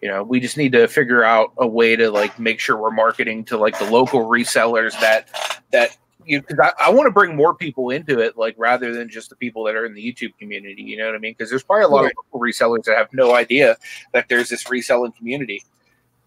You 0.00 0.08
know, 0.08 0.22
we 0.22 0.40
just 0.40 0.56
need 0.56 0.72
to 0.72 0.88
figure 0.88 1.22
out 1.24 1.52
a 1.58 1.66
way 1.66 1.94
to 1.94 2.10
like 2.10 2.38
make 2.38 2.58
sure 2.58 2.76
we're 2.76 2.90
marketing 2.90 3.44
to 3.46 3.58
like 3.58 3.78
the 3.78 3.90
local 3.90 4.26
resellers 4.26 4.98
that 5.00 5.28
that 5.72 5.96
you 6.24 6.40
because 6.40 6.58
I, 6.58 6.86
I 6.86 6.90
want 6.90 7.06
to 7.06 7.10
bring 7.10 7.36
more 7.36 7.54
people 7.54 7.90
into 7.90 8.18
it, 8.20 8.38
like 8.38 8.54
rather 8.56 8.94
than 8.94 9.10
just 9.10 9.28
the 9.28 9.36
people 9.36 9.64
that 9.64 9.74
are 9.74 9.84
in 9.84 9.92
the 9.92 10.02
YouTube 10.02 10.36
community. 10.38 10.82
You 10.82 10.96
know 10.96 11.06
what 11.06 11.14
I 11.14 11.18
mean? 11.18 11.34
Because 11.36 11.50
there's 11.50 11.62
probably 11.62 11.84
a 11.84 11.88
lot 11.88 12.06
of 12.06 12.12
local 12.16 12.40
resellers 12.40 12.84
that 12.84 12.96
have 12.96 13.12
no 13.12 13.34
idea 13.34 13.76
that 14.12 14.28
there's 14.28 14.48
this 14.48 14.70
reselling 14.70 15.12
community. 15.12 15.62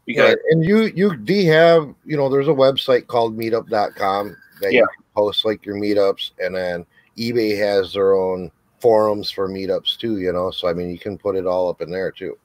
Because 0.06 0.30
Right. 0.32 0.38
And 0.52 0.66
you 0.66 0.84
you 0.96 1.16
do 1.16 1.46
have, 1.52 1.94
you 2.06 2.18
know, 2.18 2.30
there's 2.30 2.48
a 2.48 2.52
website 2.52 3.08
called 3.08 3.38
meetup.com 3.38 4.36
that 4.62 4.74
Yeah. 4.74 4.80
you 4.82 4.88
post 5.16 5.46
like 5.46 5.66
your 5.66 5.76
meetups 5.76 6.32
and 6.40 6.56
then 6.56 6.86
eBay 7.18 7.58
has 7.58 7.94
their 7.94 8.14
own 8.14 8.52
forums 8.80 9.32
for 9.32 9.48
meetups 9.48 9.98
too, 9.98 10.20
you 10.20 10.34
know. 10.34 10.52
So 10.52 10.68
I 10.68 10.74
mean 10.74 10.90
you 10.90 11.00
can 11.00 11.18
put 11.18 11.36
it 11.36 11.46
all 11.46 11.70
up 11.70 11.82
in 11.82 11.90
there 11.90 12.12
too. 12.12 12.38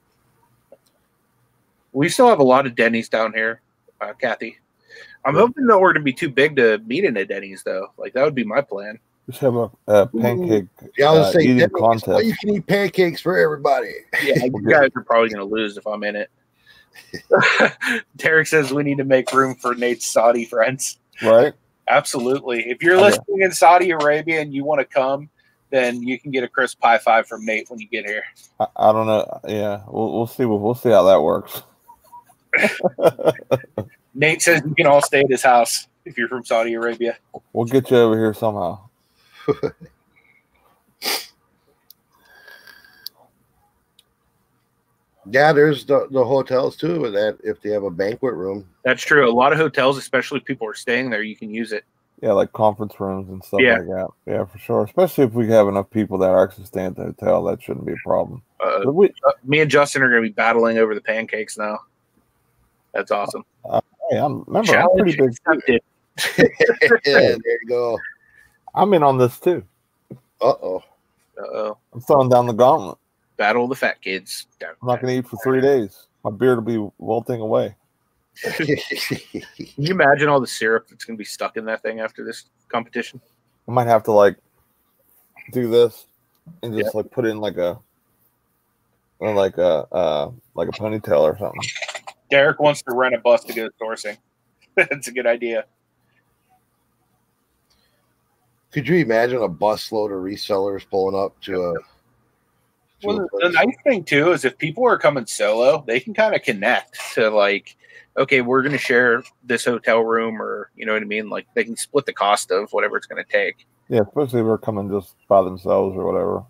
we 1.91 2.07
still 2.07 2.29
have 2.29 2.39
a 2.39 2.43
lot 2.43 2.65
of 2.67 2.75
Denny's 2.75 3.09
down 3.09 3.33
here, 3.33 3.61
uh, 3.99 4.13
Kathy. 4.13 4.57
I'm 5.25 5.35
hoping 5.35 5.65
that 5.65 5.77
we're 5.79 5.91
going 5.91 6.01
to 6.01 6.05
be 6.05 6.13
too 6.13 6.29
big 6.29 6.55
to 6.57 6.77
meet 6.85 7.03
in 7.03 7.17
a 7.17 7.25
Denny's 7.25 7.63
though. 7.63 7.87
Like 7.97 8.13
that 8.13 8.23
would 8.23 8.35
be 8.35 8.43
my 8.43 8.61
plan. 8.61 8.99
Just 9.27 9.41
have 9.41 9.55
a, 9.55 9.69
a 9.87 10.07
pancake 10.07 10.65
Yeah, 10.97 11.09
I 11.09 11.11
was 11.17 11.27
uh, 11.27 11.31
saying 11.33 11.45
eating 11.45 11.57
Denny's, 11.57 11.73
well, 11.73 11.89
contest. 11.91 12.25
you 12.25 12.33
can 12.39 12.49
eat 12.55 12.67
pancakes 12.67 13.21
for 13.21 13.37
everybody. 13.37 13.91
Yeah, 14.23 14.45
you 14.45 14.61
guys 14.69 14.89
are 14.95 15.03
probably 15.03 15.29
going 15.29 15.47
to 15.47 15.53
lose 15.55 15.77
if 15.77 15.85
I'm 15.85 16.03
in 16.03 16.15
it. 16.15 16.29
Derek 18.15 18.47
says 18.47 18.71
we 18.73 18.83
need 18.83 18.97
to 18.97 19.03
make 19.03 19.31
room 19.33 19.55
for 19.55 19.75
Nate's 19.75 20.05
Saudi 20.05 20.45
friends. 20.45 20.99
Right? 21.21 21.53
Absolutely. 21.87 22.69
If 22.69 22.83
you're 22.83 22.95
Okay. 22.95 23.05
listening 23.05 23.41
in 23.41 23.51
Saudi 23.51 23.91
Arabia 23.91 24.41
and 24.41 24.53
you 24.53 24.63
want 24.63 24.79
to 24.79 24.85
come, 24.85 25.29
then 25.71 26.01
you 26.03 26.19
can 26.19 26.31
get 26.31 26.43
a 26.43 26.47
crisp 26.47 26.77
high 26.81 26.97
five 26.97 27.27
from 27.27 27.45
Nate 27.45 27.69
when 27.69 27.79
you 27.79 27.87
get 27.87 28.05
here. 28.05 28.23
I, 28.59 28.67
I 28.75 28.91
don't 28.91 29.07
know. 29.07 29.39
Yeah, 29.47 29.83
we'll 29.87 30.13
we'll 30.13 30.27
see. 30.27 30.45
We'll, 30.45 30.59
we'll 30.59 30.75
see 30.75 30.89
how 30.89 31.03
that 31.03 31.21
works. 31.21 31.61
Nate 34.15 34.41
says 34.41 34.61
you 34.65 34.73
can 34.75 34.87
all 34.87 35.01
stay 35.01 35.21
at 35.21 35.29
his 35.29 35.43
house 35.43 35.87
if 36.05 36.17
you're 36.17 36.27
from 36.27 36.43
Saudi 36.43 36.73
Arabia. 36.73 37.17
We'll 37.53 37.65
get 37.65 37.91
you 37.91 37.97
over 37.97 38.17
here 38.17 38.33
somehow. 38.33 38.79
Yeah, 45.31 45.51
there's 45.53 45.85
the, 45.85 46.07
the 46.11 46.23
hotels 46.23 46.75
too 46.75 46.99
with 46.99 47.13
that 47.13 47.37
if 47.43 47.61
they 47.61 47.69
have 47.69 47.83
a 47.83 47.89
banquet 47.91 48.33
room. 48.33 48.67
That's 48.83 49.03
true. 49.03 49.29
A 49.29 49.31
lot 49.31 49.51
of 49.51 49.57
hotels, 49.59 49.97
especially 49.97 50.39
if 50.39 50.45
people 50.45 50.67
are 50.67 50.73
staying 50.73 51.09
there, 51.09 51.23
you 51.23 51.35
can 51.35 51.49
use 51.53 51.71
it. 51.71 51.83
Yeah, 52.21 52.33
like 52.33 52.51
conference 52.51 52.99
rooms 52.99 53.29
and 53.29 53.43
stuff 53.43 53.61
Yeah. 53.61 53.77
like 53.77 53.87
that. 53.87 54.07
Yeah, 54.25 54.45
for 54.45 54.57
sure. 54.57 54.83
Especially 54.83 55.23
if 55.23 55.33
we 55.33 55.47
have 55.49 55.67
enough 55.67 55.89
people 55.89 56.17
that 56.19 56.29
are 56.29 56.43
actually 56.43 56.65
staying 56.65 56.87
at 56.87 56.95
the 56.97 57.03
hotel, 57.05 57.43
that 57.45 57.61
shouldn't 57.63 57.85
be 57.85 57.93
a 57.93 57.97
problem. 58.03 58.41
Uh, 58.59 58.91
we, 58.91 59.07
Uh, 59.25 59.31
me 59.43 59.59
and 59.61 59.71
Justin 59.71 60.01
are 60.01 60.09
going 60.09 60.23
to 60.23 60.29
be 60.29 60.33
battling 60.33 60.77
over 60.77 60.93
the 60.95 61.01
pancakes 61.01 61.57
now. 61.57 61.79
That's 62.93 63.11
awesome. 63.11 63.45
hey, 64.09 64.17
I'm 64.17 64.43
remember 64.47 64.77
I'm 64.77 64.89
pretty 64.97 65.15
big. 65.17 65.29
accepted. 65.29 65.81
yeah, 66.37 66.93
there 67.05 67.37
you 67.61 67.67
go. 67.67 67.97
I'm 68.75 68.93
in 68.93 69.03
on 69.03 69.17
this 69.17 69.39
too. 69.39 69.63
Uh 70.41 70.53
oh. 70.61 70.83
Uh-oh. 71.37 71.77
I'm 71.93 72.01
throwing 72.01 72.29
down 72.29 72.47
the 72.47 72.53
gauntlet. 72.53 72.97
Battle 73.39 73.63
of 73.63 73.69
the 73.69 73.75
fat 73.77 74.01
kids. 74.01 74.47
I'm 74.61 74.67
not 74.83 75.01
going 75.01 75.13
to 75.13 75.19
eat 75.19 75.29
for 75.29 75.37
three 75.41 75.61
days. 75.61 76.07
My 76.25 76.29
beard 76.29 76.57
will 76.57 76.89
be 76.89 76.93
wilting 76.97 77.39
away. 77.39 77.73
Can 78.43 78.67
you 79.77 79.91
imagine 79.93 80.27
all 80.27 80.41
the 80.41 80.45
syrup 80.47 80.89
that's 80.89 81.05
going 81.05 81.15
to 81.15 81.17
be 81.17 81.25
stuck 81.25 81.55
in 81.55 81.63
that 81.63 81.81
thing 81.81 82.01
after 82.01 82.25
this 82.25 82.49
competition? 82.67 83.21
I 83.65 83.71
might 83.71 83.87
have 83.87 84.03
to 84.03 84.11
like 84.11 84.35
do 85.53 85.69
this 85.69 86.05
and 86.61 86.77
just 86.77 86.93
like 86.93 87.09
put 87.11 87.25
in 87.25 87.39
like 87.39 87.55
a 87.55 87.79
or 89.19 89.33
like 89.33 89.57
a 89.57 89.87
uh 89.93 90.31
like 90.55 90.67
a 90.67 90.71
ponytail 90.71 91.21
or 91.21 91.37
something. 91.37 91.61
Derek 92.29 92.59
wants 92.59 92.81
to 92.83 92.93
rent 92.93 93.15
a 93.15 93.19
bus 93.19 93.45
to 93.45 93.53
go 93.53 93.69
sourcing. 93.81 94.17
That's 94.75 95.07
a 95.07 95.11
good 95.13 95.27
idea. 95.27 95.63
Could 98.71 98.85
you 98.85 98.97
imagine 98.97 99.41
a 99.41 99.49
busload 99.49 100.07
of 100.07 100.23
resellers 100.23 100.85
pulling 100.89 101.15
up 101.15 101.39
to 101.43 101.61
a? 101.61 101.73
Well, 103.03 103.17
the, 103.17 103.29
the 103.41 103.49
nice 103.49 103.75
thing 103.83 104.03
too 104.03 104.31
is 104.31 104.45
if 104.45 104.57
people 104.57 104.85
are 104.85 104.97
coming 104.97 105.25
solo, 105.25 105.83
they 105.87 105.99
can 105.99 106.13
kind 106.13 106.35
of 106.35 106.41
connect 106.41 106.97
to 107.13 107.29
like, 107.29 107.77
okay, 108.17 108.41
we're 108.41 108.61
going 108.61 108.73
to 108.73 108.77
share 108.77 109.23
this 109.43 109.65
hotel 109.65 110.01
room, 110.01 110.41
or 110.41 110.69
you 110.75 110.85
know 110.85 110.93
what 110.93 111.01
I 111.01 111.05
mean. 111.05 111.29
Like 111.29 111.47
they 111.53 111.63
can 111.63 111.77
split 111.77 112.05
the 112.05 112.13
cost 112.13 112.51
of 112.51 112.71
whatever 112.71 112.97
it's 112.97 113.07
going 113.07 113.23
to 113.23 113.31
take. 113.31 113.65
Yeah, 113.87 114.01
especially 114.01 114.41
if 114.41 114.45
they're 114.45 114.57
coming 114.57 114.89
just 114.89 115.15
by 115.27 115.41
themselves 115.43 115.95
or 115.97 116.05
whatever. 116.05 116.43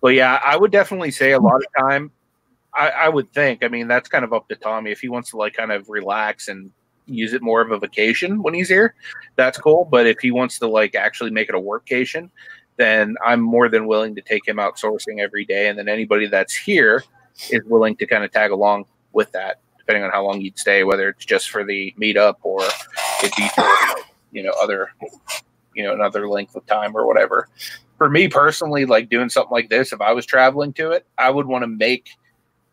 But 0.00 0.14
yeah, 0.14 0.40
I 0.44 0.56
would 0.56 0.70
definitely 0.70 1.10
say 1.10 1.32
a 1.32 1.40
lot 1.40 1.56
of 1.56 1.88
time. 1.88 2.10
I, 2.74 2.90
I 2.90 3.08
would 3.08 3.32
think. 3.32 3.64
I 3.64 3.68
mean, 3.68 3.88
that's 3.88 4.08
kind 4.08 4.24
of 4.24 4.32
up 4.32 4.48
to 4.48 4.56
Tommy 4.56 4.90
if 4.90 5.00
he 5.00 5.08
wants 5.08 5.30
to 5.30 5.36
like 5.36 5.54
kind 5.54 5.72
of 5.72 5.88
relax 5.88 6.48
and 6.48 6.70
use 7.06 7.32
it 7.32 7.40
more 7.42 7.62
of 7.62 7.70
a 7.70 7.78
vacation 7.78 8.42
when 8.42 8.52
he's 8.52 8.68
here. 8.68 8.94
That's 9.36 9.56
cool. 9.58 9.86
But 9.90 10.06
if 10.06 10.18
he 10.20 10.30
wants 10.30 10.58
to 10.58 10.68
like 10.68 10.94
actually 10.94 11.30
make 11.30 11.48
it 11.48 11.54
a 11.54 11.60
workcation, 11.60 12.30
then 12.76 13.16
I'm 13.24 13.40
more 13.40 13.68
than 13.68 13.86
willing 13.86 14.14
to 14.14 14.22
take 14.22 14.46
him 14.46 14.58
out 14.58 14.76
sourcing 14.76 15.20
every 15.20 15.44
day. 15.44 15.68
And 15.68 15.78
then 15.78 15.88
anybody 15.88 16.26
that's 16.26 16.54
here 16.54 17.02
is 17.50 17.62
willing 17.64 17.96
to 17.96 18.06
kind 18.06 18.24
of 18.24 18.32
tag 18.32 18.50
along 18.50 18.86
with 19.12 19.30
that, 19.32 19.60
depending 19.78 20.04
on 20.04 20.10
how 20.10 20.24
long 20.24 20.40
you'd 20.40 20.58
stay, 20.58 20.84
whether 20.84 21.08
it's 21.08 21.24
just 21.24 21.50
for 21.50 21.64
the 21.64 21.94
meetup 21.98 22.36
or 22.42 22.60
it'd 23.22 23.34
be 23.36 23.48
for 23.54 23.64
you 24.32 24.42
know 24.42 24.52
other 24.60 24.90
you 25.74 25.82
know 25.82 25.94
another 25.94 26.28
length 26.28 26.54
of 26.56 26.66
time 26.66 26.96
or 26.96 27.06
whatever 27.06 27.48
for 27.96 28.10
me 28.10 28.28
personally, 28.28 28.84
like 28.84 29.08
doing 29.08 29.28
something 29.28 29.52
like 29.52 29.70
this, 29.70 29.92
if 29.92 30.00
I 30.00 30.12
was 30.12 30.26
traveling 30.26 30.72
to 30.74 30.90
it, 30.90 31.06
I 31.18 31.30
would 31.30 31.46
want 31.46 31.62
to 31.62 31.68
make 31.68 32.10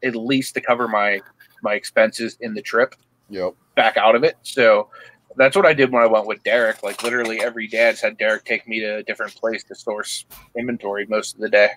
at 0.04 0.16
least 0.16 0.54
to 0.56 0.62
cover 0.62 0.88
my 0.88 1.22
my 1.62 1.74
expenses 1.74 2.38
in 2.41 2.54
the 2.54 2.62
trip 2.62 2.95
Yep. 3.30 3.54
back 3.76 3.95
out 3.97 4.16
of 4.16 4.24
it. 4.24 4.36
So 4.43 4.89
that's 5.36 5.56
what 5.56 5.66
I 5.66 5.74
did 5.74 5.92
when 5.92 6.02
I 6.02 6.08
went 6.08 6.26
with 6.26 6.44
Derek. 6.44 6.84
Like 6.84 7.04
literally 7.04 7.42
every 7.42 7.68
day, 7.68 7.88
I 7.88 7.92
just 7.92 8.04
had 8.04 8.18
Derek 8.18 8.46
take 8.46 8.68
me 8.68 8.80
to 8.80 8.98
a 8.98 9.04
different 9.04 9.36
place 9.36 9.64
to 9.66 9.76
source 9.76 10.26
inventory 10.58 11.06
most 11.08 11.36
of 11.36 11.42
the 11.42 11.50
day. 11.50 11.70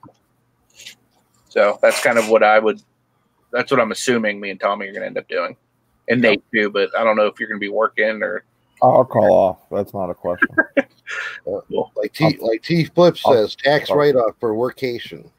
So 1.49 1.79
that's 1.83 2.03
kind 2.03 2.19
of 2.19 2.29
what 2.29 2.43
I 2.43 2.59
would. 2.59 2.83
That's 3.53 3.71
what 3.71 3.81
I'm 3.81 3.93
assuming 3.93 4.41
me 4.41 4.51
and 4.51 4.61
Tommy 4.61 4.87
are 4.87 4.93
going 4.93 5.03
to 5.03 5.07
end 5.07 5.19
up 5.19 5.29
doing, 5.29 5.57
and 6.09 6.21
Nate 6.21 6.43
too. 6.53 6.71
But 6.71 6.97
I 6.97 7.05
don't 7.05 7.17
know 7.17 7.27
if 7.27 7.41
you're 7.41 7.49
going 7.49 7.61
to 7.61 7.65
be 7.65 7.71
working 7.71 8.23
or 8.23 8.45
I'll 8.83 9.05
call 9.05 9.33
off. 9.33 9.59
That's 9.71 9.95
not 9.95 10.11
a 10.11 10.15
question. 10.15 10.49
Like 11.47 12.13
T 12.13 12.37
like 12.41 12.63
T 12.63 12.85
Flip 12.87 13.17
I'll- 13.25 13.33
says, 13.33 13.55
tax 13.55 13.91
write 13.91 14.17
off 14.17 14.35
for 14.41 14.53
workation. 14.55 15.31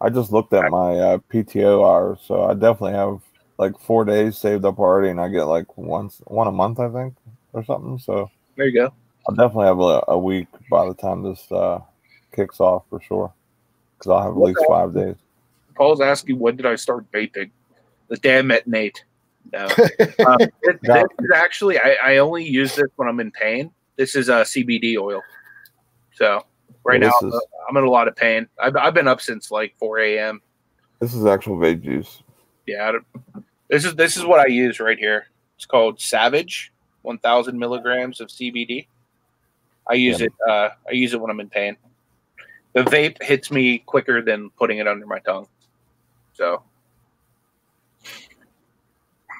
I 0.00 0.08
just 0.08 0.32
looked 0.32 0.54
at 0.54 0.70
my 0.70 0.98
uh, 0.98 1.18
PTO 1.30 1.86
hours, 1.86 2.18
so 2.24 2.44
I 2.44 2.54
definitely 2.54 2.92
have 2.92 3.20
like 3.58 3.78
four 3.78 4.04
days 4.04 4.38
saved 4.38 4.64
up 4.64 4.78
already, 4.78 5.10
and 5.10 5.20
I 5.20 5.28
get 5.28 5.44
like 5.44 5.76
once 5.76 6.20
one 6.26 6.46
a 6.46 6.52
month, 6.52 6.80
I 6.80 6.88
think, 6.88 7.14
or 7.56 7.64
something. 7.64 7.98
So 7.98 8.30
there 8.56 8.66
you 8.66 8.72
go. 8.74 8.92
I'll 9.28 9.34
definitely 9.34 9.66
have 9.66 9.80
a, 9.80 10.04
a 10.08 10.18
week 10.18 10.46
by 10.70 10.86
the 10.86 10.94
time 10.94 11.22
this 11.22 11.50
uh, 11.50 11.80
kicks 12.34 12.60
off 12.60 12.84
for 12.88 13.00
sure, 13.00 13.32
because 13.98 14.10
I'll 14.10 14.22
have 14.22 14.32
at 14.32 14.38
least 14.38 14.60
five 14.68 14.94
days. 14.94 15.16
Paul's 15.74 16.00
asking 16.00 16.38
when 16.38 16.56
did 16.56 16.66
I 16.66 16.76
start 16.76 17.10
vaping? 17.10 17.50
The 18.08 18.16
day 18.18 18.38
I 18.38 18.42
met 18.42 18.66
Nate. 18.68 19.04
No. 19.52 19.64
um, 19.66 19.68
this, 20.38 20.76
Yeah. 20.82 21.02
this 21.02 21.04
is 21.18 21.30
actually 21.34 21.78
I, 21.78 21.96
I 22.04 22.16
only 22.18 22.44
use 22.44 22.74
this 22.76 22.86
when 22.96 23.08
I'm 23.08 23.18
in 23.20 23.30
pain. 23.32 23.70
This 23.96 24.14
is 24.14 24.28
a 24.28 24.42
CBD 24.42 24.96
oil. 24.98 25.22
So 26.14 26.44
right 26.84 27.00
Well, 27.00 27.10
now 27.10 27.26
this 27.28 27.34
is- 27.34 27.46
I'm 27.68 27.76
in 27.76 27.84
a 27.84 27.90
lot 27.90 28.06
of 28.06 28.14
pain. 28.14 28.46
I've, 28.60 28.76
I've 28.76 28.94
been 28.94 29.08
up 29.08 29.20
since 29.20 29.50
like 29.50 29.74
4 29.78 29.98
a.m. 29.98 30.40
This 31.00 31.14
is 31.14 31.26
actual 31.26 31.56
vape 31.56 31.82
juice. 31.82 32.22
Yeah, 32.66 32.88
I 32.88 32.92
don't- 32.92 33.06
This 33.68 33.84
is 33.84 33.94
this 33.96 34.16
is 34.16 34.24
what 34.24 34.38
I 34.40 34.46
use 34.46 34.78
right 34.80 34.98
here. 34.98 35.26
It's 35.56 35.66
called 35.66 36.00
Savage, 36.00 36.72
1,000 37.06 37.58
milligrams 37.58 38.20
of 38.20 38.28
CBD. 38.28 38.88
I 39.88 39.94
use 39.94 40.20
Yeah. 40.20 40.26
it. 40.26 40.32
Uh, 40.46 40.68
I 40.88 40.92
use 40.92 41.14
it 41.14 41.20
when 41.20 41.30
I'm 41.30 41.40
in 41.40 41.48
pain. 41.48 41.76
The 42.72 42.82
vape 42.82 43.22
hits 43.22 43.50
me 43.50 43.78
quicker 43.78 44.20
than 44.20 44.50
putting 44.50 44.78
it 44.78 44.86
under 44.88 45.06
my 45.06 45.20
tongue. 45.20 45.46
So, 46.34 46.62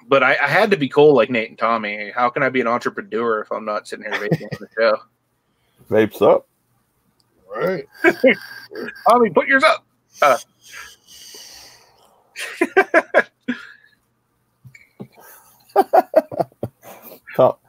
but 0.09 0.23
I, 0.23 0.31
I 0.33 0.47
had 0.47 0.71
to 0.71 0.77
be 0.77 0.89
cool 0.89 1.15
like 1.15 1.29
Nate 1.29 1.51
and 1.51 1.59
Tommy. 1.59 2.11
How 2.15 2.31
can 2.31 2.43
I 2.43 2.49
be 2.49 2.61
an 2.63 2.67
entrepreneur 2.69 3.41
if 3.41 3.53
I'm 3.53 3.65
not 3.67 3.87
sitting 3.87 4.05
here 4.11 4.15
vaping 4.15 4.45
on 4.45 4.59
the 4.61 4.69
show? 4.79 4.99
Vapes 5.91 6.23
up. 6.23 6.47
Right. 7.55 7.87
Tommy, 9.09 9.31
put 9.31 9.47
yours 9.49 9.65
up. 9.65 9.85
Uh, 10.23 10.39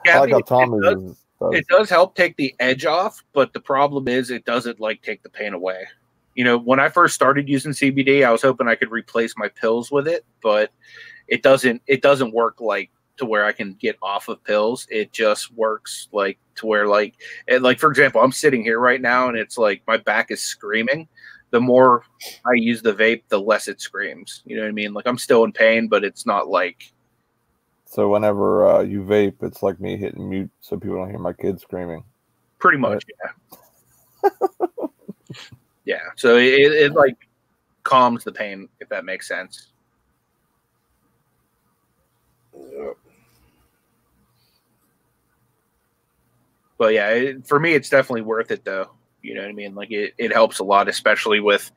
I 0.10 0.20
like 0.20 0.30
I 0.30 0.32
how 0.32 0.38
mean, 0.38 0.44
Tommy 0.46 0.78
it 0.78 0.82
does- 0.82 1.04
does- 1.04 1.54
it 1.54 1.68
does 1.68 1.90
help 1.90 2.16
take 2.16 2.36
the 2.38 2.56
edge 2.60 2.86
off, 2.86 3.24
but 3.34 3.54
the 3.54 3.60
problem 3.60 4.08
is 4.08 4.32
it 4.32 4.44
doesn't 4.46 4.80
like 4.80 5.02
take 5.04 5.22
the 5.22 5.30
pain 5.30 5.54
away. 5.54 5.86
You 6.34 6.44
know, 6.44 6.58
when 6.58 6.80
I 6.80 6.90
first 6.90 7.14
started 7.16 7.48
using 7.48 7.72
CBD, 7.74 8.24
I 8.24 8.32
was 8.32 8.42
hoping 8.42 8.68
I 8.68 8.76
could 8.76 8.92
replace 8.92 9.36
my 9.38 9.48
pills 9.50 9.92
with 9.92 10.08
it, 10.08 10.26
but 10.42 10.72
it 11.28 11.44
doesn't 11.44 11.82
it 11.88 12.02
doesn't 12.02 12.34
work 12.34 12.60
like 12.60 12.90
to 13.18 13.26
where 13.26 13.46
I 13.46 13.52
can 13.52 13.74
get 13.74 13.98
off 14.02 14.30
of 14.30 14.44
pills. 14.44 14.88
It 14.90 15.12
just 15.12 15.52
works 15.54 16.08
like 16.12 16.40
to 16.56 16.66
where 16.68 16.88
like 16.88 17.16
and 17.48 17.64
like 17.64 17.80
for 17.80 17.90
example, 17.90 18.22
I'm 18.22 18.32
sitting 18.32 18.64
here 18.64 18.80
right 18.80 19.02
now 19.02 19.28
and 19.28 19.38
it's 19.38 19.58
like 19.58 19.82
my 19.88 19.98
back 19.98 20.32
is 20.32 20.42
screaming. 20.42 21.08
The 21.52 21.62
more 21.62 22.04
I 22.46 22.54
use 22.56 22.82
the 22.82 22.94
vape, 22.94 23.24
the 23.30 23.40
less 23.40 23.68
it 23.68 23.80
screams. 23.80 24.42
You 24.46 24.58
know 24.58 24.64
what 24.64 24.70
I 24.70 24.74
mean? 24.74 24.94
Like 24.94 25.08
I'm 25.08 25.18
still 25.18 25.44
in 25.44 25.52
pain, 25.52 25.88
but 25.88 26.04
it's 26.04 26.26
not 26.26 26.48
like 26.50 26.92
So 27.88 28.10
whenever 28.10 28.68
uh, 28.68 28.82
you 28.82 29.02
vape, 29.02 29.42
it's 29.42 29.64
like 29.64 29.80
me 29.80 29.96
hitting 29.96 30.30
mute 30.30 30.52
so 30.60 30.78
people 30.78 30.98
don't 30.98 31.10
hear 31.10 31.20
my 31.20 31.34
kids 31.34 31.62
screaming. 31.62 32.04
Pretty 32.60 32.78
much, 32.78 33.06
yeah. 34.24 34.30
yeah. 35.86 36.02
So 36.18 36.36
it, 36.36 36.54
it, 36.54 36.74
it 36.74 36.94
like 36.94 37.16
calms 37.84 38.26
the 38.26 38.32
pain, 38.32 38.68
if 38.82 38.90
that 38.90 39.06
makes 39.06 39.28
sense. 39.28 39.70
Yep. 42.54 42.98
But 46.78 46.94
yeah, 46.94 47.10
it, 47.10 47.48
for 47.48 47.60
me, 47.60 47.74
it's 47.74 47.90
definitely 47.90 48.22
worth 48.22 48.52
it, 48.52 48.66
though. 48.66 48.92
You 49.22 49.34
know 49.34 49.42
what 49.42 49.50
I 49.50 49.54
mean? 49.54 49.76
Like 49.76 49.92
it, 49.92 50.14
it 50.18 50.34
helps 50.34 50.60
a 50.60 50.64
lot, 50.64 50.90
especially 50.90 51.40
with 51.40 51.72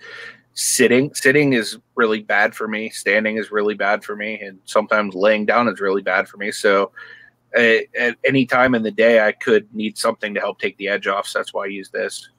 sitting. 0.54 1.14
Sitting 1.14 1.52
is 1.52 1.78
really 1.94 2.22
bad 2.22 2.54
for 2.54 2.68
me. 2.68 2.90
Standing 2.90 3.36
is 3.36 3.50
really 3.50 3.74
bad 3.74 4.04
for 4.04 4.16
me, 4.16 4.40
and 4.40 4.58
sometimes 4.64 5.14
laying 5.14 5.46
down 5.46 5.68
is 5.68 5.80
really 5.80 6.02
bad 6.02 6.28
for 6.28 6.36
me. 6.36 6.50
So. 6.52 6.92
At, 7.52 7.86
at 7.98 8.16
any 8.24 8.46
time 8.46 8.76
in 8.76 8.84
the 8.84 8.92
day, 8.92 9.26
I 9.26 9.32
could 9.32 9.66
need 9.74 9.98
something 9.98 10.34
to 10.34 10.40
help 10.40 10.60
take 10.60 10.76
the 10.76 10.86
edge 10.86 11.08
off. 11.08 11.26
So 11.26 11.40
that's 11.40 11.52
why 11.52 11.64
I 11.64 11.66
use 11.66 11.88
this. 11.88 12.30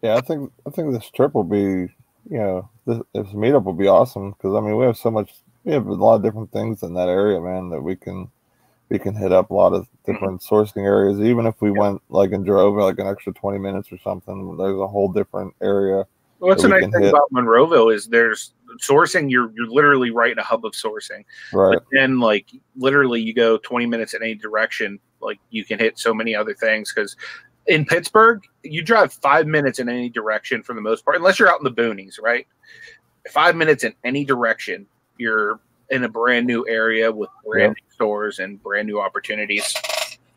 Yeah, 0.00 0.16
I 0.16 0.22
think 0.22 0.50
I 0.66 0.70
think 0.70 0.94
this 0.94 1.10
trip 1.10 1.34
will 1.34 1.44
be, 1.44 1.92
you 2.30 2.38
know, 2.38 2.70
this, 2.86 3.00
this 3.12 3.26
meetup 3.34 3.64
will 3.64 3.74
be 3.74 3.86
awesome 3.86 4.30
because 4.30 4.54
I 4.54 4.60
mean 4.60 4.78
we 4.78 4.86
have 4.86 4.96
so 4.96 5.10
much, 5.10 5.30
we 5.64 5.74
have 5.74 5.86
a 5.86 5.92
lot 5.92 6.14
of 6.14 6.22
different 6.22 6.50
things 6.52 6.82
in 6.82 6.94
that 6.94 7.10
area, 7.10 7.38
man, 7.38 7.68
that 7.68 7.82
we 7.82 7.96
can 7.96 8.30
we 8.88 8.98
can 8.98 9.14
hit 9.14 9.30
up 9.30 9.50
a 9.50 9.54
lot 9.54 9.74
of 9.74 9.82
mm-hmm. 9.82 10.12
different 10.12 10.40
sourcing 10.40 10.86
areas. 10.86 11.20
Even 11.20 11.44
if 11.44 11.60
we 11.60 11.70
went 11.70 12.00
like 12.08 12.32
and 12.32 12.46
drove 12.46 12.76
like 12.76 12.98
an 12.98 13.06
extra 13.06 13.34
twenty 13.34 13.58
minutes 13.58 13.92
or 13.92 13.98
something, 13.98 14.56
there's 14.56 14.80
a 14.80 14.86
whole 14.86 15.12
different 15.12 15.54
area. 15.60 16.06
Well, 16.38 16.50
what's 16.50 16.62
that 16.62 16.68
the 16.68 16.80
nice 16.80 16.92
thing 16.92 17.02
hit. 17.02 17.10
about 17.10 17.32
Monroeville 17.32 17.94
is 17.94 18.06
there's 18.06 18.54
sourcing. 18.80 19.30
You're 19.30 19.50
you're 19.54 19.68
literally 19.68 20.10
right 20.10 20.32
in 20.32 20.38
a 20.38 20.42
hub 20.42 20.64
of 20.64 20.72
sourcing. 20.72 21.24
Right. 21.52 21.78
But 21.78 21.84
then, 21.92 22.20
like 22.20 22.50
literally, 22.76 23.20
you 23.20 23.34
go 23.34 23.58
20 23.58 23.86
minutes 23.86 24.14
in 24.14 24.22
any 24.22 24.34
direction. 24.34 24.98
Like 25.20 25.38
you 25.50 25.64
can 25.64 25.78
hit 25.78 25.98
so 25.98 26.12
many 26.12 26.34
other 26.34 26.54
things 26.54 26.92
because 26.92 27.16
in 27.66 27.84
Pittsburgh, 27.84 28.42
you 28.62 28.82
drive 28.82 29.12
five 29.12 29.46
minutes 29.46 29.78
in 29.78 29.88
any 29.88 30.10
direction 30.10 30.62
for 30.62 30.74
the 30.74 30.80
most 30.80 31.04
part, 31.04 31.16
unless 31.16 31.38
you're 31.38 31.48
out 31.48 31.60
in 31.60 31.64
the 31.64 31.70
boonies, 31.70 32.20
right? 32.20 32.46
Five 33.30 33.56
minutes 33.56 33.84
in 33.84 33.94
any 34.04 34.24
direction, 34.24 34.86
you're 35.16 35.60
in 35.90 36.04
a 36.04 36.08
brand 36.08 36.46
new 36.46 36.66
area 36.68 37.10
with 37.10 37.30
brand 37.44 37.70
new 37.70 37.94
stores 37.94 38.38
and 38.38 38.62
brand 38.62 38.86
new 38.86 39.00
opportunities. 39.00 39.74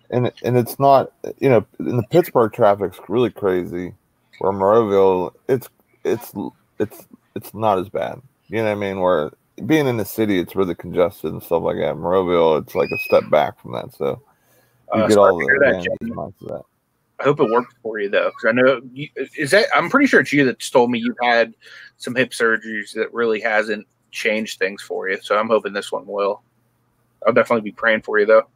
and 0.10 0.32
and 0.44 0.58
it's 0.58 0.80
not 0.80 1.12
you 1.40 1.50
know 1.50 1.66
in 1.80 1.98
the 1.98 2.08
Pittsburgh 2.10 2.54
traffic's 2.54 3.00
really 3.10 3.32
crazy. 3.32 3.94
Where 4.40 4.54
Monroeville, 4.54 5.34
it's 5.50 5.68
it's 6.08 6.34
it's 6.80 7.06
it's 7.36 7.54
not 7.54 7.80
as 7.80 7.90
bad. 7.90 8.22
You 8.48 8.58
know 8.58 8.66
what 8.66 8.72
I 8.72 8.76
mean? 8.76 9.00
Where 9.00 9.32
being 9.66 9.88
in 9.88 9.98
the 9.98 10.06
city, 10.06 10.40
it's 10.40 10.56
really 10.56 10.76
congested 10.76 11.32
and 11.32 11.42
stuff 11.42 11.64
like 11.64 11.78
that. 11.78 11.96
Monroeville, 11.96 12.62
it's 12.62 12.76
like 12.76 12.90
a 12.92 12.98
step 13.00 13.24
back 13.30 13.60
from 13.60 13.74
that. 13.74 13.94
So 13.94 14.22
you 14.94 15.02
Uh, 15.02 15.08
get 15.08 15.18
all 15.18 15.38
the 15.38 15.46
that, 15.60 15.70
advantages 15.70 16.38
that. 16.48 16.64
I 17.20 17.24
hope 17.24 17.40
it 17.40 17.50
worked 17.50 17.74
for 17.82 18.00
you 18.00 18.10
though, 18.10 18.30
because 18.30 18.46
I 18.48 18.52
know 18.52 18.82
you, 18.94 19.10
is 19.36 19.52
that 19.52 19.66
I'm 19.76 19.90
pretty 19.90 20.06
sure 20.06 20.20
it's 20.20 20.32
you 20.32 20.46
that 20.46 20.60
told 20.72 20.92
me 20.92 21.00
you've 21.00 21.18
had 21.22 21.56
some 21.98 22.16
hip 22.16 22.30
surgeries 22.30 22.94
that 22.94 23.12
really 23.14 23.42
hasn't 23.42 23.88
changed 24.12 24.60
things 24.60 24.82
for 24.84 25.10
you. 25.10 25.20
So 25.22 25.38
I'm 25.38 25.48
hoping 25.48 25.74
this 25.74 25.92
one 25.92 26.06
will. 26.06 26.44
I'll 27.26 27.34
definitely 27.34 27.70
be 27.70 27.72
praying 27.76 28.04
for 28.04 28.20
you 28.20 28.28
though. 28.28 28.48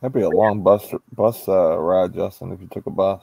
That'd 0.00 0.14
be 0.14 0.22
a 0.22 0.28
long 0.28 0.62
bus 0.62 0.92
bus 1.12 1.48
uh, 1.48 1.78
ride, 1.78 2.14
Justin, 2.14 2.52
if 2.52 2.60
you 2.60 2.68
took 2.68 2.86
a 2.86 2.90
bus. 2.90 3.22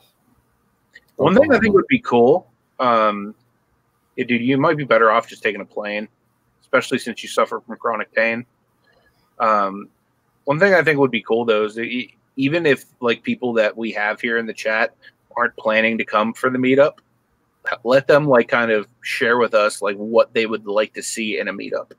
One 1.17 1.35
thing 1.35 1.53
I 1.53 1.59
think 1.59 1.75
would 1.75 1.87
be 1.87 1.99
cool, 1.99 2.51
um, 2.79 3.35
dude, 4.17 4.41
you 4.41 4.57
might 4.57 4.77
be 4.77 4.83
better 4.83 5.11
off 5.11 5.27
just 5.27 5.43
taking 5.43 5.61
a 5.61 5.65
plane, 5.65 6.07
especially 6.61 6.97
since 6.97 7.21
you 7.21 7.29
suffer 7.29 7.61
from 7.61 7.77
chronic 7.77 8.13
pain. 8.13 8.45
Um, 9.39 9.89
one 10.45 10.59
thing 10.59 10.73
I 10.73 10.83
think 10.83 10.99
would 10.99 11.11
be 11.11 11.21
cool 11.21 11.45
though 11.45 11.65
is 11.65 11.75
that 11.75 12.07
even 12.35 12.65
if 12.65 12.85
like 12.99 13.23
people 13.23 13.53
that 13.53 13.75
we 13.77 13.91
have 13.91 14.19
here 14.19 14.37
in 14.37 14.45
the 14.45 14.53
chat 14.53 14.95
aren't 15.37 15.55
planning 15.55 15.97
to 15.99 16.05
come 16.05 16.33
for 16.33 16.49
the 16.49 16.57
meetup, 16.57 16.97
let 17.83 18.07
them 18.07 18.27
like 18.27 18.47
kind 18.47 18.71
of 18.71 18.87
share 19.01 19.37
with 19.37 19.53
us 19.53 19.81
like 19.81 19.95
what 19.97 20.33
they 20.33 20.45
would 20.45 20.65
like 20.65 20.93
to 20.93 21.03
see 21.03 21.39
in 21.39 21.47
a 21.47 21.53
meetup. 21.53 21.91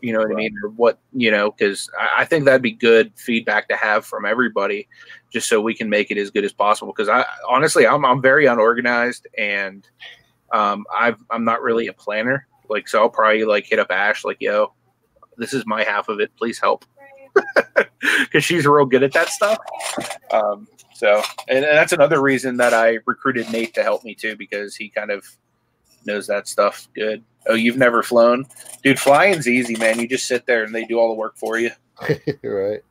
You 0.00 0.12
know 0.12 0.20
what 0.20 0.30
I 0.30 0.34
mean? 0.34 0.54
Or 0.62 0.70
what 0.70 1.00
you 1.12 1.30
know? 1.30 1.50
Because 1.50 1.90
I, 1.98 2.22
I 2.22 2.24
think 2.24 2.44
that'd 2.44 2.62
be 2.62 2.72
good 2.72 3.12
feedback 3.16 3.68
to 3.68 3.76
have 3.76 4.04
from 4.04 4.24
everybody, 4.24 4.88
just 5.32 5.48
so 5.48 5.60
we 5.60 5.74
can 5.74 5.90
make 5.90 6.10
it 6.10 6.18
as 6.18 6.30
good 6.30 6.44
as 6.44 6.52
possible. 6.52 6.92
Because 6.92 7.08
I 7.08 7.24
honestly, 7.48 7.86
I'm 7.86 8.04
I'm 8.04 8.22
very 8.22 8.46
unorganized 8.46 9.26
and 9.36 9.88
um, 10.52 10.86
I've 10.94 11.22
I'm 11.30 11.44
not 11.44 11.62
really 11.62 11.88
a 11.88 11.92
planner. 11.92 12.46
Like, 12.68 12.88
so 12.88 13.00
I'll 13.00 13.10
probably 13.10 13.44
like 13.44 13.66
hit 13.66 13.78
up 13.78 13.90
Ash 13.90 14.24
like, 14.24 14.38
yo, 14.40 14.72
this 15.36 15.54
is 15.54 15.66
my 15.66 15.84
half 15.84 16.08
of 16.08 16.20
it. 16.20 16.30
Please 16.36 16.58
help, 16.58 16.84
because 18.00 18.44
she's 18.44 18.66
real 18.66 18.84
good 18.84 19.02
at 19.02 19.12
that 19.12 19.28
stuff. 19.28 19.58
Um, 20.30 20.68
so, 20.94 21.22
and, 21.48 21.64
and 21.64 21.76
that's 21.76 21.92
another 21.92 22.20
reason 22.20 22.56
that 22.58 22.74
I 22.74 22.98
recruited 23.06 23.50
Nate 23.50 23.74
to 23.74 23.82
help 23.82 24.04
me 24.04 24.14
too, 24.14 24.36
because 24.36 24.76
he 24.76 24.88
kind 24.88 25.10
of 25.10 25.24
knows 26.04 26.26
that 26.26 26.48
stuff 26.48 26.88
good. 26.94 27.24
Oh, 27.48 27.54
you've 27.54 27.78
never 27.78 28.02
flown, 28.02 28.44
dude? 28.82 28.98
Flying's 28.98 29.48
easy, 29.48 29.74
man. 29.76 29.98
You 29.98 30.06
just 30.06 30.26
sit 30.26 30.44
there 30.46 30.64
and 30.64 30.74
they 30.74 30.84
do 30.84 30.98
all 30.98 31.08
the 31.08 31.14
work 31.14 31.36
for 31.36 31.58
you. 31.58 31.70
right. 32.42 32.82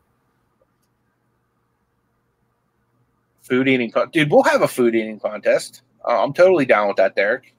Food 3.41 3.67
eating, 3.67 3.91
con- 3.91 4.09
dude. 4.11 4.31
We'll 4.31 4.43
have 4.43 4.63
a 4.63 4.67
food 4.67 4.95
eating 4.95 5.19
contest. 5.19 5.83
Uh, 6.03 6.23
I'm 6.23 6.33
totally 6.33 6.65
down 6.65 6.87
with 6.87 6.97
that, 6.97 7.15
Derek. 7.15 7.53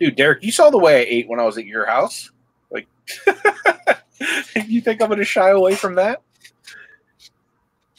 Dude, 0.00 0.16
Derek, 0.16 0.42
you 0.42 0.50
saw 0.50 0.68
the 0.68 0.78
way 0.78 0.96
I 0.96 1.06
ate 1.08 1.28
when 1.28 1.38
I 1.38 1.44
was 1.44 1.58
at 1.58 1.64
your 1.64 1.86
house. 1.86 2.30
Like, 2.70 2.88
you 4.66 4.80
think 4.80 5.00
I'm 5.00 5.08
going 5.08 5.18
to 5.18 5.24
shy 5.24 5.50
away 5.50 5.76
from 5.76 5.94
that? 5.94 6.22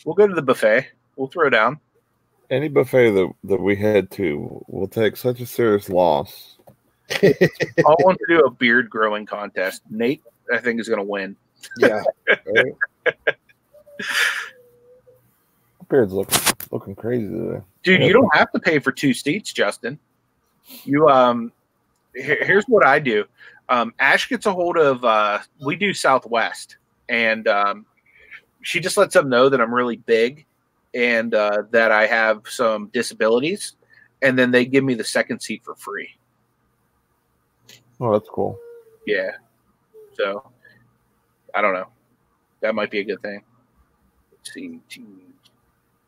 We'll 0.03 0.15
go 0.15 0.27
to 0.27 0.33
the 0.35 0.41
buffet. 0.41 0.87
We'll 1.15 1.29
throw 1.29 1.49
down. 1.49 1.79
Any 2.49 2.67
buffet 2.67 3.11
that, 3.11 3.31
that 3.45 3.61
we 3.61 3.75
head 3.75 4.11
to 4.11 4.63
will 4.67 4.87
take 4.87 5.17
such 5.17 5.39
a 5.41 5.45
serious 5.45 5.89
loss. 5.89 6.57
I 7.11 7.33
want 7.99 8.17
to 8.19 8.25
do 8.27 8.39
a 8.41 8.51
beard 8.51 8.89
growing 8.89 9.25
contest. 9.25 9.81
Nate, 9.89 10.21
I 10.53 10.57
think, 10.59 10.79
is 10.79 10.87
going 10.87 10.99
to 10.99 11.05
win. 11.05 11.35
Yeah. 11.77 12.03
Right. 12.27 12.73
Beard's 15.89 16.13
looking 16.13 16.39
looking 16.71 16.95
crazy 16.95 17.27
today. 17.27 17.61
Dude, 17.83 18.01
Yeah. 18.01 18.07
you 18.07 18.13
don't 18.13 18.33
have 18.35 18.51
to 18.53 18.59
pay 18.59 18.79
for 18.79 18.91
two 18.91 19.13
seats, 19.13 19.53
Justin. 19.53 19.99
You 20.85 21.07
um 21.07 21.51
here- 22.15 22.43
here's 22.43 22.65
what 22.65 22.85
I 22.85 22.99
do. 22.99 23.25
Um 23.69 23.93
Ash 23.99 24.27
gets 24.27 24.45
a 24.45 24.51
hold 24.53 24.77
of 24.77 25.03
uh 25.05 25.39
we 25.63 25.75
do 25.75 25.93
Southwest 25.93 26.77
and 27.09 27.47
um 27.47 27.85
she 28.61 28.79
just 28.79 28.97
lets 28.97 29.13
them 29.13 29.29
know 29.29 29.49
that 29.49 29.61
I'm 29.61 29.73
really 29.73 29.97
big 29.97 30.45
and 30.93 31.33
uh 31.33 31.63
that 31.71 31.91
I 31.91 32.05
have 32.05 32.41
some 32.47 32.87
disabilities 32.93 33.75
and 34.21 34.39
then 34.39 34.51
they 34.51 34.65
give 34.65 34.83
me 34.83 34.93
the 34.93 35.03
second 35.03 35.41
seat 35.41 35.63
for 35.63 35.75
free. 35.75 36.09
Oh, 37.99 38.13
that's 38.13 38.29
cool. 38.29 38.57
Yeah. 39.05 39.31
So 40.13 40.49
I 41.53 41.61
don't 41.61 41.73
know. 41.73 41.87
That 42.61 42.75
might 42.75 42.89
be 42.89 42.99
a 42.99 43.03
good 43.03 43.21
thing. 43.21 43.43
Let's 44.31 44.53
see. 44.53 44.79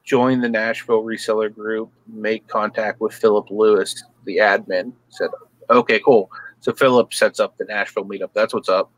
join 0.03 0.39
the 0.39 0.49
Nashville 0.49 1.03
reseller 1.03 1.53
group. 1.53 1.91
Make 2.07 2.47
contact 2.47 3.01
with 3.01 3.13
Philip 3.13 3.49
Lewis, 3.49 4.03
the 4.23 4.37
admin. 4.37 4.93
Said, 5.09 5.29
okay, 5.69 5.99
cool. 5.99 6.31
So 6.61 6.73
Philip 6.73 7.13
sets 7.13 7.39
up 7.39 7.57
the 7.57 7.65
Nashville 7.65 8.05
meetup. 8.05 8.31
That's 8.33 8.53
what's 8.53 8.69
up. 8.69 8.89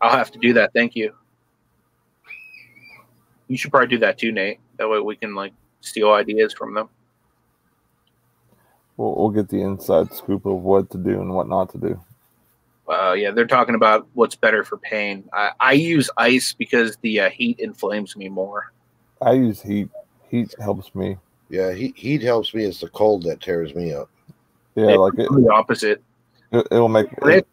I'll 0.00 0.16
have 0.16 0.30
to 0.32 0.38
do 0.38 0.52
that. 0.54 0.72
Thank 0.74 0.94
you. 0.94 1.14
You 3.48 3.56
should 3.56 3.70
probably 3.70 3.88
do 3.88 3.98
that 3.98 4.18
too, 4.18 4.32
Nate. 4.32 4.60
That 4.78 4.88
way 4.88 5.00
we 5.00 5.16
can 5.16 5.34
like 5.34 5.52
steal 5.80 6.12
ideas 6.12 6.52
from 6.52 6.74
them. 6.74 6.88
We'll, 8.96 9.14
we'll 9.16 9.30
get 9.30 9.48
the 9.48 9.62
inside 9.62 10.12
scoop 10.12 10.46
of 10.46 10.62
what 10.62 10.90
to 10.90 10.98
do 10.98 11.20
and 11.20 11.34
what 11.34 11.48
not 11.48 11.70
to 11.72 11.78
do. 11.78 12.00
Uh, 12.88 13.12
yeah, 13.12 13.30
they're 13.30 13.46
talking 13.46 13.74
about 13.74 14.06
what's 14.14 14.34
better 14.34 14.64
for 14.64 14.76
pain. 14.76 15.24
I, 15.32 15.50
I 15.60 15.72
use 15.72 16.10
ice 16.16 16.52
because 16.52 16.96
the 17.00 17.20
uh, 17.20 17.30
heat 17.30 17.58
inflames 17.60 18.16
me 18.16 18.28
more. 18.28 18.72
I 19.20 19.32
use 19.32 19.62
heat. 19.62 19.88
Heat 20.28 20.54
helps 20.60 20.94
me. 20.94 21.16
Yeah, 21.48 21.72
heat, 21.72 21.96
heat 21.96 22.22
helps 22.22 22.52
me. 22.54 22.64
It's 22.64 22.80
the 22.80 22.88
cold 22.88 23.22
that 23.24 23.40
tears 23.40 23.74
me 23.74 23.92
up. 23.94 24.10
Yeah, 24.74 24.88
It's 24.90 24.98
like 24.98 25.12
it, 25.18 25.28
the 25.30 25.50
opposite. 25.52 26.02
it, 26.50 26.66
it'll 26.70 26.88
make 26.88 27.06
It- 27.22 27.46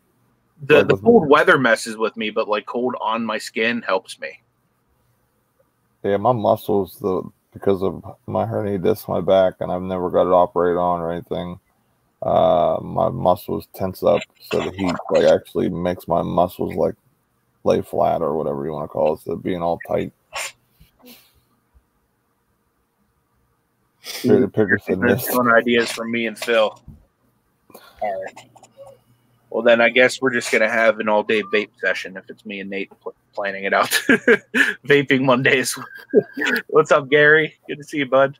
The 0.64 0.76
Like 0.80 0.88
the 0.88 0.96
with- 0.96 1.04
cold 1.04 1.30
weather 1.30 1.58
messes 1.58 1.96
with 1.96 2.18
me, 2.18 2.32
but 2.32 2.48
like 2.50 2.66
cold 2.66 2.96
on 3.00 3.24
my 3.26 3.38
skin 3.38 3.82
helps 3.82 4.20
me. 4.20 4.42
Yeah, 6.04 6.18
my 6.18 6.32
muscles, 6.32 6.98
the 7.00 7.24
because 7.52 7.84
of 7.84 8.04
my 8.28 8.46
hernia 8.46 8.78
disc 8.78 9.08
my 9.08 9.22
back, 9.22 9.56
and 9.60 9.72
I've 9.72 9.82
never 9.82 10.10
got 10.10 10.28
it 10.28 10.34
operated 10.34 10.78
on 10.78 11.02
or 11.02 11.12
anything. 11.12 11.60
Uh, 12.22 12.78
my 12.82 13.10
muscles 13.10 13.68
tense 13.74 14.04
up, 14.04 14.22
so 14.40 14.60
the 14.60 14.72
heat 14.72 14.94
like 15.12 15.26
actually 15.26 15.70
makes 15.70 16.08
my 16.08 16.22
muscles 16.22 16.76
like 16.76 16.96
lay 17.64 17.82
flat 17.82 18.22
or 18.22 18.36
whatever 18.36 18.66
you 18.66 18.72
want 18.72 18.84
to 18.84 18.88
call 18.88 19.16
it, 19.16 19.22
so 19.22 19.36
being 19.36 19.62
all 19.62 19.80
tight. 19.88 20.12
Here, 24.22 24.40
the 24.40 24.48
picker 24.48 24.80
said 24.86 25.02
this. 25.02 25.28
ideas 25.58 25.92
from 25.92 26.12
me 26.12 26.28
and 26.28 26.38
Phil. 26.38 26.82
All 28.02 28.24
right. 28.24 28.49
Well, 29.50 29.64
then 29.64 29.82
I 29.82 29.90
guess 29.90 30.22
we're 30.22 30.34
just 30.34 30.52
gonna 30.52 30.70
have 30.70 31.00
an 31.00 31.10
all-day 31.10 31.42
vape 31.54 31.72
session 31.80 32.16
if 32.18 32.30
it's 32.30 32.46
me 32.46 32.60
and 32.60 32.70
Nate 32.70 32.92
pl- 33.02 33.16
planning 33.34 33.64
it 33.64 33.74
out. 33.74 33.90
Vaping 34.88 35.24
Mondays. 35.24 35.78
What's 36.68 36.92
up, 36.92 37.10
Gary? 37.10 37.56
Good 37.68 37.78
to 37.78 37.84
see 37.84 37.98
you, 37.98 38.06
bud. 38.06 38.38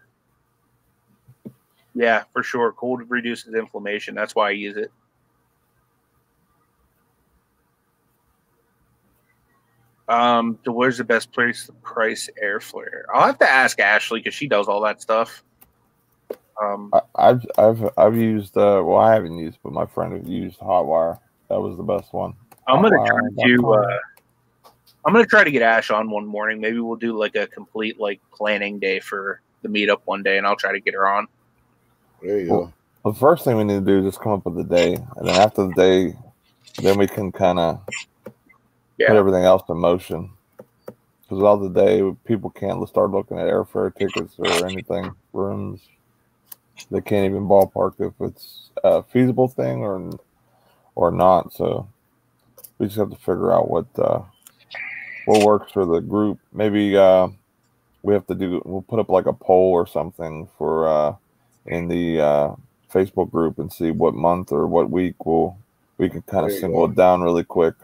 Yeah, 1.96 2.24
for 2.32 2.44
sure. 2.44 2.72
Cold 2.74 3.10
reduces 3.10 3.56
inflammation. 3.56 4.14
That's 4.14 4.36
why 4.36 4.50
I 4.50 4.52
use 4.52 4.78
it. 4.78 4.92
Um, 10.08 10.58
so 10.66 10.72
where's 10.72 10.98
the 10.98 11.04
best 11.04 11.32
place 11.32 11.68
to 11.68 11.74
price 11.74 12.30
air 12.42 12.60
flare? 12.60 13.06
I'll 13.14 13.28
have 13.28 13.38
to 13.40 13.50
ask 13.50 13.80
Ashley 13.80 14.20
because 14.20 14.34
she 14.34 14.48
does 14.48 14.68
all 14.68 14.82
that 14.82 15.02
stuff. 15.02 15.44
Um, 16.62 16.90
I, 16.94 17.02
I've 17.16 17.46
I've 17.58 17.90
I've 17.98 18.16
used 18.18 18.58
uh 18.58 18.82
well 18.84 18.98
I 18.98 19.14
haven't 19.14 19.38
used 19.38 19.60
but 19.64 19.72
my 19.72 19.86
friend 19.86 20.14
has 20.14 20.28
used 20.28 20.60
Hotwire. 20.60 21.20
That 21.50 21.60
was 21.60 21.78
the 21.78 21.84
best 21.84 22.14
one. 22.14 22.34
I'm 22.68 22.82
gonna 22.82 22.98
Hotwire 22.98 23.36
try 23.36 23.48
to. 23.48 23.58
com. 23.58 23.72
Uh, 23.72 23.98
I'm 25.06 25.14
gonna 25.14 25.26
try 25.26 25.44
to 25.44 25.52
get 25.52 25.62
Ash 25.62 25.92
on 25.92 26.10
one 26.10 26.26
morning. 26.26 26.60
Maybe 26.60 26.80
we'll 26.80 26.98
do 26.98 27.18
like 27.18 27.36
a 27.36 27.48
complete 27.48 28.00
like 28.00 28.20
planning 28.34 28.80
day 28.80 29.00
for 29.00 29.42
the 29.62 29.70
meetup 29.70 30.02
one 30.06 30.24
day, 30.24 30.38
and 30.38 30.46
I'll 30.46 30.56
try 30.56 30.72
to 30.72 30.80
get 30.80 30.94
her 30.94 31.08
on. 31.08 31.28
There 32.22 32.40
you 32.40 32.48
go. 32.48 32.74
The 33.06 33.14
first 33.14 33.46
thing 33.46 33.56
we 33.56 33.64
need 33.64 33.86
to 33.86 33.86
do 33.86 34.00
is 34.00 34.06
just 34.06 34.22
come 34.22 34.34
up 34.34 34.46
with 34.46 34.60
a 34.60 34.70
day, 34.70 34.96
and 34.96 35.28
then 35.28 35.36
after 35.36 35.68
the 35.68 35.74
day, 35.74 36.18
then 36.82 36.98
we 36.98 37.08
can 37.08 37.32
kind 37.32 37.58
of 37.58 37.82
put 38.26 39.16
everything 39.16 39.44
else 39.44 39.64
in 39.70 39.78
motion. 39.78 40.32
Because 41.22 41.38
without 41.38 41.58
the 41.58 41.70
day, 41.70 42.12
people 42.26 42.50
can't 42.50 42.88
start 42.90 43.12
looking 43.12 43.38
at 43.38 43.48
airfare 43.48 43.96
tickets 43.96 44.36
or 44.38 44.66
anything, 44.66 45.12
rooms. 45.32 45.82
They 46.92 47.02
can't 47.02 47.26
even 47.26 47.48
ballpark 47.48 47.94
if 48.00 48.14
it's 48.20 48.70
a 48.84 49.04
feasible 49.04 49.48
thing 49.48 49.80
or 49.82 50.12
or 50.96 51.12
not. 51.12 51.54
So 51.54 51.88
we 52.78 52.88
just 52.88 52.98
have 52.98 53.12
to 53.12 53.16
figure 53.18 53.52
out 53.52 53.70
what 53.70 53.88
uh, 53.98 54.22
what 55.26 55.46
works 55.46 55.72
for 55.72 55.86
the 55.86 56.00
group. 56.00 56.40
Maybe 56.52 56.98
uh, 56.98 57.30
we 58.04 58.14
have 58.14 58.28
to 58.28 58.36
do. 58.36 58.62
We'll 58.66 58.82
put 58.82 59.00
up 59.00 59.10
like 59.10 59.26
a 59.26 59.34
poll 59.34 59.72
or 59.72 59.88
something 59.88 60.50
for 60.58 60.88
uh, 60.88 61.16
in 61.66 61.88
the 61.88 62.22
uh, 62.22 62.56
Facebook 62.92 63.32
group 63.32 63.60
and 63.60 63.72
see 63.72 63.92
what 63.92 64.14
month 64.14 64.52
or 64.52 64.68
what 64.68 64.90
week 64.90 65.26
we'll 65.26 65.58
we 65.98 66.10
can 66.10 66.22
kind 66.24 66.46
of 66.46 66.52
single 66.52 66.88
go. 66.88 66.92
it 66.92 66.96
down 66.96 67.22
really 67.22 67.44
quick. 67.44 67.76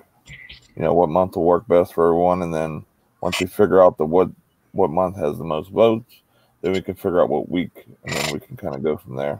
You 0.75 0.81
know 0.83 0.93
what 0.93 1.09
month 1.09 1.35
will 1.35 1.43
work 1.45 1.67
best 1.67 1.93
for 1.93 2.07
everyone, 2.07 2.41
and 2.41 2.53
then 2.53 2.85
once 3.21 3.39
we 3.39 3.47
figure 3.47 3.83
out 3.83 3.97
the 3.97 4.05
what 4.05 4.29
what 4.71 4.89
month 4.89 5.17
has 5.17 5.37
the 5.37 5.43
most 5.43 5.69
votes, 5.69 6.21
then 6.65 6.73
we 6.73 6.81
can 6.81 6.95
figure 6.95 7.21
out 7.21 7.29
what 7.29 7.47
week, 7.47 7.85
and 8.05 8.15
then 8.15 8.33
we 8.33 8.39
can 8.39 8.57
kind 8.57 8.73
of 8.73 8.81
go 8.81 8.97
from 8.97 9.15
there. 9.15 9.39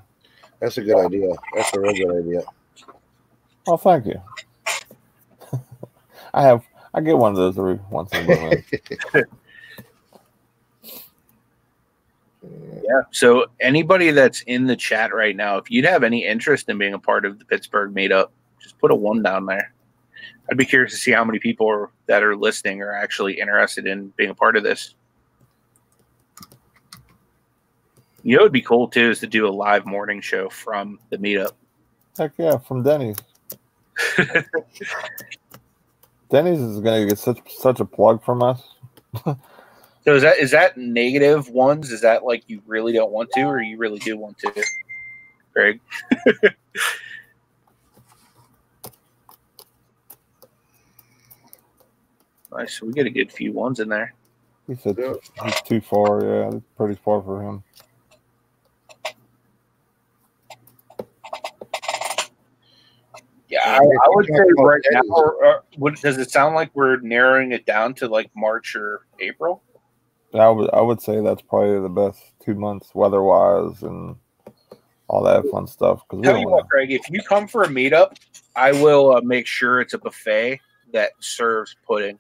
That's 0.59 0.77
a 0.77 0.83
good 0.83 1.03
idea. 1.03 1.31
That's 1.55 1.75
a 1.75 1.79
real 1.79 1.93
good 1.95 2.23
idea. 2.23 2.43
Oh, 3.67 3.77
thank 3.77 4.05
you. 4.05 4.21
I 6.35 6.43
have 6.43 6.63
I 6.93 7.01
get 7.01 7.17
one 7.17 7.31
of 7.31 7.37
those 7.37 7.57
every 7.57 7.79
once 7.89 8.13
in 8.13 8.29
a 8.29 8.35
while. 8.35 9.23
yeah. 12.43 13.01
So 13.09 13.47
anybody 13.59 14.11
that's 14.11 14.41
in 14.41 14.67
the 14.67 14.75
chat 14.75 15.11
right 15.11 15.35
now, 15.35 15.57
if 15.57 15.71
you'd 15.71 15.85
have 15.85 16.03
any 16.03 16.27
interest 16.27 16.69
in 16.69 16.77
being 16.77 16.93
a 16.93 16.99
part 16.99 17.25
of 17.25 17.39
the 17.39 17.45
Pittsburgh 17.45 17.91
meetup, 17.91 18.29
just 18.61 18.77
put 18.77 18.91
a 18.91 18.95
one 18.95 19.23
down 19.23 19.47
there. 19.47 19.73
I'd 20.51 20.57
be 20.57 20.65
curious 20.65 20.91
to 20.91 20.97
see 20.99 21.11
how 21.11 21.25
many 21.25 21.39
people 21.39 21.67
are, 21.67 21.89
that 22.05 22.21
are 22.21 22.35
listening 22.35 22.83
are 22.83 22.93
actually 22.93 23.39
interested 23.39 23.87
in 23.87 24.09
being 24.15 24.29
a 24.29 24.35
part 24.35 24.55
of 24.55 24.61
this. 24.63 24.93
You 28.25 28.35
know, 28.37 28.41
it'd 28.41 28.51
be 28.51 28.61
cool 28.61 28.87
too 28.87 29.11
is 29.11 29.19
to 29.19 29.27
do 29.27 29.47
a 29.47 29.53
live 29.53 29.85
morning 29.85 30.19
show 30.19 30.49
from 30.49 30.97
the 31.11 31.17
meetup. 31.17 31.51
Heck 32.17 32.31
yeah, 32.39 32.57
from 32.57 32.81
Denny's. 32.81 33.17
Denny's 36.31 36.59
is 36.59 36.79
gonna 36.79 37.05
get 37.05 37.19
such 37.19 37.37
such 37.55 37.79
a 37.81 37.85
plug 37.85 38.23
from 38.23 38.41
us. 38.41 38.63
So 40.05 40.15
is 40.15 40.23
that 40.23 40.39
is 40.39 40.49
that 40.51 40.75
negative 40.75 41.49
ones? 41.49 41.91
Is 41.91 42.01
that 42.01 42.23
like 42.25 42.43
you 42.47 42.63
really 42.65 42.93
don't 42.93 43.11
want 43.11 43.29
to, 43.33 43.43
or 43.43 43.61
you 43.61 43.77
really 43.77 43.99
do 43.99 44.17
want 44.17 44.39
to, 44.39 44.51
Greg? 45.53 45.79
nice. 52.51 52.79
So 52.79 52.87
We 52.87 52.93
get 52.93 53.05
a 53.05 53.11
good 53.11 53.31
few 53.31 53.53
ones 53.53 53.79
in 53.79 53.87
there. 53.87 54.15
He 54.67 54.73
said 54.73 54.97
he's 55.43 55.61
too 55.61 55.79
far. 55.79 56.25
Yeah, 56.25 56.59
pretty 56.75 56.95
far 56.95 57.21
for 57.21 57.43
him. 57.43 57.63
Yeah, 63.55 63.61
I, 63.63 63.77
I 63.77 64.07
would 64.09 64.25
say 64.25 64.33
right 64.57 64.81
now. 64.91 65.01
Or, 65.07 65.63
would, 65.77 65.95
does 65.95 66.17
it 66.17 66.29
sound 66.29 66.55
like 66.55 66.71
we're 66.73 66.99
narrowing 66.99 67.53
it 67.53 67.65
down 67.65 67.93
to 67.95 68.07
like 68.07 68.29
March 68.35 68.75
or 68.75 69.05
April? 69.21 69.63
I 70.33 70.49
would 70.49 70.69
I 70.73 70.81
would 70.81 71.01
say 71.01 71.21
that's 71.21 71.41
probably 71.41 71.79
the 71.79 71.87
best 71.87 72.21
two 72.43 72.55
months 72.55 72.93
weather 72.93 73.23
wise 73.23 73.81
and 73.83 74.17
all 75.07 75.23
that 75.23 75.45
fun 75.49 75.67
stuff. 75.67 76.01
Because 76.09 76.25
Tell 76.25 76.37
you 76.37 76.49
what, 76.49 76.67
Craig, 76.67 76.91
if 76.91 77.09
you 77.09 77.21
come 77.21 77.47
for 77.47 77.63
a 77.63 77.67
meetup, 77.69 78.17
I 78.57 78.73
will 78.73 79.15
uh, 79.15 79.21
make 79.21 79.47
sure 79.47 79.79
it's 79.79 79.93
a 79.93 79.97
buffet 79.97 80.59
that 80.91 81.11
serves 81.19 81.77
pudding. 81.87 82.19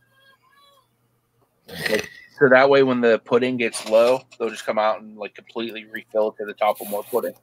Like, 1.67 2.09
so 2.39 2.47
that 2.47 2.69
way, 2.69 2.83
when 2.83 3.01
the 3.01 3.19
pudding 3.19 3.57
gets 3.57 3.89
low, 3.89 4.21
they'll 4.39 4.49
just 4.49 4.65
come 4.65 4.79
out 4.79 5.01
and 5.01 5.17
like 5.17 5.35
completely 5.35 5.83
refill 5.83 6.29
it 6.29 6.37
to 6.37 6.45
the 6.45 6.53
top 6.53 6.79
with 6.79 6.89
more 6.89 7.03
pudding. 7.03 7.33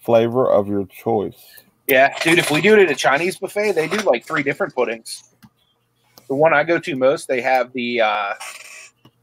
flavor 0.00 0.48
of 0.48 0.68
your 0.68 0.86
choice. 0.86 1.62
Yeah, 1.90 2.16
dude. 2.20 2.38
If 2.38 2.52
we 2.52 2.60
do 2.60 2.74
it 2.74 2.78
at 2.84 2.90
a 2.90 2.94
Chinese 2.94 3.36
buffet, 3.36 3.72
they 3.72 3.88
do 3.88 3.96
like 3.98 4.24
three 4.24 4.44
different 4.44 4.72
puddings. 4.74 5.34
The 6.28 6.36
one 6.36 6.54
I 6.54 6.62
go 6.62 6.78
to 6.78 6.94
most, 6.94 7.26
they 7.26 7.40
have 7.40 7.72
the 7.72 8.00
uh, 8.00 8.34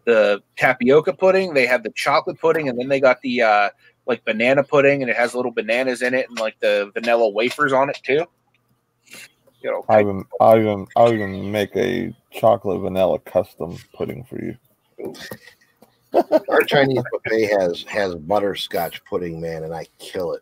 the 0.03 0.43
tapioca 0.57 1.13
pudding, 1.13 1.53
they 1.53 1.65
have 1.65 1.83
the 1.83 1.91
chocolate 1.91 2.37
pudding, 2.41 2.67
and 2.67 2.77
then 2.77 2.89
they 2.89 2.99
got 2.99 3.21
the 3.21 3.41
uh, 3.41 3.69
like 4.05 4.25
banana 4.25 4.65
pudding, 4.65 5.01
and 5.01 5.09
it 5.09 5.15
has 5.15 5.33
little 5.33 5.51
bananas 5.51 6.01
in 6.01 6.13
it, 6.13 6.27
and 6.27 6.37
like 6.39 6.59
the 6.59 6.91
vanilla 6.93 7.29
wafers 7.29 7.71
on 7.71 7.89
it 7.89 7.99
too. 8.03 8.25
You 9.61 9.71
know, 9.71 9.85
I'll 9.87 10.01
even 10.01 10.25
I'll 10.41 10.59
even 10.59 10.87
I'll 10.97 11.13
even 11.13 11.49
make 11.49 11.73
a 11.77 12.13
chocolate 12.31 12.81
vanilla 12.81 13.19
custom 13.19 13.77
pudding 13.93 14.25
for 14.25 14.43
you. 14.43 14.57
Our 16.49 16.63
Chinese 16.63 17.03
buffet 17.13 17.45
has 17.59 17.83
has 17.83 18.15
butterscotch 18.15 19.05
pudding, 19.05 19.39
man, 19.39 19.63
and 19.63 19.73
I 19.73 19.87
kill 19.99 20.33
it. 20.33 20.41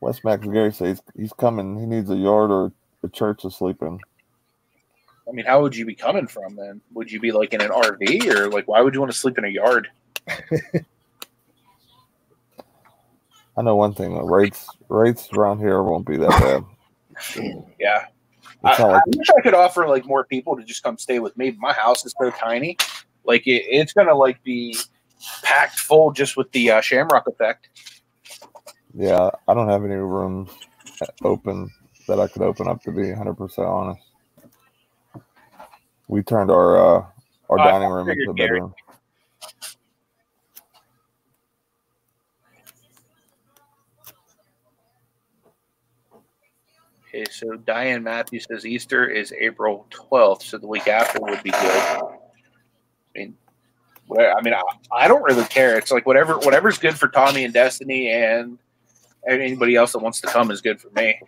West 0.00 0.24
Max 0.24 0.46
Gary 0.46 0.72
says 0.72 1.02
he's 1.16 1.32
coming. 1.32 1.78
He 1.78 1.86
needs 1.86 2.10
a 2.10 2.16
yard 2.16 2.50
or 2.50 2.72
a 3.02 3.08
church 3.08 3.42
to 3.42 3.50
sleep 3.50 3.82
in. 3.82 3.98
I 5.28 5.32
mean, 5.32 5.44
how 5.46 5.60
would 5.62 5.74
you 5.74 5.84
be 5.84 5.94
coming 5.94 6.26
from 6.26 6.54
then? 6.54 6.80
Would 6.94 7.10
you 7.10 7.18
be 7.18 7.32
like 7.32 7.52
in 7.52 7.60
an 7.60 7.70
RV 7.70 8.26
or 8.26 8.48
like 8.50 8.68
why 8.68 8.80
would 8.80 8.94
you 8.94 9.00
want 9.00 9.12
to 9.12 9.18
sleep 9.18 9.38
in 9.38 9.44
a 9.44 9.48
yard? 9.48 9.88
I 13.56 13.62
know 13.62 13.74
one 13.74 13.94
thing: 13.94 14.14
the 14.14 14.22
rates 14.22 14.68
rates 14.88 15.28
around 15.32 15.58
here 15.58 15.82
won't 15.82 16.06
be 16.06 16.18
that 16.18 16.28
bad. 16.30 16.64
Yeah. 17.80 18.06
I, 18.64 18.78
not 18.78 18.94
I 18.94 19.00
wish 19.06 19.28
I 19.36 19.40
could 19.40 19.54
offer 19.54 19.88
like 19.88 20.04
more 20.06 20.24
people 20.24 20.56
to 20.56 20.64
just 20.64 20.82
come 20.82 20.98
stay 20.98 21.18
with 21.18 21.36
me. 21.36 21.56
My 21.58 21.72
house 21.72 22.04
is 22.04 22.14
so 22.20 22.30
tiny. 22.30 22.76
Like 23.24 23.46
it, 23.46 23.64
it's 23.68 23.92
gonna 23.92 24.14
like 24.14 24.42
be 24.42 24.76
packed 25.42 25.80
full 25.80 26.12
just 26.12 26.36
with 26.36 26.50
the 26.52 26.70
uh, 26.70 26.80
Shamrock 26.80 27.26
effect. 27.26 27.68
Yeah, 28.98 29.28
I 29.46 29.52
don't 29.52 29.68
have 29.68 29.84
any 29.84 29.94
rooms 29.94 30.48
open 31.22 31.70
that 32.08 32.18
I 32.18 32.28
could 32.28 32.40
open 32.40 32.66
up 32.66 32.82
to 32.84 32.90
be 32.90 33.02
100% 33.02 33.58
honest. 33.58 34.02
We 36.08 36.22
turned 36.22 36.50
our 36.50 36.78
uh, 36.78 37.06
our 37.50 37.60
Oh, 37.60 37.64
dining 37.64 37.90
room 37.90 38.08
into 38.08 38.30
a 38.30 38.34
bedroom. 38.34 38.74
Okay, 47.08 47.24
so 47.30 47.52
Diane 47.66 48.02
Matthews 48.02 48.46
says 48.50 48.64
Easter 48.64 49.06
is 49.06 49.30
April 49.38 49.86
12th, 49.90 50.42
so 50.42 50.56
the 50.56 50.66
week 50.66 50.88
after 50.88 51.20
would 51.20 51.42
be 51.42 51.50
good. 51.50 51.60
I 51.60 52.02
mean, 53.14 53.36
I 54.18 54.40
mean, 54.40 54.54
I, 54.54 54.62
I 54.90 55.06
don't 55.06 55.22
really 55.22 55.44
care. 55.44 55.76
It's 55.76 55.90
like 55.90 56.06
whatever 56.06 56.38
whatever's 56.38 56.78
good 56.78 56.96
for 56.96 57.08
Tommy 57.08 57.44
and 57.44 57.52
Destinie 57.52 58.08
and 58.10 58.58
anybody 59.28 59.76
else 59.76 59.92
that 59.92 59.98
wants 60.00 60.20
to 60.20 60.26
come 60.26 60.50
is 60.50 60.60
good 60.60 60.80
for 60.80 60.90
me. 60.90 61.20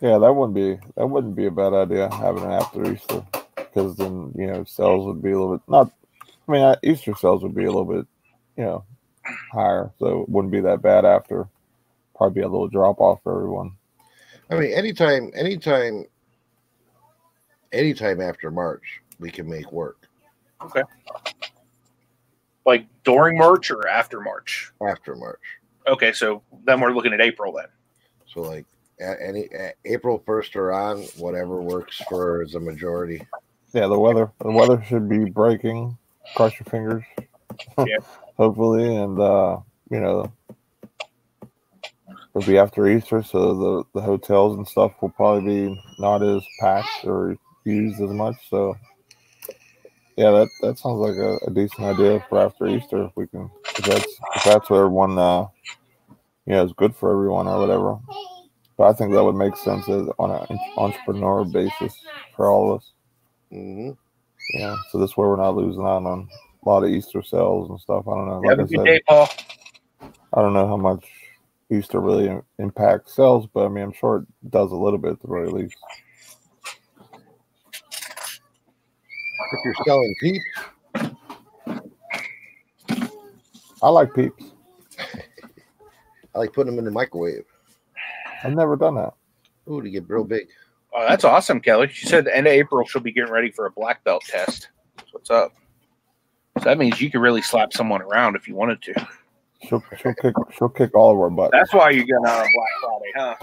Yeah, 0.00 0.18
that 0.18 0.32
wouldn't 0.32 0.54
be 0.54 0.78
that 0.96 1.06
wouldn't 1.06 1.34
be 1.34 1.46
a 1.46 1.50
bad 1.50 1.72
idea 1.72 2.14
having 2.14 2.44
it 2.44 2.52
after 2.52 2.92
Easter 2.92 3.24
because 3.56 3.96
then 3.96 4.32
you 4.36 4.46
know 4.46 4.64
sales 4.64 5.06
would 5.06 5.22
be 5.22 5.30
a 5.30 5.38
little 5.38 5.56
bit 5.56 5.68
not. 5.68 5.90
I 6.46 6.52
mean, 6.52 6.62
uh, 6.62 6.76
Easter 6.82 7.14
sales 7.14 7.42
would 7.42 7.54
be 7.54 7.64
a 7.64 7.72
little 7.72 7.84
bit 7.84 8.06
you 8.56 8.64
know 8.64 8.84
higher, 9.52 9.90
so 9.98 10.22
it 10.22 10.28
wouldn't 10.28 10.52
be 10.52 10.60
that 10.60 10.82
bad 10.82 11.04
after. 11.04 11.48
Probably 12.14 12.40
be 12.40 12.44
a 12.44 12.48
little 12.48 12.68
drop 12.68 13.00
off 13.00 13.22
for 13.22 13.34
everyone. 13.34 13.72
I 14.50 14.56
mean, 14.56 14.72
anytime, 14.72 15.32
anytime, 15.34 16.04
anytime 17.72 18.20
after 18.20 18.50
March, 18.50 19.00
we 19.18 19.30
can 19.30 19.48
make 19.48 19.72
work. 19.72 20.06
Okay. 20.62 20.82
Like 22.66 22.86
during 23.04 23.38
March 23.38 23.70
or 23.70 23.88
after 23.88 24.20
March. 24.20 24.72
After 24.86 25.16
March, 25.16 25.40
Okay, 25.86 26.12
so 26.12 26.42
then 26.64 26.80
we're 26.80 26.92
looking 26.92 27.12
at 27.12 27.20
April 27.20 27.52
then. 27.52 27.66
so 28.26 28.40
like 28.42 28.64
a- 29.00 29.22
any 29.22 29.44
a- 29.52 29.74
April 29.84 30.22
first 30.24 30.56
or 30.56 30.72
on, 30.72 31.02
whatever 31.18 31.60
works 31.60 32.00
for 32.08 32.46
the 32.52 32.60
majority. 32.60 33.22
Yeah, 33.72 33.86
the 33.88 33.98
weather 33.98 34.30
the 34.40 34.50
weather 34.52 34.82
should 34.88 35.08
be 35.08 35.24
breaking. 35.24 35.96
Cross 36.36 36.54
your 36.60 36.66
fingers. 36.66 37.04
Yeah. 37.78 37.98
Hopefully, 38.36 38.96
and 38.96 39.20
uh, 39.20 39.58
you 39.88 40.00
know, 40.00 40.32
it'll 42.34 42.46
be 42.48 42.58
after 42.58 42.88
Easter, 42.88 43.22
so 43.22 43.54
the 43.54 44.00
the 44.00 44.04
hotels 44.04 44.56
and 44.56 44.66
stuff 44.66 44.92
will 45.00 45.10
probably 45.10 45.68
be 45.68 45.82
not 46.00 46.20
as 46.22 46.42
packed 46.58 47.04
or 47.04 47.36
used 47.64 48.00
as 48.00 48.10
much. 48.10 48.34
So, 48.50 48.76
yeah, 50.16 50.30
that 50.30 50.48
that 50.62 50.78
sounds 50.78 50.98
like 50.98 51.16
a, 51.16 51.36
a 51.46 51.50
decent 51.50 51.80
idea 51.86 52.24
for 52.28 52.38
after 52.40 52.66
Easter. 52.66 53.04
If 53.04 53.12
we 53.16 53.26
can, 53.26 53.50
if 53.78 53.84
that's 53.84 54.04
if 54.36 54.44
that's 54.44 54.70
what 54.70 54.76
everyone, 54.78 55.18
uh, 55.18 55.46
know, 56.46 56.64
is 56.64 56.72
good 56.74 56.94
for 56.94 57.12
everyone 57.12 57.46
or 57.46 57.58
whatever. 57.58 57.98
But 58.76 58.88
I 58.88 58.92
think 58.92 59.12
that 59.12 59.24
would 59.24 59.36
make 59.36 59.56
sense 59.56 59.88
as 59.88 60.08
on 60.18 60.30
an 60.30 60.58
entrepreneur 60.76 61.44
basis 61.44 61.94
for 62.36 62.50
all 62.50 62.72
of 62.72 62.80
us. 62.80 62.92
hmm 63.50 63.90
Yeah, 64.54 64.76
so 64.90 64.98
this 64.98 65.16
way 65.16 65.26
we're 65.26 65.36
not 65.36 65.56
losing 65.56 65.82
out 65.82 66.04
on 66.06 66.28
a 66.64 66.68
lot 66.68 66.84
of 66.84 66.90
Easter 66.90 67.22
sales 67.22 67.70
and 67.70 67.80
stuff. 67.80 68.06
I 68.08 68.12
don't 68.14 68.28
know. 68.28 68.42
Have 68.42 68.58
Like 68.58 68.58
a 68.58 68.62
I 68.62 68.66
good 68.66 68.76
said, 68.76 68.86
day, 68.86 69.00
Paul. 69.08 69.28
I 70.32 70.42
don't 70.42 70.54
know 70.54 70.66
how 70.66 70.76
much 70.76 71.06
Easter 71.70 72.00
really 72.00 72.40
impacts 72.58 73.14
sales, 73.14 73.46
but 73.52 73.64
I 73.64 73.68
mean, 73.68 73.84
I'm 73.84 73.92
sure 73.92 74.18
it 74.42 74.50
does 74.50 74.72
a 74.72 74.76
little 74.76 74.98
bit 74.98 75.12
at 75.12 75.22
the 75.22 75.28
very 75.28 75.48
least. 75.48 75.76
If 79.52 79.60
you're 79.64 79.74
selling 79.86 80.14
peeps, 80.20 80.44
I 83.82 83.88
like 83.88 84.14
peeps. 84.14 84.44
I 86.34 86.38
like 86.38 86.52
putting 86.52 86.72
them 86.72 86.78
in 86.78 86.84
the 86.84 86.90
microwave. 86.90 87.44
I've 88.42 88.54
never 88.54 88.76
done 88.76 88.96
that. 88.96 89.14
Ooh, 89.70 89.80
to 89.80 89.88
get 89.90 90.08
real 90.08 90.24
big. 90.24 90.48
Oh, 90.92 91.06
that's 91.08 91.24
awesome, 91.24 91.60
Kelly. 91.60 91.88
She 91.88 92.06
said 92.06 92.24
the 92.24 92.36
end 92.36 92.46
of 92.46 92.52
April 92.52 92.86
she'll 92.86 93.02
be 93.02 93.12
getting 93.12 93.32
ready 93.32 93.50
for 93.50 93.66
a 93.66 93.70
black 93.70 94.04
belt 94.04 94.22
test. 94.26 94.68
That's 94.96 95.12
what's 95.12 95.30
up. 95.30 95.52
So 96.58 96.64
that 96.64 96.78
means 96.78 97.00
you 97.00 97.10
could 97.10 97.20
really 97.20 97.42
slap 97.42 97.72
someone 97.72 98.02
around 98.02 98.36
if 98.36 98.46
you 98.46 98.54
wanted 98.54 98.80
to. 98.82 99.08
She'll 99.62 99.82
she'll 99.98 100.14
kick 100.14 100.34
she'll 100.56 100.68
kick 100.68 100.94
all 100.94 101.12
of 101.12 101.18
our 101.18 101.30
butts. 101.30 101.50
That's 101.52 101.72
why 101.72 101.90
you're 101.90 102.06
going 102.06 102.26
on 102.26 102.48
Black 102.52 102.52
Friday, 102.80 103.12
huh? 103.16 103.36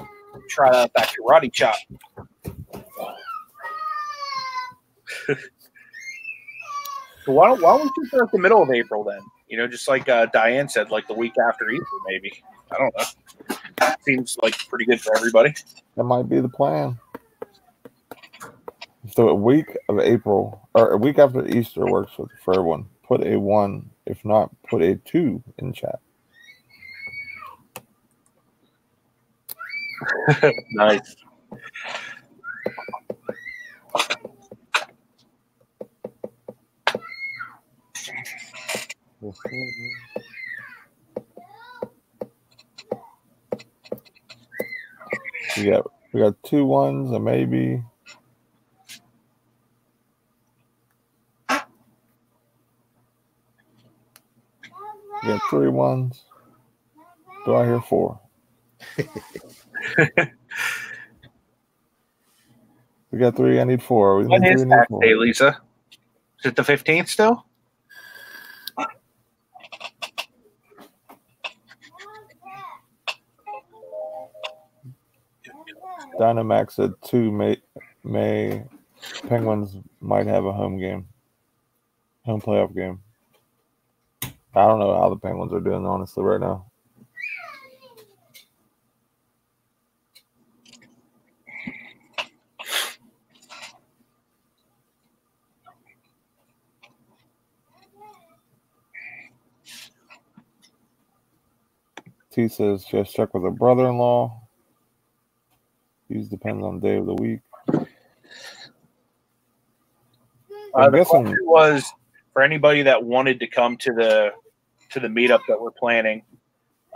Try 0.49 0.69
out 0.69 0.91
that 0.95 1.13
karate 1.19 1.51
chop. 1.51 1.75
so 7.25 7.31
why 7.31 7.47
don't 7.47 7.61
why 7.61 7.77
don't 7.77 7.91
we 7.97 8.07
start 8.07 8.31
the 8.31 8.39
middle 8.39 8.61
of 8.61 8.69
April 8.71 9.03
then? 9.03 9.21
You 9.47 9.57
know, 9.57 9.67
just 9.67 9.87
like 9.87 10.07
uh, 10.09 10.27
Diane 10.27 10.69
said, 10.69 10.91
like 10.91 11.07
the 11.07 11.13
week 11.13 11.33
after 11.37 11.69
Easter, 11.69 11.85
maybe. 12.07 12.31
I 12.71 12.77
don't 12.77 12.93
know. 12.97 13.95
Seems 14.01 14.37
like 14.41 14.57
pretty 14.69 14.85
good 14.85 15.01
for 15.01 15.15
everybody. 15.15 15.53
That 15.97 16.05
might 16.05 16.29
be 16.29 16.39
the 16.39 16.49
plan. 16.49 16.97
So 19.13 19.29
a 19.29 19.35
week 19.35 19.75
of 19.89 19.99
April 19.99 20.69
or 20.73 20.91
a 20.91 20.97
week 20.97 21.19
after 21.19 21.45
Easter 21.47 21.85
works 21.85 22.13
for, 22.15 22.27
for 22.43 22.53
everyone. 22.53 22.85
Put 23.03 23.25
a 23.25 23.37
one, 23.37 23.89
if 24.05 24.23
not, 24.23 24.51
put 24.69 24.81
a 24.81 24.95
two 24.95 25.43
in 25.57 25.73
chat. 25.73 25.99
Nice. 30.71 31.15
We 39.21 39.31
got 45.69 45.85
we 46.13 46.21
got 46.21 46.41
two 46.43 46.65
ones, 46.65 47.11
a 47.11 47.19
maybe. 47.19 47.83
We 55.23 55.29
got 55.29 55.41
three 55.49 55.69
ones. 55.69 56.23
Do 57.45 57.55
I 57.55 57.65
hear 57.65 57.81
four? 57.81 58.19
we 63.11 63.19
got 63.19 63.35
three. 63.35 63.59
I 63.59 63.63
need 63.65 63.83
four. 63.83 64.17
We 64.17 64.23
When 64.25 64.29
need 64.29 64.45
is 64.45 64.47
three, 64.47 64.65
need 64.65 64.71
four. 64.87 65.01
day, 65.01 65.15
Lisa? 65.15 65.59
Is 66.39 66.45
it 66.47 66.55
the 66.55 66.63
fifteenth 66.63 67.09
still? 67.09 67.45
Dynamax 76.21 76.73
said 76.73 76.93
two 77.03 77.31
May 77.31 77.57
May 78.03 78.63
Penguins 79.27 79.75
might 80.01 80.27
have 80.27 80.45
a 80.45 80.53
home 80.53 80.77
game. 80.77 81.07
Home 82.25 82.39
playoff 82.39 82.75
game. 82.75 83.01
I 84.53 84.67
don't 84.67 84.77
know 84.77 84.95
how 84.95 85.09
the 85.09 85.15
Penguins 85.15 85.51
are 85.51 85.59
doing 85.59 85.83
honestly 85.83 86.23
right 86.23 86.39
now. 86.39 86.67
T 102.29 102.47
says 102.47 102.85
just 102.85 103.15
check 103.15 103.33
with 103.33 103.41
her 103.41 103.49
brother 103.49 103.89
in 103.89 103.97
law. 103.97 104.41
These 106.11 106.27
depends 106.27 106.61
on 106.61 106.81
the 106.81 106.87
day 106.89 106.97
of 106.97 107.05
the 107.05 107.13
week. 107.13 107.39
Uh, 110.73 110.89
the 110.89 110.97
guessing- 110.97 111.23
question 111.23 111.37
was 111.43 111.93
for 112.33 112.41
anybody 112.41 112.81
that 112.81 113.01
wanted 113.01 113.39
to 113.39 113.47
come 113.47 113.77
to 113.77 113.93
the 113.93 114.33
to 114.89 114.99
the 114.99 115.07
meetup 115.07 115.39
that 115.47 115.61
we're 115.61 115.71
planning. 115.71 116.23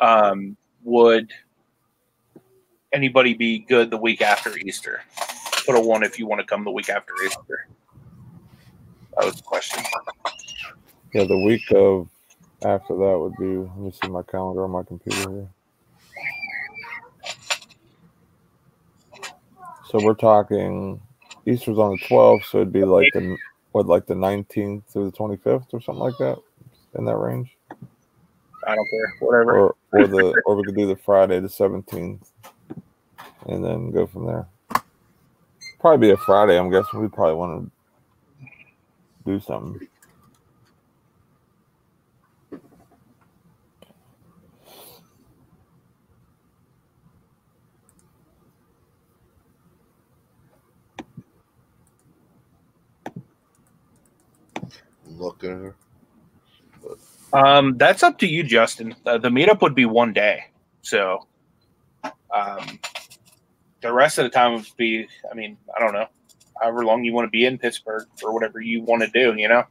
Um, 0.02 0.58
would 0.84 1.32
anybody 2.92 3.34
be 3.36 3.60
good 3.60 3.90
the 3.90 3.98
week 3.98 4.22
after 4.22 4.58
Easter? 4.58 5.02
Put 5.66 5.76
a 5.76 5.80
one 5.80 6.04
if 6.04 6.20
you 6.20 6.28
want 6.28 6.42
to 6.42 6.46
come 6.48 6.66
the 6.66 6.72
week 6.72 6.90
after 6.90 7.14
Easter. 7.26 7.68
That 9.16 9.26
was 9.26 9.38
the 9.38 9.44
question. 9.44 9.82
Yeah, 11.14 11.24
the 11.24 11.38
week 11.38 11.62
of 11.74 12.10
after 12.66 12.98
that 12.98 13.18
would 13.18 13.38
be. 13.38 13.56
Let 13.56 13.78
me 13.78 13.92
see 13.92 14.10
my 14.10 14.24
calendar 14.24 14.66
on 14.66 14.72
my 14.72 14.84
computer 14.84 15.32
here. 15.32 15.50
So 19.86 20.04
we're 20.04 20.16
talking 20.16 21.00
Easter's 21.46 21.78
on 21.78 21.92
the 21.92 21.98
12th, 22.08 22.46
so 22.46 22.58
it'd 22.60 22.74
be 22.74 22.84
like 22.84 23.08
the 23.14 23.38
what, 23.72 23.88
like 23.88 24.06
the 24.06 24.16
19th 24.16 24.84
through 24.88 25.12
the 25.12 25.18
25th 25.18 25.74
or 25.74 25.82
something 25.82 26.04
like 26.04 26.18
that, 26.18 26.38
in 26.98 27.06
that 27.06 27.18
range, 27.18 27.56
I 28.66 28.76
don't 28.76 28.90
care. 28.90 29.14
Whatever. 29.20 29.60
or 29.60 29.76
or 29.92 30.08
the 30.08 30.42
or 30.46 30.56
we 30.56 30.64
could 30.64 30.76
do 30.76 30.88
the 30.88 30.96
Friday 30.96 31.40
the 31.40 31.48
17th, 31.48 32.26
and 33.48 33.64
then 33.64 33.92
go 33.92 34.08
from 34.08 34.26
there. 34.26 34.48
Probably 35.80 36.08
be 36.08 36.14
a 36.14 36.18
Friday. 36.18 36.58
I'm 36.58 36.72
guessing 36.72 37.02
we 37.02 37.08
probably 37.08 37.36
want 37.36 37.72
to 38.42 38.52
do 39.26 39.40
something. 39.40 39.88
I'm 55.16 55.22
looking. 55.22 55.74
Um, 57.34 57.78
that's 57.78 58.04
up 58.04 58.18
to 58.20 58.28
you, 58.28 58.44
Justin. 58.44 58.96
Uh, 59.06 59.18
the 59.18 59.30
meetup 59.30 59.62
would 59.62 59.76
be 59.76 59.86
one 59.86 60.14
day, 60.14 60.46
so 60.82 61.28
um, 62.34 62.80
the 63.82 63.92
rest 63.92 64.18
of 64.18 64.24
the 64.24 64.30
time 64.30 64.54
would 64.54 64.68
be. 64.78 65.08
I 65.32 65.36
mean, 65.36 65.58
I 65.76 65.80
don't 65.80 65.94
know, 65.94 66.08
however 66.62 66.86
long 66.86 67.04
you 67.04 67.14
want 67.14 67.26
to 67.26 67.30
be 67.30 67.46
in 67.46 67.58
Pittsburgh 67.58 68.08
or 68.24 68.34
whatever 68.34 68.60
you 68.60 68.82
want 68.82 69.02
to 69.04 69.10
do. 69.10 69.40
You 69.40 69.48
know, 69.50 69.64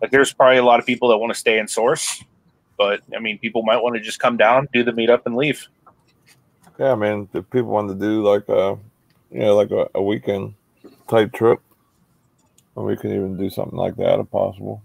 like 0.00 0.10
there's 0.10 0.32
probably 0.32 0.58
a 0.58 0.64
lot 0.64 0.80
of 0.80 0.86
people 0.86 1.08
that 1.08 1.18
want 1.18 1.32
to 1.32 1.38
stay 1.38 1.58
in 1.58 1.68
Source, 1.68 2.22
but 2.78 3.00
I 3.14 3.20
mean, 3.20 3.38
people 3.38 3.62
might 3.62 3.82
want 3.82 3.96
to 3.96 4.00
just 4.00 4.20
come 4.20 4.36
down, 4.36 4.68
do 4.72 4.82
the 4.84 4.92
meetup, 4.92 5.22
and 5.26 5.36
leave. 5.36 5.66
Yeah, 6.78 6.92
I 6.92 6.94
mean, 6.96 7.28
if 7.32 7.48
people 7.50 7.70
want 7.70 7.88
to 7.88 7.94
do 7.94 8.22
like 8.22 8.48
a, 8.48 8.78
you 9.30 9.40
know, 9.40 9.54
like 9.54 9.70
a, 9.70 9.88
a 9.94 10.02
weekend 10.02 10.54
type 11.08 11.32
trip, 11.32 11.60
we 12.82 12.96
can 12.96 13.12
even 13.12 13.36
do 13.36 13.50
something 13.50 13.78
like 13.78 13.96
that 13.96 14.18
if 14.20 14.30
possible. 14.30 14.82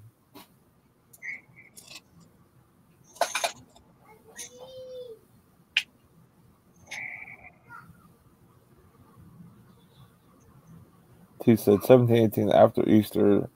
He 11.45 11.56
said 11.56 11.84
17, 11.84 12.16
18 12.18 12.52
after 12.52 12.88
Easter, 12.88 13.49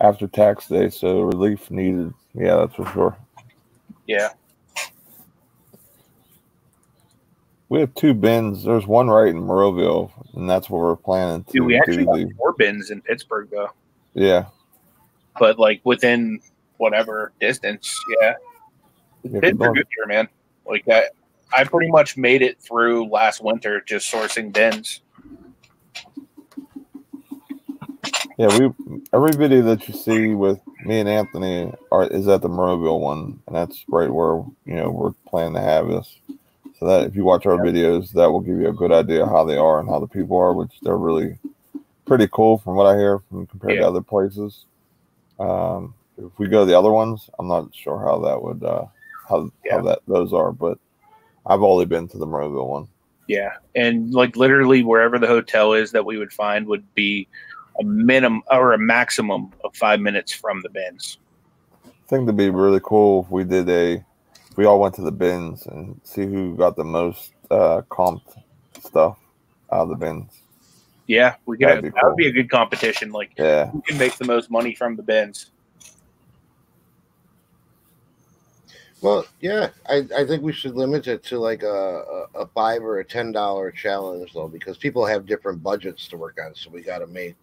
after 0.00 0.28
tax 0.28 0.68
day, 0.68 0.90
so 0.90 1.22
relief 1.22 1.70
needed. 1.70 2.14
Yeah, 2.34 2.56
that's 2.56 2.74
for 2.74 2.86
sure. 2.86 3.18
Yeah, 4.06 4.30
We 7.70 7.78
have 7.78 7.94
two 7.94 8.14
bins. 8.14 8.64
There's 8.64 8.86
one 8.86 9.08
right 9.08 9.28
in 9.28 9.40
Monroeville, 9.40 10.10
and 10.34 10.50
that's 10.50 10.68
where 10.68 10.82
we're 10.82 10.96
planning 10.96 11.44
to 11.44 11.52
dude, 11.52 11.66
we 11.66 11.78
actually 11.78 12.04
do 12.04 12.10
have 12.10 12.28
the. 12.28 12.34
four 12.36 12.52
bins 12.52 12.90
in 12.90 13.00
Pittsburgh 13.00 13.48
though, 13.48 13.70
Yeah, 14.12 14.46
but 15.38 15.56
like 15.58 15.80
within 15.84 16.40
whatever 16.78 17.32
distance. 17.40 17.96
Yeah, 18.20 18.34
are 19.24 19.40
good 19.40 19.86
here, 19.96 20.06
man. 20.08 20.28
Like 20.66 20.84
that, 20.86 21.12
I 21.56 21.62
pretty 21.62 21.92
much 21.92 22.16
made 22.16 22.42
it 22.42 22.60
through 22.60 23.08
last 23.08 23.40
winter 23.40 23.80
just 23.86 24.12
sourcing 24.12 24.52
bins. 24.52 25.02
yeah. 28.36 28.58
We 28.58 28.72
every 29.12 29.30
video 29.30 29.62
that 29.62 29.86
you 29.86 29.94
see 29.94 30.34
with 30.34 30.58
me 30.84 30.98
and 30.98 31.08
Anthony 31.08 31.72
are 31.92 32.08
is 32.08 32.26
at 32.26 32.42
the 32.42 32.48
Monroeville 32.48 32.98
one, 32.98 33.40
and 33.46 33.54
that's 33.54 33.84
right 33.86 34.12
where 34.12 34.42
you 34.64 34.74
know 34.74 34.90
we're 34.90 35.12
planning 35.28 35.54
to 35.54 35.60
have 35.60 35.86
this. 35.86 36.16
So 36.80 36.86
that 36.86 37.06
if 37.06 37.14
you 37.14 37.24
watch 37.24 37.44
our 37.44 37.58
videos, 37.58 38.10
that 38.12 38.30
will 38.30 38.40
give 38.40 38.56
you 38.58 38.68
a 38.68 38.72
good 38.72 38.90
idea 38.90 39.26
how 39.26 39.44
they 39.44 39.58
are 39.58 39.80
and 39.80 39.88
how 39.88 40.00
the 40.00 40.08
people 40.08 40.38
are, 40.38 40.54
which 40.54 40.72
they're 40.82 40.96
really 40.96 41.38
pretty 42.06 42.26
cool 42.32 42.56
from 42.56 42.74
what 42.74 42.86
I 42.86 42.96
hear 42.96 43.18
from 43.18 43.46
compared 43.46 43.74
Yeah. 43.74 43.82
to 43.82 43.88
other 43.88 44.00
places. 44.00 44.64
Um, 45.38 45.94
if 46.16 46.38
we 46.38 46.48
go 46.48 46.60
to 46.60 46.66
the 46.66 46.78
other 46.78 46.90
ones, 46.90 47.28
I'm 47.38 47.48
not 47.48 47.74
sure 47.74 47.98
how 47.98 48.18
that 48.20 48.42
would 48.42 48.64
uh, 48.64 48.86
how 49.28 49.50
Yeah. 49.62 49.76
how 49.76 49.82
that 49.82 49.98
those 50.08 50.32
are, 50.32 50.52
but 50.52 50.78
I've 51.44 51.62
only 51.62 51.84
been 51.84 52.08
to 52.08 52.18
the 52.18 52.26
Monroeville 52.26 52.66
one. 52.66 52.88
Yeah, 53.26 53.52
and 53.74 54.12
like 54.14 54.36
literally 54.36 54.82
wherever 54.82 55.18
the 55.18 55.26
hotel 55.26 55.74
is 55.74 55.92
that 55.92 56.06
we 56.06 56.16
would 56.16 56.32
find 56.32 56.66
would 56.66 56.94
be 56.94 57.28
a 57.78 57.84
minimum 57.84 58.42
or 58.50 58.72
a 58.72 58.78
maximum 58.78 59.52
of 59.64 59.76
five 59.76 60.00
minutes 60.00 60.32
from 60.32 60.62
the 60.62 60.70
bins. 60.70 61.18
I 61.84 61.90
think 62.08 62.22
it'd 62.22 62.36
be 62.36 62.48
really 62.48 62.80
cool 62.82 63.24
if 63.24 63.30
we 63.30 63.44
did 63.44 63.68
a 63.68 64.04
we 64.60 64.66
all 64.66 64.78
went 64.78 64.94
to 64.94 65.00
the 65.00 65.10
bins 65.10 65.66
and 65.68 65.98
see 66.04 66.26
who 66.26 66.54
got 66.54 66.76
the 66.76 66.84
most 66.84 67.32
uh 67.50 67.80
comped 67.90 68.36
stuff 68.82 69.16
out 69.72 69.84
of 69.84 69.88
the 69.88 69.94
bins. 69.94 70.42
Yeah, 71.06 71.36
we 71.46 71.56
could. 71.56 71.66
That'd 71.66 71.84
Have, 71.84 71.94
be 71.94 71.96
That 71.96 72.04
would 72.04 72.10
cool. 72.10 72.16
be 72.16 72.26
a 72.26 72.32
good 72.32 72.50
competition. 72.50 73.10
Like 73.10 73.30
Yeah. 73.38 73.70
who 73.70 73.80
can 73.80 73.96
make 73.96 74.18
the 74.18 74.26
most 74.26 74.50
money 74.50 74.74
from 74.74 74.96
the 74.96 75.02
bins? 75.02 75.52
Well, 79.00 79.24
yeah, 79.40 79.70
I, 79.88 80.06
I 80.14 80.26
think 80.26 80.42
we 80.42 80.52
should 80.52 80.74
limit 80.74 81.06
it 81.08 81.24
to 81.24 81.38
like 81.38 81.62
a, 81.62 82.26
a, 82.34 82.40
a 82.40 82.46
five 82.48 82.82
or 82.82 82.98
a 82.98 83.04
ten 83.04 83.32
dollar 83.32 83.70
challenge 83.70 84.34
though, 84.34 84.46
because 84.46 84.76
people 84.76 85.06
have 85.06 85.24
different 85.24 85.62
budgets 85.62 86.06
to 86.08 86.18
work 86.18 86.38
on. 86.44 86.54
So 86.54 86.68
we 86.68 86.82
got 86.82 86.98
to 86.98 87.06
make 87.06 87.34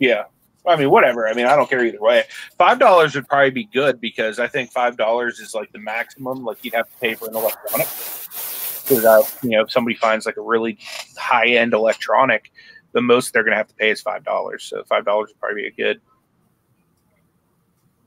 Yeah. 0.00 0.24
I 0.64 0.76
mean, 0.76 0.90
whatever. 0.90 1.26
I 1.26 1.34
mean, 1.34 1.46
I 1.46 1.56
don't 1.56 1.68
care 1.68 1.84
either 1.84 2.00
way. 2.00 2.24
Five 2.56 2.78
dollars 2.78 3.14
would 3.14 3.26
probably 3.26 3.50
be 3.50 3.64
good 3.64 4.00
because 4.00 4.38
I 4.38 4.46
think 4.46 4.70
five 4.70 4.96
dollars 4.96 5.40
is 5.40 5.54
like 5.54 5.72
the 5.72 5.80
maximum. 5.80 6.44
Like 6.44 6.58
you'd 6.62 6.74
have 6.74 6.88
to 6.88 6.96
pay 6.98 7.14
for 7.14 7.28
an 7.28 7.34
electronic. 7.34 7.88
Because 7.88 9.04
uh, 9.04 9.22
you 9.42 9.50
know, 9.50 9.62
if 9.62 9.72
somebody 9.72 9.96
finds 9.96 10.24
like 10.24 10.36
a 10.36 10.42
really 10.42 10.78
high 11.16 11.48
end 11.48 11.72
electronic, 11.72 12.52
the 12.92 13.00
most 13.00 13.32
they're 13.32 13.42
going 13.42 13.52
to 13.52 13.56
have 13.56 13.68
to 13.68 13.74
pay 13.74 13.90
is 13.90 14.00
five 14.00 14.24
dollars. 14.24 14.62
So 14.62 14.84
five 14.84 15.04
dollars 15.04 15.30
would 15.30 15.40
probably 15.40 15.62
be 15.62 15.68
a 15.68 15.72
good, 15.72 16.00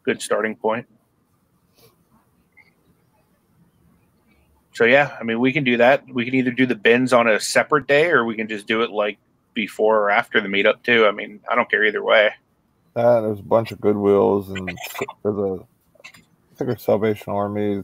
good 0.03 0.21
starting 0.21 0.55
point. 0.55 0.87
So 4.73 4.85
yeah, 4.85 5.15
I 5.19 5.23
mean, 5.23 5.39
we 5.39 5.51
can 5.51 5.63
do 5.65 5.77
that. 5.77 6.05
We 6.07 6.23
can 6.23 6.35
either 6.35 6.51
do 6.51 6.65
the 6.65 6.75
bins 6.75 7.11
on 7.11 7.27
a 7.27 7.39
separate 7.39 7.87
day, 7.87 8.09
or 8.11 8.23
we 8.23 8.35
can 8.35 8.47
just 8.47 8.65
do 8.65 8.81
it 8.81 8.91
like 8.91 9.17
before 9.53 9.99
or 9.99 10.09
after 10.09 10.39
the 10.39 10.47
meetup 10.47 10.83
too. 10.83 11.05
I 11.05 11.11
mean, 11.11 11.41
I 11.49 11.55
don't 11.55 11.69
care 11.69 11.83
either 11.83 12.03
way. 12.03 12.31
That 12.95 13.21
there's 13.21 13.39
a 13.39 13.43
bunch 13.43 13.71
of 13.71 13.79
Goodwills 13.79 14.47
and 14.49 14.69
there's 15.23 15.37
a 15.37 15.59
I 15.63 16.55
think 16.57 16.69
a 16.71 16.79
Salvation 16.79 17.33
Army, 17.33 17.83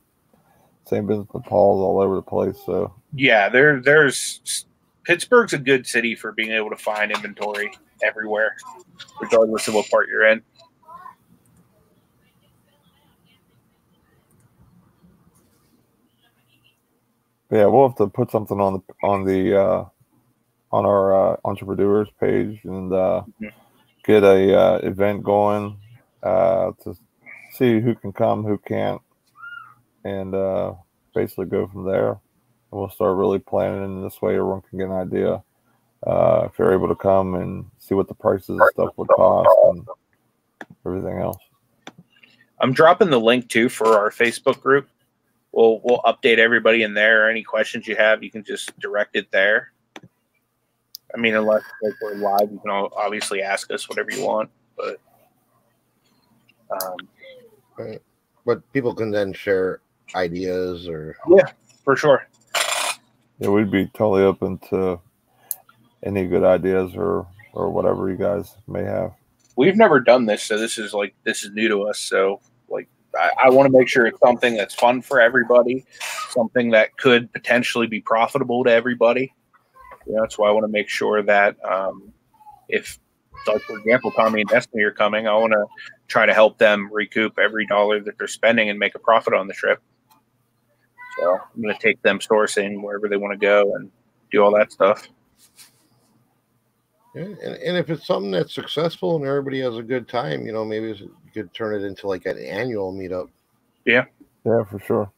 same 0.87 1.05
business 1.05 1.27
with 1.33 1.43
Paul's 1.43 1.81
all 1.81 1.99
over 2.01 2.15
the 2.15 2.21
place. 2.21 2.57
So 2.65 2.93
Yeah, 3.13 3.49
there 3.49 3.81
there's 3.81 4.65
Pittsburgh's 5.03 5.53
a 5.53 5.57
good 5.57 5.85
city 5.85 6.15
for 6.15 6.31
being 6.31 6.51
able 6.51 6.69
to 6.69 6.77
find 6.77 7.11
inventory 7.11 7.71
everywhere, 8.01 8.55
regardless 9.19 9.67
of 9.67 9.73
what 9.73 9.89
part 9.89 10.07
you're 10.07 10.25
in. 10.27 10.41
yeah, 17.51 17.65
we'll 17.65 17.89
have 17.89 17.97
to 17.97 18.07
put 18.07 18.31
something 18.31 18.59
on 18.61 18.73
the 18.73 19.07
on 19.07 19.25
the 19.25 19.59
uh 19.59 19.85
on 20.71 20.85
our 20.85 21.33
uh, 21.33 21.37
entrepreneurs 21.43 22.07
page 22.19 22.61
and 22.63 22.93
uh 22.93 23.23
Mhm. 23.41 23.51
Get 24.03 24.23
a 24.23 24.57
uh, 24.57 24.77
event 24.83 25.23
going 25.23 25.77
uh 26.23 26.71
to 26.83 26.95
see 27.53 27.79
who 27.79 27.95
can 27.95 28.13
come, 28.13 28.43
who 28.43 28.57
can't, 28.57 29.01
and 30.03 30.35
uh 30.35 30.73
basically 31.13 31.45
go 31.45 31.67
from 31.67 31.83
there. 31.85 32.09
And 32.09 32.19
we'll 32.79 32.89
start 32.89 33.17
really 33.17 33.39
planning 33.39 33.83
in 33.83 34.03
this 34.03 34.21
way 34.21 34.35
everyone 34.35 34.61
can 34.61 34.79
get 34.79 34.87
an 34.87 34.93
idea. 34.93 35.43
Uh 36.05 36.47
if 36.51 36.57
you're 36.57 36.73
able 36.73 36.87
to 36.87 36.95
come 36.95 37.35
and 37.35 37.65
see 37.79 37.95
what 37.95 38.07
the 38.07 38.13
prices 38.13 38.49
and 38.49 38.61
stuff 38.73 38.93
would 38.97 39.09
cost 39.09 39.49
and 39.65 39.87
everything 40.85 41.19
else. 41.19 41.41
I'm 42.59 42.73
dropping 42.73 43.09
the 43.09 43.19
link 43.19 43.49
too 43.49 43.69
for 43.69 43.97
our 43.97 44.11
Facebook 44.11 44.61
group. 44.61 44.87
We'll 45.51 45.81
we'll 45.83 46.01
update 46.03 46.37
everybody 46.37 46.83
in 46.83 46.93
there. 46.93 47.29
Any 47.29 47.43
questions 47.43 47.87
you 47.87 47.95
have, 47.95 48.23
you 48.23 48.31
can 48.31 48.43
just 48.43 48.77
direct 48.79 49.15
it 49.15 49.31
there. 49.31 49.73
I 51.13 51.17
mean, 51.17 51.35
unless 51.35 51.63
like 51.81 51.93
we're 52.01 52.15
live, 52.15 52.51
you 52.51 52.59
can 52.59 52.71
obviously 52.71 53.41
ask 53.41 53.71
us 53.71 53.89
whatever 53.89 54.11
you 54.11 54.25
want. 54.25 54.49
But 54.77 54.99
um, 56.71 56.95
right? 57.77 58.01
But 58.45 58.73
people 58.73 58.93
can 58.93 59.11
then 59.11 59.33
share 59.33 59.81
ideas 60.15 60.87
or 60.87 61.15
Yeah, 61.29 61.51
for 61.83 61.95
sure, 61.95 62.27
Yeah, 63.39 63.49
we'd 63.49 63.71
be 63.71 63.87
totally 63.87 64.23
open 64.23 64.57
to 64.69 64.99
any 66.03 66.27
good 66.27 66.43
ideas 66.43 66.95
or 66.95 67.27
or 67.53 67.69
whatever 67.69 68.09
you 68.09 68.15
guys 68.15 68.55
may 68.67 68.83
have. 68.83 69.13
we've 69.57 69.75
never 69.75 69.99
done 69.99 70.25
this, 70.25 70.43
so 70.43 70.57
this 70.57 70.77
is 70.77 70.93
like 70.93 71.13
this 71.23 71.43
is 71.43 71.51
new 71.51 71.67
to 71.67 71.81
us. 71.83 71.99
So 71.99 72.39
like, 72.69 72.87
I, 73.15 73.29
I 73.45 73.49
want 73.49 73.71
to 73.71 73.77
make 73.77 73.87
sure 73.89 74.05
it's 74.05 74.19
something 74.19 74.55
that's 74.55 74.73
fun 74.73 75.01
for 75.01 75.19
everybody, 75.19 75.85
something 76.29 76.71
that 76.71 76.95
could 76.97 77.31
potentially 77.33 77.87
be 77.87 77.99
profitable 78.01 78.63
to 78.63 78.71
everybody. 78.71 79.33
You 80.07 80.13
know, 80.13 80.21
that's 80.21 80.37
why 80.37 80.49
I 80.49 80.51
want 80.51 80.63
to 80.65 80.71
make 80.71 80.89
sure 80.89 81.21
that 81.23 81.55
um, 81.63 82.11
if, 82.69 82.99
like 83.47 83.61
for 83.63 83.77
example, 83.77 84.11
Tommy 84.11 84.41
and 84.41 84.49
Destinie 84.49 84.83
are 84.83 84.91
coming, 84.91 85.27
I 85.27 85.35
want 85.35 85.53
to 85.53 85.65
try 86.07 86.25
to 86.25 86.33
help 86.33 86.57
them 86.57 86.89
recoup 86.91 87.37
every 87.39 87.65
dollar 87.65 87.99
that 88.01 88.17
they're 88.17 88.27
spending 88.27 88.69
and 88.69 88.77
make 88.79 88.95
a 88.95 88.99
profit 88.99 89.33
on 89.33 89.47
the 89.47 89.53
trip. 89.53 89.81
So 91.19 91.33
I'm 91.33 91.61
going 91.61 91.75
to 91.75 91.81
take 91.81 92.01
them 92.01 92.19
sourcing 92.19 92.81
wherever 92.81 93.07
they 93.07 93.17
want 93.17 93.33
to 93.33 93.37
go 93.37 93.75
and 93.75 93.91
do 94.31 94.43
all 94.43 94.51
that 94.57 94.71
stuff. 94.71 95.07
Yeah, 97.13 97.23
and, 97.23 97.55
and 97.55 97.77
if 97.77 97.89
it's 97.89 98.07
something 98.07 98.31
that's 98.31 98.53
successful 98.53 99.17
and 99.17 99.25
everybody 99.25 99.59
has 99.59 99.75
a 99.75 99.83
good 99.83 100.07
time, 100.07 100.45
you 100.45 100.53
know, 100.53 100.63
maybe 100.63 100.91
it's- 100.91 101.01
you 101.01 101.43
could 101.43 101.53
turn 101.53 101.75
it 101.75 101.85
into 101.85 102.07
like 102.07 102.25
an 102.25 102.37
annual 102.37 102.93
meetup. 102.93 103.29
Yeah. 103.85 104.05
Yeah, 104.45 104.63
for 104.63 104.79
sure. 104.79 105.11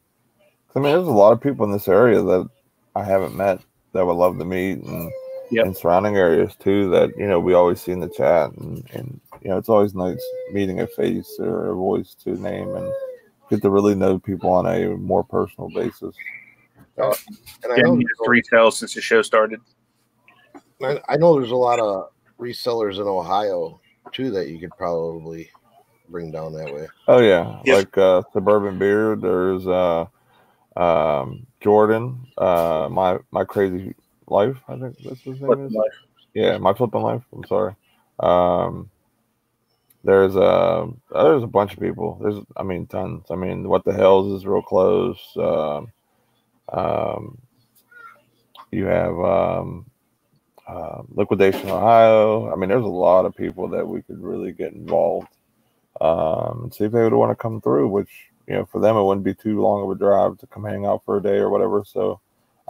I 0.76 0.80
mean, 0.80 0.92
there's 0.92 1.08
a 1.08 1.12
lot 1.12 1.34
of 1.34 1.42
people 1.42 1.66
in 1.66 1.72
this 1.72 1.88
area 1.88 2.22
that 2.22 2.50
I 2.96 3.04
haven't 3.04 3.36
met 3.36 3.60
that 3.94 4.06
would 4.06 4.14
love 4.14 4.38
to 4.40 4.46
meet, 4.46 4.80
and 4.80 5.12
Yep. 5.52 5.68
in 5.68 5.76
surrounding 5.76 6.18
areas 6.18 6.56
too. 6.56 6.90
That 6.90 7.12
you 7.18 7.28
know 7.28 7.40
we 7.40 7.54
always 7.54 7.82
see 7.82 7.92
in 7.92 8.00
the 8.00 8.10
chat, 8.10 8.52
and, 8.54 8.88
and 8.94 9.22
you 9.42 9.50
know, 9.50 9.58
it's 9.58 9.70
always 9.70 9.94
nice 9.94 10.24
meeting 10.52 10.80
a 10.80 10.88
face 10.88 11.38
or 11.40 11.72
a 11.72 11.76
voice 11.76 12.16
to 12.24 12.32
name 12.32 12.74
and 12.76 12.92
get 13.50 13.62
to 13.62 13.70
really 13.70 13.94
know 13.94 14.18
people 14.20 14.50
on 14.50 14.66
a 14.66 14.90
more 14.98 15.24
personal 15.24 15.70
basis. 15.70 16.16
And 16.98 17.14
I 17.72 17.78
Yeah, 17.78 17.84
know, 17.84 17.96
you 17.96 18.08
just 18.08 18.28
resell 18.28 18.72
since 18.72 18.94
the 18.94 19.02
show 19.02 19.22
started. 19.22 19.60
I 20.82 21.00
I 21.10 21.18
know 21.18 21.38
there's 21.38 21.52
a 21.52 21.56
lot 21.56 21.80
of 21.80 22.10
resellers 22.40 22.96
in 23.00 23.08
Ohio 23.08 23.80
too 24.12 24.32
that 24.32 24.50
you 24.50 24.60
could 24.60 24.76
probably 24.78 25.50
bring 26.10 26.32
down 26.32 26.54
that 26.54 26.72
way. 26.74 26.88
Oh 27.08 27.20
yeah, 27.20 27.60
Yep. 27.66 27.78
like 27.78 27.98
uh, 27.98 28.22
Suburban 28.32 28.78
Beer. 28.80 29.16
There's 29.16 29.68
uh, 29.68 30.06
um, 30.78 31.46
Jordan. 31.64 32.28
Uh, 32.38 32.90
my 32.92 33.20
my 33.32 33.44
crazy 33.44 33.96
life. 34.28 34.58
I 34.68 34.78
think 34.78 34.98
that's 35.00 35.22
his 35.22 35.42
name 35.42 35.68
is. 35.68 35.76
Yeah, 36.34 36.58
my 36.58 36.74
flipping 36.74 37.02
life. 37.02 37.22
I'm 37.32 37.46
sorry. 37.46 37.76
Um, 38.20 38.90
there's 40.04 40.36
a 40.36 40.90
there's 41.12 41.44
a 41.44 41.48
bunch 41.48 41.74
of 41.74 41.80
people. 41.80 42.20
There's 42.22 42.44
I 42.58 42.64
mean 42.64 42.88
tons. 42.88 43.26
I 43.30 43.36
mean, 43.36 43.70
what 43.70 43.86
the 43.86 43.94
hell's 43.94 44.34
is 44.34 44.46
real 44.46 44.62
close. 44.62 45.20
Um, 45.38 45.92
um, 46.70 47.38
you 48.72 48.86
have 48.86 49.18
um, 49.20 49.86
uh, 50.68 51.04
Liquidation 51.10 51.70
Ohio. 51.70 52.52
I 52.52 52.56
mean, 52.56 52.70
there's 52.70 52.84
a 52.84 52.88
lot 52.88 53.26
of 53.26 53.36
people 53.36 53.68
that 53.70 53.88
we 53.88 54.02
could 54.02 54.22
really 54.22 54.52
get 54.52 54.74
involved 54.74 55.28
um, 56.02 56.64
and 56.64 56.74
see 56.74 56.86
if 56.86 56.92
they 56.92 57.04
would 57.04 57.14
want 57.14 57.32
to 57.32 57.42
come 57.42 57.62
through. 57.62 57.88
Which 57.90 58.10
you 58.48 58.56
know, 58.56 58.66
for 58.66 58.82
them, 58.82 58.98
it 58.98 59.04
wouldn't 59.04 59.26
be 59.26 59.34
too 59.34 59.62
long 59.62 59.84
of 59.84 59.92
a 59.92 59.96
drive 60.00 60.38
to 60.40 60.48
come 60.48 60.64
hang 60.64 60.86
out 60.86 61.04
for 61.06 61.18
a 61.18 61.22
day 61.22 61.38
or 61.38 61.50
whatever. 61.50 61.84
So, 61.86 62.20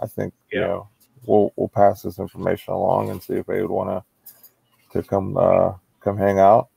I 0.00 0.06
think 0.06 0.34
you 0.50 0.60
know 0.60 0.88
we'll 1.26 1.52
we'll 1.56 1.68
pass 1.68 2.02
this 2.02 2.18
information 2.18 2.74
along 2.74 3.10
and 3.10 3.22
see 3.22 3.34
if 3.34 3.46
they 3.46 3.60
would 3.60 3.70
want 3.70 3.90
to 3.90 4.04
to 4.92 5.06
come 5.06 5.36
uh, 5.36 5.72
come 6.00 6.16
hang 6.16 6.38
out, 6.38 6.68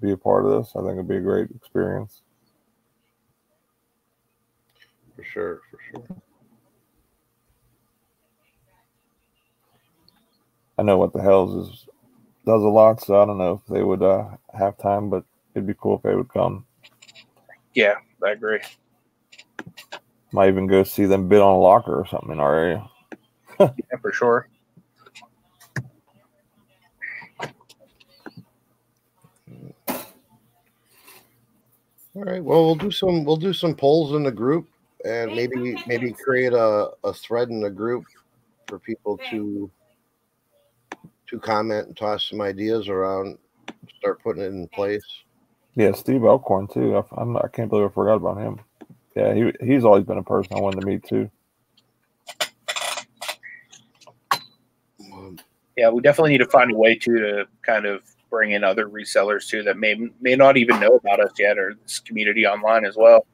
be 0.00 0.12
a 0.12 0.16
part 0.16 0.44
of 0.44 0.52
this. 0.52 0.72
I 0.76 0.80
think 0.80 0.92
it'd 0.92 1.08
be 1.08 1.16
a 1.16 1.20
great 1.20 1.50
experience. 1.50 2.22
For 5.16 5.24
sure, 5.24 5.60
for 5.70 5.78
sure. 5.90 6.16
I 10.76 10.82
know 10.82 10.98
what 10.98 11.12
the 11.12 11.22
hell's 11.22 11.68
is 11.68 11.86
does 12.44 12.62
a 12.62 12.68
lot, 12.68 13.00
so 13.00 13.22
I 13.22 13.24
don't 13.24 13.38
know 13.38 13.62
if 13.64 13.72
they 13.72 13.82
would 13.82 14.02
uh, 14.02 14.28
have 14.56 14.76
time, 14.76 15.08
but 15.08 15.24
it'd 15.54 15.66
be 15.66 15.74
cool 15.80 15.96
if 15.96 16.02
they 16.02 16.14
would 16.14 16.28
come. 16.28 16.66
Yeah, 17.74 17.94
I 18.24 18.30
agree. 18.30 18.60
Might 20.32 20.48
even 20.48 20.66
go 20.66 20.82
see 20.82 21.04
them 21.04 21.28
bid 21.28 21.40
on 21.40 21.54
a 21.54 21.58
locker 21.58 21.98
or 21.98 22.06
something 22.06 22.32
in 22.32 22.40
our 22.40 22.54
area. 22.56 22.88
Yeah, 23.60 23.98
for 24.00 24.12
sure. 24.12 24.48
All 32.16 32.22
right. 32.22 32.42
Well, 32.42 32.64
we'll 32.64 32.74
do 32.74 32.90
some 32.90 33.24
we'll 33.24 33.36
do 33.36 33.52
some 33.52 33.74
polls 33.74 34.14
in 34.14 34.22
the 34.22 34.32
group 34.32 34.68
and 35.04 35.34
maybe 35.34 35.76
maybe 35.86 36.12
create 36.12 36.52
a, 36.52 36.90
a 37.02 37.12
thread 37.12 37.48
in 37.50 37.60
the 37.60 37.70
group 37.70 38.04
for 38.66 38.78
people 38.78 39.18
to 39.30 39.70
to 41.26 41.38
comment 41.38 41.88
and 41.88 41.96
toss 41.96 42.28
some 42.28 42.40
ideas 42.40 42.88
around, 42.88 43.38
start 43.98 44.22
putting 44.22 44.42
it 44.42 44.46
in 44.46 44.68
place. 44.68 45.04
Yeah, 45.76 45.92
Steve 45.92 46.24
Elkhorn 46.24 46.68
too. 46.68 46.96
I, 46.96 47.02
I'm, 47.20 47.36
I 47.36 47.48
can't 47.48 47.68
believe 47.68 47.86
I 47.86 47.92
forgot 47.92 48.14
about 48.16 48.38
him. 48.38 48.60
Yeah, 49.16 49.34
he 49.34 49.52
he's 49.60 49.84
always 49.84 50.04
been 50.04 50.18
a 50.18 50.22
person 50.22 50.56
I 50.56 50.60
wanted 50.60 50.80
to 50.80 50.86
meet 50.86 51.04
too. 51.04 51.30
Yeah, 55.76 55.90
we 55.90 56.00
definitely 56.02 56.30
need 56.30 56.38
to 56.38 56.50
find 56.50 56.70
a 56.72 56.76
way 56.76 56.94
too 56.94 57.18
to 57.18 57.48
kind 57.62 57.86
of 57.86 58.02
bring 58.30 58.52
in 58.52 58.64
other 58.64 58.88
resellers 58.88 59.48
too 59.48 59.62
that 59.64 59.76
may 59.76 59.96
may 60.20 60.36
not 60.36 60.56
even 60.56 60.80
know 60.80 60.96
about 60.96 61.20
us 61.20 61.32
yet 61.38 61.58
or 61.58 61.74
this 61.82 62.00
community 62.00 62.46
online 62.46 62.84
as 62.84 62.96
well. 62.96 63.26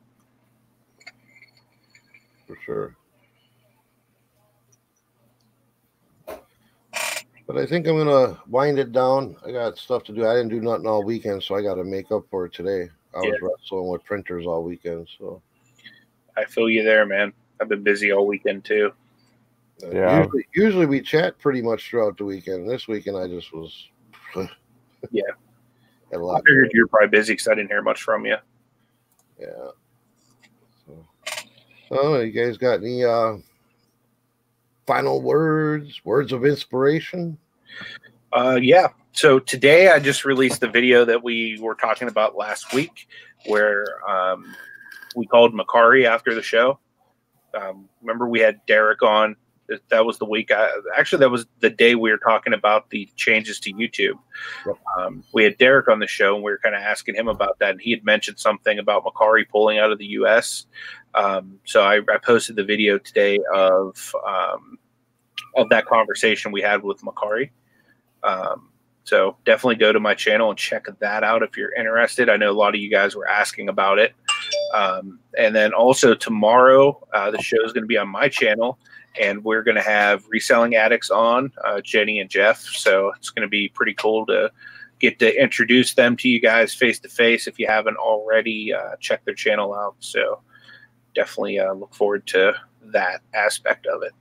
for 2.50 2.58
sure. 2.64 2.96
But 7.52 7.62
I 7.62 7.66
think 7.66 7.88
I'm 7.88 7.98
gonna 7.98 8.38
wind 8.46 8.78
it 8.78 8.92
down. 8.92 9.34
I 9.44 9.50
got 9.50 9.76
stuff 9.76 10.04
to 10.04 10.12
do. 10.12 10.24
I 10.24 10.34
didn't 10.36 10.50
do 10.50 10.60
nothing 10.60 10.86
all 10.86 11.02
weekend, 11.02 11.42
so 11.42 11.56
I 11.56 11.62
got 11.62 11.74
to 11.74 11.82
make 11.82 12.12
up 12.12 12.22
for 12.30 12.46
it 12.46 12.52
today. 12.52 12.88
I 13.12 13.18
was 13.18 13.40
wrestling 13.42 13.88
with 13.88 14.04
printers 14.04 14.46
all 14.46 14.62
weekend, 14.62 15.08
so 15.18 15.42
I 16.36 16.44
feel 16.44 16.70
you 16.70 16.84
there, 16.84 17.04
man. 17.06 17.32
I've 17.60 17.68
been 17.68 17.82
busy 17.82 18.12
all 18.12 18.24
weekend 18.24 18.64
too. 18.64 18.92
uh, 19.82 19.90
Yeah. 19.90 20.18
Usually, 20.22 20.46
usually 20.54 20.86
we 20.86 21.00
chat 21.00 21.40
pretty 21.40 21.60
much 21.60 21.90
throughout 21.90 22.16
the 22.18 22.24
weekend. 22.24 22.70
This 22.70 22.86
weekend 22.86 23.16
I 23.16 23.26
just 23.26 23.52
was. 23.52 23.88
Yeah. 25.10 25.24
Had 26.12 26.18
a 26.18 26.20
I 26.20 26.22
lot. 26.22 26.42
figured 26.46 26.70
you 26.72 26.82
were 26.82 26.86
probably 26.88 27.08
busy 27.08 27.32
because 27.32 27.48
I 27.48 27.56
didn't 27.56 27.70
hear 27.70 27.82
much 27.82 28.02
from 28.02 28.26
you. 28.26 28.36
Yeah. 29.40 29.70
So, 30.86 31.04
oh, 31.90 32.20
you 32.20 32.30
guys 32.30 32.58
got 32.58 32.74
any 32.74 33.02
uh 33.02 33.38
final 34.90 35.22
words, 35.22 36.00
words 36.04 36.32
of 36.32 36.44
inspiration? 36.44 37.38
Uh, 38.32 38.58
yeah. 38.60 38.88
So 39.12 39.38
today 39.38 39.88
I 39.88 40.00
just 40.00 40.24
released 40.24 40.60
the 40.60 40.68
video 40.68 41.04
that 41.04 41.22
we 41.22 41.56
were 41.60 41.76
talking 41.76 42.08
about 42.08 42.34
last 42.36 42.74
week, 42.74 43.06
where 43.46 43.86
um, 44.10 44.52
we 45.14 45.26
called 45.26 45.54
Mercari 45.54 46.06
after 46.06 46.34
the 46.34 46.42
show. 46.42 46.80
Um, 47.54 47.88
remember, 48.00 48.26
we 48.26 48.40
had 48.40 48.60
Derek 48.66 49.00
on. 49.04 49.36
That- 49.90 50.04
was 50.04 50.18
the 50.18 50.24
week. 50.24 50.50
I, 50.50 50.68
actually, 50.98 51.20
that 51.20 51.30
was 51.30 51.46
the 51.60 51.70
day 51.70 51.94
we 51.94 52.10
were 52.10 52.18
talking 52.18 52.52
about 52.52 52.90
the 52.90 53.08
changes 53.14 53.60
to 53.60 53.72
YouTube. 53.72 54.18
Yep. 54.66 54.76
Um, 54.98 55.22
we 55.32 55.44
had 55.44 55.56
Derek 55.58 55.86
on 55.86 56.00
the 56.00 56.08
show, 56.08 56.34
and 56.34 56.42
we 56.42 56.50
were 56.50 56.58
kind 56.58 56.74
of 56.74 56.82
asking 56.82 57.14
him 57.14 57.28
about 57.28 57.60
that, 57.60 57.70
and 57.70 57.80
he 57.80 57.92
had 57.92 58.04
mentioned 58.04 58.40
something 58.40 58.80
about 58.80 59.04
Mercari 59.04 59.48
pulling 59.48 59.78
out 59.78 59.92
of 59.92 59.98
the 59.98 60.06
U.S. 60.06 60.66
Um, 61.14 61.58
so 61.64 61.82
I, 61.82 61.96
I 61.96 62.18
posted 62.22 62.56
the 62.56 62.64
video 62.64 62.98
today 62.98 63.40
of 63.52 64.14
um, 64.26 64.78
of 65.56 65.68
that 65.70 65.86
conversation 65.86 66.52
we 66.52 66.62
had 66.62 66.82
with 66.82 67.00
Mercari. 67.02 67.50
Um, 68.22 68.70
so 69.04 69.36
definitely 69.44 69.76
go 69.76 69.92
to 69.92 69.98
my 69.98 70.14
channel 70.14 70.50
and 70.50 70.58
check 70.58 70.86
that 71.00 71.24
out 71.24 71.42
if 71.42 71.56
you're 71.56 71.74
interested. 71.74 72.28
I 72.28 72.36
know 72.36 72.50
a 72.50 72.52
lot 72.52 72.74
of 72.74 72.80
you 72.80 72.90
guys 72.90 73.16
were 73.16 73.28
asking 73.28 73.68
about 73.68 73.98
it. 73.98 74.14
Um, 74.72 75.18
and 75.36 75.54
then 75.54 75.72
also 75.72 76.14
tomorrow, 76.14 77.04
uh, 77.12 77.30
the 77.30 77.42
show 77.42 77.56
is 77.64 77.72
going 77.72 77.82
to 77.82 77.88
be 77.88 77.98
on 77.98 78.08
my 78.08 78.28
channel, 78.28 78.78
and 79.20 79.42
we're 79.42 79.62
going 79.62 79.76
to 79.76 79.82
have 79.82 80.24
reselling 80.28 80.76
addicts 80.76 81.10
on 81.10 81.50
uh, 81.64 81.80
Jenny 81.80 82.20
and 82.20 82.30
Jeff. 82.30 82.60
So 82.60 83.12
it's 83.16 83.30
going 83.30 83.42
to 83.42 83.48
be 83.48 83.68
pretty 83.68 83.94
cool 83.94 84.26
to 84.26 84.52
get 85.00 85.18
to 85.18 85.42
introduce 85.42 85.94
them 85.94 86.16
to 86.18 86.28
you 86.28 86.40
guys 86.40 86.74
face 86.74 87.00
to 87.00 87.08
face 87.08 87.46
if 87.46 87.58
you 87.58 87.66
haven't 87.66 87.96
already. 87.96 88.72
Uh, 88.72 88.96
check 89.00 89.24
their 89.24 89.34
channel 89.34 89.74
out. 89.74 89.96
So 89.98 90.40
definitely 91.14 91.58
uh, 91.58 91.72
look 91.72 91.94
forward 91.94 92.26
to 92.28 92.52
that 92.92 93.20
aspect 93.34 93.86
of 93.86 94.02
it. 94.02 94.12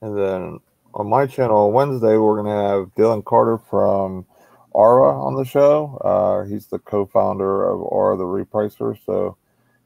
And 0.00 0.16
then 0.16 0.60
on 0.94 1.08
my 1.08 1.26
channel 1.26 1.72
Wednesday, 1.72 2.16
we're 2.16 2.42
going 2.42 2.46
to 2.46 2.68
have 2.68 2.94
Dylan 2.94 3.24
Carter 3.24 3.58
from 3.58 4.26
Aura 4.72 5.18
on 5.20 5.34
the 5.34 5.44
show. 5.44 5.98
Uh, 6.04 6.44
he's 6.48 6.66
the 6.66 6.78
co-founder 6.78 7.68
of 7.68 7.80
Aura, 7.80 8.16
the 8.16 8.24
repricer. 8.24 8.98
So 9.04 9.36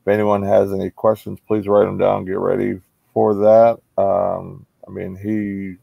if 0.02 0.08
anyone 0.08 0.42
has 0.42 0.72
any 0.72 0.90
questions, 0.90 1.38
please 1.46 1.66
write 1.66 1.84
them 1.86 1.98
down. 1.98 2.24
Get 2.24 2.38
ready 2.38 2.80
for 3.12 3.34
that. 3.34 3.78
Um, 3.96 4.66
I 4.86 4.90
mean, 4.90 5.16
he, 5.16 5.76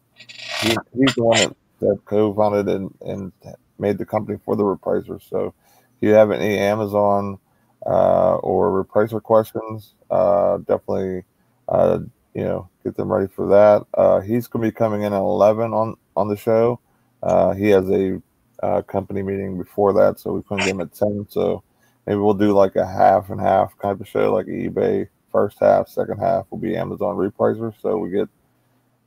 he 0.68 0.78
he's 0.96 1.16
the 1.16 1.24
one 1.24 1.40
that, 1.40 1.56
that 1.80 2.06
co-founded 2.06 2.68
and, 2.70 2.96
and 3.02 3.32
made 3.80 3.98
the 3.98 4.06
company 4.06 4.38
for 4.46 4.56
the 4.56 4.64
repricer. 4.64 5.22
So 5.30 5.54
if 5.98 6.02
you 6.02 6.12
have 6.12 6.32
any 6.32 6.58
Amazon 6.58 7.40
uh, 7.86 8.36
or 8.38 8.84
repricer 8.84 9.22
questions, 9.22 9.94
uh, 10.10 10.58
definitely 10.58 11.24
uh, 11.68 12.00
you 12.34 12.44
know, 12.44 12.70
get 12.84 12.96
them 12.96 13.12
ready 13.12 13.28
for 13.28 13.48
that. 13.48 13.86
Uh, 13.94 14.20
he's 14.22 14.48
going 14.48 14.64
to 14.64 14.72
be 14.72 14.76
coming 14.76 15.04
in 15.04 15.14
at 15.14 15.20
11 15.20 15.74
on, 15.74 15.96
on 16.16 16.28
the 16.28 16.38
show. 16.38 16.80
Uh, 17.24 17.54
he 17.54 17.70
has 17.70 17.90
a 17.90 18.22
uh, 18.64 18.82
company 18.84 19.22
meeting 19.22 19.58
before 19.58 19.94
that, 19.94 20.20
so 20.20 20.34
we 20.34 20.42
couldn't 20.44 20.66
get 20.66 20.70
him 20.70 20.82
at 20.82 20.94
10. 20.94 21.28
So 21.30 21.64
maybe 22.06 22.20
we'll 22.20 22.34
do 22.34 22.54
like 22.54 22.76
a 22.76 22.86
half 22.86 23.30
and 23.30 23.40
half 23.40 23.78
kind 23.78 24.00
of 24.00 24.08
show, 24.08 24.34
like 24.34 24.48
eBay 24.48 25.08
first 25.32 25.60
half, 25.60 25.88
second 25.88 26.20
half 26.20 26.46
will 26.50 26.58
be 26.58 26.76
Amazon 26.76 27.16
repricer. 27.16 27.74
So 27.82 27.98
we 27.98 28.10
get, 28.10 28.28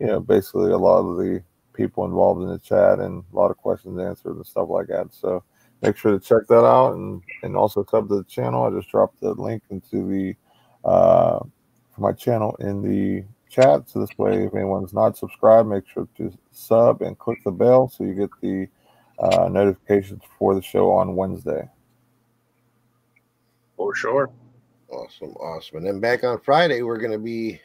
you 0.01 0.07
know, 0.07 0.21
basically 0.21 0.73
a 0.73 0.79
lot 0.79 1.01
of 1.01 1.17
the 1.19 1.43
people 1.75 2.05
involved 2.05 2.43
in 2.43 2.49
the 2.49 2.59
chat 2.59 2.99
and 2.99 3.23
a 3.33 3.37
lot 3.37 3.51
of 3.51 3.59
questions 3.59 3.99
answered 3.99 4.37
and 4.37 4.47
stuff 4.47 4.69
like 4.69 4.87
that. 4.89 5.09
So 5.13 5.43
make 5.85 5.97
sure 5.97 6.13
to 6.13 6.21
check 6.21 6.47
that 6.49 6.65
out 6.65 6.95
and, 6.95 7.23
and 7.43 7.57
also 7.57 7.85
sub 7.91 8.09
to 8.09 8.17
the 8.17 8.25
channel. 8.25 8.65
I 8.65 8.71
just 8.71 8.91
dropped 8.91 9.21
the 9.21 9.35
link 9.35 9.63
into 9.71 10.09
the 10.09 10.89
uh, 10.89 11.41
my 11.99 12.13
channel 12.13 12.57
in 12.61 12.83
the 12.83 13.25
chat. 13.49 13.89
So 13.89 14.01
this 14.01 14.17
way, 14.19 14.45
if 14.45 14.55
anyone's 14.55 14.95
not 14.95 15.17
subscribed, 15.17 15.69
make 15.69 15.85
sure 15.87 16.09
to 16.17 16.33
sub 16.51 17.03
and 17.03 17.19
click 17.19 17.39
the 17.45 17.53
bell 17.53 17.89
so 17.89 18.05
you 18.05 18.15
get 18.15 18.31
the 18.41 18.69
uh, 19.19 19.49
notifications 19.49 20.23
for 20.39 20.55
the 20.55 20.63
show 20.63 20.91
on 20.91 21.17
Wednesday. 21.17 21.69
For 23.77 23.95
sure. 23.95 24.31
Awesome, 24.91 25.35
awesome. 25.37 25.79
And 25.79 25.87
then 25.87 26.01
back 26.01 26.25
on 26.25 26.41
Friday, 26.41 26.83
we're 26.83 26.99
going 26.99 27.13
to 27.13 27.19
be. 27.19 27.61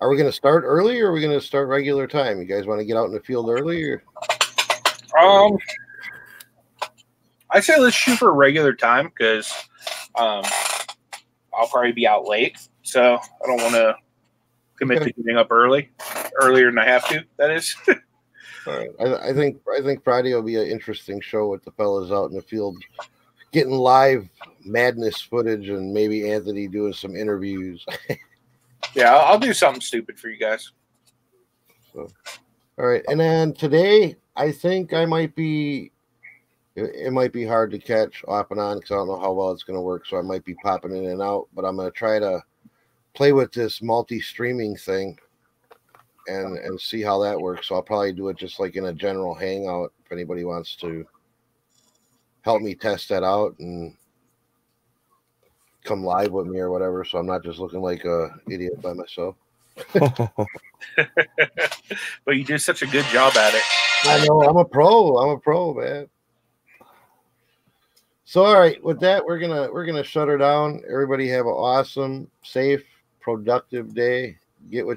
Are 0.00 0.08
we 0.08 0.16
going 0.16 0.28
to 0.28 0.36
start 0.36 0.64
early 0.66 1.00
or 1.00 1.10
are 1.10 1.12
we 1.12 1.20
going 1.20 1.38
to 1.38 1.44
start 1.44 1.68
regular 1.68 2.08
time? 2.08 2.40
You 2.40 2.44
guys 2.44 2.66
want 2.66 2.80
to 2.80 2.84
get 2.84 2.96
out 2.96 3.06
in 3.06 3.12
the 3.12 3.20
field 3.20 3.48
early? 3.48 3.84
Or? 3.84 4.02
Um, 5.20 5.56
I 7.52 7.60
say 7.60 7.78
let's 7.78 7.96
shoot 7.96 8.18
for 8.18 8.30
a 8.30 8.32
regular 8.32 8.72
time 8.74 9.08
because 9.08 9.52
um, 10.14 10.42
I'll 11.54 11.68
probably 11.68 11.92
be 11.92 12.06
out 12.06 12.26
late, 12.26 12.58
so 12.82 13.16
I 13.16 13.46
don't 13.46 13.60
want 13.60 13.74
to 13.74 13.96
commit 14.76 15.02
to 15.02 15.12
getting 15.12 15.36
up 15.36 15.50
early, 15.50 15.90
earlier 16.40 16.66
than 16.66 16.78
I 16.78 16.86
have 16.86 17.06
to. 17.08 17.24
That 17.36 17.50
is. 17.50 17.76
Right. 18.66 18.90
I, 19.00 19.30
I 19.30 19.32
think 19.32 19.60
I 19.76 19.82
think 19.82 20.04
Friday 20.04 20.32
will 20.34 20.42
be 20.42 20.56
an 20.56 20.68
interesting 20.68 21.20
show 21.20 21.48
with 21.48 21.64
the 21.64 21.72
fellas 21.72 22.12
out 22.12 22.30
in 22.30 22.36
the 22.36 22.42
field, 22.42 22.76
getting 23.50 23.72
live 23.72 24.28
madness 24.64 25.20
footage, 25.20 25.68
and 25.68 25.92
maybe 25.92 26.30
Anthony 26.30 26.68
doing 26.68 26.92
some 26.92 27.16
interviews. 27.16 27.84
yeah, 28.94 29.12
I'll, 29.14 29.32
I'll 29.32 29.38
do 29.38 29.52
something 29.52 29.80
stupid 29.80 30.18
for 30.18 30.28
you 30.28 30.36
guys. 30.36 30.70
All 31.96 32.06
right, 32.78 33.02
and 33.08 33.18
then 33.18 33.52
today 33.52 34.16
I 34.36 34.52
think 34.52 34.92
I 34.92 35.06
might 35.06 35.34
be. 35.34 35.90
It, 36.74 36.94
it 36.94 37.10
might 37.12 37.32
be 37.32 37.44
hard 37.44 37.70
to 37.72 37.78
catch 37.78 38.24
off 38.26 38.50
and 38.50 38.60
on 38.60 38.78
because 38.78 38.92
I 38.92 38.94
don't 38.96 39.08
know 39.08 39.20
how 39.20 39.32
well 39.32 39.50
it's 39.50 39.62
going 39.62 39.76
to 39.76 39.82
work. 39.82 40.06
So 40.06 40.18
I 40.18 40.22
might 40.22 40.44
be 40.44 40.54
popping 40.54 40.96
in 40.96 41.10
and 41.10 41.22
out, 41.22 41.48
but 41.54 41.64
I'm 41.64 41.76
going 41.76 41.90
to 41.90 41.96
try 41.96 42.18
to 42.18 42.42
play 43.14 43.32
with 43.32 43.52
this 43.52 43.82
multi-streaming 43.82 44.76
thing 44.76 45.18
and 46.28 46.56
and 46.58 46.80
see 46.80 47.02
how 47.02 47.20
that 47.22 47.40
works. 47.40 47.68
So 47.68 47.74
I'll 47.74 47.82
probably 47.82 48.12
do 48.12 48.28
it 48.28 48.38
just 48.38 48.60
like 48.60 48.76
in 48.76 48.86
a 48.86 48.92
general 48.92 49.34
hangout 49.34 49.92
if 50.04 50.12
anybody 50.12 50.44
wants 50.44 50.76
to 50.76 51.06
help 52.42 52.62
me 52.62 52.74
test 52.74 53.08
that 53.08 53.22
out 53.22 53.58
and 53.58 53.94
come 55.84 56.04
live 56.04 56.32
with 56.32 56.46
me 56.46 56.58
or 56.58 56.70
whatever. 56.70 57.04
So 57.04 57.18
I'm 57.18 57.26
not 57.26 57.42
just 57.42 57.58
looking 57.58 57.80
like 57.80 58.04
a 58.04 58.34
idiot 58.48 58.80
by 58.80 58.92
myself. 58.92 59.36
but 59.94 60.46
you 62.28 62.44
do 62.44 62.58
such 62.58 62.82
a 62.82 62.86
good 62.86 63.04
job 63.06 63.36
at 63.36 63.54
it. 63.54 63.62
I 64.04 64.24
know 64.26 64.42
I'm 64.42 64.56
a 64.56 64.64
pro. 64.64 65.16
I'm 65.18 65.30
a 65.30 65.38
pro, 65.38 65.74
man. 65.74 66.08
So 68.32 68.46
all 68.46 68.58
right, 68.58 68.82
with 68.82 68.98
that, 69.00 69.22
we're 69.22 69.38
gonna 69.38 69.70
we're 69.70 69.84
gonna 69.84 70.02
shut 70.02 70.26
her 70.26 70.38
down. 70.38 70.80
Everybody 70.90 71.28
have 71.28 71.44
an 71.44 71.52
awesome, 71.52 72.30
safe, 72.42 72.82
productive 73.20 73.94
day. 73.94 74.38
Get 74.70 74.86
what 74.86 74.90